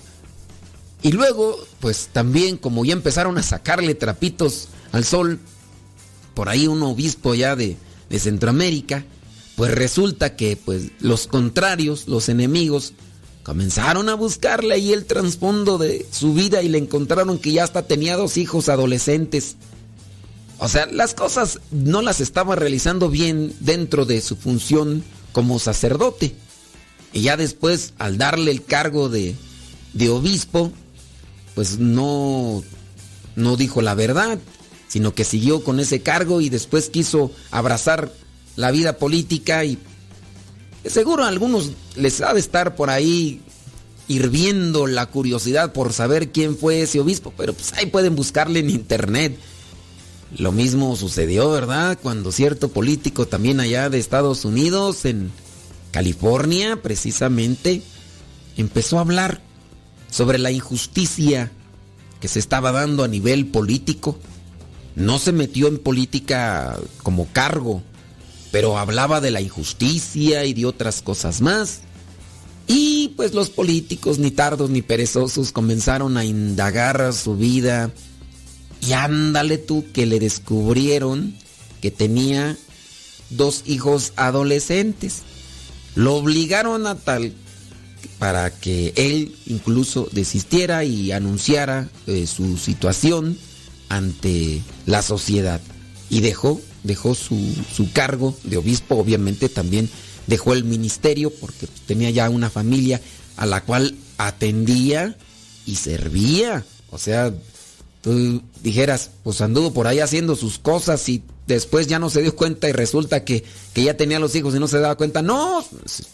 Y 1.01 1.11
luego, 1.11 1.57
pues 1.79 2.09
también 2.11 2.57
como 2.57 2.85
ya 2.85 2.93
empezaron 2.93 3.37
a 3.37 3.43
sacarle 3.43 3.95
trapitos 3.95 4.69
al 4.91 5.03
sol, 5.03 5.39
por 6.33 6.49
ahí 6.49 6.67
un 6.67 6.81
obispo 6.83 7.35
ya 7.35 7.55
de, 7.55 7.77
de 8.09 8.19
Centroamérica, 8.19 9.05
pues 9.55 9.71
resulta 9.71 10.35
que 10.35 10.55
pues 10.55 10.91
los 10.99 11.27
contrarios, 11.27 12.07
los 12.07 12.29
enemigos, 12.29 12.93
comenzaron 13.43 14.07
a 14.09 14.15
buscarle 14.15 14.75
ahí 14.75 14.93
el 14.93 15.05
trasfondo 15.05 15.77
de 15.77 16.05
su 16.11 16.33
vida 16.33 16.63
y 16.63 16.69
le 16.69 16.77
encontraron 16.77 17.37
que 17.37 17.51
ya 17.51 17.65
hasta 17.65 17.85
tenía 17.85 18.15
dos 18.15 18.37
hijos 18.37 18.69
adolescentes. 18.69 19.57
O 20.59 20.69
sea, 20.69 20.85
las 20.85 21.13
cosas 21.13 21.59
no 21.71 22.01
las 22.01 22.21
estaba 22.21 22.55
realizando 22.55 23.09
bien 23.09 23.53
dentro 23.59 24.05
de 24.05 24.21
su 24.21 24.37
función 24.37 25.03
como 25.33 25.59
sacerdote. 25.59 26.35
Y 27.13 27.21
ya 27.21 27.37
después, 27.37 27.93
al 27.99 28.17
darle 28.17 28.51
el 28.51 28.63
cargo 28.63 29.07
de, 29.07 29.35
de 29.93 30.09
obispo, 30.09 30.71
pues 31.55 31.77
no, 31.77 32.63
no 33.35 33.55
dijo 33.55 33.81
la 33.81 33.93
verdad, 33.93 34.39
sino 34.87 35.13
que 35.13 35.23
siguió 35.23 35.63
con 35.63 35.79
ese 35.79 36.01
cargo 36.01 36.41
y 36.41 36.49
después 36.49 36.89
quiso 36.89 37.31
abrazar 37.51 38.11
la 38.55 38.71
vida 38.71 38.97
política 38.97 39.63
y 39.63 39.77
seguro 40.85 41.23
a 41.23 41.27
algunos 41.27 41.71
les 41.95 42.21
ha 42.21 42.33
de 42.33 42.39
estar 42.39 42.75
por 42.75 42.89
ahí 42.89 43.41
hirviendo 44.07 44.85
la 44.87 45.05
curiosidad 45.05 45.73
por 45.73 45.93
saber 45.93 46.31
quién 46.31 46.57
fue 46.57 46.81
ese 46.81 46.99
obispo, 46.99 47.33
pero 47.37 47.53
pues 47.53 47.73
ahí 47.73 47.85
pueden 47.85 48.15
buscarle 48.15 48.59
en 48.59 48.69
internet. 48.69 49.37
Lo 50.37 50.51
mismo 50.51 50.95
sucedió, 50.95 51.51
¿verdad? 51.51 51.97
Cuando 52.01 52.31
cierto 52.31 52.69
político 52.69 53.27
también 53.27 53.59
allá 53.59 53.89
de 53.89 53.99
Estados 53.99 54.45
Unidos, 54.45 55.05
en 55.05 55.31
California 55.93 56.81
precisamente, 56.81 57.83
empezó 58.57 58.97
a 58.97 59.01
hablar 59.01 59.41
sobre 60.09 60.39
la 60.39 60.51
injusticia 60.51 61.51
que 62.19 62.27
se 62.27 62.39
estaba 62.39 62.71
dando 62.71 63.03
a 63.03 63.07
nivel 63.07 63.45
político. 63.45 64.17
No 64.95 65.19
se 65.19 65.31
metió 65.31 65.67
en 65.67 65.77
política 65.77 66.79
como 67.03 67.27
cargo, 67.27 67.83
pero 68.51 68.79
hablaba 68.79 69.21
de 69.21 69.29
la 69.29 69.39
injusticia 69.39 70.45
y 70.45 70.53
de 70.53 70.65
otras 70.65 71.03
cosas 71.03 71.41
más. 71.41 71.81
Y 72.65 73.09
pues 73.15 73.33
los 73.33 73.51
políticos, 73.51 74.17
ni 74.17 74.31
tardos 74.31 74.71
ni 74.71 74.81
perezosos, 74.81 75.51
comenzaron 75.51 76.17
a 76.17 76.25
indagar 76.25 77.13
su 77.13 77.35
vida. 77.35 77.91
Y 78.81 78.93
ándale 78.93 79.59
tú 79.59 79.85
que 79.93 80.07
le 80.07 80.19
descubrieron 80.19 81.35
que 81.81 81.91
tenía 81.91 82.57
dos 83.29 83.61
hijos 83.67 84.13
adolescentes. 84.15 85.21
Lo 85.95 86.15
obligaron 86.15 86.87
a 86.87 86.95
tal 86.95 87.33
para 88.19 88.49
que 88.51 88.93
él 88.95 89.35
incluso 89.45 90.07
desistiera 90.11 90.83
y 90.83 91.11
anunciara 91.11 91.89
eh, 92.07 92.25
su 92.27 92.57
situación 92.57 93.37
ante 93.89 94.61
la 94.85 95.01
sociedad. 95.01 95.61
Y 96.09 96.21
dejó, 96.21 96.61
dejó 96.83 97.15
su, 97.15 97.37
su 97.75 97.91
cargo 97.91 98.37
de 98.43 98.57
obispo, 98.57 98.95
obviamente 98.95 99.49
también 99.49 99.89
dejó 100.27 100.53
el 100.53 100.63
ministerio 100.63 101.31
porque 101.31 101.67
tenía 101.85 102.09
ya 102.09 102.29
una 102.29 102.49
familia 102.49 103.01
a 103.35 103.45
la 103.45 103.61
cual 103.61 103.95
atendía 104.17 105.15
y 105.65 105.75
servía. 105.75 106.65
O 106.91 106.97
sea, 106.97 107.33
tú 108.01 108.41
dijeras, 108.61 109.09
pues 109.23 109.41
anduvo 109.41 109.73
por 109.73 109.87
ahí 109.87 109.99
haciendo 109.99 110.35
sus 110.35 110.59
cosas 110.59 111.07
y 111.09 111.23
después 111.47 111.87
ya 111.87 111.99
no 111.99 112.09
se 112.09 112.21
dio 112.21 112.35
cuenta 112.35 112.69
y 112.69 112.71
resulta 112.71 113.23
que, 113.23 113.43
que 113.73 113.83
ya 113.83 113.95
tenía 113.97 114.19
los 114.19 114.35
hijos 114.35 114.55
y 114.55 114.59
no 114.59 114.67
se 114.67 114.79
daba 114.79 114.95
cuenta. 114.95 115.21
No, 115.21 115.63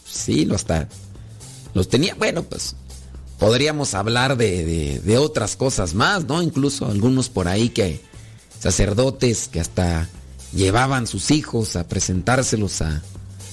sí, 0.04 0.44
lo 0.44 0.56
está. 0.56 0.88
Los 1.74 1.88
tenía, 1.88 2.14
bueno, 2.16 2.42
pues 2.42 2.74
podríamos 3.38 3.94
hablar 3.94 4.36
de, 4.36 4.64
de- 4.64 5.00
de 5.00 5.18
otras 5.18 5.56
cosas 5.56 5.94
más, 5.94 6.24
¿no? 6.26 6.42
Incluso 6.42 6.86
algunos 6.86 7.28
por 7.28 7.48
ahí 7.48 7.68
que 7.70 8.00
sacerdotes 8.58 9.48
que 9.48 9.60
hasta 9.60 10.08
llevaban 10.52 11.06
sus 11.06 11.30
hijos 11.30 11.76
a 11.76 11.86
presentárselos 11.86 12.82
a, 12.82 13.02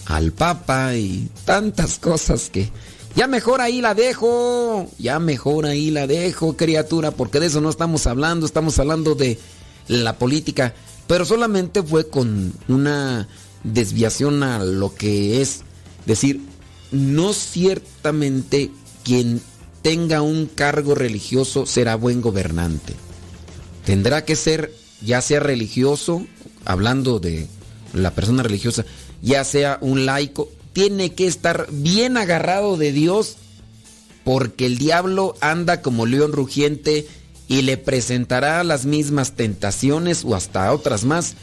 al 0.07 0.31
Papa 0.33 0.95
y 0.95 1.29
tantas 1.45 1.99
cosas 1.99 2.49
que 2.51 2.69
ya 3.15 3.27
mejor 3.27 3.61
ahí 3.61 3.81
la 3.81 3.93
dejo, 3.95 4.89
ya 4.99 5.19
mejor 5.19 5.65
ahí 5.65 5.91
la 5.91 6.05
dejo, 6.07 6.55
criatura, 6.57 7.11
porque 7.11 7.39
de 7.39 7.47
eso 7.47 7.61
no 7.61 7.69
estamos 7.69 8.05
hablando, 8.07 8.45
estamos 8.45 8.77
hablando 8.79 9.15
de 9.15 9.39
la 9.87 10.17
política, 10.17 10.73
pero 11.07 11.25
solamente 11.25 11.81
fue 11.81 12.09
con 12.09 12.53
una 12.67 13.27
desviación 13.63 14.43
a 14.43 14.63
lo 14.63 14.93
que 14.93 15.41
es 15.41 15.61
decir, 16.05 16.41
no 16.91 17.33
ciertamente 17.33 18.71
quien 19.03 19.41
tenga 19.81 20.21
un 20.21 20.47
cargo 20.47 20.95
religioso 20.95 21.65
será 21.65 21.95
buen 21.95 22.21
gobernante. 22.21 22.93
Tendrá 23.85 24.25
que 24.25 24.35
ser 24.35 24.73
ya 25.01 25.21
sea 25.21 25.39
religioso, 25.39 26.25
hablando 26.65 27.19
de 27.19 27.47
la 27.93 28.11
persona 28.11 28.43
religiosa, 28.43 28.85
ya 29.21 29.43
sea 29.43 29.77
un 29.81 30.05
laico, 30.05 30.49
tiene 30.73 31.13
que 31.13 31.27
estar 31.27 31.67
bien 31.71 32.17
agarrado 32.17 32.77
de 32.77 32.91
Dios 32.91 33.37
porque 34.23 34.65
el 34.65 34.77
diablo 34.77 35.35
anda 35.39 35.81
como 35.81 36.05
león 36.05 36.33
rugiente 36.33 37.07
y 37.47 37.61
le 37.61 37.77
presentará 37.77 38.63
las 38.63 38.85
mismas 38.85 39.33
tentaciones 39.33 40.23
o 40.25 40.35
hasta 40.35 40.71
otras 40.73 41.05
más 41.05 41.35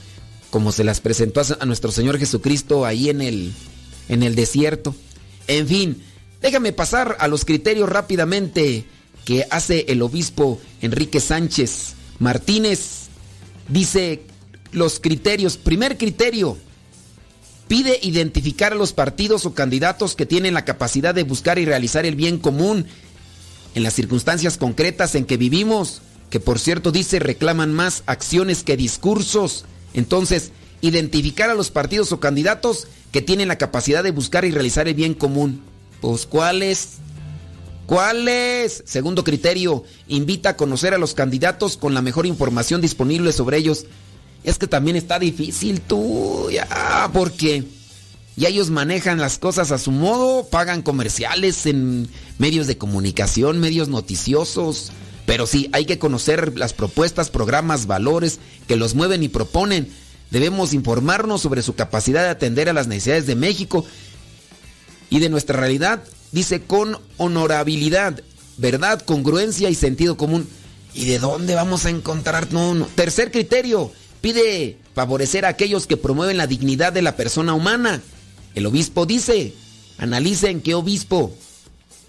como 0.50 0.70
se 0.70 0.84
las 0.84 1.00
presentó 1.00 1.42
a 1.58 1.66
nuestro 1.66 1.90
Señor 1.90 2.16
Jesucristo 2.18 2.86
ahí 2.86 3.10
en 3.10 3.20
el 3.20 3.52
en 4.08 4.22
el 4.22 4.36
desierto. 4.36 4.94
En 5.48 5.66
fin, 5.66 6.02
déjame 6.40 6.72
pasar 6.72 7.16
a 7.18 7.26
los 7.26 7.44
criterios 7.44 7.88
rápidamente 7.88 8.84
que 9.24 9.46
hace 9.50 9.86
el 9.88 10.00
obispo 10.02 10.60
Enrique 10.80 11.18
Sánchez 11.18 11.94
Martínez. 12.18 13.08
Dice 13.68 14.22
los 14.70 15.00
criterios. 15.00 15.56
Primer 15.56 15.98
criterio, 15.98 16.56
pide 17.66 17.98
identificar 18.02 18.72
a 18.72 18.76
los 18.76 18.92
partidos 18.92 19.46
o 19.46 19.54
candidatos 19.54 20.14
que 20.14 20.26
tienen 20.26 20.54
la 20.54 20.64
capacidad 20.64 21.14
de 21.14 21.24
buscar 21.24 21.58
y 21.58 21.64
realizar 21.64 22.06
el 22.06 22.14
bien 22.14 22.38
común 22.38 22.86
en 23.74 23.82
las 23.82 23.94
circunstancias 23.94 24.56
concretas 24.56 25.14
en 25.14 25.24
que 25.24 25.36
vivimos, 25.36 26.02
que 26.30 26.40
por 26.40 26.58
cierto 26.58 26.92
dice 26.92 27.18
reclaman 27.18 27.72
más 27.72 28.02
acciones 28.06 28.62
que 28.62 28.76
discursos. 28.76 29.64
Entonces, 29.92 30.52
identificar 30.80 31.50
a 31.50 31.54
los 31.54 31.70
partidos 31.70 32.12
o 32.12 32.20
candidatos 32.20 32.88
que 33.12 33.22
tienen 33.22 33.48
la 33.48 33.58
capacidad 33.58 34.02
de 34.02 34.10
buscar 34.10 34.44
y 34.44 34.50
realizar 34.50 34.88
el 34.88 34.94
bien 34.94 35.14
común. 35.14 35.62
Pues, 36.00 36.26
¿cuáles? 36.26 36.94
¿Cuáles? 37.86 38.82
Segundo 38.86 39.24
criterio, 39.24 39.84
invita 40.08 40.50
a 40.50 40.56
conocer 40.56 40.94
a 40.94 40.98
los 40.98 41.14
candidatos 41.14 41.76
con 41.76 41.94
la 41.94 42.02
mejor 42.02 42.26
información 42.26 42.80
disponible 42.80 43.32
sobre 43.32 43.58
ellos. 43.58 43.86
Es 44.42 44.58
que 44.58 44.66
también 44.66 44.96
está 44.96 45.18
difícil 45.18 45.80
tú, 45.80 46.48
ya, 46.50 47.10
porque 47.12 47.64
ya 48.36 48.48
ellos 48.48 48.70
manejan 48.70 49.18
las 49.18 49.38
cosas 49.38 49.70
a 49.70 49.78
su 49.78 49.92
modo, 49.92 50.48
pagan 50.48 50.82
comerciales 50.82 51.66
en 51.66 52.08
medios 52.38 52.66
de 52.66 52.76
comunicación, 52.76 53.60
medios 53.60 53.88
noticiosos. 53.88 54.90
Pero 55.24 55.46
sí, 55.46 55.70
hay 55.72 55.86
que 55.86 55.98
conocer 55.98 56.58
las 56.58 56.72
propuestas, 56.72 57.30
programas, 57.30 57.86
valores 57.86 58.40
que 58.66 58.76
los 58.76 58.94
mueven 58.94 59.22
y 59.22 59.28
proponen. 59.28 59.88
Debemos 60.30 60.74
informarnos 60.74 61.42
sobre 61.42 61.62
su 61.62 61.74
capacidad 61.74 62.22
de 62.22 62.30
atender 62.30 62.68
a 62.68 62.72
las 62.72 62.88
necesidades 62.88 63.26
de 63.26 63.36
México 63.36 63.84
y 65.10 65.20
de 65.20 65.28
nuestra 65.28 65.58
realidad, 65.58 66.02
dice 66.32 66.60
con 66.60 66.98
honorabilidad, 67.18 68.20
verdad, 68.56 69.00
congruencia 69.02 69.70
y 69.70 69.74
sentido 69.76 70.16
común. 70.16 70.48
¿Y 70.92 71.06
de 71.06 71.20
dónde 71.20 71.54
vamos 71.54 71.86
a 71.86 71.90
encontrar? 71.90 72.52
No, 72.52 72.74
no. 72.74 72.86
Tercer 72.94 73.30
criterio, 73.30 73.92
pide 74.20 74.78
favorecer 74.94 75.44
a 75.44 75.48
aquellos 75.48 75.86
que 75.86 75.96
promueven 75.96 76.36
la 76.36 76.46
dignidad 76.46 76.92
de 76.92 77.02
la 77.02 77.16
persona 77.16 77.54
humana. 77.54 78.02
El 78.54 78.66
obispo 78.66 79.06
dice, 79.06 79.54
analicen 79.98 80.60
qué 80.60 80.74
obispo 80.74 81.34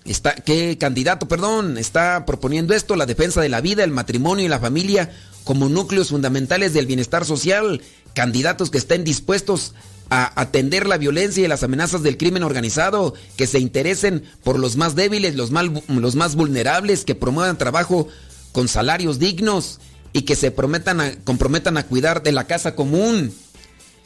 está, 0.05 0.35
qué 0.35 0.77
candidato, 0.77 1.27
perdón, 1.27 1.77
está 1.77 2.25
proponiendo 2.25 2.73
esto, 2.73 2.95
la 2.95 3.05
defensa 3.05 3.41
de 3.41 3.49
la 3.49 3.61
vida, 3.61 3.83
el 3.83 3.91
matrimonio 3.91 4.45
y 4.45 4.49
la 4.49 4.59
familia 4.59 5.11
como 5.43 5.69
núcleos 5.69 6.09
fundamentales 6.09 6.73
del 6.73 6.85
bienestar 6.87 7.25
social, 7.25 7.81
candidatos 8.13 8.69
que 8.69 8.77
estén 8.77 9.03
dispuestos 9.03 9.73
a 10.09 10.39
atender 10.39 10.87
la 10.87 10.97
violencia 10.97 11.43
y 11.43 11.47
las 11.47 11.63
amenazas 11.63 12.03
del 12.03 12.17
crimen 12.17 12.43
organizado, 12.43 13.15
que 13.37 13.47
se 13.47 13.59
interesen 13.59 14.23
por 14.43 14.59
los 14.59 14.75
más 14.75 14.95
débiles, 14.95 15.35
los, 15.35 15.51
mal- 15.51 15.83
los 15.87 16.15
más 16.15 16.35
vulnerables, 16.35 17.05
que 17.05 17.15
promuevan 17.15 17.57
trabajo 17.57 18.07
con 18.51 18.67
salarios 18.67 19.17
dignos 19.17 19.79
y 20.13 20.21
que 20.21 20.35
se 20.35 20.51
prometan 20.51 21.01
a- 21.01 21.15
comprometan 21.23 21.77
a 21.77 21.87
cuidar 21.87 22.21
de 22.21 22.31
la 22.31 22.45
casa 22.45 22.75
común. 22.75 23.33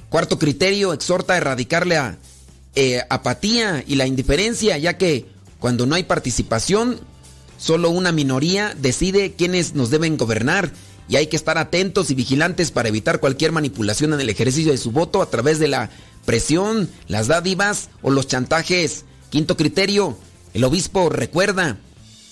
Cuarto 0.09 0.39
criterio, 0.39 0.93
exhorta 0.93 1.33
a 1.33 1.37
erradicar 1.37 1.85
la 1.85 2.17
eh, 2.81 3.03
apatía 3.09 3.83
y 3.85 3.95
la 3.95 4.07
indiferencia, 4.07 4.77
ya 4.77 4.97
que 4.97 5.25
cuando 5.59 5.85
no 5.85 5.95
hay 5.95 6.03
participación, 6.03 6.97
solo 7.57 7.89
una 7.89 8.13
minoría 8.13 8.73
decide 8.73 9.33
quiénes 9.33 9.75
nos 9.75 9.89
deben 9.89 10.15
gobernar 10.15 10.71
y 11.09 11.17
hay 11.17 11.27
que 11.27 11.35
estar 11.35 11.57
atentos 11.57 12.09
y 12.09 12.15
vigilantes 12.15 12.71
para 12.71 12.87
evitar 12.87 13.19
cualquier 13.19 13.51
manipulación 13.51 14.13
en 14.13 14.21
el 14.21 14.29
ejercicio 14.29 14.71
de 14.71 14.77
su 14.77 14.91
voto 14.91 15.21
a 15.21 15.29
través 15.29 15.59
de 15.59 15.67
la 15.67 15.89
presión, 16.23 16.89
las 17.09 17.27
dádivas 17.27 17.89
o 18.01 18.11
los 18.11 18.27
chantajes. 18.27 19.03
Quinto 19.29 19.57
criterio, 19.57 20.17
el 20.53 20.63
obispo 20.63 21.09
recuerda 21.09 21.79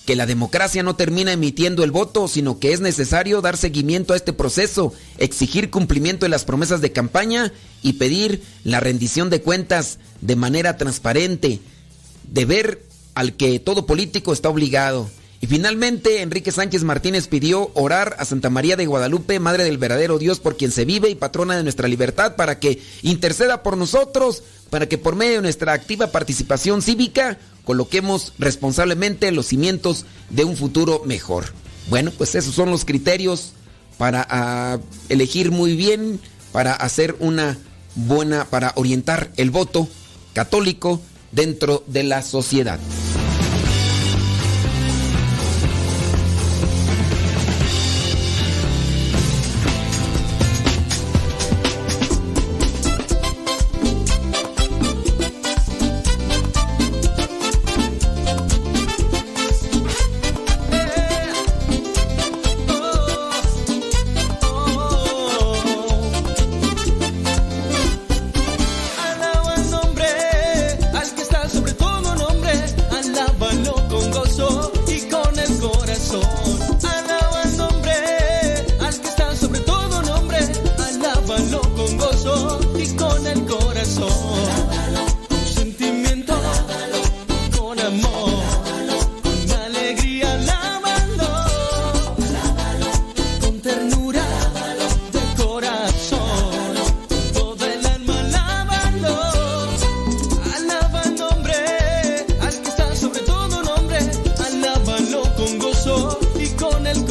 que 0.08 0.16
la 0.16 0.24
democracia 0.24 0.82
no 0.82 0.96
termina 0.96 1.32
emitiendo 1.34 1.84
el 1.84 1.90
voto, 1.90 2.28
sino 2.28 2.58
que 2.58 2.72
es 2.72 2.80
necesario 2.80 3.42
dar 3.42 3.58
seguimiento 3.58 4.14
a 4.14 4.16
este 4.16 4.32
proceso, 4.32 4.94
exigir 5.18 5.68
cumplimiento 5.68 6.24
de 6.24 6.30
las 6.30 6.46
promesas 6.46 6.80
de 6.80 6.92
campaña 6.92 7.52
y 7.82 7.92
pedir 7.92 8.42
la 8.64 8.80
rendición 8.80 9.28
de 9.28 9.42
cuentas 9.42 9.98
de 10.22 10.34
manera 10.34 10.78
transparente, 10.78 11.60
deber 12.24 12.86
al 13.14 13.34
que 13.36 13.60
todo 13.60 13.84
político 13.84 14.32
está 14.32 14.48
obligado. 14.48 15.10
Y 15.40 15.46
finalmente, 15.46 16.22
Enrique 16.22 16.50
Sánchez 16.50 16.82
Martínez 16.82 17.28
pidió 17.28 17.70
orar 17.74 18.16
a 18.18 18.24
Santa 18.24 18.50
María 18.50 18.76
de 18.76 18.86
Guadalupe, 18.86 19.38
Madre 19.38 19.64
del 19.64 19.78
verdadero 19.78 20.18
Dios, 20.18 20.40
por 20.40 20.56
quien 20.56 20.72
se 20.72 20.84
vive 20.84 21.10
y 21.10 21.14
patrona 21.14 21.56
de 21.56 21.62
nuestra 21.62 21.86
libertad, 21.86 22.34
para 22.34 22.58
que 22.58 22.82
interceda 23.02 23.62
por 23.62 23.76
nosotros, 23.76 24.42
para 24.70 24.88
que 24.88 24.98
por 24.98 25.14
medio 25.14 25.36
de 25.36 25.42
nuestra 25.42 25.72
activa 25.72 26.08
participación 26.08 26.82
cívica 26.82 27.38
coloquemos 27.64 28.32
responsablemente 28.38 29.30
los 29.30 29.46
cimientos 29.46 30.06
de 30.30 30.44
un 30.44 30.56
futuro 30.56 31.02
mejor. 31.04 31.52
Bueno, 31.88 32.10
pues 32.16 32.34
esos 32.34 32.54
son 32.54 32.70
los 32.70 32.84
criterios 32.84 33.52
para 33.96 34.26
ah, 34.28 34.78
elegir 35.08 35.50
muy 35.50 35.76
bien, 35.76 36.20
para 36.50 36.72
hacer 36.72 37.14
una 37.20 37.58
buena, 37.94 38.44
para 38.46 38.72
orientar 38.74 39.30
el 39.36 39.50
voto 39.50 39.88
católico 40.32 41.00
dentro 41.30 41.84
de 41.86 42.02
la 42.04 42.22
sociedad. 42.22 42.78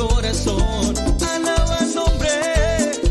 corazón. 0.08 0.94
Alaba 1.36 1.82
nombre, 1.94 2.30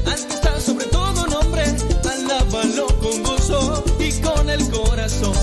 al 0.07 0.27
que 0.27 0.35
está 0.35 0.61
sobre 0.61 0.87
todo 0.87 1.27
nombre. 1.27 1.65
Alábalo 2.11 2.87
con 3.01 3.23
gozo 3.23 3.85
y 3.99 4.13
con 4.21 4.51
el 4.51 4.71
corazón. 4.71 5.35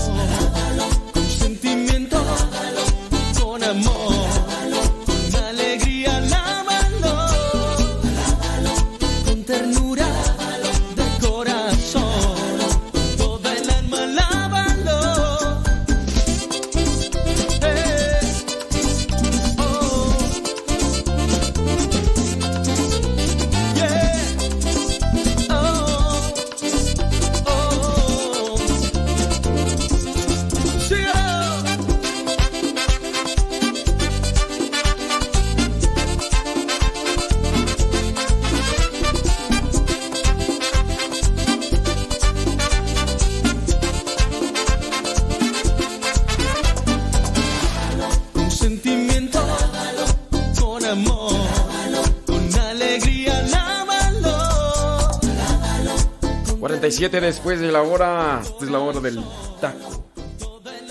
57 56.94 57.20
después 57.26 57.60
de 57.60 57.72
la 57.72 57.82
hora. 57.82 58.40
Esta 58.42 58.64
es 58.64 58.70
la 58.70 58.78
hora 58.78 59.00
del 59.00 59.22
taco. 59.60 60.04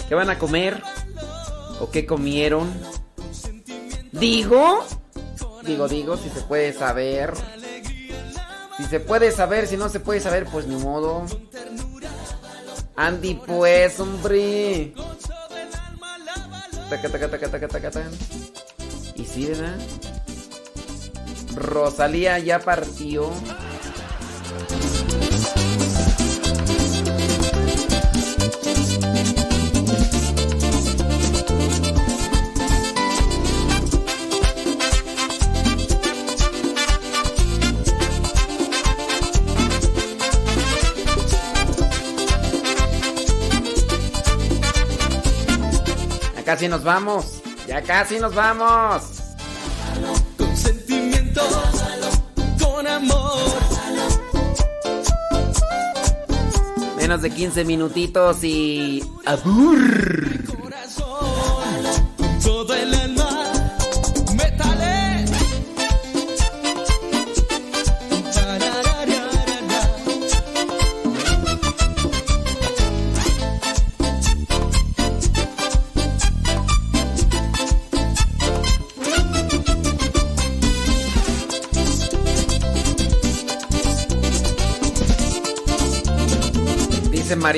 ¿Qué 0.08 0.16
van 0.16 0.30
a 0.30 0.38
comer? 0.38 0.82
¿O 1.80 1.90
qué 1.90 2.06
comieron? 2.06 2.74
Digo. 4.12 4.86
Digo, 5.64 5.88
digo, 5.88 6.18
si 6.18 6.30
se 6.30 6.42
puede 6.42 6.74
saber. 6.74 7.34
Si 8.78 8.84
se 8.86 9.00
puede 9.00 9.32
saber, 9.32 9.68
si 9.68 9.78
no 9.78 9.88
se 9.88 10.00
puede 10.00 10.20
saber, 10.20 10.46
pues 10.46 10.68
ni 10.68 10.76
modo. 10.76 11.26
Andy, 12.96 13.36
pues, 13.36 14.00
hombre. 14.00 14.94
Taca, 16.90 17.10
taca, 17.10 17.30
taca, 17.30 17.50
taca, 17.50 17.68
taca. 17.68 18.04
Y 19.16 19.24
sí, 19.26 19.46
¿verdad? 19.46 19.78
Rosalía 21.56 22.40
ya 22.40 22.60
partió. 22.60 23.32
Casi 46.54 46.68
nos 46.68 46.84
vamos. 46.84 47.42
Ya 47.68 47.82
casi 47.82 48.20
nos 48.20 48.36
vamos. 48.36 49.02
Con 50.38 50.56
sentimiento, 50.56 51.42
con 52.60 52.86
amor. 52.86 53.40
Menos 56.96 57.24
de 57.24 57.32
15 57.32 57.66
minutitos 57.66 58.44
y. 58.44 59.04
¡Abur! 59.26 60.23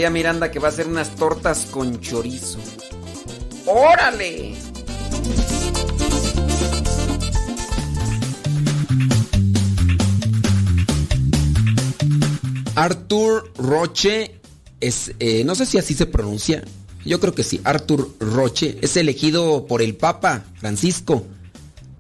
María 0.06 0.10
Miranda 0.12 0.52
que 0.52 0.60
va 0.60 0.68
a 0.68 0.72
hacer 0.72 0.86
unas 0.86 1.16
tortas 1.16 1.66
con 1.72 2.00
chorizo. 2.00 2.60
¡Órale! 3.66 4.54
Arthur 12.76 13.52
Roche 13.58 14.40
es, 14.80 15.12
eh, 15.20 15.44
no 15.44 15.56
sé 15.56 15.66
si 15.66 15.80
así 15.80 15.96
se 15.96 16.06
pronuncia, 16.06 16.64
yo 17.04 17.20
creo 17.20 17.34
que 17.34 17.44
sí, 17.44 17.60
Arthur 17.64 18.14
Roche 18.20 18.78
es 18.82 18.98
elegido 18.98 19.66
por 19.66 19.82
el 19.82 19.96
Papa 19.96 20.44
Francisco 20.60 21.26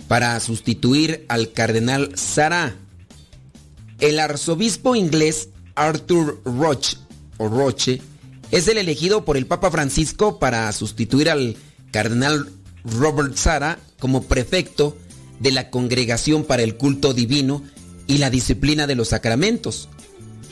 para 0.07 0.39
sustituir 0.39 1.25
al 1.27 1.53
cardenal 1.53 2.11
Sara. 2.15 2.75
El 3.99 4.19
arzobispo 4.19 4.95
inglés 4.95 5.49
Arthur 5.73 6.39
Roche, 6.45 6.97
o 7.37 7.47
Roche 7.47 8.01
es 8.51 8.67
el 8.67 8.77
elegido 8.77 9.25
por 9.25 9.37
el 9.37 9.47
Papa 9.47 9.71
Francisco 9.71 10.39
para 10.39 10.71
sustituir 10.71 11.29
al 11.29 11.55
cardenal 11.91 12.49
Robert 12.83 13.35
Sara 13.35 13.79
como 13.99 14.23
prefecto 14.23 14.95
de 15.39 15.51
la 15.51 15.69
Congregación 15.69 16.43
para 16.43 16.63
el 16.63 16.75
Culto 16.77 17.13
Divino 17.13 17.63
y 18.07 18.19
la 18.19 18.29
Disciplina 18.29 18.87
de 18.87 18.95
los 18.95 19.09
Sacramentos. 19.09 19.89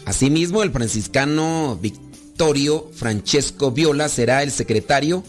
Asimismo, 0.06 0.64
el 0.64 0.72
franciscano 0.72 1.78
Victorio 1.82 2.90
Francesco 2.94 3.72
Viola 3.72 4.10
será 4.10 4.44
el 4.44 4.52
secretario 4.52 5.24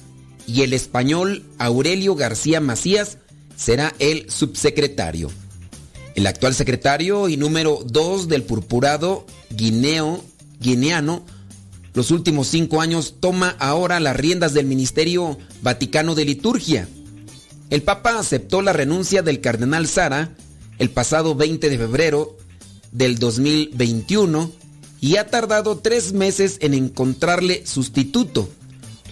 y 0.47 0.63
el 0.63 0.73
español 0.73 1.45
Aurelio 1.59 2.15
García 2.15 2.61
Macías 2.61 3.19
será 3.57 3.95
el 3.99 4.31
subsecretario. 4.31 5.31
El 6.15 6.27
actual 6.27 6.55
secretario 6.55 7.29
y 7.29 7.37
número 7.37 7.81
2 7.85 8.29
del 8.29 8.43
purpurado 8.45 9.27
guineo, 9.51 10.25
guineano, 10.61 11.25
los 11.95 12.11
últimos 12.11 12.49
cinco 12.49 12.81
años 12.81 13.15
toma 13.21 13.57
ahora 13.59 14.01
las 14.01 14.17
riendas 14.17 14.53
del 14.53 14.67
Ministerio 14.67 15.39
Vaticano 15.63 16.15
de 16.15 16.25
Liturgia. 16.25 16.89
El 17.71 17.83
Papa 17.83 18.19
aceptó 18.19 18.63
la 18.63 18.73
renuncia 18.73 19.23
del 19.23 19.41
cardenal 19.41 19.87
Sara 19.87 20.35
el 20.79 20.91
pasado 20.91 21.35
20 21.35 21.71
de 21.71 21.79
febrero 21.79 22.37
del 22.91 23.19
2021 23.19 24.51
y 25.01 25.17
ha 25.17 25.29
tardado 25.29 25.79
tres 25.79 26.13
meses 26.13 26.59
en 26.61 26.75
encontrarle 26.75 27.65
sustituto. 27.67 28.49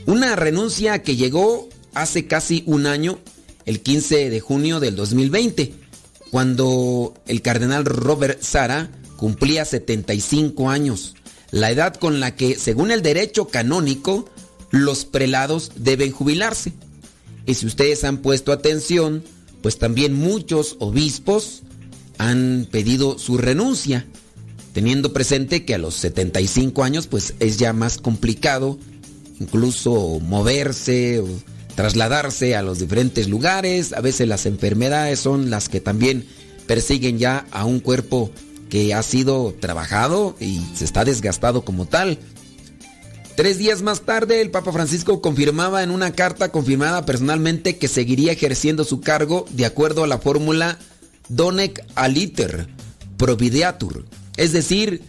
Una 0.06 0.34
renuncia 0.36 1.02
que 1.02 1.16
llegó 1.16 1.68
hace 1.94 2.26
casi 2.26 2.64
un 2.66 2.86
año, 2.86 3.18
el 3.64 3.80
15 3.80 4.30
de 4.30 4.40
junio 4.40 4.80
del 4.80 4.96
2020, 4.96 5.74
cuando 6.30 7.14
el 7.26 7.42
cardenal 7.42 7.84
Robert 7.84 8.42
Sara 8.42 8.90
cumplía 9.16 9.64
75 9.64 10.70
años, 10.70 11.14
la 11.52 11.70
edad 11.70 11.94
con 11.94 12.18
la 12.18 12.34
que, 12.34 12.56
según 12.56 12.90
el 12.90 13.02
derecho 13.02 13.46
canónico, 13.46 14.28
los 14.70 15.04
prelados 15.04 15.70
deben 15.76 16.10
jubilarse. 16.10 16.72
Y 17.46 17.54
si 17.54 17.66
ustedes 17.66 18.02
han 18.02 18.18
puesto 18.18 18.50
atención, 18.50 19.22
pues 19.62 19.78
también 19.78 20.14
muchos 20.14 20.76
obispos 20.80 21.62
han 22.18 22.66
pedido 22.70 23.18
su 23.18 23.38
renuncia, 23.38 24.06
teniendo 24.72 25.12
presente 25.12 25.64
que 25.64 25.76
a 25.76 25.78
los 25.78 25.94
75 25.94 26.82
años 26.82 27.06
pues 27.06 27.34
es 27.38 27.58
ya 27.58 27.72
más 27.72 27.98
complicado 27.98 28.78
incluso 29.40 30.20
moverse 30.20 31.22
trasladarse 31.74 32.54
a 32.54 32.62
los 32.62 32.78
diferentes 32.78 33.28
lugares, 33.28 33.92
a 33.92 34.00
veces 34.00 34.28
las 34.28 34.46
enfermedades 34.46 35.20
son 35.20 35.50
las 35.50 35.68
que 35.68 35.80
también 35.80 36.26
persiguen 36.66 37.18
ya 37.18 37.46
a 37.50 37.64
un 37.64 37.80
cuerpo 37.80 38.30
que 38.72 38.94
ha 38.94 39.02
sido 39.02 39.54
trabajado 39.60 40.34
y 40.40 40.62
se 40.74 40.86
está 40.86 41.04
desgastado 41.04 41.62
como 41.62 41.84
tal. 41.84 42.18
Tres 43.36 43.58
días 43.58 43.82
más 43.82 44.00
tarde, 44.00 44.40
el 44.40 44.50
Papa 44.50 44.72
Francisco 44.72 45.20
confirmaba 45.20 45.82
en 45.82 45.90
una 45.90 46.12
carta 46.12 46.50
confirmada 46.50 47.04
personalmente 47.04 47.76
que 47.76 47.86
seguiría 47.86 48.32
ejerciendo 48.32 48.84
su 48.84 49.02
cargo 49.02 49.44
de 49.50 49.66
acuerdo 49.66 50.04
a 50.04 50.06
la 50.06 50.16
fórmula 50.16 50.78
Donec 51.28 51.84
aliter 51.96 52.66
provideatur, 53.18 54.06
es 54.38 54.52
decir, 54.52 55.02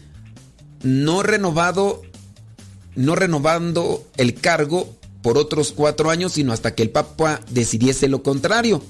no 0.81 1.23
renovado, 1.23 2.02
no 2.95 3.15
renovando 3.15 4.06
el 4.18 4.34
cargo 4.34 4.94
por 5.22 5.38
otros 5.38 5.72
cuatro 5.72 6.10
años, 6.10 6.34
sino 6.34 6.52
hasta 6.52 6.76
que 6.76 6.84
el 6.84 6.90
Papa 6.90 7.40
decidiese 7.49 8.10
lo 8.10 8.23
contrario. 8.23 8.84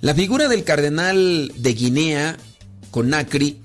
La 0.00 0.16
figura 0.16 0.48
del 0.48 0.64
cardenal 0.64 1.52
de 1.54 1.74
Guinea, 1.74 2.36
Conakry, 2.90 3.60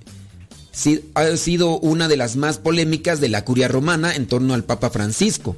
ha 1.14 1.38
sido 1.38 1.80
una 1.80 2.07
de 2.07 2.18
las 2.18 2.35
más 2.35 2.57
polémicas 2.57 3.22
de 3.22 3.30
la 3.30 3.45
curia 3.45 3.68
romana 3.68 4.15
en 4.15 4.27
torno 4.27 4.53
al 4.53 4.64
Papa 4.64 4.89
Francisco. 4.89 5.56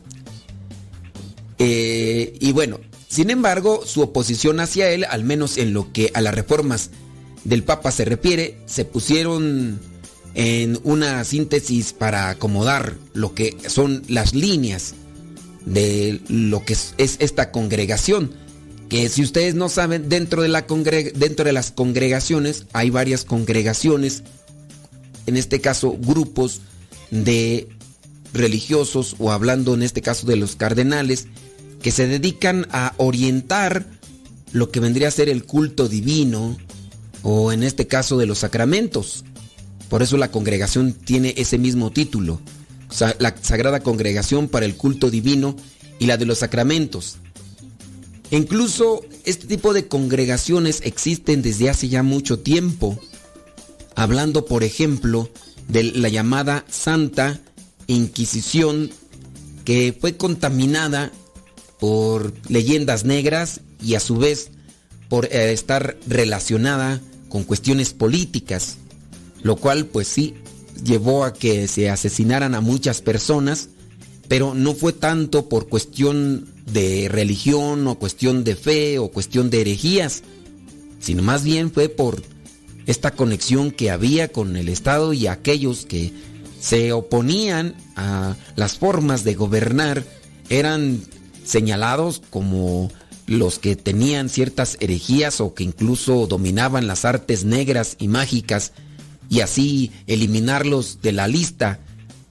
Eh, 1.60 2.38
y 2.40 2.52
bueno, 2.52 2.80
sin 3.08 3.30
embargo, 3.30 3.84
su 3.86 4.02
oposición 4.02 4.60
hacia 4.60 4.90
él, 4.90 5.06
al 5.10 5.24
menos 5.24 5.58
en 5.58 5.74
lo 5.74 5.92
que 5.92 6.12
a 6.14 6.22
las 6.22 6.36
reformas 6.36 6.92
del 7.44 7.64
Papa 7.64 7.92
se 7.92 8.06
refiere, 8.06 8.58
se 8.66 8.86
pusieron 8.86 9.80
en 10.36 10.80
una 10.84 11.24
síntesis 11.24 11.94
para 11.94 12.30
acomodar 12.30 12.96
lo 13.14 13.34
que 13.34 13.58
son 13.68 14.04
las 14.08 14.36
líneas 14.36 14.94
de 15.66 16.22
lo 16.28 16.64
que 16.64 16.74
es, 16.74 16.94
es 16.98 17.18
esta 17.20 17.52
congregación. 17.52 18.34
Que 18.90 19.10
si 19.10 19.24
ustedes 19.24 19.56
no 19.56 19.68
saben, 19.68 20.08
dentro 20.08 20.42
de 20.44 20.48
las 20.50 21.72
congregaciones 21.72 22.66
hay 22.72 22.90
varias 22.90 23.26
congregaciones, 23.26 24.24
en 25.28 25.38
este 25.38 25.62
caso 25.62 25.96
grupos 25.98 26.62
de 27.12 27.70
religiosos 28.34 29.16
o 29.20 29.32
hablando 29.32 29.74
en 29.74 29.84
este 29.84 30.02
caso 30.02 30.26
de 30.28 30.36
los 30.36 30.56
cardenales, 30.56 31.28
que 31.82 31.92
se 31.92 32.08
dedican 32.08 32.68
a 32.72 32.94
orientar 32.98 33.86
lo 34.52 34.72
que 34.72 34.80
vendría 34.80 35.10
a 35.10 35.12
ser 35.12 35.30
el 35.30 35.44
culto 35.44 35.88
divino 35.88 36.58
o 37.22 37.52
en 37.52 37.64
este 37.64 37.88
caso 37.88 38.18
de 38.18 38.26
los 38.26 38.40
sacramentos. 38.40 39.24
Por 39.90 40.02
eso 40.02 40.18
la 40.18 40.32
congregación 40.32 40.94
tiene 40.94 41.34
ese 41.38 41.58
mismo 41.58 41.92
título, 41.92 42.42
la 43.20 43.36
Sagrada 43.42 43.82
Congregación 43.82 44.48
para 44.48 44.66
el 44.66 44.76
Culto 44.76 45.10
Divino 45.10 45.56
y 46.00 46.08
la 46.08 46.18
de 46.18 46.26
los 46.26 46.40
Sacramentos. 46.40 47.18
Incluso 48.32 49.02
este 49.24 49.48
tipo 49.48 49.74
de 49.74 49.88
congregaciones 49.88 50.82
existen 50.84 51.42
desde 51.42 51.70
hace 51.70 51.88
ya 51.88 52.04
mucho 52.04 52.40
tiempo. 52.40 53.00
Hablando, 53.98 54.46
por 54.46 54.64
ejemplo, 54.64 55.28
de 55.68 55.82
la 55.84 56.08
llamada 56.08 56.64
Santa 56.70 57.40
Inquisición 57.88 58.92
que 59.66 59.98
fue 60.00 60.16
contaminada 60.16 61.12
por 61.80 62.32
leyendas 62.48 63.06
negras 63.06 63.62
y 63.84 63.96
a 63.96 64.00
su 64.00 64.18
vez 64.18 64.52
por 65.10 65.26
eh, 65.26 65.52
estar 65.52 65.98
relacionada 66.06 67.02
con 67.28 67.44
cuestiones 67.44 67.94
políticas, 67.94 68.78
lo 69.42 69.56
cual 69.56 69.88
pues 69.88 70.08
sí 70.08 70.36
llevó 70.84 71.24
a 71.24 71.34
que 71.34 71.68
se 71.68 71.90
asesinaran 71.90 72.54
a 72.54 72.62
muchas 72.62 73.02
personas, 73.02 73.70
pero 74.28 74.54
no 74.54 74.76
fue 74.76 74.94
tanto 74.94 75.50
por 75.50 75.70
cuestión 75.70 76.54
de 76.72 77.10
religión 77.10 77.88
o 77.88 77.98
cuestión 77.98 78.44
de 78.44 78.56
fe 78.56 79.00
o 79.00 79.10
cuestión 79.10 79.50
de 79.50 79.62
herejías, 79.62 80.22
sino 81.00 81.24
más 81.24 81.44
bien 81.44 81.72
fue 81.72 81.90
por 81.90 82.22
esta 82.88 83.12
conexión 83.12 83.72
que 83.72 83.92
había 83.92 84.30
con 84.30 84.56
el 84.56 84.70
Estado 84.70 85.14
y 85.14 85.28
aquellos 85.28 85.86
que 85.86 86.14
se 86.60 86.92
oponían 86.94 87.76
a 87.96 88.36
las 88.56 88.78
formas 88.78 89.24
de 89.24 89.36
gobernar 89.36 90.04
eran 90.50 91.02
señalados 91.46 92.22
como 92.30 92.90
los 93.28 93.60
que 93.60 93.76
tenían 93.76 94.30
ciertas 94.30 94.78
herejías 94.80 95.42
o 95.42 95.54
que 95.54 95.64
incluso 95.64 96.28
dominaban 96.28 96.88
las 96.88 97.06
artes 97.06 97.44
negras 97.44 97.98
y 98.00 98.08
mágicas 98.08 98.72
y 99.30 99.42
así 99.42 99.92
eliminarlos 100.08 101.02
de 101.02 101.12
la 101.12 101.28
lista 101.28 101.80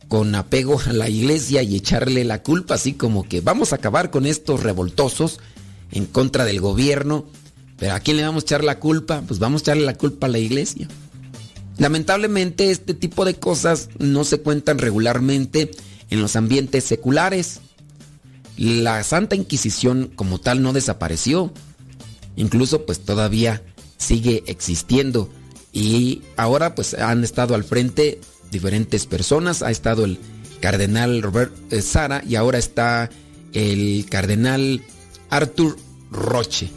con 0.09 0.35
apego 0.35 0.81
a 0.87 0.93
la 0.93 1.11
iglesia 1.11 1.63
y 1.63 1.77
echarle 1.77 2.25
la 2.25 2.43
culpa 2.43 2.75
así 2.75 2.95
como 2.95 3.29
que 3.29 3.43
vamos 3.43 3.73
a 3.73 3.77
acabar 3.77 4.11
con 4.11 4.25
estos 4.25 4.63
revoltosos 4.63 5.39
en 5.93 6.07
contra 6.07 6.45
del 6.45 6.61
gobierno, 6.61 7.27
pero 7.79 7.95
¿a 7.95 8.01
quién 8.01 8.17
le 8.17 8.25
vamos 8.25 8.43
a 8.43 8.47
echar 8.47 8.65
la 8.65 8.79
culpa? 8.79 9.23
Pues 9.27 9.39
vamos 9.39 9.61
a 9.61 9.65
echarle 9.65 9.85
la 9.85 9.97
culpa 9.97 10.27
a 10.27 10.31
la 10.31 10.39
iglesia. 10.39 10.89
Lamentablemente 11.79 12.71
este 12.71 12.95
tipo 12.95 13.25
de 13.25 13.35
cosas 13.35 13.91
no 13.99 14.25
se 14.25 14.41
cuentan 14.41 14.79
regularmente 14.79 15.71
en 16.11 16.23
los 16.23 16.37
ambientes 16.37 16.85
seculares. 16.85 17.61
La 18.57 19.03
Santa 19.05 19.37
Inquisición 19.37 20.11
como 20.15 20.41
tal 20.41 20.63
no 20.63 20.73
desapareció. 20.73 21.53
Incluso 22.37 22.87
pues 22.87 23.01
todavía 23.01 23.63
sigue 23.99 24.43
existiendo. 24.47 25.31
Y 25.73 26.23
ahora 26.37 26.75
pues 26.75 26.95
han 26.95 27.25
estado 27.25 27.55
al 27.55 27.65
frente 27.65 28.21
diferentes 28.51 29.05
personas. 29.05 29.63
Ha 29.63 29.71
estado 29.71 30.07
el 30.07 30.19
cardenal 30.61 31.21
Robert 31.21 31.53
eh, 31.71 31.83
Sara 31.83 32.23
y 32.27 32.37
ahora 32.37 32.57
está 32.57 33.11
el 33.53 34.07
cardenal 34.09 34.83
Arthur 35.29 35.77
Roche. 36.11 36.71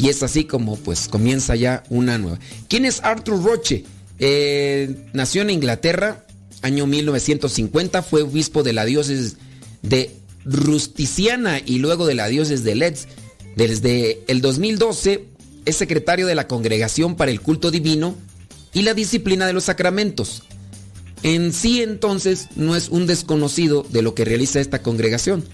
Y 0.00 0.08
es 0.08 0.22
así 0.22 0.44
como 0.44 0.76
pues 0.76 1.08
comienza 1.08 1.54
ya 1.56 1.82
una 1.90 2.16
nueva. 2.16 2.38
¿Quién 2.68 2.86
es 2.86 3.00
Arthur 3.02 3.44
Roche? 3.44 3.84
Eh, 4.18 4.96
nació 5.12 5.42
en 5.42 5.50
Inglaterra, 5.50 6.24
año 6.62 6.86
1950, 6.86 8.02
fue 8.02 8.22
obispo 8.22 8.62
de 8.62 8.72
la 8.72 8.86
diócesis 8.86 9.36
de 9.82 10.10
Rusticiana 10.46 11.60
y 11.64 11.80
luego 11.80 12.06
de 12.06 12.14
la 12.14 12.28
diócesis 12.28 12.64
de 12.64 12.74
Leeds. 12.76 13.08
Desde 13.56 14.22
el 14.26 14.40
2012 14.40 15.26
es 15.66 15.76
secretario 15.76 16.26
de 16.26 16.34
la 16.34 16.48
Congregación 16.48 17.14
para 17.14 17.30
el 17.30 17.42
Culto 17.42 17.70
Divino 17.70 18.14
y 18.72 18.82
la 18.82 18.94
Disciplina 18.94 19.46
de 19.46 19.52
los 19.52 19.64
Sacramentos. 19.64 20.44
En 21.22 21.52
sí 21.52 21.82
entonces 21.82 22.48
no 22.56 22.74
es 22.74 22.88
un 22.88 23.06
desconocido 23.06 23.84
de 23.90 24.00
lo 24.00 24.14
que 24.14 24.24
realiza 24.24 24.60
esta 24.60 24.80
congregación. 24.80 25.44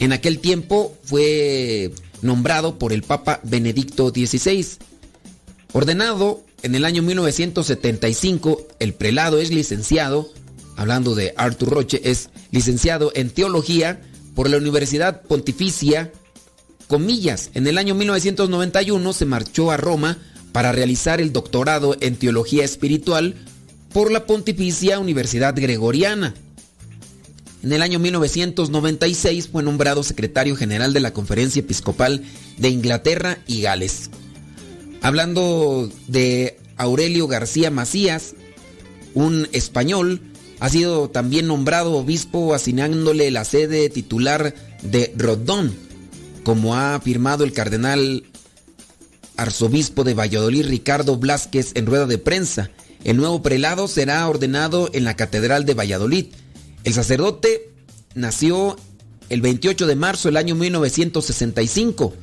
En 0.00 0.12
aquel 0.12 0.40
tiempo 0.40 0.96
fue 1.04 1.92
nombrado 2.22 2.78
por 2.78 2.92
el 2.92 3.02
Papa 3.02 3.40
Benedicto 3.42 4.10
XVI. 4.10 4.66
Ordenado 5.72 6.42
en 6.62 6.74
el 6.74 6.84
año 6.84 7.02
1975, 7.02 8.66
el 8.78 8.94
prelado 8.94 9.38
es 9.38 9.50
licenciado, 9.50 10.30
hablando 10.76 11.14
de 11.14 11.34
Arthur 11.36 11.70
Roche, 11.70 12.00
es 12.04 12.30
licenciado 12.50 13.12
en 13.14 13.30
teología 13.30 14.00
por 14.34 14.48
la 14.50 14.56
Universidad 14.56 15.22
Pontificia 15.22 16.12
Comillas. 16.88 17.50
En 17.54 17.66
el 17.66 17.78
año 17.78 17.94
1991 17.94 19.12
se 19.12 19.24
marchó 19.24 19.70
a 19.70 19.76
Roma 19.76 20.18
para 20.52 20.72
realizar 20.72 21.20
el 21.20 21.32
doctorado 21.32 21.96
en 22.00 22.16
teología 22.16 22.64
espiritual 22.64 23.34
por 23.92 24.10
la 24.10 24.26
Pontificia 24.26 24.98
Universidad 24.98 25.54
Gregoriana. 25.56 26.34
En 27.66 27.72
el 27.72 27.82
año 27.82 27.98
1996 27.98 29.48
fue 29.48 29.60
nombrado 29.64 30.04
secretario 30.04 30.54
general 30.54 30.92
de 30.92 31.00
la 31.00 31.12
Conferencia 31.12 31.58
Episcopal 31.58 32.22
de 32.58 32.68
Inglaterra 32.68 33.38
y 33.48 33.62
Gales. 33.62 34.08
Hablando 35.02 35.90
de 36.06 36.60
Aurelio 36.76 37.26
García 37.26 37.72
Macías, 37.72 38.34
un 39.14 39.48
español, 39.50 40.20
ha 40.60 40.68
sido 40.68 41.10
también 41.10 41.48
nombrado 41.48 41.94
obispo 41.94 42.54
asignándole 42.54 43.32
la 43.32 43.44
sede 43.44 43.90
titular 43.90 44.54
de 44.82 45.12
Rodón, 45.16 45.74
como 46.44 46.76
ha 46.76 46.94
afirmado 46.94 47.42
el 47.42 47.52
cardenal 47.52 48.22
arzobispo 49.36 50.04
de 50.04 50.14
Valladolid 50.14 50.68
Ricardo 50.68 51.16
Blázquez 51.16 51.72
en 51.74 51.86
rueda 51.86 52.06
de 52.06 52.18
prensa. 52.18 52.70
El 53.02 53.16
nuevo 53.16 53.42
prelado 53.42 53.88
será 53.88 54.28
ordenado 54.28 54.88
en 54.92 55.02
la 55.02 55.16
Catedral 55.16 55.64
de 55.64 55.74
Valladolid. 55.74 56.26
El 56.86 56.94
sacerdote 56.94 57.72
nació 58.14 58.76
el 59.28 59.40
28 59.40 59.88
de 59.88 59.96
marzo 59.96 60.28
del 60.28 60.36
año 60.36 60.54
1965. 60.54 62.14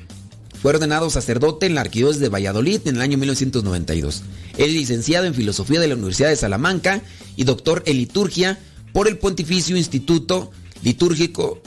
Fue 0.61 0.71
ordenado 0.71 1.09
sacerdote 1.09 1.65
en 1.65 1.75
la 1.75 1.81
Arquidiócesis 1.81 2.21
de 2.21 2.29
Valladolid 2.29 2.79
en 2.85 2.95
el 2.95 3.01
año 3.01 3.17
1992. 3.17 4.23
Es 4.57 4.71
licenciado 4.71 5.25
en 5.25 5.33
Filosofía 5.33 5.81
de 5.81 5.89
la 5.89 5.95
Universidad 5.95 6.29
de 6.29 6.37
Salamanca 6.37 7.01
y 7.35 7.43
doctor 7.43 7.83
en 7.85 7.97
Liturgia 7.97 8.57
por 8.93 9.09
el 9.09 9.17
Pontificio 9.17 9.75
Instituto 9.75 10.51
Litúrgico 10.81 11.61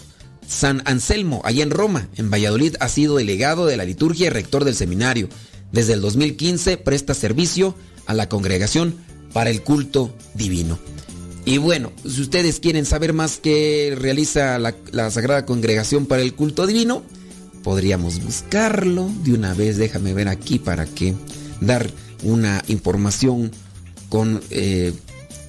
San 0.49 0.81
Anselmo, 0.87 1.43
allá 1.45 1.65
en 1.65 1.73
Roma. 1.73 2.09
En 2.17 2.31
Valladolid 2.31 2.77
ha 2.81 2.89
sido 2.89 3.17
delegado 3.17 3.67
de 3.67 3.77
la 3.77 3.85
liturgia 3.85 4.29
y 4.29 4.31
rector 4.31 4.65
del 4.65 4.75
seminario. 4.75 5.29
Desde 5.71 5.93
el 5.93 6.01
2015 6.01 6.79
presta 6.79 7.13
servicio 7.13 7.75
a 8.07 8.15
la 8.15 8.31
congregación 8.31 8.95
para 9.35 9.51
el 9.51 9.61
culto 9.61 10.17
divino. 10.33 10.79
Y 11.47 11.59
bueno, 11.59 11.93
si 12.05 12.23
ustedes 12.23 12.59
quieren 12.59 12.85
saber 12.85 13.13
más 13.13 13.39
qué 13.39 13.95
realiza 13.97 14.59
la, 14.59 14.75
la 14.91 15.13
Sagrada 15.13 15.47
Congregación 15.47 16.07
para 16.07 16.23
el 16.23 16.35
culto 16.35 16.67
divino, 16.67 17.05
podríamos 17.63 18.21
buscarlo 18.21 19.09
de 19.23 19.33
una 19.33 19.55
vez. 19.55 19.77
Déjame 19.77 20.13
ver 20.13 20.27
aquí 20.27 20.59
para 20.59 20.87
que 20.87 21.15
dar 21.61 21.89
una 22.25 22.65
información 22.67 23.53
con 24.09 24.43
eh, 24.51 24.93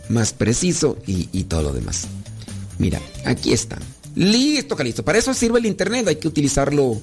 más 0.08 0.34
preciso 0.34 1.00
y, 1.08 1.30
y 1.32 1.46
todo 1.46 1.64
lo 1.64 1.74
demás. 1.74 2.08
Mira, 2.78 3.02
aquí 3.26 3.52
está. 3.52 3.80
Listo, 4.14 4.76
Calisto. 4.76 5.04
Para 5.04 5.18
eso 5.18 5.34
sirve 5.34 5.58
el 5.58 5.66
internet. 5.66 6.08
Hay 6.08 6.18
que 6.18 6.28
utilizarlo 6.28 7.02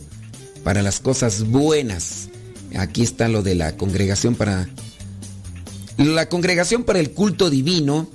para 0.63 0.83
las 0.83 1.01
cosas 1.01 1.43
buenas. 1.49 2.29
Aquí 2.77 3.03
está 3.03 3.27
lo 3.27 3.43
de 3.43 3.57
la 3.57 3.77
congregación 3.77 4.37
para. 4.37 4.69
La 5.97 6.29
congregación 6.29 6.85
para 6.85 7.01
el 7.01 7.11
culto 7.11 7.51
divino 7.51 8.09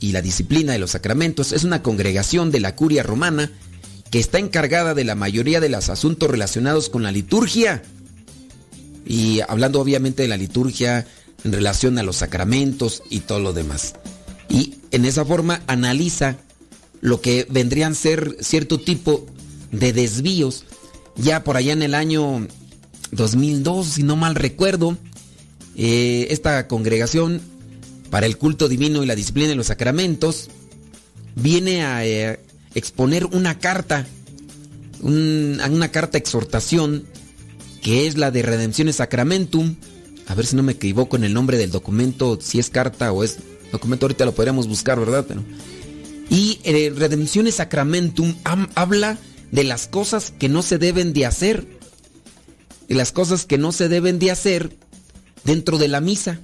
y 0.00 0.12
la 0.12 0.22
disciplina 0.22 0.72
de 0.72 0.78
los 0.78 0.92
sacramentos 0.92 1.52
es 1.52 1.62
una 1.62 1.82
congregación 1.82 2.50
de 2.50 2.60
la 2.60 2.74
curia 2.74 3.02
romana 3.02 3.52
que 4.10 4.18
está 4.18 4.38
encargada 4.38 4.94
de 4.94 5.04
la 5.04 5.14
mayoría 5.14 5.60
de 5.60 5.68
los 5.68 5.88
asuntos 5.88 6.30
relacionados 6.30 6.88
con 6.88 7.02
la 7.02 7.12
liturgia. 7.12 7.82
Y 9.06 9.40
hablando 9.46 9.80
obviamente 9.80 10.22
de 10.22 10.28
la 10.28 10.36
liturgia 10.36 11.06
en 11.44 11.52
relación 11.52 11.98
a 11.98 12.02
los 12.02 12.16
sacramentos 12.16 13.02
y 13.10 13.20
todo 13.20 13.40
lo 13.40 13.52
demás. 13.52 13.94
Y 14.48 14.74
en 14.90 15.04
esa 15.04 15.24
forma 15.24 15.62
analiza 15.66 16.38
lo 17.00 17.20
que 17.20 17.46
vendrían 17.48 17.92
a 17.92 17.96
ser 17.96 18.36
cierto 18.40 18.80
tipo 18.80 19.26
de 19.70 19.92
desvíos. 19.92 20.64
Ya 21.16 21.44
por 21.44 21.56
allá 21.56 21.72
en 21.72 21.82
el 21.82 21.94
año 21.94 22.48
2002, 23.12 23.86
si 23.86 24.02
no 24.02 24.16
mal 24.16 24.34
recuerdo, 24.34 24.96
eh, 25.76 26.26
esta 26.30 26.66
congregación 26.66 27.40
para 28.10 28.26
el 28.26 28.36
culto 28.36 28.68
divino 28.68 29.02
y 29.02 29.06
la 29.06 29.14
disciplina 29.14 29.48
de 29.48 29.54
los 29.54 29.66
sacramentos 29.68 30.48
viene 31.36 31.84
a 31.84 32.04
eh, 32.04 32.40
exponer 32.74 33.24
una 33.26 33.58
carta, 33.58 34.06
un- 35.00 35.60
una 35.70 35.90
carta 35.90 36.18
exhortación 36.18 37.04
que 37.82 38.06
es 38.06 38.18
la 38.18 38.30
de 38.30 38.42
Redemptiones 38.42 38.96
Sacramentum. 38.96 39.76
A 40.26 40.34
ver 40.34 40.46
si 40.46 40.54
no 40.56 40.62
me 40.62 40.72
equivoco 40.72 41.16
en 41.16 41.24
el 41.24 41.32
nombre 41.34 41.56
del 41.56 41.70
documento, 41.70 42.38
si 42.40 42.58
es 42.58 42.68
carta 42.70 43.10
o 43.12 43.24
es 43.24 43.38
documento, 43.72 44.06
ahorita 44.06 44.24
lo 44.24 44.34
podríamos 44.34 44.66
buscar, 44.68 44.98
¿verdad? 45.00 45.24
Y 46.28 46.60
eh, 46.64 46.92
Sacramentum 47.52 48.34
am- 48.44 48.68
habla 48.74 49.18
de 49.50 49.64
las 49.64 49.88
cosas 49.88 50.32
que 50.38 50.48
no 50.48 50.62
se 50.62 50.78
deben 50.78 51.12
de 51.12 51.26
hacer, 51.26 51.66
de 52.88 52.94
las 52.94 53.10
cosas 53.12 53.46
que 53.46 53.58
no 53.58 53.72
se 53.72 53.88
deben 53.88 54.18
de 54.18 54.30
hacer 54.30 54.76
dentro 55.44 55.78
de 55.78 55.88
la 55.88 56.00
misa, 56.00 56.40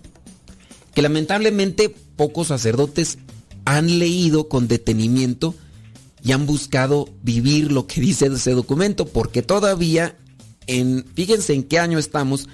que 0.96 1.02
lamentablemente 1.02 1.90
pocos 1.90 2.48
sacerdotes 2.48 3.18
han 3.66 3.98
leído 3.98 4.48
con 4.48 4.66
detenimiento 4.66 5.54
y 6.24 6.32
han 6.32 6.46
buscado 6.46 7.10
vivir 7.22 7.70
lo 7.70 7.86
que 7.86 8.00
dice 8.00 8.28
ese 8.28 8.52
documento, 8.52 9.04
porque 9.04 9.42
todavía, 9.42 10.16
en, 10.66 11.04
fíjense 11.14 11.52
en 11.52 11.64
qué 11.64 11.78
año 11.78 11.98
estamos, 11.98 12.48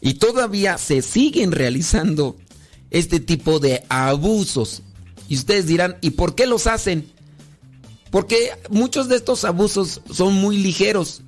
y 0.00 0.14
todavía 0.14 0.78
se 0.78 1.02
siguen 1.02 1.50
realizando 1.50 2.36
este 2.92 3.18
tipo 3.18 3.58
de 3.58 3.82
abusos. 3.88 4.82
Y 5.28 5.34
ustedes 5.34 5.66
dirán, 5.66 5.96
¿y 6.00 6.10
por 6.10 6.36
qué 6.36 6.46
los 6.46 6.68
hacen? 6.68 7.10
Porque 8.12 8.50
muchos 8.70 9.08
de 9.08 9.16
estos 9.16 9.44
abusos 9.44 10.00
son 10.12 10.34
muy 10.34 10.58
ligeros, 10.58 11.22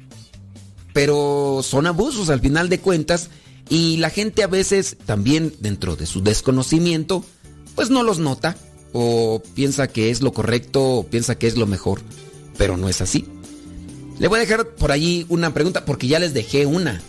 pero 0.92 1.62
son 1.64 1.88
abusos 1.88 2.30
al 2.30 2.38
final 2.38 2.68
de 2.68 2.78
cuentas 2.78 3.30
y 3.68 3.96
la 3.98 4.10
gente 4.10 4.42
a 4.42 4.46
veces 4.46 4.96
también 5.06 5.52
dentro 5.60 5.96
de 5.96 6.06
su 6.06 6.22
desconocimiento 6.22 7.24
pues 7.74 7.90
no 7.90 8.02
los 8.02 8.18
nota 8.18 8.56
o 8.92 9.42
piensa 9.54 9.88
que 9.88 10.10
es 10.10 10.22
lo 10.22 10.32
correcto 10.32 10.82
o 10.82 11.06
piensa 11.06 11.36
que 11.36 11.46
es 11.46 11.56
lo 11.56 11.66
mejor, 11.66 12.00
pero 12.56 12.76
no 12.76 12.88
es 12.88 13.00
así. 13.00 13.26
Le 14.18 14.28
voy 14.28 14.38
a 14.38 14.40
dejar 14.40 14.68
por 14.70 14.92
allí 14.92 15.26
una 15.28 15.52
pregunta 15.52 15.84
porque 15.84 16.06
ya 16.06 16.18
les 16.18 16.32
dejé 16.32 16.64
una, 16.64 17.02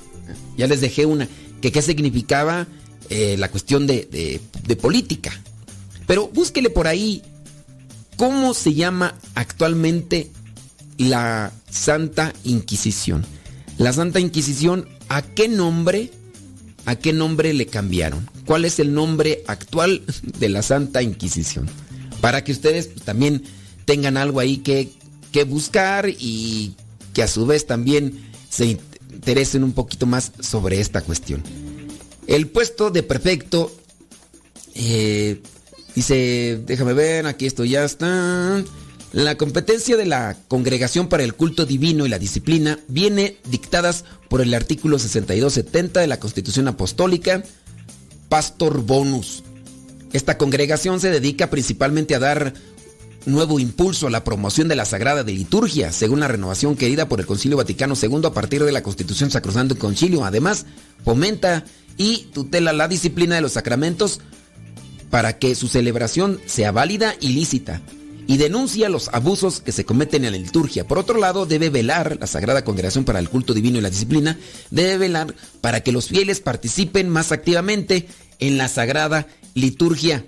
ya 0.57 0.67
les 0.67 0.81
dejé 0.81 1.05
una, 1.05 1.29
que 1.61 1.71
qué 1.71 1.81
significaba 1.81 2.67
eh, 3.09 3.37
la 3.37 3.49
cuestión 3.49 3.87
de, 3.87 4.07
de, 4.11 4.41
de 4.65 4.75
política. 4.75 5.31
Pero 6.05 6.27
búsquele 6.27 6.69
por 6.69 6.87
ahí 6.87 7.21
cómo 8.17 8.53
se 8.53 8.73
llama 8.73 9.15
actualmente 9.35 10.29
la 10.97 11.53
Santa 11.69 12.33
Inquisición. 12.43 13.25
La 13.77 13.93
Santa 13.93 14.19
Inquisición, 14.19 14.89
¿a 15.07 15.21
qué 15.21 15.47
nombre? 15.47 16.11
¿A 16.87 16.95
qué 16.95 17.11
nombre 17.11 17.53
le 17.53 17.65
cambiaron? 17.65 18.29
¿Cuál 18.45 18.63
es 18.63 18.79
el 18.79 18.93
nombre 18.93 19.43
actual 19.47 20.03
de 20.23 20.47
la 20.47 20.61
Santa 20.61 21.01
Inquisición? 21.01 21.67
Para 22.21 22.45
que 22.45 22.53
ustedes 22.53 22.87
pues, 22.87 23.03
también 23.03 23.43
tengan 23.83 24.15
algo 24.15 24.39
ahí 24.39 24.59
que, 24.59 24.93
que 25.33 25.43
buscar 25.43 26.07
y 26.07 26.75
que 27.13 27.23
a 27.23 27.27
su 27.27 27.45
vez 27.45 27.67
también 27.67 28.31
se 28.49 28.77
interesen 29.11 29.65
un 29.65 29.73
poquito 29.73 30.05
más 30.05 30.31
sobre 30.39 30.79
esta 30.79 31.01
cuestión. 31.01 31.43
El 32.25 32.47
puesto 32.47 32.89
de 32.89 33.03
prefecto, 33.03 33.69
eh, 34.73 35.41
dice, 35.93 36.61
déjame 36.65 36.93
ver, 36.93 37.27
aquí 37.27 37.47
esto 37.47 37.65
ya 37.65 37.83
está. 37.83 38.63
La 39.13 39.35
competencia 39.35 39.95
de 39.95 40.05
la 40.05 40.35
Congregación 40.49 41.07
para 41.07 41.23
el 41.23 41.33
Culto 41.33 41.65
Divino 41.65 42.05
y 42.05 42.09
la 42.09 42.19
Disciplina 42.19 42.79
viene 42.89 43.37
dictadas 43.49 44.03
por 44.29 44.41
el 44.41 44.53
artículo 44.53 44.99
6270 44.99 46.01
de 46.01 46.07
la 46.07 46.19
Constitución 46.19 46.67
Apostólica, 46.67 47.41
Pastor 48.27 48.81
Bonus. 48.81 49.43
Esta 50.11 50.37
congregación 50.37 50.99
se 50.99 51.09
dedica 51.09 51.49
principalmente 51.49 52.15
a 52.15 52.19
dar 52.19 52.53
nuevo 53.25 53.59
impulso 53.59 54.07
a 54.07 54.09
la 54.09 54.25
promoción 54.25 54.67
de 54.67 54.75
la 54.75 54.85
Sagrada 54.85 55.23
de 55.23 55.33
Liturgia, 55.33 55.93
según 55.93 56.19
la 56.19 56.27
renovación 56.27 56.75
querida 56.75 57.07
por 57.07 57.21
el 57.21 57.25
Concilio 57.25 57.57
Vaticano 57.57 57.95
II 58.01 58.21
a 58.25 58.33
partir 58.33 58.63
de 58.63 58.71
la 58.73 58.83
Constitución 58.83 59.31
Sacrosanto 59.31 59.77
Concilio. 59.77 60.25
Además, 60.25 60.65
fomenta 61.05 61.63
y 61.95 62.27
tutela 62.33 62.73
la 62.73 62.89
disciplina 62.89 63.35
de 63.35 63.41
los 63.41 63.53
sacramentos 63.53 64.19
para 65.09 65.39
que 65.39 65.55
su 65.55 65.69
celebración 65.69 66.41
sea 66.45 66.73
válida 66.73 67.15
y 67.21 67.29
lícita 67.29 67.81
y 68.27 68.37
denuncia 68.37 68.89
los 68.89 69.09
abusos 69.13 69.61
que 69.61 69.71
se 69.71 69.85
cometen 69.85 70.25
en 70.25 70.33
la 70.33 70.37
liturgia. 70.37 70.85
Por 70.85 70.97
otro 70.97 71.17
lado, 71.17 71.45
debe 71.45 71.69
velar, 71.69 72.17
la 72.19 72.27
Sagrada 72.27 72.65
Congregación 72.65 73.05
para 73.05 73.19
el 73.19 73.29
Culto 73.29 73.53
Divino 73.53 73.79
y 73.79 73.81
la 73.81 73.89
Disciplina, 73.89 74.37
debe 74.69 74.97
velar 74.97 75.33
para 75.61 75.81
que 75.81 75.93
los 75.93 76.09
fieles 76.09 76.41
participen 76.41 77.09
más 77.09 77.31
activamente 77.31 78.07
en 78.39 78.57
la 78.57 78.67
Sagrada 78.67 79.27
Liturgia. 79.53 80.25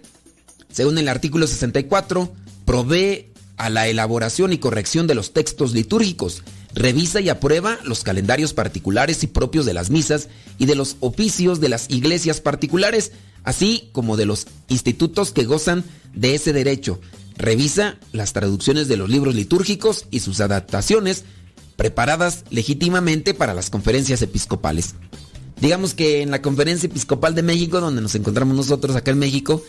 Según 0.71 0.97
el 0.97 1.09
artículo 1.09 1.45
64, 1.45 2.31
provee 2.65 3.27
a 3.57 3.69
la 3.69 3.87
elaboración 3.87 4.53
y 4.53 4.59
corrección 4.59 5.05
de 5.05 5.15
los 5.15 5.33
textos 5.33 5.73
litúrgicos, 5.73 6.43
revisa 6.73 7.19
y 7.19 7.27
aprueba 7.27 7.79
los 7.83 8.03
calendarios 8.03 8.53
particulares 8.53 9.23
y 9.23 9.27
propios 9.27 9.65
de 9.65 9.73
las 9.73 9.89
misas 9.89 10.29
y 10.57 10.65
de 10.67 10.75
los 10.75 10.95
oficios 11.01 11.59
de 11.59 11.67
las 11.67 11.89
iglesias 11.89 12.39
particulares, 12.39 13.11
así 13.43 13.89
como 13.91 14.15
de 14.15 14.25
los 14.25 14.47
institutos 14.69 15.33
que 15.33 15.43
gozan 15.43 15.83
de 16.13 16.35
ese 16.35 16.53
derecho. 16.53 17.01
Revisa 17.39 17.97
las 18.11 18.33
traducciones 18.33 18.89
de 18.89 18.97
los 18.97 19.09
libros 19.09 19.33
litúrgicos 19.33 20.05
y 20.11 20.19
sus 20.19 20.41
adaptaciones 20.41 21.23
preparadas 21.77 22.43
legítimamente 22.49 23.33
para 23.33 23.53
las 23.53 23.69
conferencias 23.69 24.21
episcopales. 24.21 24.95
Digamos 25.61 25.93
que 25.93 26.21
en 26.21 26.31
la 26.31 26.41
conferencia 26.41 26.87
episcopal 26.87 27.35
de 27.35 27.43
México, 27.43 27.79
donde 27.79 28.01
nos 28.01 28.13
encontramos 28.15 28.55
nosotros 28.55 28.97
acá 28.97 29.11
en 29.11 29.19
México, 29.19 29.63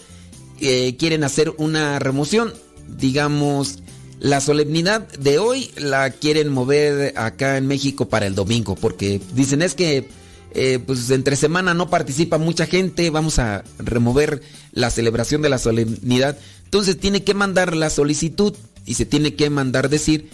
eh, 0.61 0.97
quieren 0.99 1.23
hacer 1.23 1.55
una 1.59 2.01
remoción. 2.01 2.53
Digamos, 2.99 3.79
la 4.19 4.41
solemnidad 4.41 5.07
de 5.19 5.39
hoy 5.39 5.71
la 5.77 6.11
quieren 6.11 6.53
mover 6.53 7.17
acá 7.17 7.57
en 7.57 7.69
México 7.69 8.09
para 8.09 8.27
el 8.27 8.35
domingo, 8.35 8.75
porque 8.75 9.21
dicen 9.33 9.63
es 9.63 9.77
que 9.77 10.09
eh, 10.53 10.81
pues 10.85 11.09
entre 11.11 11.37
semana 11.37 11.75
no 11.75 11.91
participa 11.91 12.37
mucha 12.37 12.67
gente, 12.67 13.11
vamos 13.11 13.39
a 13.39 13.63
remover 13.79 14.43
la 14.73 14.91
celebración 14.91 15.43
de 15.43 15.49
la 15.49 15.59
solemnidad. 15.59 16.37
Entonces 16.71 17.01
tiene 17.01 17.25
que 17.25 17.35
mandar 17.35 17.75
la 17.75 17.91
solicitud 17.91 18.55
y 18.87 18.95
se 18.95 19.05
tiene 19.05 19.35
que 19.35 19.51
mandar 19.51 19.89
decir 19.89 20.31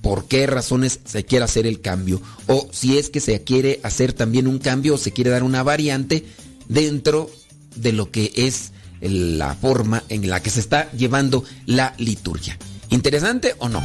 por 0.00 0.26
qué 0.28 0.46
razones 0.46 1.00
se 1.04 1.24
quiere 1.24 1.44
hacer 1.44 1.66
el 1.66 1.80
cambio. 1.80 2.22
O 2.46 2.68
si 2.70 2.98
es 2.98 3.10
que 3.10 3.18
se 3.18 3.42
quiere 3.42 3.80
hacer 3.82 4.12
también 4.12 4.46
un 4.46 4.60
cambio 4.60 4.94
o 4.94 4.96
se 4.96 5.10
quiere 5.10 5.30
dar 5.30 5.42
una 5.42 5.64
variante 5.64 6.24
dentro 6.68 7.28
de 7.74 7.92
lo 7.92 8.12
que 8.12 8.32
es 8.36 8.70
la 9.00 9.56
forma 9.56 10.04
en 10.08 10.30
la 10.30 10.40
que 10.40 10.50
se 10.50 10.60
está 10.60 10.88
llevando 10.92 11.42
la 11.66 11.94
liturgia. 11.98 12.56
¿Interesante 12.90 13.56
o 13.58 13.68
no? 13.68 13.82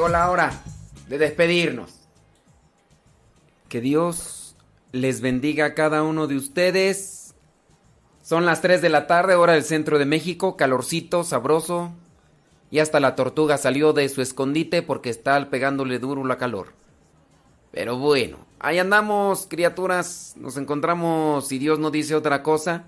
Llegó 0.00 0.08
la 0.08 0.30
hora 0.30 0.50
de 1.10 1.18
despedirnos. 1.18 1.90
Que 3.68 3.82
Dios 3.82 4.56
les 4.92 5.20
bendiga 5.20 5.66
a 5.66 5.74
cada 5.74 6.02
uno 6.04 6.26
de 6.26 6.36
ustedes. 6.36 7.34
Son 8.22 8.46
las 8.46 8.62
3 8.62 8.80
de 8.80 8.88
la 8.88 9.06
tarde, 9.06 9.34
hora 9.34 9.52
del 9.52 9.62
centro 9.62 9.98
de 9.98 10.06
México, 10.06 10.56
calorcito, 10.56 11.22
sabroso. 11.22 11.92
Y 12.70 12.78
hasta 12.78 12.98
la 12.98 13.14
tortuga 13.14 13.58
salió 13.58 13.92
de 13.92 14.08
su 14.08 14.22
escondite 14.22 14.80
porque 14.80 15.10
está 15.10 15.50
pegándole 15.50 15.98
duro 15.98 16.24
la 16.24 16.38
calor. 16.38 16.68
Pero 17.70 17.98
bueno, 17.98 18.38
ahí 18.58 18.78
andamos, 18.78 19.46
criaturas. 19.50 20.32
Nos 20.38 20.56
encontramos, 20.56 21.46
si 21.46 21.58
Dios 21.58 21.78
no 21.78 21.90
dice 21.90 22.14
otra 22.14 22.42
cosa, 22.42 22.84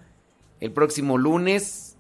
el 0.61 0.73
próximo 0.73 1.19
lunes. 1.19 1.99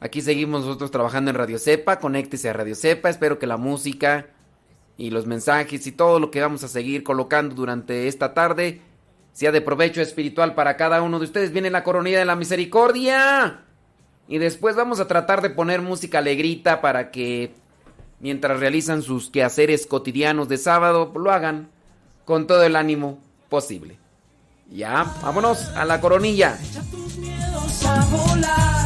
Aquí 0.00 0.22
seguimos 0.22 0.62
nosotros 0.64 0.90
trabajando 0.90 1.30
en 1.30 1.36
Radio 1.36 1.58
Cepa. 1.58 1.98
Conéctese 1.98 2.48
a 2.48 2.54
Radio 2.54 2.74
Cepa. 2.74 3.10
Espero 3.10 3.38
que 3.38 3.46
la 3.46 3.58
música 3.58 4.30
y 4.96 5.10
los 5.10 5.26
mensajes 5.26 5.86
y 5.86 5.92
todo 5.92 6.20
lo 6.20 6.30
que 6.30 6.40
vamos 6.40 6.62
a 6.64 6.68
seguir 6.68 7.02
colocando 7.02 7.54
durante 7.54 8.08
esta 8.08 8.34
tarde 8.34 8.80
sea 9.32 9.50
de 9.50 9.60
provecho 9.60 10.00
espiritual 10.00 10.54
para 10.54 10.76
cada 10.76 11.02
uno 11.02 11.18
de 11.18 11.24
ustedes. 11.24 11.52
Viene 11.52 11.70
la 11.70 11.82
coronilla 11.82 12.20
de 12.20 12.24
la 12.24 12.36
misericordia. 12.36 13.62
Y 14.28 14.38
después 14.38 14.76
vamos 14.76 15.00
a 15.00 15.08
tratar 15.08 15.42
de 15.42 15.50
poner 15.50 15.82
música 15.82 16.18
alegrita 16.18 16.80
para 16.80 17.10
que 17.10 17.52
mientras 18.20 18.60
realizan 18.60 19.02
sus 19.02 19.28
quehaceres 19.30 19.86
cotidianos 19.86 20.48
de 20.48 20.56
sábado, 20.56 21.12
lo 21.14 21.30
hagan 21.30 21.68
con 22.24 22.46
todo 22.46 22.62
el 22.62 22.76
ánimo 22.76 23.18
posible. 23.48 23.98
Ya, 24.70 25.04
vámonos 25.22 25.68
a 25.76 25.84
la 25.84 26.00
coronilla. 26.00 26.58
miedos 27.18 27.84
a 27.84 28.04
volar 28.06 28.83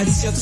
a 0.00 0.32